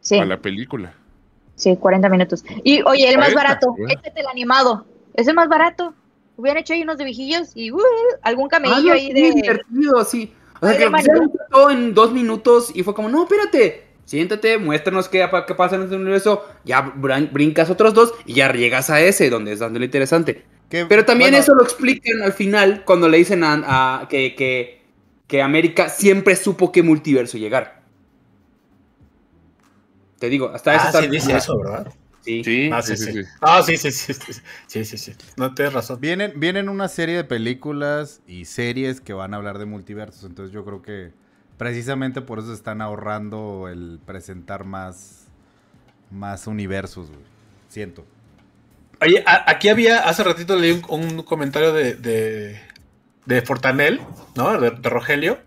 Sí, 0.00 0.18
A 0.18 0.24
la 0.24 0.38
película. 0.40 0.94
Sí, 1.56 1.76
40 1.76 2.08
minutos. 2.08 2.44
Y 2.62 2.82
oye, 2.82 3.08
el 3.10 3.18
más 3.18 3.32
40, 3.32 3.34
barato, 3.42 3.70
bueno. 3.72 3.88
échate 3.88 4.20
el 4.20 4.26
animado. 4.28 4.86
Es 5.14 5.26
el 5.26 5.34
más 5.34 5.48
barato. 5.48 5.92
Hubieran 6.36 6.60
hecho 6.60 6.74
ahí 6.74 6.82
unos 6.82 6.98
de 6.98 7.04
viejillos 7.04 7.48
y 7.54 7.72
uh, 7.72 7.80
algún 8.22 8.46
Ah, 8.46 8.48
camellillo 8.50 8.88
no, 8.88 8.92
ahí 8.94 9.06
sí, 9.08 9.12
de... 9.14 9.30
divertido, 9.32 10.04
sí. 10.04 10.32
O 10.60 10.66
sea, 10.68 10.76
que 10.78 10.88
todo 11.50 11.70
en 11.70 11.92
dos 11.94 12.12
minutos 12.12 12.70
y 12.74 12.82
fue 12.82 12.94
como, 12.94 13.08
no, 13.08 13.24
espérate, 13.24 13.82
siéntate, 14.04 14.56
muéstranos 14.58 15.08
qué, 15.08 15.26
qué 15.46 15.54
pasa 15.54 15.76
en 15.76 15.82
este 15.82 15.96
universo, 15.96 16.44
ya 16.64 16.82
brin- 16.94 17.30
brincas 17.32 17.68
otros 17.70 17.92
dos 17.94 18.14
y 18.24 18.34
ya 18.34 18.52
llegas 18.52 18.88
a 18.90 19.00
ese, 19.00 19.28
donde 19.30 19.52
es 19.52 19.58
donde 19.58 19.78
lo 19.78 19.84
interesante. 19.84 20.44
Que- 20.70 20.86
Pero 20.86 21.04
también 21.04 21.30
bueno, 21.30 21.42
eso 21.42 21.54
lo 21.54 21.62
explican 21.62 22.22
al 22.22 22.32
final 22.32 22.84
cuando 22.84 23.08
le 23.08 23.18
dicen 23.18 23.44
a, 23.44 24.00
a- 24.00 24.08
que, 24.08 24.34
que, 24.34 24.82
que 25.26 25.42
América 25.42 25.88
siempre 25.88 26.36
supo 26.36 26.72
qué 26.72 26.82
multiverso 26.82 27.36
llegar. 27.38 27.75
Te 30.18 30.28
digo, 30.28 30.50
hasta 30.50 30.74
eso 30.74 30.84
Ah, 30.84 30.88
está- 30.88 31.02
sí, 31.02 31.08
dice 31.08 31.36
eso, 31.36 31.58
¿verdad? 31.58 31.92
Sí. 32.22 32.42
Sí, 32.44 32.68
Ah, 32.72 32.82
sí, 32.82 32.96
sí, 32.96 33.04
sí. 33.04 33.12
sí. 33.12 33.28
Ah, 33.40 33.62
sí, 33.62 33.76
sí, 33.76 33.90
sí, 33.92 34.12
sí, 34.14 34.32
sí, 34.66 34.84
sí, 34.84 34.98
sí. 34.98 35.12
No 35.36 35.54
tienes 35.54 35.74
razón. 35.74 36.00
Vienen, 36.00 36.32
vienen 36.40 36.68
una 36.68 36.88
serie 36.88 37.16
de 37.16 37.24
películas 37.24 38.20
y 38.26 38.46
series 38.46 39.00
que 39.00 39.12
van 39.12 39.34
a 39.34 39.36
hablar 39.36 39.58
de 39.58 39.66
multiversos. 39.66 40.24
Entonces 40.24 40.52
yo 40.52 40.64
creo 40.64 40.82
que 40.82 41.12
precisamente 41.58 42.22
por 42.22 42.38
eso 42.38 42.52
están 42.52 42.80
ahorrando 42.80 43.68
el 43.68 44.00
presentar 44.04 44.64
más, 44.64 45.26
más 46.10 46.46
universos, 46.46 47.08
güey. 47.08 47.20
Siento. 47.68 48.04
Oye, 49.00 49.22
a- 49.26 49.50
aquí 49.50 49.68
había, 49.68 50.00
hace 50.08 50.24
ratito 50.24 50.56
leí 50.56 50.72
un, 50.72 50.82
un 50.88 51.22
comentario 51.22 51.72
de, 51.72 51.94
de, 51.94 52.58
de 53.26 53.42
Fortanel, 53.42 54.00
¿no? 54.36 54.58
De, 54.60 54.70
de 54.70 54.88
Rogelio. 54.90 55.38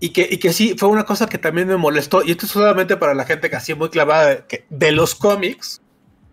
Y 0.00 0.10
que, 0.10 0.26
y 0.30 0.38
que 0.38 0.52
sí, 0.54 0.74
fue 0.78 0.88
una 0.88 1.04
cosa 1.04 1.28
que 1.28 1.36
también 1.38 1.68
me 1.68 1.76
molestó. 1.76 2.22
Y 2.24 2.30
esto 2.30 2.46
es 2.46 2.52
solamente 2.52 2.96
para 2.96 3.14
la 3.14 3.26
gente 3.26 3.50
que 3.50 3.56
así 3.56 3.74
muy 3.74 3.90
clavada 3.90 4.26
de, 4.28 4.44
que- 4.48 4.64
de 4.70 4.92
los 4.92 5.14
cómics, 5.14 5.82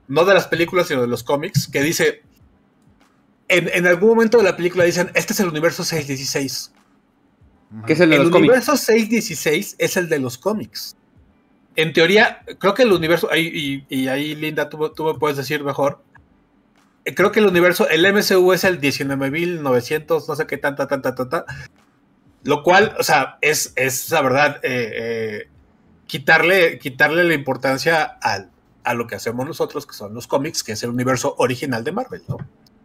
no 0.07 0.23
de 0.23 0.33
las 0.33 0.47
películas, 0.47 0.87
sino 0.87 1.01
de 1.01 1.07
los 1.07 1.23
cómics, 1.23 1.67
que 1.67 1.81
dice, 1.81 2.21
en, 3.49 3.69
en 3.73 3.85
algún 3.87 4.09
momento 4.09 4.37
de 4.37 4.45
la 4.45 4.55
película 4.55 4.85
dicen, 4.85 5.11
este 5.15 5.33
es 5.33 5.39
el 5.41 5.49
universo 5.49 5.83
616. 5.83 6.71
Que 7.85 7.93
es 7.93 7.99
el 7.99 8.09
de 8.11 8.15
el 8.15 8.21
los 8.23 8.31
cómics. 8.31 8.47
universo 8.47 8.77
616 8.77 9.75
es 9.77 9.97
el 9.97 10.07
de 10.07 10.19
los 10.19 10.37
cómics. 10.37 10.95
En 11.75 11.91
teoría, 11.91 12.41
creo 12.59 12.73
que 12.73 12.83
el 12.83 12.93
universo, 12.93 13.29
y, 13.35 13.83
y 13.89 14.07
ahí 14.07 14.33
Linda, 14.35 14.69
tú, 14.69 14.89
tú 14.95 15.03
me 15.03 15.13
puedes 15.15 15.35
decir 15.37 15.63
mejor. 15.63 16.01
Eh, 17.05 17.13
Creo 17.13 17.31
que 17.33 17.39
el 17.41 17.45
universo, 17.47 17.87
el 17.89 18.05
MCU 18.13 18.53
es 18.53 18.63
el 18.63 18.79
19.900, 18.81 20.27
no 20.27 20.35
sé 20.35 20.47
qué 20.47 20.57
tanta, 20.57 20.87
tanta, 20.87 21.13
tanta. 21.13 21.45
Lo 22.43 22.63
cual, 22.63 22.95
o 22.99 23.03
sea, 23.03 23.37
es, 23.41 23.73
es 23.75 24.09
la 24.11 24.21
verdad, 24.21 24.57
eh, 24.63 24.91
eh, 24.93 25.47
quitarle, 26.05 26.79
quitarle 26.79 27.23
la 27.23 27.33
importancia 27.33 28.03
al, 28.21 28.49
a 28.83 28.93
lo 28.93 29.07
que 29.07 29.15
hacemos 29.15 29.45
nosotros, 29.45 29.85
que 29.85 29.93
son 29.93 30.13
los 30.13 30.27
cómics, 30.27 30.63
que 30.63 30.73
es 30.73 30.83
el 30.83 30.89
universo 30.91 31.35
original 31.39 31.83
de 31.83 31.91
Marvel, 31.91 32.21
¿no? 32.27 32.37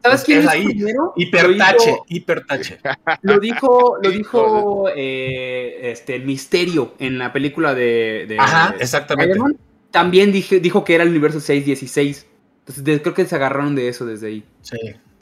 ¿Sabes 0.03 0.23
Pues 0.23 0.25
quién 0.25 0.39
es 0.41 0.49
ahí. 0.49 0.67
primero? 0.67 1.13
Hipertache, 1.17 1.87
Lo 1.91 1.95
hizo- 1.95 2.05
hipertache. 2.09 2.79
Lo 3.23 3.39
dijo, 3.39 3.99
lo 4.03 4.11
dijo 4.11 4.89
eh, 4.97 5.93
este, 5.93 6.17
el 6.17 6.25
misterio 6.25 6.95
en 6.99 7.19
la 7.19 7.33
película 7.33 7.73
de, 7.73 8.25
de 8.29 8.37
Ajá, 8.41 8.75
exactamente. 8.81 9.35
Iron 9.37 9.43
Man. 9.53 9.57
También 9.93 10.33
dije, 10.33 10.59
dijo 10.59 10.83
que 10.83 10.97
era 10.97 11.05
el 11.05 11.11
universo 11.11 11.39
616. 11.39 12.27
Entonces 12.61 12.83
de- 12.83 13.01
creo 13.01 13.15
que 13.15 13.27
se 13.27 13.37
agarraron 13.37 13.77
de 13.77 13.87
eso 13.89 14.05
desde 14.05 14.27
ahí. 14.27 14.45
Sí. 14.63 14.77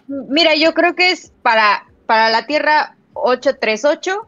Mira, 0.07 0.55
yo 0.55 0.73
creo 0.73 0.95
que 0.95 1.11
es 1.11 1.31
para, 1.43 1.85
para 2.07 2.31
la 2.31 2.47
Tierra 2.47 2.97
838, 3.23 4.27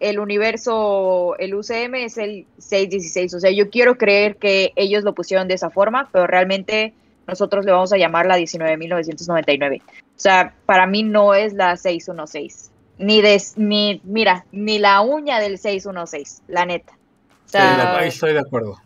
el 0.00 0.18
universo, 0.18 1.36
el 1.38 1.54
UCM 1.54 1.94
es 1.96 2.18
el 2.18 2.46
616. 2.58 3.34
O 3.34 3.40
sea, 3.40 3.50
yo 3.50 3.70
quiero 3.70 3.96
creer 3.96 4.36
que 4.36 4.72
ellos 4.76 5.04
lo 5.04 5.14
pusieron 5.14 5.48
de 5.48 5.54
esa 5.54 5.70
forma, 5.70 6.08
pero 6.12 6.26
realmente 6.26 6.94
nosotros 7.26 7.64
le 7.64 7.72
vamos 7.72 7.92
a 7.92 7.96
llamar 7.96 8.26
la 8.26 8.38
19.999. 8.38 9.82
O 9.82 9.84
sea, 10.16 10.54
para 10.66 10.86
mí 10.86 11.02
no 11.02 11.34
es 11.34 11.52
la 11.52 11.76
616. 11.76 12.70
Ni, 12.98 13.22
de, 13.22 13.42
ni, 13.56 14.00
mira, 14.04 14.44
ni 14.52 14.78
la 14.78 15.00
uña 15.00 15.38
del 15.40 15.58
616, 15.58 16.42
la 16.48 16.66
neta. 16.66 16.92
O 16.92 17.48
Sí, 17.48 17.58
estoy 18.04 18.32
de 18.34 18.40
acuerdo. 18.40 18.76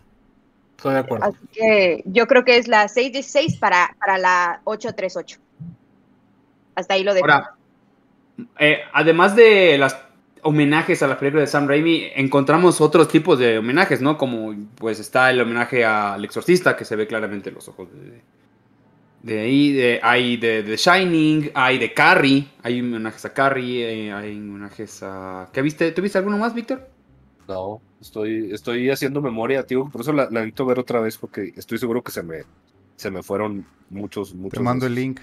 Estoy 0.76 0.94
de 0.94 1.00
acuerdo. 1.00 1.24
Así 1.26 1.46
que 1.52 2.02
yo 2.06 2.26
creo 2.26 2.44
que 2.44 2.56
es 2.56 2.68
la 2.68 2.88
616 2.88 3.56
para, 3.58 3.96
para 3.98 4.18
la 4.18 4.60
838. 4.64 5.38
Hasta 6.76 6.94
ahí 6.94 7.02
lo 7.02 7.14
dejo. 7.14 7.24
Ahora, 7.24 7.54
eh, 8.58 8.80
además 8.92 9.36
de 9.36 9.78
los 9.78 9.96
homenajes 10.42 11.02
a 11.02 11.06
la 11.06 11.18
película 11.18 11.40
de 11.42 11.46
Sam 11.46 11.66
Raimi, 11.68 12.08
encontramos 12.14 12.80
otros 12.80 13.08
tipos 13.08 13.38
de 13.38 13.58
homenajes, 13.58 14.00
¿no? 14.02 14.18
Como 14.18 14.54
pues 14.74 15.00
está 15.00 15.30
el 15.30 15.40
homenaje 15.40 15.84
al 15.84 16.24
exorcista, 16.24 16.76
que 16.76 16.84
se 16.84 16.96
ve 16.96 17.06
claramente 17.06 17.50
los 17.50 17.68
ojos 17.68 17.88
de, 17.92 18.22
de 19.22 19.40
ahí, 19.40 19.72
de- 19.72 20.00
hay 20.02 20.36
de, 20.36 20.62
de 20.62 20.76
Shining, 20.76 21.50
hay 21.54 21.78
de 21.78 21.94
Carrie, 21.94 22.46
hay 22.62 22.80
homenajes 22.80 23.24
a 23.24 23.32
Carrie, 23.32 24.08
eh, 24.08 24.12
hay 24.12 24.36
homenajes 24.38 25.02
a... 25.02 25.48
¿Qué 25.52 25.62
viste? 25.62 25.92
¿Tú 25.92 26.02
viste 26.02 26.18
alguno 26.18 26.36
más, 26.36 26.54
Víctor? 26.54 26.90
No, 27.48 27.80
estoy, 28.00 28.52
estoy 28.52 28.90
haciendo 28.90 29.20
memoria, 29.22 29.64
tío. 29.64 29.88
Por 29.90 30.00
eso 30.02 30.12
la, 30.12 30.24
la 30.24 30.40
necesito 30.40 30.66
ver 30.66 30.78
otra 30.78 31.00
vez, 31.00 31.16
porque 31.18 31.52
estoy 31.56 31.78
seguro 31.78 32.02
que 32.02 32.12
se 32.12 32.22
me, 32.22 32.42
se 32.96 33.10
me 33.10 33.22
fueron 33.22 33.66
muchos, 33.90 34.34
muchos. 34.34 34.58
Te 34.58 34.62
mando 34.64 34.86
el 34.86 34.94
link. 34.94 35.20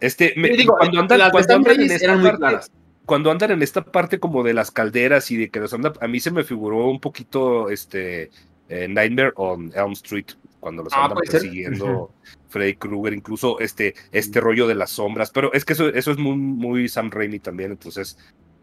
Este, 0.00 0.34
me- 0.36 0.48
Yo 0.50 0.56
digo, 0.56 0.76
cuando 0.78 1.00
andan, 1.00 1.18
las 1.18 1.30
cuando 1.30 1.54
andan 1.56 1.80
en 1.80 1.90
esta 1.90 2.14
parte- 2.22 2.36
claras. 2.38 2.70
cuando 3.06 3.30
andan 3.30 3.50
en 3.52 3.62
esta 3.62 3.84
parte 3.84 4.18
como 4.18 4.42
de 4.42 4.54
las 4.54 4.70
calderas 4.70 5.30
y 5.30 5.36
de 5.36 5.50
que 5.50 5.60
los 5.60 5.72
anda, 5.74 5.92
a 6.00 6.08
mí 6.08 6.20
se 6.20 6.30
me 6.30 6.44
figuró 6.44 6.88
un 6.88 7.00
poquito 7.00 7.70
este 7.70 8.30
eh, 8.68 8.86
Nightmare 8.88 9.32
on 9.36 9.72
Elm 9.74 9.92
Street 9.92 10.26
cuando 10.60 10.82
los 10.84 10.92
Ah, 10.92 11.04
andan 11.06 11.18
persiguiendo 11.18 12.12
Freddy 12.48 12.74
Krueger, 12.74 13.14
incluso 13.14 13.58
este, 13.60 13.94
este 14.12 14.40
rollo 14.40 14.66
de 14.68 14.74
las 14.76 14.90
sombras, 14.90 15.30
pero 15.30 15.52
es 15.52 15.64
que 15.64 15.72
eso, 15.72 15.88
eso 15.88 16.10
es 16.12 16.18
muy, 16.18 16.36
muy 16.36 16.88
Sam 16.88 17.10
Raimi 17.10 17.40
también, 17.40 17.72
entonces 17.72 18.16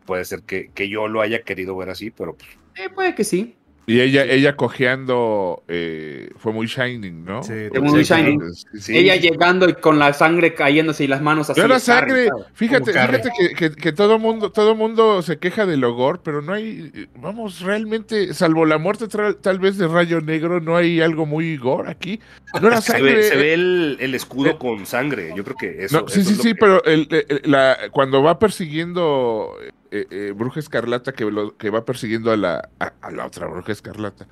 puede 0.06 0.24
ser 0.24 0.44
que, 0.44 0.70
que 0.74 0.88
yo 0.90 1.08
lo 1.10 1.22
haya 1.22 1.42
querido 1.42 1.76
ver 1.76 1.90
así, 1.90 2.10
pero 2.12 2.36
pues, 2.36 2.50
Eh, 2.76 2.90
puede 2.94 3.16
que 3.16 3.24
sí. 3.26 3.56
Y 3.90 4.02
ella, 4.02 4.26
ella 4.26 4.58
cojeando 4.58 5.64
eh, 5.70 6.30
fue 6.36 6.52
muy 6.52 6.68
shining, 6.68 7.24
¿no? 7.24 7.42
Sí, 7.42 7.54
Fue 7.70 7.80
muy 7.80 8.04
shining. 8.04 8.42
Sí. 8.78 8.98
Ella 8.98 9.16
llegando 9.16 9.70
y 9.70 9.76
con 9.76 9.98
la 9.98 10.12
sangre 10.12 10.54
cayéndose 10.54 11.06
y 11.06 11.08
las 11.08 11.22
manos 11.22 11.50
así. 11.50 11.62
No 11.62 11.68
era 11.68 11.80
de 11.80 11.86
Carrie, 11.86 12.28
sangre. 12.28 12.46
Fíjate, 12.54 12.92
fíjate 12.92 13.30
que, 13.40 13.50
que, 13.56 13.72
que 13.78 13.94
todo 13.94 14.20
mundo, 14.20 14.52
todo 14.52 14.76
mundo 14.76 15.22
se 15.22 15.38
queja 15.38 15.66
del 15.66 15.86
ogor, 15.86 16.20
pero 16.22 16.42
no 16.42 16.52
hay, 16.52 17.08
vamos, 17.16 17.62
realmente, 17.62 18.34
salvo 18.34 18.66
la 18.66 18.78
muerte 18.78 19.06
tal 19.42 19.60
vez 19.60 19.78
de 19.78 19.88
Rayo 19.88 20.20
Negro, 20.20 20.60
no 20.60 20.76
hay 20.76 21.00
algo 21.00 21.26
muy 21.26 21.56
gore 21.56 21.90
aquí. 21.90 22.20
No 22.62 22.68
era 22.68 22.82
se 22.82 22.92
sangre. 22.92 23.14
ve, 23.16 23.24
se 23.24 23.38
ve 23.38 23.54
el, 23.54 23.98
el 24.02 24.14
Eh, 24.14 24.18
escudo 24.18 24.60
con 24.60 24.86
sangre, 24.86 25.32
yo 25.34 25.46
creo 25.46 25.56
que 25.58 25.86
eso. 25.86 26.02
No, 26.02 26.10
sí, 26.10 26.20
eso 26.20 26.30
sí, 26.32 26.36
es 26.36 26.42
sí, 26.42 26.50
que- 26.50 26.56
pero 26.56 26.84
el, 26.84 27.08
el- 27.10 27.42
la, 27.50 27.78
cuando 27.92 28.22
va 28.22 28.38
persiguiendo 28.38 29.54
eh, 29.92 30.08
eh, 30.12 30.34
Bruja 30.36 30.60
Escarlata, 30.60 31.12
que, 31.14 31.26
lo- 31.26 31.56
que 31.58 31.70
va 31.70 31.86
persiguiendo 31.86 32.32
a 32.32 32.38
la, 32.38 32.70
a, 32.80 32.94
a 33.02 33.12
la 33.12 33.26
otra 33.26 33.48
Bruja 33.48 33.72
Escarlata, 33.72 34.28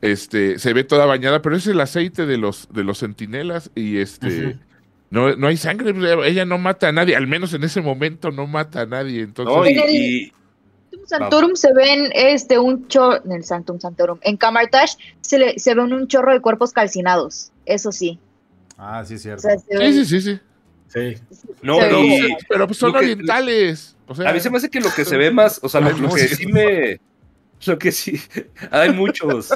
este, 0.00 0.58
se 0.58 0.72
ve 0.72 0.84
toda 0.84 1.06
bañada, 1.06 1.42
pero 1.42 1.56
es 1.56 1.66
el 1.66 1.80
aceite 1.80 2.26
de 2.26 2.36
los, 2.38 2.68
de 2.72 2.84
los 2.84 2.98
centinelas 2.98 3.70
y 3.74 3.98
este... 3.98 4.58
No, 5.10 5.34
no 5.34 5.48
hay 5.48 5.56
sangre, 5.56 5.92
ella 6.28 6.44
no 6.44 6.56
mata 6.56 6.86
a 6.88 6.92
nadie, 6.92 7.16
al 7.16 7.26
menos 7.26 7.52
en 7.52 7.64
ese 7.64 7.80
momento 7.80 8.30
no 8.30 8.46
mata 8.46 8.82
a 8.82 8.86
nadie. 8.86 9.22
Entonces, 9.22 9.52
No, 9.76 9.88
y, 9.90 10.32
Santorum 11.06 11.56
se 11.56 11.72
ven 11.74 12.10
este 12.14 12.60
un 12.60 12.86
chorro 12.86 13.20
en 13.24 13.32
el 13.32 13.42
Sanctum 13.44 13.80
Santorum. 13.80 14.20
En 14.22 14.36
Camartage 14.36 14.96
se, 15.20 15.38
le, 15.40 15.58
se 15.58 15.74
ven 15.74 15.92
un 15.92 16.06
chorro 16.06 16.32
de 16.32 16.40
cuerpos 16.40 16.72
calcinados. 16.72 17.50
Eso 17.66 17.90
sí. 17.90 18.20
Ah, 18.78 19.04
sí, 19.04 19.14
O 19.14 19.18
cierto. 19.18 19.42
sea, 19.42 19.58
sí, 19.58 19.64
ven- 19.76 19.92
sí, 19.94 20.04
sí, 20.04 20.20
sí. 20.20 20.40
Sí. 20.92 21.14
no, 21.62 21.78
y- 22.02 22.36
Pero 22.48 22.66
pues 22.66 22.78
son 22.78 22.92
Lo 22.92 22.98
que- 22.98 23.04
orientales. 23.06 23.96
O 24.06 24.14
sea, 24.14 24.28
a 24.30 24.32
mí 24.32 24.40
se 24.40 24.50
me 24.50 24.56
hace 24.58 24.68
que 24.68 24.80
lo 24.80 24.90
que 24.92 25.04
se 25.04 25.16
ve 25.16 25.30
más, 25.30 25.60
o 25.62 25.68
sea, 25.68 25.80
lo, 25.80 25.94
que 26.12 26.26
sí. 26.28 26.46
me. 26.46 27.00
Lo 27.66 27.78
que 27.78 27.92
sí. 27.92 28.20
Hay 28.72 28.90
muchos. 28.92 29.52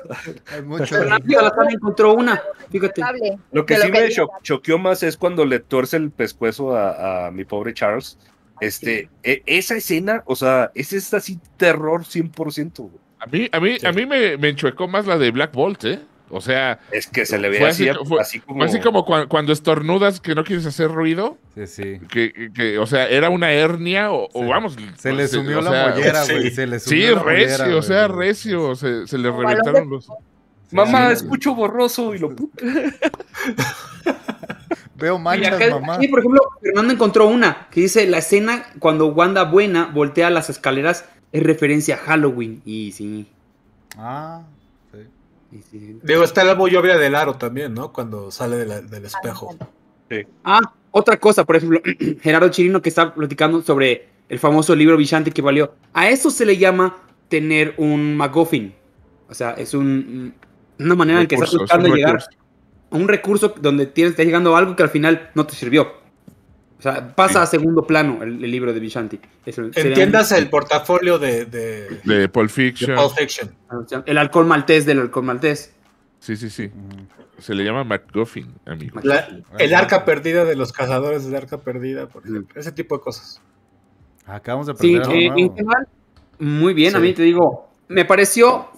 Hay 0.52 0.62
mucho. 0.62 0.86
Fernando 0.94 1.26
Salazar 1.28 1.66
encontró 1.72 2.14
una. 2.14 2.40
Fíjate. 2.70 3.02
Lo 3.50 3.66
que 3.66 3.76
sí 3.76 3.86
lo 3.88 3.92
que 3.92 4.00
me 4.00 4.08
choqueó 4.42 4.78
más 4.78 5.02
es 5.02 5.16
cuando 5.16 5.44
le 5.44 5.58
tuerce 5.58 5.96
el 5.96 6.10
pescuezo 6.10 6.76
a, 6.76 7.26
a 7.26 7.30
mi 7.32 7.44
pobre 7.44 7.74
Charles. 7.74 8.16
Este, 8.60 9.08
e- 9.24 9.42
esa 9.46 9.74
escena, 9.76 10.22
o 10.26 10.36
sea, 10.36 10.70
ese 10.76 10.98
es 10.98 11.12
así 11.14 11.40
terror 11.56 12.04
100%. 12.04 12.76
güey. 12.78 12.92
a 13.18 13.26
mí, 13.26 13.48
a 13.50 13.58
mí, 13.60 13.78
Sí. 13.80 13.86
a 13.86 13.92
mí 13.92 14.06
me, 14.06 14.36
me 14.36 14.50
enchuecó 14.50 14.86
más 14.86 15.06
la 15.06 15.18
de 15.18 15.30
Black 15.32 15.52
Bolt, 15.52 15.84
¿eh? 15.84 15.98
O 16.34 16.40
sea, 16.40 16.80
Es 16.90 17.06
que 17.06 17.24
se 17.26 17.38
le 17.38 17.48
ve 17.48 17.58
Fue 17.58 17.68
así, 17.68 17.88
así- 17.88 17.98
fue- 18.04 18.20
así 18.20 18.40
como. 18.40 18.58
fue 18.60 18.66
así 18.66 18.80
como 18.80 19.06
cua- 19.06 19.28
cuando 19.28 19.52
estornudas 19.52 20.20
que 20.20 20.34
no 20.34 20.42
quieres 20.44 20.66
hacer 20.66 20.90
ruido, 20.90 21.38
Sí, 21.54 21.66
sí. 21.66 22.00
que, 22.10 22.50
que, 22.54 22.78
o 22.78 22.86
sea, 22.86 23.08
era 23.08 23.30
una 23.30 23.52
hernia 23.52 24.10
o, 24.12 24.28
o 24.32 24.42
Sí. 24.42 24.48
vamos. 24.48 24.76
Se 24.98 25.12
le 25.12 25.28
sumió 25.28 25.60
la 25.60 25.70
sea, 25.70 25.88
mollera, 25.90 26.24
sí. 26.24 26.32
güey. 26.32 26.50
Se 26.50 26.66
le 26.66 26.80
sumió 26.80 27.08
Sí, 27.08 27.14
la 27.14 27.22
mollera, 27.22 27.56
recio, 27.58 27.78
o 27.78 27.82
sea, 27.82 28.08
recio, 28.08 28.74
se, 28.74 29.06
se 29.06 29.16
le 29.18 29.30
balón 29.30 29.46
reventaron 29.48 29.90
los... 29.90 30.08
Mamá, 30.72 31.08
Sí. 31.08 31.12
escucho 31.24 31.54
borroso 31.54 32.14
y 32.14 32.18
lo. 32.18 32.34
Veo 34.96 35.16
Y 35.16 35.18
manchas, 35.20 35.54
acá- 35.54 35.78
mamá. 35.80 35.98
sí, 36.00 36.08
por 36.08 36.20
ejemplo, 36.20 36.40
Fernando 36.62 36.92
encontró 36.92 37.26
una 37.26 37.68
que 37.70 37.80
dice 37.82 38.06
la 38.06 38.18
escena 38.18 38.66
cuando 38.78 39.06
Wanda 39.08 39.44
Buena 39.44 39.86
voltea 39.92 40.30
las 40.30 40.50
escaleras 40.50 41.04
es 41.32 41.42
referencia 41.42 41.96
a 41.96 41.98
Halloween. 41.98 42.62
Y 42.64 42.92
sí. 42.92 43.26
Ah, 43.98 44.42
sí. 44.44 44.53
Y 45.54 45.62
sí. 45.62 45.98
Digo, 46.02 46.24
está 46.24 46.42
la 46.44 46.54
muy 46.54 46.74
obvia 46.76 46.98
del 46.98 47.14
aro 47.14 47.34
también, 47.36 47.72
¿no? 47.74 47.92
Cuando 47.92 48.30
sale 48.30 48.56
de 48.56 48.66
la- 48.66 48.80
del 48.80 49.04
espejo. 49.04 49.56
Ah, 50.44 50.60
otra 50.90 51.16
cosa, 51.18 51.44
por 51.44 51.56
ejemplo, 51.56 51.80
Gerardo 52.22 52.48
Chirino 52.50 52.82
que 52.82 52.88
está 52.88 53.14
platicando 53.14 53.62
sobre 53.62 54.08
el 54.28 54.38
famoso 54.38 54.74
libro 54.74 54.96
Villante 54.96 55.30
que 55.30 55.42
valió. 55.42 55.74
A 55.92 56.08
eso 56.08 56.30
se 56.30 56.44
le 56.44 56.56
llama 56.56 56.96
tener 57.28 57.74
un 57.78 58.16
MacGuffin. 58.16 58.74
O 59.28 59.34
sea, 59.34 59.52
es 59.52 59.74
un, 59.74 60.34
una 60.78 60.94
manera 60.94 61.20
en 61.22 61.26
que 61.26 61.34
estás 61.36 61.54
buscando 61.54 61.88
un 61.88 61.94
llegar 61.96 62.14
recurso. 62.16 62.38
a 62.90 62.96
un 62.96 63.08
recurso 63.08 63.54
donde 63.60 63.86
tienes, 63.86 64.12
está 64.12 64.22
llegando 64.24 64.54
a 64.54 64.58
algo 64.58 64.76
que 64.76 64.82
al 64.82 64.90
final 64.90 65.30
no 65.34 65.46
te 65.46 65.54
sirvió. 65.54 66.03
O 66.84 66.92
sea, 66.92 67.14
pasa 67.14 67.32
Sí. 67.32 67.38
a 67.38 67.46
segundo 67.46 67.86
plano 67.86 68.22
el, 68.22 68.44
el 68.44 68.50
libro 68.50 68.74
de 68.74 68.78
Vishanti. 68.78 69.18
Entiendas 69.46 70.32
el 70.32 70.50
portafolio 70.50 71.18
de, 71.18 71.46
de, 71.46 71.98
De 72.04 72.28
Pulp 72.28 72.48
de 72.50 72.52
Fiction. 72.52 72.94
Pulp 72.94 73.16
Fiction. 73.16 73.50
El 74.04 74.18
alcohol 74.18 74.44
maltés 74.44 74.84
del 74.84 75.00
alcohol 75.00 75.24
maltés. 75.24 75.74
Sí, 76.20 76.36
sí, 76.36 76.50
sí. 76.50 76.70
Se 77.38 77.54
le 77.54 77.64
llama 77.64 77.84
MacGuffin, 77.84 78.52
amigo. 78.66 79.00
La- 79.02 79.26
el 79.58 79.72
arca 79.74 80.04
perdida 80.04 80.44
de 80.44 80.56
los 80.56 80.72
cazadores 80.74 81.24
del 81.24 81.34
arca 81.36 81.56
perdida, 81.62 82.06
por 82.06 82.22
ejemplo. 82.26 82.60
Ese 82.60 82.70
tipo 82.70 82.98
de 82.98 83.02
cosas. 83.02 83.40
Acabamos 84.26 84.66
de 84.66 84.74
Sí, 84.76 84.96
aprender 84.96 85.22
eh, 85.22 85.28
algo 85.30 85.38
en 85.38 85.56
general, 85.56 85.88
muy 86.38 86.74
bien. 86.74 86.94
A 86.96 86.98
Sí. 86.98 87.02
mí 87.06 87.12
te 87.14 87.22
digo, 87.22 87.70
me 87.88 88.04
pareció 88.04 88.68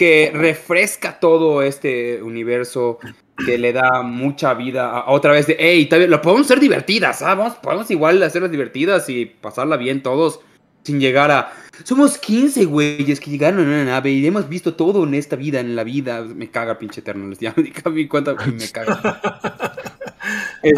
que 0.00 0.30
refresca 0.32 1.20
todo 1.20 1.60
este 1.60 2.22
universo, 2.22 2.98
que 3.44 3.58
le 3.58 3.70
da 3.74 4.00
mucha 4.00 4.54
vida 4.54 4.86
a, 4.90 5.00
a 5.00 5.10
otra 5.10 5.32
vez 5.32 5.46
de, 5.46 5.56
hey, 5.58 5.86
lo 6.08 6.22
podemos 6.22 6.46
hacer 6.46 6.58
divertidas, 6.58 7.20
¿ah? 7.20 7.34
Vamos- 7.34 7.56
podemos 7.56 7.90
igual 7.90 8.22
hacerlas 8.22 8.50
divertidas 8.50 9.10
y 9.10 9.26
pasarla 9.26 9.76
bien 9.76 10.02
todos, 10.02 10.40
sin 10.84 11.00
llegar 11.00 11.30
a, 11.30 11.52
somos 11.84 12.16
15 12.16 12.64
güeyes 12.64 13.20
que 13.20 13.30
llegaron 13.30 13.60
en 13.60 13.68
una 13.68 13.84
nave 13.84 14.10
y 14.10 14.26
hemos 14.26 14.48
visto 14.48 14.74
todo 14.74 15.04
en 15.04 15.12
esta 15.12 15.36
vida, 15.36 15.60
en 15.60 15.76
la 15.76 15.84
vida. 15.84 16.22
Me 16.22 16.50
caga 16.50 16.78
pinche 16.78 17.00
Eternals, 17.02 17.38
ya 17.38 17.52
me 17.54 17.62
di 17.64 17.72
a 17.84 17.90
mí 17.90 18.08
cuenta 18.08 18.34
que 18.36 18.50
me 18.52 18.68
caga. 18.70 19.20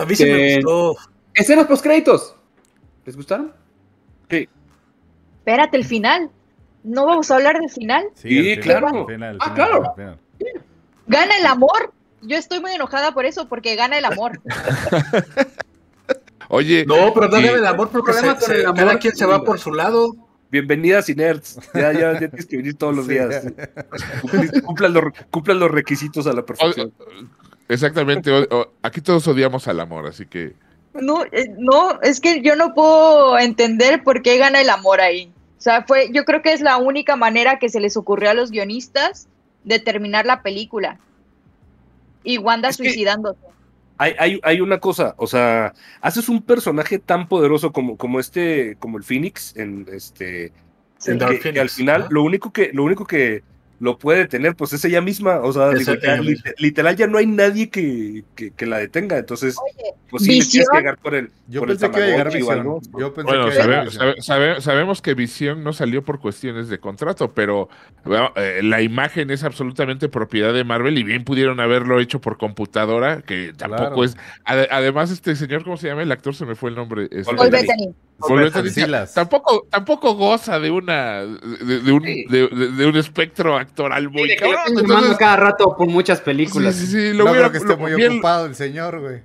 A 0.00 0.04
mí 0.04 0.16
sí 0.16 0.24
me 0.24 0.54
Este, 0.54 0.62
gustó. 0.64 0.96
Escenas 1.34 1.66
post 1.66 1.84
créditos. 1.84 2.34
¿Les 3.04 3.16
gustaron? 3.16 3.52
Espérate, 4.28 5.76
el 5.76 5.84
final. 5.84 6.28
¿No 6.84 7.06
vamos 7.06 7.30
a 7.30 7.36
hablar 7.36 7.58
del 7.60 7.70
final? 7.70 8.04
Sí, 8.14 8.56
claro. 8.58 9.06
final, 9.06 9.38
Ah, 9.40 9.50
final, 9.52 9.54
claro. 9.54 9.94
final. 9.96 10.18
Gana 11.06 11.36
el 11.38 11.46
amor. 11.46 11.92
Yo 12.22 12.36
estoy 12.36 12.60
muy 12.60 12.72
enojada 12.72 13.12
por 13.12 13.24
eso, 13.26 13.48
porque 13.48 13.74
gana 13.76 13.98
el 13.98 14.04
amor. 14.04 14.40
Oye, 16.48 16.84
No, 16.86 17.12
pero 17.14 17.26
no 17.28 17.32
gana 17.32 17.50
el 17.50 17.66
amor 17.66 17.88
porque 17.90 18.12
problema 18.12 18.38
con 18.38 18.52
el 18.52 18.66
amor 18.66 18.76
cada 18.76 18.98
quien 18.98 19.16
se 19.16 19.26
va 19.26 19.42
por 19.42 19.58
su 19.58 19.72
lado. 19.72 20.14
Bienvenidas 20.50 21.08
y 21.08 21.14
nerds. 21.14 21.58
Ya, 21.72 21.92
ya, 21.92 22.12
ya 22.12 22.18
tienes 22.28 22.46
que 22.46 22.56
venir 22.58 22.76
todos 22.76 22.94
los 22.94 23.06
Sí. 23.06 23.12
días. 23.14 23.42
Cumplan- 24.64 24.92
los, 24.92 25.04
cumplan 25.30 25.58
los 25.58 25.70
requisitos 25.70 26.26
a 26.26 26.32
la 26.34 26.40
o- 26.40 26.46
perfección. 26.46 26.92
exactamente, 27.68 28.30
o- 28.30 28.46
o- 28.50 28.72
aquí 28.82 29.00
todos 29.00 29.26
odiamos 29.28 29.66
al 29.68 29.80
amor, 29.80 30.06
así 30.06 30.26
que... 30.26 30.54
No, 30.92 31.24
eh, 31.32 31.46
no, 31.58 31.98
es 32.02 32.20
que 32.20 32.42
yo 32.42 32.54
no 32.54 32.74
puedo 32.74 33.38
entender 33.38 34.02
por 34.04 34.20
qué 34.20 34.36
gana 34.36 34.60
el 34.60 34.68
amor 34.68 35.00
ahí. 35.00 35.31
O 35.62 35.64
sea, 35.64 35.84
fue, 35.84 36.10
yo 36.12 36.24
creo 36.24 36.42
que 36.42 36.52
es 36.52 36.60
la 36.60 36.76
única 36.76 37.14
manera 37.14 37.60
que 37.60 37.68
se 37.68 37.78
les 37.78 37.96
ocurrió 37.96 38.30
a 38.30 38.34
los 38.34 38.50
guionistas 38.50 39.28
de 39.62 39.78
terminar 39.78 40.26
la 40.26 40.42
película. 40.42 40.98
Y 42.24 42.38
Wanda 42.38 42.70
Es 42.70 42.78
suicidándose. 42.78 43.38
Hay, 43.96 44.12
hay, 44.18 44.40
hay 44.42 44.60
una 44.60 44.80
cosa, 44.80 45.14
o 45.18 45.28
sea, 45.28 45.72
haces 46.00 46.28
un 46.28 46.42
personaje 46.42 46.98
tan 46.98 47.28
poderoso 47.28 47.70
como, 47.70 47.96
como 47.96 48.18
este, 48.18 48.74
como 48.80 48.98
el 48.98 49.04
Phoenix, 49.04 49.56
en 49.56 49.86
este, 49.92 50.46
En 51.06 51.20
que, 51.40 51.60
al 51.60 51.70
final 51.70 52.00
¿no? 52.00 52.10
lo 52.10 52.22
único 52.24 52.52
que, 52.52 52.72
lo 52.72 52.82
único 52.82 53.06
que 53.06 53.44
lo 53.82 53.98
puede 53.98 54.20
detener, 54.20 54.54
pues 54.54 54.72
es 54.72 54.84
ella 54.84 55.00
misma. 55.00 55.40
O 55.40 55.52
sea, 55.52 55.70
digo, 55.70 55.94
ya, 56.00 56.20
literal 56.58 56.94
ya 56.94 57.08
no 57.08 57.18
hay 57.18 57.26
nadie 57.26 57.68
que, 57.68 58.22
que, 58.36 58.52
que 58.52 58.64
la 58.66 58.78
detenga. 58.78 59.18
Entonces, 59.18 59.56
Oye, 59.58 59.90
pues 60.08 60.22
sí, 60.22 60.38
le 60.38 60.46
tienes 60.46 60.68
que 60.70 60.78
llegar 60.78 60.98
por 60.98 61.14
el. 61.16 61.30
Yo 61.48 61.60
por 61.62 61.70
el 61.72 61.78
pensé 61.78 61.90
que 61.92 61.98
iba 61.98 62.06
a 62.06 62.10
llegar 62.10 62.32
Visión. 62.32 62.80
Yo 62.96 63.12
pensé 63.12 63.22
Bueno, 63.28 63.46
que 63.48 64.22
sabe- 64.22 64.60
sabemos 64.60 65.02
que 65.02 65.14
Visión 65.14 65.64
no 65.64 65.72
salió 65.72 66.04
por 66.04 66.20
cuestiones 66.20 66.68
de 66.68 66.78
contrato, 66.78 67.32
pero 67.34 67.68
bueno, 68.04 68.30
eh, 68.36 68.60
la 68.62 68.80
imagen 68.82 69.30
es 69.32 69.42
absolutamente 69.42 70.08
propiedad 70.08 70.54
de 70.54 70.62
Marvel 70.62 70.96
y 70.96 71.02
bien 71.02 71.24
pudieron 71.24 71.58
haberlo 71.58 71.98
hecho 71.98 72.20
por 72.20 72.38
computadora, 72.38 73.22
que 73.22 73.52
tampoco 73.56 73.82
Claro. 73.96 74.04
es... 74.04 74.16
ade- 74.44 74.68
además, 74.70 75.10
este 75.10 75.34
señor, 75.34 75.64
¿cómo 75.64 75.76
se 75.76 75.88
llama? 75.88 76.02
El 76.02 76.12
actor 76.12 76.36
se 76.36 76.46
me 76.46 76.54
fue 76.54 76.70
el 76.70 76.76
nombre. 76.76 77.08
Este, 77.10 77.34
Tampoco, 79.14 79.66
tampoco 79.70 80.14
goza 80.14 80.58
de 80.60 80.70
una 80.70 81.22
de, 81.22 81.80
de 81.80 81.92
un, 81.92 82.02
Sí. 82.04 82.24
de, 82.28 82.48
de- 82.48 82.70
de 82.70 82.86
un 82.86 82.96
espectro 82.96 83.56
actoral 83.56 84.08
muy 84.10 84.28
Sí, 84.30 84.36
cabrón. 84.36 84.60
Entonces, 84.78 85.16
cada 85.16 85.36
rato 85.36 85.74
por 85.76 85.88
muchas 85.88 86.18
sí, 86.18 86.24
películas. 86.24 86.74
sí, 86.76 86.86
sí, 86.86 87.12
lo 87.12 87.24
no 87.24 87.30
hubiera- 87.32 87.48
creo 87.48 87.52
que 87.52 87.58
esté 87.58 87.68
lo- 87.70 87.76
muy 87.78 87.94
bien- 87.94 88.12
ocupado 88.12 88.46
el 88.46 88.54
señor, 88.54 89.00
güey. 89.00 89.20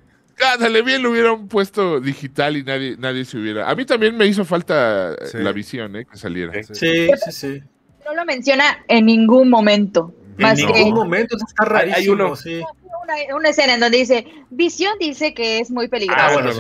Ándale, 0.54 0.82
bien 0.84 1.02
lo 1.02 1.12
hubieran 1.12 1.48
puesto 1.48 2.00
digital 2.00 2.58
y 2.58 2.64
nadie, 2.64 2.96
nadie 2.98 3.26
se 3.26 3.38
hubiera. 3.38 3.70
A 3.70 3.74
mí 3.76 3.86
también 3.86 4.16
me 4.16 4.26
hizo 4.28 4.46
falta 4.46 5.14
eh, 5.14 5.18
Sí. 5.32 5.38
la 5.40 5.52
visión, 5.52 5.96
¿eh? 5.96 6.06
Que 6.06 6.18
saliera. 6.18 6.54
Sí. 6.64 6.74
Sí, 6.74 7.10
sí, 7.26 7.32
sí. 7.32 7.64
No 8.06 8.14
lo 8.14 8.24
menciona 8.26 8.84
en 8.88 9.06
ningún 9.08 9.50
momento. 9.50 10.14
En 10.38 10.44
Más 10.44 10.60
no. 10.60 10.68
que 10.68 10.74
ningún 10.84 10.94
momento 11.06 11.36
eso 11.36 11.46
está 11.48 11.64
Hay- 11.64 11.86
hay 11.86 11.92
rarísimo, 11.94 12.14
uno- 12.14 12.36
sí. 12.36 12.62
una, 13.04 13.36
una 13.36 13.50
escena 13.50 13.74
en 13.74 13.80
donde 13.80 13.98
dice, 13.98 14.28
Visión 14.52 14.94
dice 15.00 15.34
que 15.34 15.60
es 15.60 15.72
muy 15.72 15.88
peligroso. 15.88 16.22
Ah, 16.24 16.34
bueno, 16.34 16.52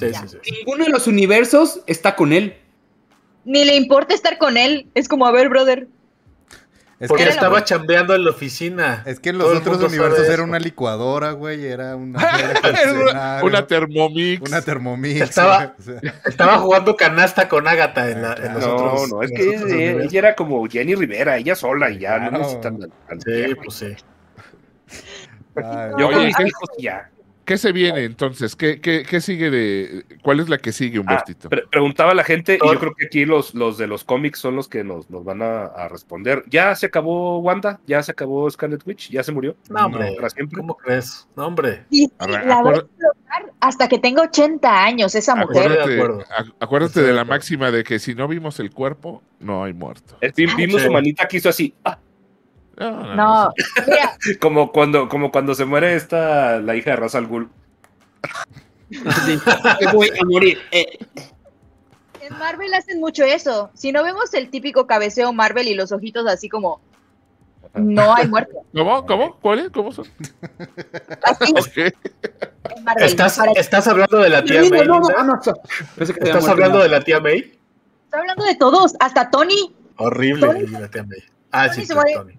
Ninguno 0.00 0.84
de 0.84 0.90
los 0.90 1.06
universos 1.06 1.80
está 1.86 2.16
con 2.16 2.32
él. 2.32 2.56
ni 3.44 3.64
le 3.64 3.76
importa 3.76 4.14
estar 4.14 4.38
con 4.38 4.56
él. 4.56 4.88
Es 4.94 5.08
como, 5.08 5.26
a 5.26 5.32
ver, 5.32 5.48
brother. 5.48 5.86
Es 7.00 7.08
Porque 7.08 7.24
que, 7.24 7.30
estaba 7.30 7.50
buena. 7.50 7.64
chambeando 7.66 8.14
en 8.14 8.24
la 8.24 8.30
oficina. 8.30 9.02
es 9.04 9.18
que 9.20 9.30
en 9.30 9.38
los 9.38 9.52
otros 9.54 9.82
universos 9.82 10.26
era 10.28 10.42
una 10.44 10.58
licuadora, 10.60 11.32
güey. 11.32 11.66
Era 11.66 11.96
una, 11.96 12.18
Era 12.64 12.92
una, 12.94 13.40
una 13.44 13.66
Thermomix. 13.66 14.48
una 14.48 14.62
Thermomix. 14.62 15.20
Estaba- 15.20 15.74
güey, 15.84 15.96
o 15.98 16.00
sea, 16.00 16.14
Estaba 16.24 16.58
jugando 16.58 16.96
canasta 16.96 17.48
con 17.48 17.66
Agatha 17.68 18.10
en, 18.10 18.22
la, 18.22 18.34
en 18.34 18.54
los 18.54 18.64
No, 18.66 18.76
otros. 18.76 19.08
no, 19.10 19.22
es 19.22 19.32
que 19.32 19.54
ella, 20.04 20.18
era 20.18 20.34
como 20.36 20.64
Jenny 20.66 20.94
Rivera, 20.94 21.36
ella 21.36 21.54
sola 21.56 21.90
y 21.90 21.98
ya 21.98 22.18
no 22.18 22.28
Claro. 22.30 22.38
necesitan 22.44 22.82
al- 22.82 22.92
al 23.08 23.20
Sí, 23.20 23.54
pues 23.56 23.74
sí. 23.76 23.86
ay, 25.56 25.90
Yo 25.98 26.06
con 26.06 26.14
Oye, 26.14 26.26
mis 26.26 26.36
¿qué- 26.36 26.42
hijos 26.46 26.68
ya. 26.78 27.10
¿Qué 27.44 27.58
se 27.58 27.72
viene 27.72 28.04
entonces? 28.04 28.56
¿Qué, 28.56 28.80
qué, 28.80 29.02
qué 29.08 29.20
sigue 29.20 29.50
de. 29.50 30.04
¿Cuál 30.22 30.40
es 30.40 30.48
la 30.48 30.58
que 30.58 30.72
sigue, 30.72 30.98
Ah, 30.98 31.00
Humbertito? 31.02 31.48
pre- 31.48 31.66
preguntaba 31.70 32.14
la 32.14 32.24
gente, 32.24 32.58
y 32.62 32.66
yo 32.66 32.78
creo 32.78 32.94
que 32.94 33.06
aquí 33.06 33.24
los, 33.24 33.54
los 33.54 33.76
de 33.78 33.86
los 33.86 34.04
cómics 34.04 34.38
son 34.38 34.56
los 34.56 34.68
que 34.68 34.82
nos, 34.84 35.10
nos 35.10 35.24
van 35.24 35.42
a, 35.42 35.64
a 35.66 35.88
responder. 35.88 36.42
¿Ya 36.48 36.74
se 36.74 36.86
acabó 36.86 37.38
Wanda? 37.40 37.80
¿Ya 37.86 38.02
se 38.02 38.12
acabó 38.12 38.50
Scarlet 38.50 38.86
Witch? 38.86 39.10
¿Ya 39.10 39.22
se 39.22 39.32
murió? 39.32 39.56
No, 39.68 39.86
hombre. 39.86 40.14
¿Para 40.16 40.30
siempre? 40.30 40.58
¿Cómo 40.58 40.76
crees? 40.76 41.28
No, 41.36 41.46
hombre. 41.46 41.84
Ver, 41.90 42.46
la 42.46 42.62
va 42.62 42.70
a 42.70 42.84
hasta 43.60 43.88
que 43.88 43.98
tenga 43.98 44.22
80 44.22 44.84
años 44.84 45.14
esa 45.14 45.34
mujer. 45.34 45.70
De 45.86 46.24
Acuérdate, 46.60 47.02
de 47.02 47.12
la 47.12 47.24
máxima 47.24 47.70
de 47.70 47.82
que 47.82 47.98
si 47.98 48.14
no 48.14 48.28
vimos 48.28 48.60
el 48.60 48.70
cuerpo, 48.70 49.22
no 49.40 49.64
hay 49.64 49.72
muerto. 49.72 50.16
Vi- 50.36 50.46
Vimos 50.56 50.80
Sí. 50.82 50.86
su 50.86 50.92
manita 50.92 51.26
que 51.26 51.38
hizo 51.38 51.48
así, 51.48 51.74
ah, 51.84 51.98
No, 52.78 52.90
no, 52.90 53.14
No, 53.14 53.52
mira, 53.86 54.16
como 54.40 54.72
cuando, 54.72 55.08
como 55.08 55.30
cuando 55.30 55.54
se 55.54 55.64
muere 55.64 55.94
esta, 55.94 56.58
la 56.60 56.74
hija 56.76 56.90
de 56.90 56.96
Ra's 56.96 57.14
al 57.14 57.26
Ghul. 57.26 57.48
Sí, 58.90 59.38
que 59.80 59.86
voy 59.92 60.10
a 60.20 60.24
morir. 60.24 60.58
Eh, 60.72 60.98
en 62.20 62.38
Marvel 62.38 62.72
hacen 62.74 63.00
mucho 63.00 63.24
eso. 63.24 63.70
Si 63.74 63.92
no 63.92 64.02
vemos 64.02 64.32
el 64.34 64.50
típico 64.50 64.86
cabeceo 64.86 65.32
Marvel 65.32 65.68
y 65.68 65.74
los 65.74 65.92
ojitos 65.92 66.26
así 66.26 66.48
como, 66.48 66.80
no 67.74 68.14
hay 68.14 68.28
muerte. 68.28 68.52
¿Cómo? 68.74 69.04
¿Cómo? 69.06 69.36
¿Cuáles? 69.40 69.70
¿Cómo 69.70 69.92
son? 69.92 70.06
Así 71.22 71.52
Ok. 71.52 71.76
en 72.76 72.84
Marvel. 72.84 73.04
¿Estás, 73.04 73.38
¿Estás 73.56 73.86
hablando 73.88 74.18
de 74.18 74.30
la 74.30 74.44
tía 74.44 74.60
May? 74.62 74.70
no, 74.86 75.00
¿Estás 75.98 76.48
hablando 76.48 76.78
de 76.80 76.88
la 76.88 77.00
tía 77.00 77.20
May? 77.20 77.58
Está 78.04 78.18
hablando 78.18 78.44
de 78.44 78.54
todos, 78.54 78.94
hasta 79.00 79.30
Tony. 79.30 79.74
Horrible 79.96 80.46
Tony- 80.46 80.66
la 80.68 80.88
tía 80.88 81.02
May. 81.04 81.18
Ah, 81.50 81.66
Tony 81.68 81.74
sí, 81.74 81.80
se 81.82 81.86
sí, 81.88 81.94
muere. 81.94 82.14
Tony. 82.14 82.38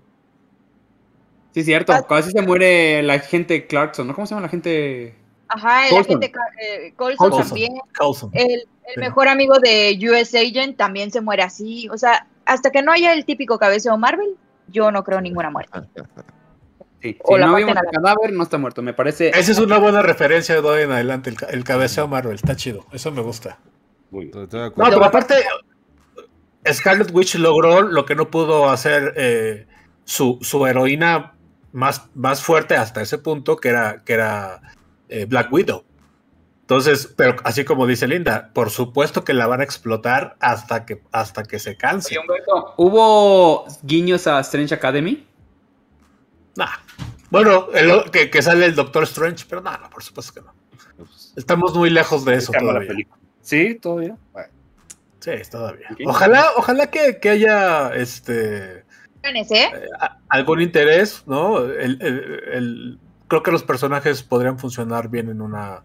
Sí, 1.56 1.64
cierto. 1.64 1.94
Ah. 1.94 2.06
Casi 2.06 2.32
se 2.32 2.42
muere 2.42 3.02
la 3.02 3.18
gente 3.20 3.66
Clarkson, 3.66 4.06
¿no? 4.06 4.14
¿Cómo 4.14 4.28
se 4.28 4.32
llama 4.36 4.42
la 4.46 4.50
gente? 4.50 5.16
Ajá, 5.48 5.86
el 5.88 5.92
Coulson. 5.94 6.18
agente 6.18 6.32
eh, 6.62 6.94
Coulson 6.98 7.30
Coulson. 7.30 7.48
también. 7.48 7.74
Coulson. 7.98 8.30
El, 8.34 8.52
el 8.52 8.94
Sí. 8.94 9.00
mejor 9.00 9.30
amigo 9.30 9.58
de 9.60 9.98
US 10.12 10.36
Agent 10.36 10.76
también 10.76 11.12
se 11.12 11.22
muere 11.22 11.44
así. 11.44 11.88
O 11.90 11.98
sea, 11.98 12.28
hasta 12.46 12.72
que 12.72 12.82
no 12.82 12.92
haya 12.92 13.14
el 13.14 13.24
típico 13.24 13.58
cabeceo 13.58 13.98
Marvel, 13.98 14.36
yo 14.68 14.92
no 14.92 15.06
creo 15.06 15.22
ninguna 15.22 15.50
muerte. 15.50 15.80
Sí, 17.02 17.18
O 17.24 17.36
si 17.36 17.40
la 17.40 17.48
no 17.48 17.56
vimos 17.56 17.78
a 17.78 17.80
el 17.80 17.86
cadáver, 17.90 18.34
no 18.34 18.44
está 18.44 18.58
muerto. 18.58 18.82
Me 18.82 18.94
parece. 18.94 19.30
Esa 19.30 19.54
es 19.54 19.60
una 19.60 19.78
buena 19.78 20.02
referencia 20.02 20.56
de 20.56 20.68
hoy 20.68 20.82
en 20.82 20.92
adelante, 20.92 21.30
el, 21.30 21.38
ca- 21.38 21.46
el 21.48 21.64
cabeceo 21.64 22.10
Marvel. 22.10 22.36
Está 22.36 22.58
chido. 22.58 22.86
Eso 22.92 23.12
me 23.14 23.22
gusta. 23.22 23.60
Muy 24.12 24.26
bien. 24.26 24.50
No, 24.52 24.72
pero 24.76 25.06
aparte, 25.06 25.36
Scarlet 26.70 27.12
Witch 27.14 27.36
logró 27.36 27.82
lo 27.82 28.06
que 28.06 28.16
no 28.16 28.30
pudo 28.30 28.70
hacer 28.70 29.14
eh, 29.16 29.68
su, 30.04 30.40
su 30.42 30.66
heroína 30.68 31.35
más, 31.76 32.04
más 32.16 32.42
fuerte 32.42 32.76
hasta 32.78 33.02
ese 33.02 33.18
punto, 33.18 33.58
que 33.58 33.70
era, 33.70 34.04
que 34.04 34.14
era 34.14 34.62
eh, 35.10 35.26
Black 35.26 35.52
Widow. 35.52 35.84
Entonces, 36.62 37.14
pero 37.16 37.36
así 37.44 37.64
como 37.66 37.86
dice 37.86 38.08
Linda, 38.08 38.50
por 38.54 38.72
supuesto 38.72 39.24
que 39.24 39.34
la 39.34 39.46
van 39.46 39.60
a 39.62 39.64
explotar 39.66 40.36
hasta 40.40 40.86
que, 40.86 41.04
hasta 41.12 41.44
que 41.44 41.60
se 41.60 41.76
canse. 41.78 42.18
Oye, 42.18 42.20
Humberto, 42.22 42.74
¿Hubo 42.78 43.66
guiños 43.84 44.26
a 44.26 44.40
Strange 44.40 44.74
Academy? 44.74 45.28
Nah. 46.56 46.70
Bueno, 47.30 47.68
el- 47.74 48.10
que, 48.10 48.30
que 48.30 48.42
sale 48.42 48.66
el 48.66 48.74
Doctor 48.76 49.04
Strange, 49.04 49.46
pero 49.50 49.62
no, 49.62 49.78
no, 49.78 49.90
por 49.90 50.02
supuesto 50.02 50.34
que 50.34 50.42
no. 50.42 50.54
Estamos 51.36 51.76
muy 51.76 51.90
lejos 51.90 52.24
de 52.24 52.36
eso 52.36 52.52
todavía. 52.54 52.88
película. 52.88 53.18
Sí, 53.42 53.76
todavía. 53.76 54.16
Bueno, 54.32 54.50
Sí, 55.20 55.32
todavía. 55.52 55.88
Ojalá, 56.06 56.52
ojalá 56.56 56.88
que, 56.92 57.20
que 57.20 57.30
haya 57.32 57.94
este 57.96 58.85
Planes, 59.26 59.52
¿eh? 59.52 59.72
a- 60.00 60.18
algún 60.30 60.62
interés, 60.62 61.24
¿no? 61.26 61.60
El, 61.64 61.98
el- 62.02 62.44
el- 62.54 63.00
creo 63.28 63.42
que 63.42 63.52
los 63.52 63.64
personajes 63.64 64.22
podrían 64.22 64.60
funcionar 64.60 65.10
bien 65.10 65.30
en 65.30 65.42
una, 65.42 65.82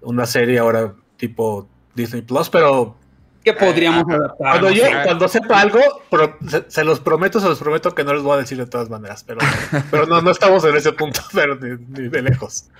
una 0.00 0.24
serie 0.26 0.58
ahora 0.58 0.94
tipo 1.18 1.68
Disney 1.94 2.22
Plus, 2.22 2.48
pero 2.48 2.96
¿Qué 3.44 3.52
podríamos 3.52 4.04
adaptar? 4.08 4.36
cuando 4.38 4.70
yo, 4.70 4.84
cuando 5.04 5.28
sepa 5.28 5.60
algo, 5.60 5.78
pro- 6.10 6.38
se, 6.48 6.64
se 6.70 6.82
los 6.84 7.00
prometo, 7.00 7.38
se 7.40 7.46
los 7.48 7.58
prometo 7.58 7.94
que 7.94 8.02
no 8.02 8.14
les 8.14 8.22
voy 8.22 8.34
a 8.34 8.40
decir 8.40 8.56
de 8.56 8.66
todas 8.66 8.88
maneras, 8.88 9.22
pero, 9.24 9.40
pero 9.90 10.06
no, 10.06 10.22
no 10.22 10.30
estamos 10.30 10.64
en 10.64 10.74
ese 10.76 10.92
punto, 10.92 11.20
pero 11.34 11.54
ni, 11.56 11.76
ni 11.88 12.08
de 12.08 12.22
lejos. 12.22 12.70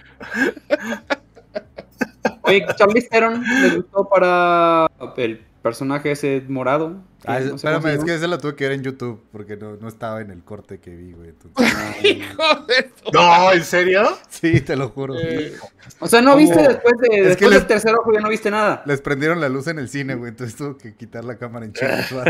Oye, 2.43 2.65
Charlize 2.77 3.09
Theron 3.11 3.43
gustó 3.77 4.09
para 4.09 4.86
el 5.16 5.44
personaje 5.64 6.10
ese 6.12 6.44
morado. 6.46 7.02
Ah, 7.26 7.40
No 7.40 7.58
sé 7.58 7.66
cómo 7.66 7.78
espérame, 7.78 7.86
es 7.98 8.04
que 8.04 8.14
ese 8.14 8.28
lo 8.28 8.38
tuve 8.38 8.54
que 8.54 8.64
ver 8.68 8.72
en 8.74 8.82
YouTube 8.84 9.24
porque 9.32 9.56
no, 9.56 9.76
no 9.76 9.88
estaba 9.88 10.20
en 10.20 10.30
el 10.30 10.44
corte 10.44 10.78
que 10.78 10.94
vi, 10.94 11.12
güey. 11.12 11.30
entonces- 11.30 12.04
Hijo 12.04 12.42
de 12.68 12.92
No, 13.12 13.50
¿en 13.50 13.64
serio? 13.64 14.02
sí, 14.28 14.60
te 14.60 14.76
lo 14.76 14.90
juro. 14.90 15.14
Eh, 15.18 15.54
O 16.00 16.06
sea, 16.06 16.20
no 16.20 16.36
viste 16.36 16.54
¿Cómo? 16.56 16.68
después, 16.68 16.94
de, 17.00 17.06
Es 17.08 17.12
después 17.16 17.36
que 17.38 17.44
les- 17.48 17.54
del 17.60 17.66
tercer 17.66 17.94
ojo, 17.94 18.12
ya 18.12 18.20
no 18.20 18.28
viste 18.28 18.50
nada. 18.50 18.82
Les 18.86 19.00
prendieron 19.00 19.40
la 19.40 19.48
luz 19.48 19.66
en 19.66 19.78
el 19.78 19.88
cine, 19.88 20.14
güey, 20.14 20.28
entonces 20.30 20.54
tuve 20.54 20.76
que 20.76 20.94
quitar 20.94 21.24
la 21.24 21.36
cámara 21.38 21.64
en 21.66 21.72
güey. 21.72 22.24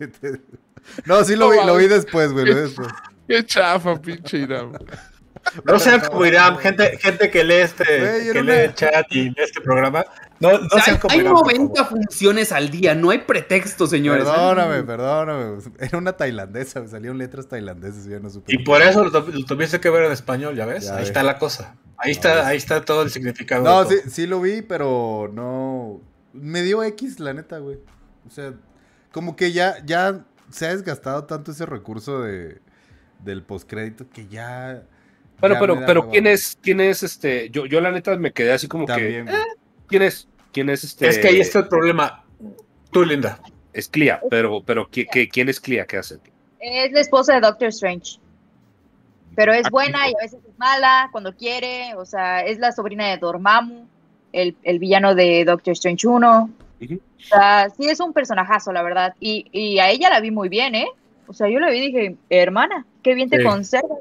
No, 1.06 1.22
sí 1.24 1.36
lo 1.36 1.50
vi, 1.50 1.58
lo 1.64 1.76
vi 1.76 1.86
después, 1.86 2.32
güey, 2.32 2.46
lo 2.46 2.54
vi 2.54 2.60
después. 2.62 2.88
Qué 3.28 3.44
chafa, 3.44 4.00
pinche 4.00 4.38
Irán. 4.38 4.72
No 5.64 5.78
sean 5.78 6.00
como 6.00 6.24
Irán, 6.26 6.58
gente, 6.58 6.98
gente 6.98 7.30
que 7.30 7.44
lee 7.44 7.54
este, 7.54 7.84
que 7.84 8.42
lee 8.42 8.52
el 8.52 8.74
chat 8.74 9.06
y 9.10 9.24
lee 9.30 9.34
este 9.38 9.60
programa. 9.60 10.04
No, 10.40 10.58
no 10.58 10.66
O 10.72 10.80
sea, 10.80 10.82
sean 10.82 10.96
hay, 10.96 11.00
como 11.00 11.12
hay 11.12 11.20
Irán. 11.20 11.34
por 11.34 11.42
90 11.44 11.84
favor. 11.84 11.90
funciones 11.90 12.52
al 12.52 12.70
día, 12.70 12.94
no 12.94 13.10
hay 13.10 13.18
pretexto, 13.18 13.86
señores. 13.86 14.24
Perdóname, 14.24 14.82
perdóname. 14.82 15.62
Era 15.78 15.98
una 15.98 16.14
tailandesa, 16.16 16.80
me 16.80 16.88
salieron 16.88 17.18
letras 17.18 17.48
tailandesas 17.48 18.06
y 18.06 18.10
ya 18.10 18.20
no 18.20 18.30
supe. 18.30 18.52
Y 18.54 18.58
por 18.64 18.82
eso 18.82 19.04
lo, 19.04 19.10
lo 19.20 19.44
tuviste 19.44 19.80
que 19.80 19.90
ver 19.90 20.04
en 20.04 20.12
español, 20.12 20.56
¿ya 20.56 20.66
ves? 20.66 20.84
Ya 20.84 20.92
ahí 20.94 20.98
ves. 21.00 21.08
está 21.08 21.22
la 21.22 21.38
cosa. 21.38 21.76
Ahí 21.96 22.12
No, 22.12 22.12
está, 22.12 22.34
ves. 22.36 22.44
ahí 22.46 22.56
está 22.56 22.84
todo 22.84 23.02
el 23.02 23.10
significado. 23.10 23.62
No, 23.62 23.88
sí 24.08 24.26
lo 24.26 24.40
vi, 24.40 24.62
pero 24.62 25.30
no. 25.32 26.00
Me 26.32 26.62
dio 26.62 26.82
X, 26.82 27.20
la 27.20 27.32
neta, 27.32 27.58
güey. 27.58 27.78
O 28.26 28.30
sea, 28.30 28.54
como 29.12 29.36
que 29.36 29.52
ya, 29.52 29.76
ya 29.84 30.24
se 30.50 30.66
ha 30.66 30.70
desgastado 30.70 31.24
tanto 31.24 31.52
ese 31.52 31.64
recurso 31.66 32.22
de, 32.22 32.60
del 33.20 33.42
postcrédito 33.44 34.08
que 34.10 34.26
ya. 34.26 34.82
Bueno, 35.40 35.54
ya 35.56 35.60
pero, 35.60 35.80
pero. 35.86 36.10
¿quién 36.10 36.26
es, 36.26 36.58
quién 36.62 36.80
es 36.80 37.02
este? 37.02 37.50
Yo, 37.50 37.66
yo 37.66 37.80
la 37.80 37.90
neta 37.90 38.16
me 38.16 38.32
quedé 38.32 38.52
así 38.52 38.66
como 38.68 38.86
También. 38.86 39.26
que, 39.26 39.32
güey. 39.32 39.42
¿quién 39.88 40.02
es? 40.02 40.28
¿Quién 40.52 40.70
es 40.70 40.84
este? 40.84 41.08
Es 41.08 41.18
que 41.18 41.28
ahí 41.28 41.40
está 41.40 41.60
el 41.60 41.68
problema. 41.68 42.22
Tú, 42.90 43.04
Linda. 43.04 43.40
Es 43.72 43.88
Clea, 43.88 44.20
pero, 44.30 44.62
pero 44.64 44.88
¿qui- 44.88 45.08
qui- 45.08 45.28
¿quién 45.30 45.48
es 45.48 45.58
Clea? 45.60 45.84
¿Qué 45.84 45.96
hace? 45.98 46.18
Es 46.60 46.92
la 46.92 47.00
esposa 47.00 47.34
de 47.34 47.40
Doctor 47.40 47.68
Strange. 47.68 48.18
Pero 49.34 49.52
es 49.52 49.66
Ah, 49.66 49.70
buena 49.70 50.08
y 50.08 50.12
a 50.12 50.22
veces 50.22 50.38
es 50.48 50.58
mala 50.58 51.08
cuando 51.10 51.34
quiere. 51.34 51.94
O 51.96 52.04
sea, 52.06 52.40
es 52.42 52.58
la 52.60 52.70
sobrina 52.70 53.08
de 53.10 53.16
Dormammu, 53.18 53.84
el, 54.32 54.56
el 54.62 54.78
villano 54.78 55.16
de 55.16 55.44
Doctor 55.44 55.72
Strange 55.72 56.06
1. 56.06 56.50
Ujú. 56.82 56.94
O 56.94 57.22
sea, 57.26 57.68
sí 57.76 57.86
es 57.88 57.98
un 57.98 58.12
personajazo, 58.12 58.72
la 58.72 58.82
verdad. 58.82 59.14
Y, 59.18 59.46
y 59.50 59.80
a 59.80 59.90
ella 59.90 60.08
la 60.08 60.20
vi 60.20 60.30
muy 60.30 60.48
bien, 60.48 60.76
¿eh? 60.76 60.86
O 61.26 61.32
sea, 61.32 61.48
yo 61.48 61.58
la 61.58 61.70
vi 61.70 61.78
y 61.78 61.86
dije, 61.90 62.16
hermana, 62.30 62.86
qué 63.02 63.14
bien 63.14 63.28
te 63.28 63.38
Sí. 63.38 63.42
conservas. 63.44 63.98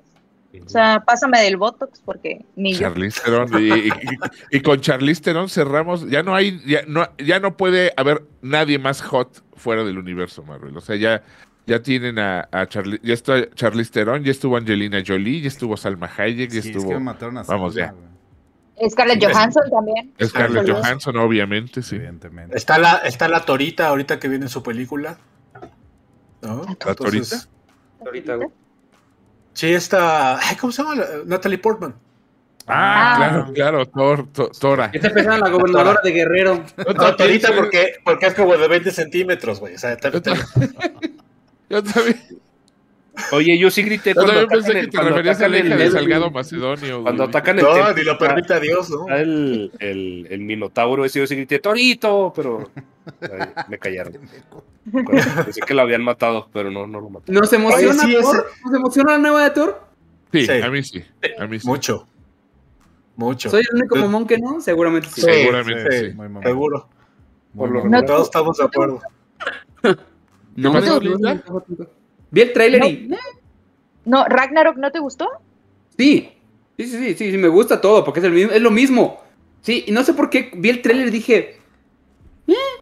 O 0.66 0.70
sea, 0.70 1.04
pásame 1.06 1.42
del 1.42 1.58
Botox 1.58 2.02
porque 2.06 2.46
ni 2.56 2.74
yo. 2.74 2.80
Charlize 2.82 3.22
Theron. 3.24 3.50
Y, 3.62 3.70
y- 3.70 3.88
y- 3.88 4.58
y 4.58 4.62
con 4.62 4.80
Charlize 4.82 5.22
Theron 5.22 5.50
cerramos. 5.50 6.08
Ya 6.10 6.22
no 6.24 6.36
hay, 6.36 6.62
ya 6.66 6.82
no, 6.88 7.08
ya 7.18 7.40
no 7.40 7.58
puede 7.58 7.92
haber 7.98 8.24
nadie 8.42 8.78
más 8.80 9.02
hot 9.02 9.44
fuera 9.56 9.84
del 9.84 9.98
universo 9.98 10.44
Marvel. 10.44 10.76
O 10.78 10.82
sea, 10.82 10.96
ya, 10.96 11.24
ya 11.66 11.82
tienen 11.82 12.20
a, 12.20 12.48
a 12.52 12.68
Charlize, 12.68 13.02
ya 13.04 13.14
está 13.14 13.50
Charlize 13.56 13.92
Theron, 13.92 14.24
ya 14.24 14.32
estuvo 14.32 14.58
Angelina 14.58 15.02
Jolie, 15.06 15.42
ya 15.42 15.48
estuvo 15.48 15.76
Salma 15.78 16.10
Hayek, 16.18 16.52
ya 16.52 16.62
Sí, 16.62 16.70
es 16.70 16.76
estuvo 16.76 16.90
que 16.90 17.00
mataron 17.00 17.38
a 17.40 17.44
Vamos 17.44 17.74
Salma, 17.74 17.94
ya. 18.80 18.90
Scarlett 18.90 19.24
Johansson 19.24 19.64
también. 19.72 20.14
Scarlett. 20.24 20.70
Johansson, 20.70 21.16
obviamente, 21.18 21.82
sí. 21.84 21.96
Evidentemente. 21.96 22.58
Está 22.58 22.78
la, 22.80 22.98
está 23.06 23.28
la 23.28 23.46
Torita 23.46 23.88
ahorita 23.88 24.20
que 24.20 24.28
viene 24.28 24.46
en 24.46 24.50
su 24.50 24.62
película. 24.64 25.18
¿No? 26.42 26.64
¿La 26.86 26.96
Torita? 26.96 27.38
Güey. 28.00 28.48
Sí, 29.54 29.74
está. 29.74 30.38
Ay, 30.40 30.56
¿Cómo 30.58 30.72
se 30.74 30.82
llama? 30.84 30.96
La- 30.96 31.08
Natalie 31.26 31.58
Portman. 31.58 31.96
Ah, 32.66 33.16
Ah. 33.46 33.52
claro, 33.54 33.92
claro, 33.92 34.28
Tora. 34.60 34.90
Está 34.94 35.10
empezando 35.10 35.46
la 35.46 35.50
gobernadora 35.52 36.00
de 36.04 36.12
Guerrero. 36.12 36.64
No, 36.96 37.16
Torita 37.16 37.54
porque, 37.54 37.96
porque 38.06 38.28
es 38.28 38.34
como 38.36 38.56
de 38.56 38.68
20 38.68 38.90
centímetros, 38.92 39.60
güey. 39.60 39.76
O 39.76 39.78
sea, 39.78 39.98
yo 41.70 41.82
también. 41.84 42.18
Oye, 43.31 43.60
yo 43.60 43.69
sí 43.69 43.84
grité 43.84 44.10
Yo 44.10 44.15
cuando 44.15 44.34
también 44.34 44.49
pensé 44.49 44.72
atacan 44.72 44.73
que 44.73 44.80
el- 44.80 44.90
te 44.90 44.98
cuando 44.98 45.10
referías 45.11 45.35
a 45.35 45.38
atacan 45.45 45.52
la 45.52 45.57
hija 45.60 45.73
el- 45.73 45.77
de 45.80 45.85
el- 45.85 45.91
Salgado 45.91 46.31
Macedonio. 46.31 47.03
Cuando 47.03 47.23
atacan 47.23 47.60
el 47.60 47.65
No, 47.65 47.94
ni 47.94 48.03
lo 48.03 48.18
permita 48.18 48.60
Dios, 48.60 48.90
¿no? 48.90 49.07
el, 49.15 49.72
el, 49.80 50.27
el 50.31 50.40
minotauro 50.41 51.06
ese, 51.06 51.19
yo 51.19 51.27
sí 51.27 51.35
grité, 51.35 51.60
Torito, 51.60 52.34
pero 52.35 52.69
ay, 53.22 53.48
me 53.69 53.77
callaron. 53.77 54.14
Pensé 54.91 55.61
que 55.61 55.73
lo 55.76 55.84
habían 55.84 56.03
matado, 56.03 56.49
pero 56.52 56.72
no, 56.72 56.88
no 56.88 56.99
lo 56.99 57.10
mataron. 57.10 57.40
¿Nos 57.41 57.53
emociona 57.53 58.03
Oye, 58.03 58.15
sí, 58.18 58.22
Thor? 58.22 58.45
¿Nos 58.65 58.73
emociona 58.73 59.11
la 59.14 59.18
nueva 59.19 59.44
de 59.44 59.49
Thor? 59.52 59.81
Sí, 60.31 60.45
Sí. 60.48 60.52
a 60.52 60.69
mí 60.72 60.84
sí. 60.84 61.03
A 61.40 61.45
mí 61.45 61.60
sí. 61.60 61.68
Mucho. 61.68 62.07
Mucho. 63.15 63.49
¿Soy 63.52 63.61
el 63.72 63.77
único 63.80 63.95
mamón 63.95 64.26
que 64.26 64.40
no? 64.40 64.60
Seguramente 64.60 65.07
sí. 65.10 65.22
Sí, 65.22 65.27
Seguramente 65.27 65.91
sí, 65.91 66.06
sí. 66.10 66.14
Muy 66.15 66.27
mamón. 66.30 66.44
Seguro. 66.44 66.90
Muy 67.53 67.69
Por 67.69 67.84
lo. 67.84 67.90
No, 67.90 68.03
Todos 68.03 68.23
estamos 68.23 68.57
de 68.57 68.64
acuerdo. 68.64 68.99
No, 70.56 70.72
¿Qué 70.72 70.81
no, 72.34 72.41
no, 72.41 72.41
no. 72.41 72.41
Vi 72.41 72.41
el 72.41 72.53
trailer 72.53 72.84
y... 72.85 73.15
No, 74.05 74.26
Ragnarok, 74.26 74.77
¿no 74.77 74.91
te 74.91 74.99
gustó? 74.99 75.30
Sí, 75.97 76.31
sí, 76.77 76.85
sí, 76.88 76.97
sí, 76.97 77.15
sí, 77.15 77.31
sí, 77.31 77.38
me 77.38 77.47
gusta 77.47 77.80
todo, 77.80 78.03
porque 78.03 78.19
es, 78.19 78.26
el 78.26 78.31
mismo, 78.34 78.51
es 78.51 78.61
lo 78.61 78.72
mismo. 78.72 79.23
Sí, 79.61 79.85
y 79.88 79.91
no 79.91 80.03
sé 80.03 80.14
por 80.14 80.30
qué 80.30 80.51
vi 80.55 80.69
el 80.69 80.81
trailer 80.81 81.07
y 81.07 81.11
dije, 81.11 81.60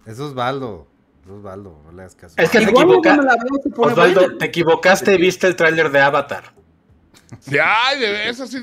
Eso 0.05 0.27
es 0.27 0.33
Baldo. 0.33 0.87
Eso 1.23 1.37
es 1.37 1.43
Baldo, 1.43 1.79
no 1.85 1.91
le 1.91 2.01
hagas 2.01 2.15
caso. 2.15 2.35
Es 2.37 2.49
que 2.49 2.59
te 2.59 2.71
equivoca- 2.71 3.15
no 3.17 3.83
Osvaldo, 3.83 4.37
te 4.37 4.45
equivocaste, 4.45 5.17
viste 5.17 5.47
el 5.47 5.55
tráiler 5.55 5.91
de 5.91 5.99
Avatar. 5.99 6.45
Sí, 7.39 7.57
ay, 7.63 7.99
de 7.99 8.29
esa 8.29 8.47
sí. 8.47 8.57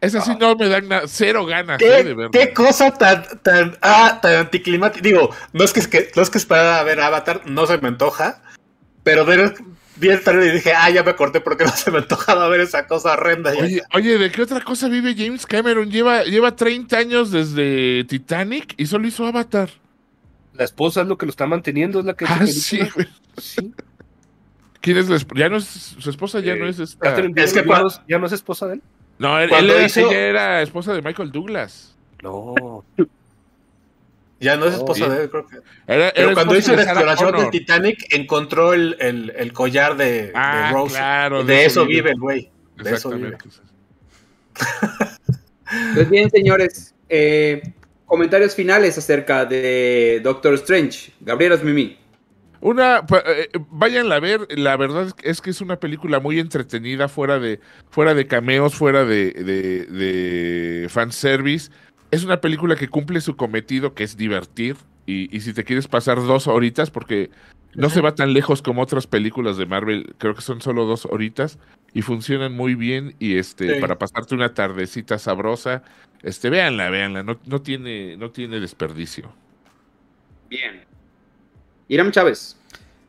Esa 0.00 0.20
sí 0.20 0.32
no 0.38 0.54
me 0.54 0.68
dan 0.68 0.86
cero 1.06 1.46
ganas 1.46 1.80
eh, 1.80 1.86
de 1.86 2.02
¿Qué, 2.04 2.14
verla. 2.14 2.30
qué 2.30 2.52
cosa 2.52 2.90
tan, 2.90 3.24
tan, 3.42 3.78
ah, 3.80 4.18
tan 4.20 4.34
anticlimática. 4.34 5.00
Digo, 5.02 5.30
no 5.54 5.64
es 5.64 5.72
que, 5.72 6.10
no 6.14 6.22
es 6.22 6.28
que 6.28 6.36
esperara 6.36 6.80
a 6.80 6.82
ver 6.82 7.00
Avatar, 7.00 7.40
no 7.46 7.66
se 7.66 7.78
me 7.78 7.88
antoja. 7.88 8.42
Pero 9.02 9.24
ver, 9.24 9.54
vi 9.96 10.08
el 10.08 10.20
trailer 10.22 10.48
y 10.48 10.52
dije, 10.56 10.72
ah, 10.76 10.90
ya 10.90 11.02
me 11.02 11.10
acordé 11.10 11.40
porque 11.40 11.64
no 11.64 11.70
se 11.70 11.90
me 11.90 11.98
antojaba 11.98 12.48
ver 12.48 12.60
esa 12.60 12.86
cosa 12.86 13.12
horrenda. 13.14 13.54
Ya- 13.54 13.62
Oye, 13.62 13.82
oye, 13.94 14.18
¿de 14.18 14.30
qué 14.30 14.42
otra 14.42 14.60
cosa 14.62 14.88
vive 14.88 15.14
James 15.16 15.46
Cameron? 15.46 15.90
Lleva, 15.90 16.24
lleva 16.24 16.54
30 16.56 16.96
años 16.98 17.30
desde 17.30 18.04
Titanic 18.04 18.74
y 18.76 18.86
solo 18.86 19.06
hizo 19.06 19.26
Avatar. 19.26 19.70
La 20.54 20.64
esposa 20.64 21.02
es 21.02 21.08
lo 21.08 21.18
que 21.18 21.26
lo 21.26 21.30
está 21.30 21.46
manteniendo, 21.46 21.98
es 22.00 22.04
la 22.04 22.14
que 22.14 22.24
Ah, 22.28 22.46
sí. 22.46 22.78
¿Quién 24.80 24.98
es 24.98 25.08
la 25.08 25.16
esp- 25.16 25.36
Ya 25.36 25.48
no 25.48 25.56
es 25.56 25.64
su 25.98 26.10
esposa, 26.10 26.40
ya 26.40 26.52
Eh, 26.52 26.56
no 26.58 26.66
es 26.68 26.78
esta. 26.78 27.08
Es 27.08 27.14
que 27.22 27.28
Bigelow, 27.62 27.64
cua- 27.64 28.02
¿ya 28.06 28.18
no- 28.18 28.26
¿Ya 28.26 28.26
es 28.26 28.32
esposa 28.32 28.66
de 28.68 28.74
él? 28.74 28.82
No, 29.18 29.38
él, 29.40 29.48
cuando 29.48 29.72
él 29.72 29.78
era- 29.78 29.86
hizo- 29.86 30.10
ella 30.10 30.20
era 30.20 30.62
esposa 30.62 30.92
de 30.92 31.02
Michael 31.02 31.32
Douglas. 31.32 31.96
No. 32.22 32.84
Ya 34.40 34.56
no 34.56 34.66
es 34.66 34.74
Oh, 34.74 34.78
esposa 34.78 35.08
de 35.08 35.22
él, 35.24 35.30
creo 35.30 35.46
que. 35.46 35.56
Era, 35.86 36.12
Pero 36.14 36.34
cuando 36.34 36.56
hizo 36.56 36.74
la 36.76 36.82
exploración 36.82 37.36
del. 37.36 37.50
Titanic, 37.50 38.06
encontró 38.14 38.72
el, 38.74 38.96
el, 39.00 39.32
el 39.36 39.52
collar 39.52 39.96
de, 39.96 40.26
de 40.28 40.32
Ah, 40.34 40.70
Rose. 40.72 40.94
claro. 40.96 41.44
de, 41.44 41.64
eso 41.64 41.86
vive 41.86 42.10
el 42.10 42.18
güey. 42.20 42.50
De 42.76 42.90
eso 42.94 43.10
vive. 43.10 43.28
Exactamente. 43.36 43.64
Pues 45.94 46.10
bien, 46.10 46.30
señores, 46.30 46.94
eh, 47.08 47.62
comentarios 48.06 48.54
finales 48.54 48.96
acerca 48.98 49.44
de 49.44 50.20
Doctor 50.22 50.54
Strange. 50.54 51.12
Gabriel 51.20 51.58
Mimi. 51.62 51.98
Una, 52.60 53.04
eh, 53.26 53.48
váyanla 53.70 54.16
a 54.16 54.20
ver, 54.20 54.46
la 54.50 54.76
verdad 54.76 55.06
es 55.08 55.14
que- 55.14 55.28
es 55.28 55.40
que 55.42 55.50
es 55.50 55.60
una 55.60 55.78
película 55.78 56.18
muy 56.18 56.38
entretenida, 56.40 57.08
fuera 57.08 57.38
de, 57.38 57.60
fuera 57.90 58.14
de 58.14 58.26
cameos, 58.26 58.74
fuera 58.74 59.04
de, 59.04 59.32
de, 59.32 59.84
de 59.86 60.88
fanservice. 60.88 61.70
Es 62.14 62.24
una 62.24 62.40
película 62.40 62.76
que 62.76 62.88
cumple 62.88 63.20
su 63.20 63.36
cometido, 63.36 63.94
que 63.94 64.04
es 64.04 64.16
divertir. 64.16 64.76
Y, 65.06 65.34
y 65.36 65.40
si 65.40 65.52
te 65.52 65.64
quieres 65.64 65.86
pasar 65.88 66.16
dos 66.16 66.46
horitas, 66.46 66.90
porque 66.90 67.30
no 67.74 67.90
se 67.90 68.00
va 68.00 68.14
tan 68.14 68.32
lejos 68.32 68.62
como 68.62 68.80
otras 68.82 69.06
películas 69.06 69.56
de 69.56 69.66
Marvel, 69.66 70.14
creo 70.18 70.34
que 70.34 70.40
son 70.40 70.60
solo 70.62 70.86
dos 70.86 71.06
horitas, 71.06 71.58
y 71.92 72.02
funcionan 72.02 72.54
muy 72.54 72.74
bien. 72.74 73.14
Y 73.18 73.36
este, 73.36 73.74
Sí. 73.74 73.80
para 73.80 73.98
pasarte 73.98 74.34
una 74.34 74.54
tardecita 74.54 75.18
sabrosa, 75.18 75.82
este, 76.22 76.48
véanla, 76.50 76.88
véanla, 76.88 77.22
no, 77.22 77.38
no 77.44 77.60
tiene, 77.60 78.16
no 78.16 78.30
tiene 78.30 78.60
desperdicio. 78.60 79.30
Bien. 80.48 80.84
Iram 81.88 82.10
Chávez. 82.12 82.56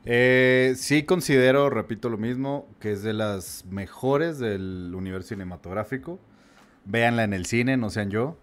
Eh, 0.03 0.73
sí 0.75 1.03
considero, 1.03 1.69
repito 1.69 2.09
lo 2.09 2.17
mismo, 2.17 2.67
que 2.79 2.91
es 2.91 3.03
de 3.03 3.13
las 3.13 3.65
mejores 3.65 4.37
del 4.37 4.91
universo 4.93 5.29
cinematográfico. 5.29 6.19
Véanla 6.85 7.23
en 7.23 7.33
el 7.33 7.45
cine, 7.45 7.77
no 7.77 7.89
sean 7.89 8.11
yo. 8.11 8.37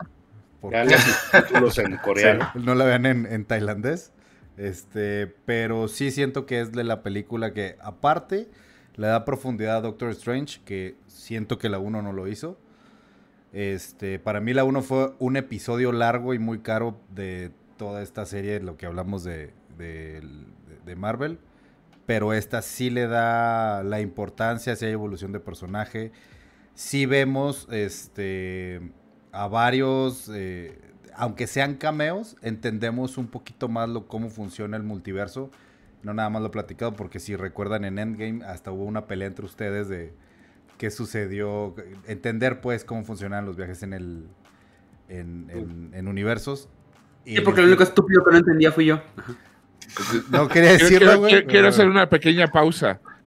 Títulos 0.70 1.78
en 1.78 1.96
coreano. 2.04 2.50
no 2.54 2.74
la 2.74 2.84
vean 2.84 3.06
en, 3.06 3.26
en 3.26 3.44
tailandés. 3.44 4.12
Este, 4.56 5.26
pero 5.46 5.88
sí 5.88 6.10
siento 6.10 6.46
que 6.46 6.60
es 6.60 6.72
de 6.72 6.84
la 6.84 7.02
película 7.02 7.52
que, 7.52 7.76
aparte, 7.80 8.48
le 8.96 9.06
da 9.06 9.24
profundidad 9.24 9.76
a 9.78 9.80
Doctor 9.80 10.10
Strange, 10.10 10.60
que 10.64 10.96
siento 11.06 11.58
que 11.58 11.68
la 11.68 11.78
1 11.78 12.02
no 12.02 12.12
lo 12.12 12.28
hizo. 12.28 12.58
Este, 13.52 14.18
para 14.18 14.40
mí 14.40 14.54
la 14.54 14.64
1 14.64 14.82
fue 14.82 15.14
un 15.18 15.36
episodio 15.36 15.92
largo 15.92 16.34
y 16.34 16.38
muy 16.38 16.60
caro 16.60 17.00
de 17.10 17.50
toda 17.76 18.02
esta 18.02 18.26
serie, 18.26 18.60
lo 18.60 18.76
que 18.76 18.86
hablamos 18.86 19.24
de, 19.24 19.52
de, 19.76 20.22
de 20.84 20.96
Marvel. 20.96 21.38
Pero 22.06 22.32
esta 22.32 22.62
sí 22.62 22.90
le 22.90 23.06
da 23.06 23.82
la 23.82 24.00
importancia, 24.00 24.76
si 24.76 24.84
hay 24.84 24.92
evolución 24.92 25.32
de 25.32 25.40
personaje. 25.40 26.12
Sí 26.74 27.06
vemos 27.06 27.68
este, 27.70 28.80
a 29.32 29.48
varios, 29.48 30.30
eh, 30.32 30.78
aunque 31.14 31.46
sean 31.46 31.74
cameos, 31.76 32.36
entendemos 32.42 33.18
un 33.18 33.26
poquito 33.26 33.68
más 33.68 33.88
lo, 33.88 34.06
cómo 34.06 34.28
funciona 34.30 34.76
el 34.76 34.82
multiverso. 34.82 35.50
No 36.02 36.12
nada 36.14 36.28
más 36.30 36.42
lo 36.42 36.48
he 36.48 36.50
platicado, 36.50 36.94
porque 36.94 37.20
si 37.20 37.36
recuerdan 37.36 37.84
en 37.84 37.98
Endgame, 37.98 38.44
hasta 38.44 38.72
hubo 38.72 38.84
una 38.84 39.06
pelea 39.06 39.28
entre 39.28 39.44
ustedes 39.44 39.88
de 39.88 40.12
qué 40.78 40.90
sucedió. 40.90 41.74
Entender, 42.06 42.60
pues, 42.60 42.84
cómo 42.84 43.04
funcionan 43.04 43.46
los 43.46 43.56
viajes 43.56 43.82
en 43.82 43.92
el. 43.92 44.26
en, 45.08 45.48
en- 45.50 45.90
en 45.94 46.08
universos. 46.08 46.68
Y 47.24 47.36
Sí, 47.36 47.40
porque 47.42 47.60
lo 47.60 47.68
único 47.68 47.82
estúpido 47.84 48.24
que 48.24 48.32
no 48.32 48.38
entendía 48.38 48.72
fui 48.72 48.86
yo. 48.86 49.00
No 50.30 50.48
quería 50.48 50.70
Quiero, 50.70 50.84
decirlo, 50.84 50.98
quiero- 51.06 51.18
güey. 51.20 51.46
quiero- 51.46 51.68
hacer 51.68 51.88
una 51.88 52.08
pequeña 52.08 52.48
pausa. 52.48 53.00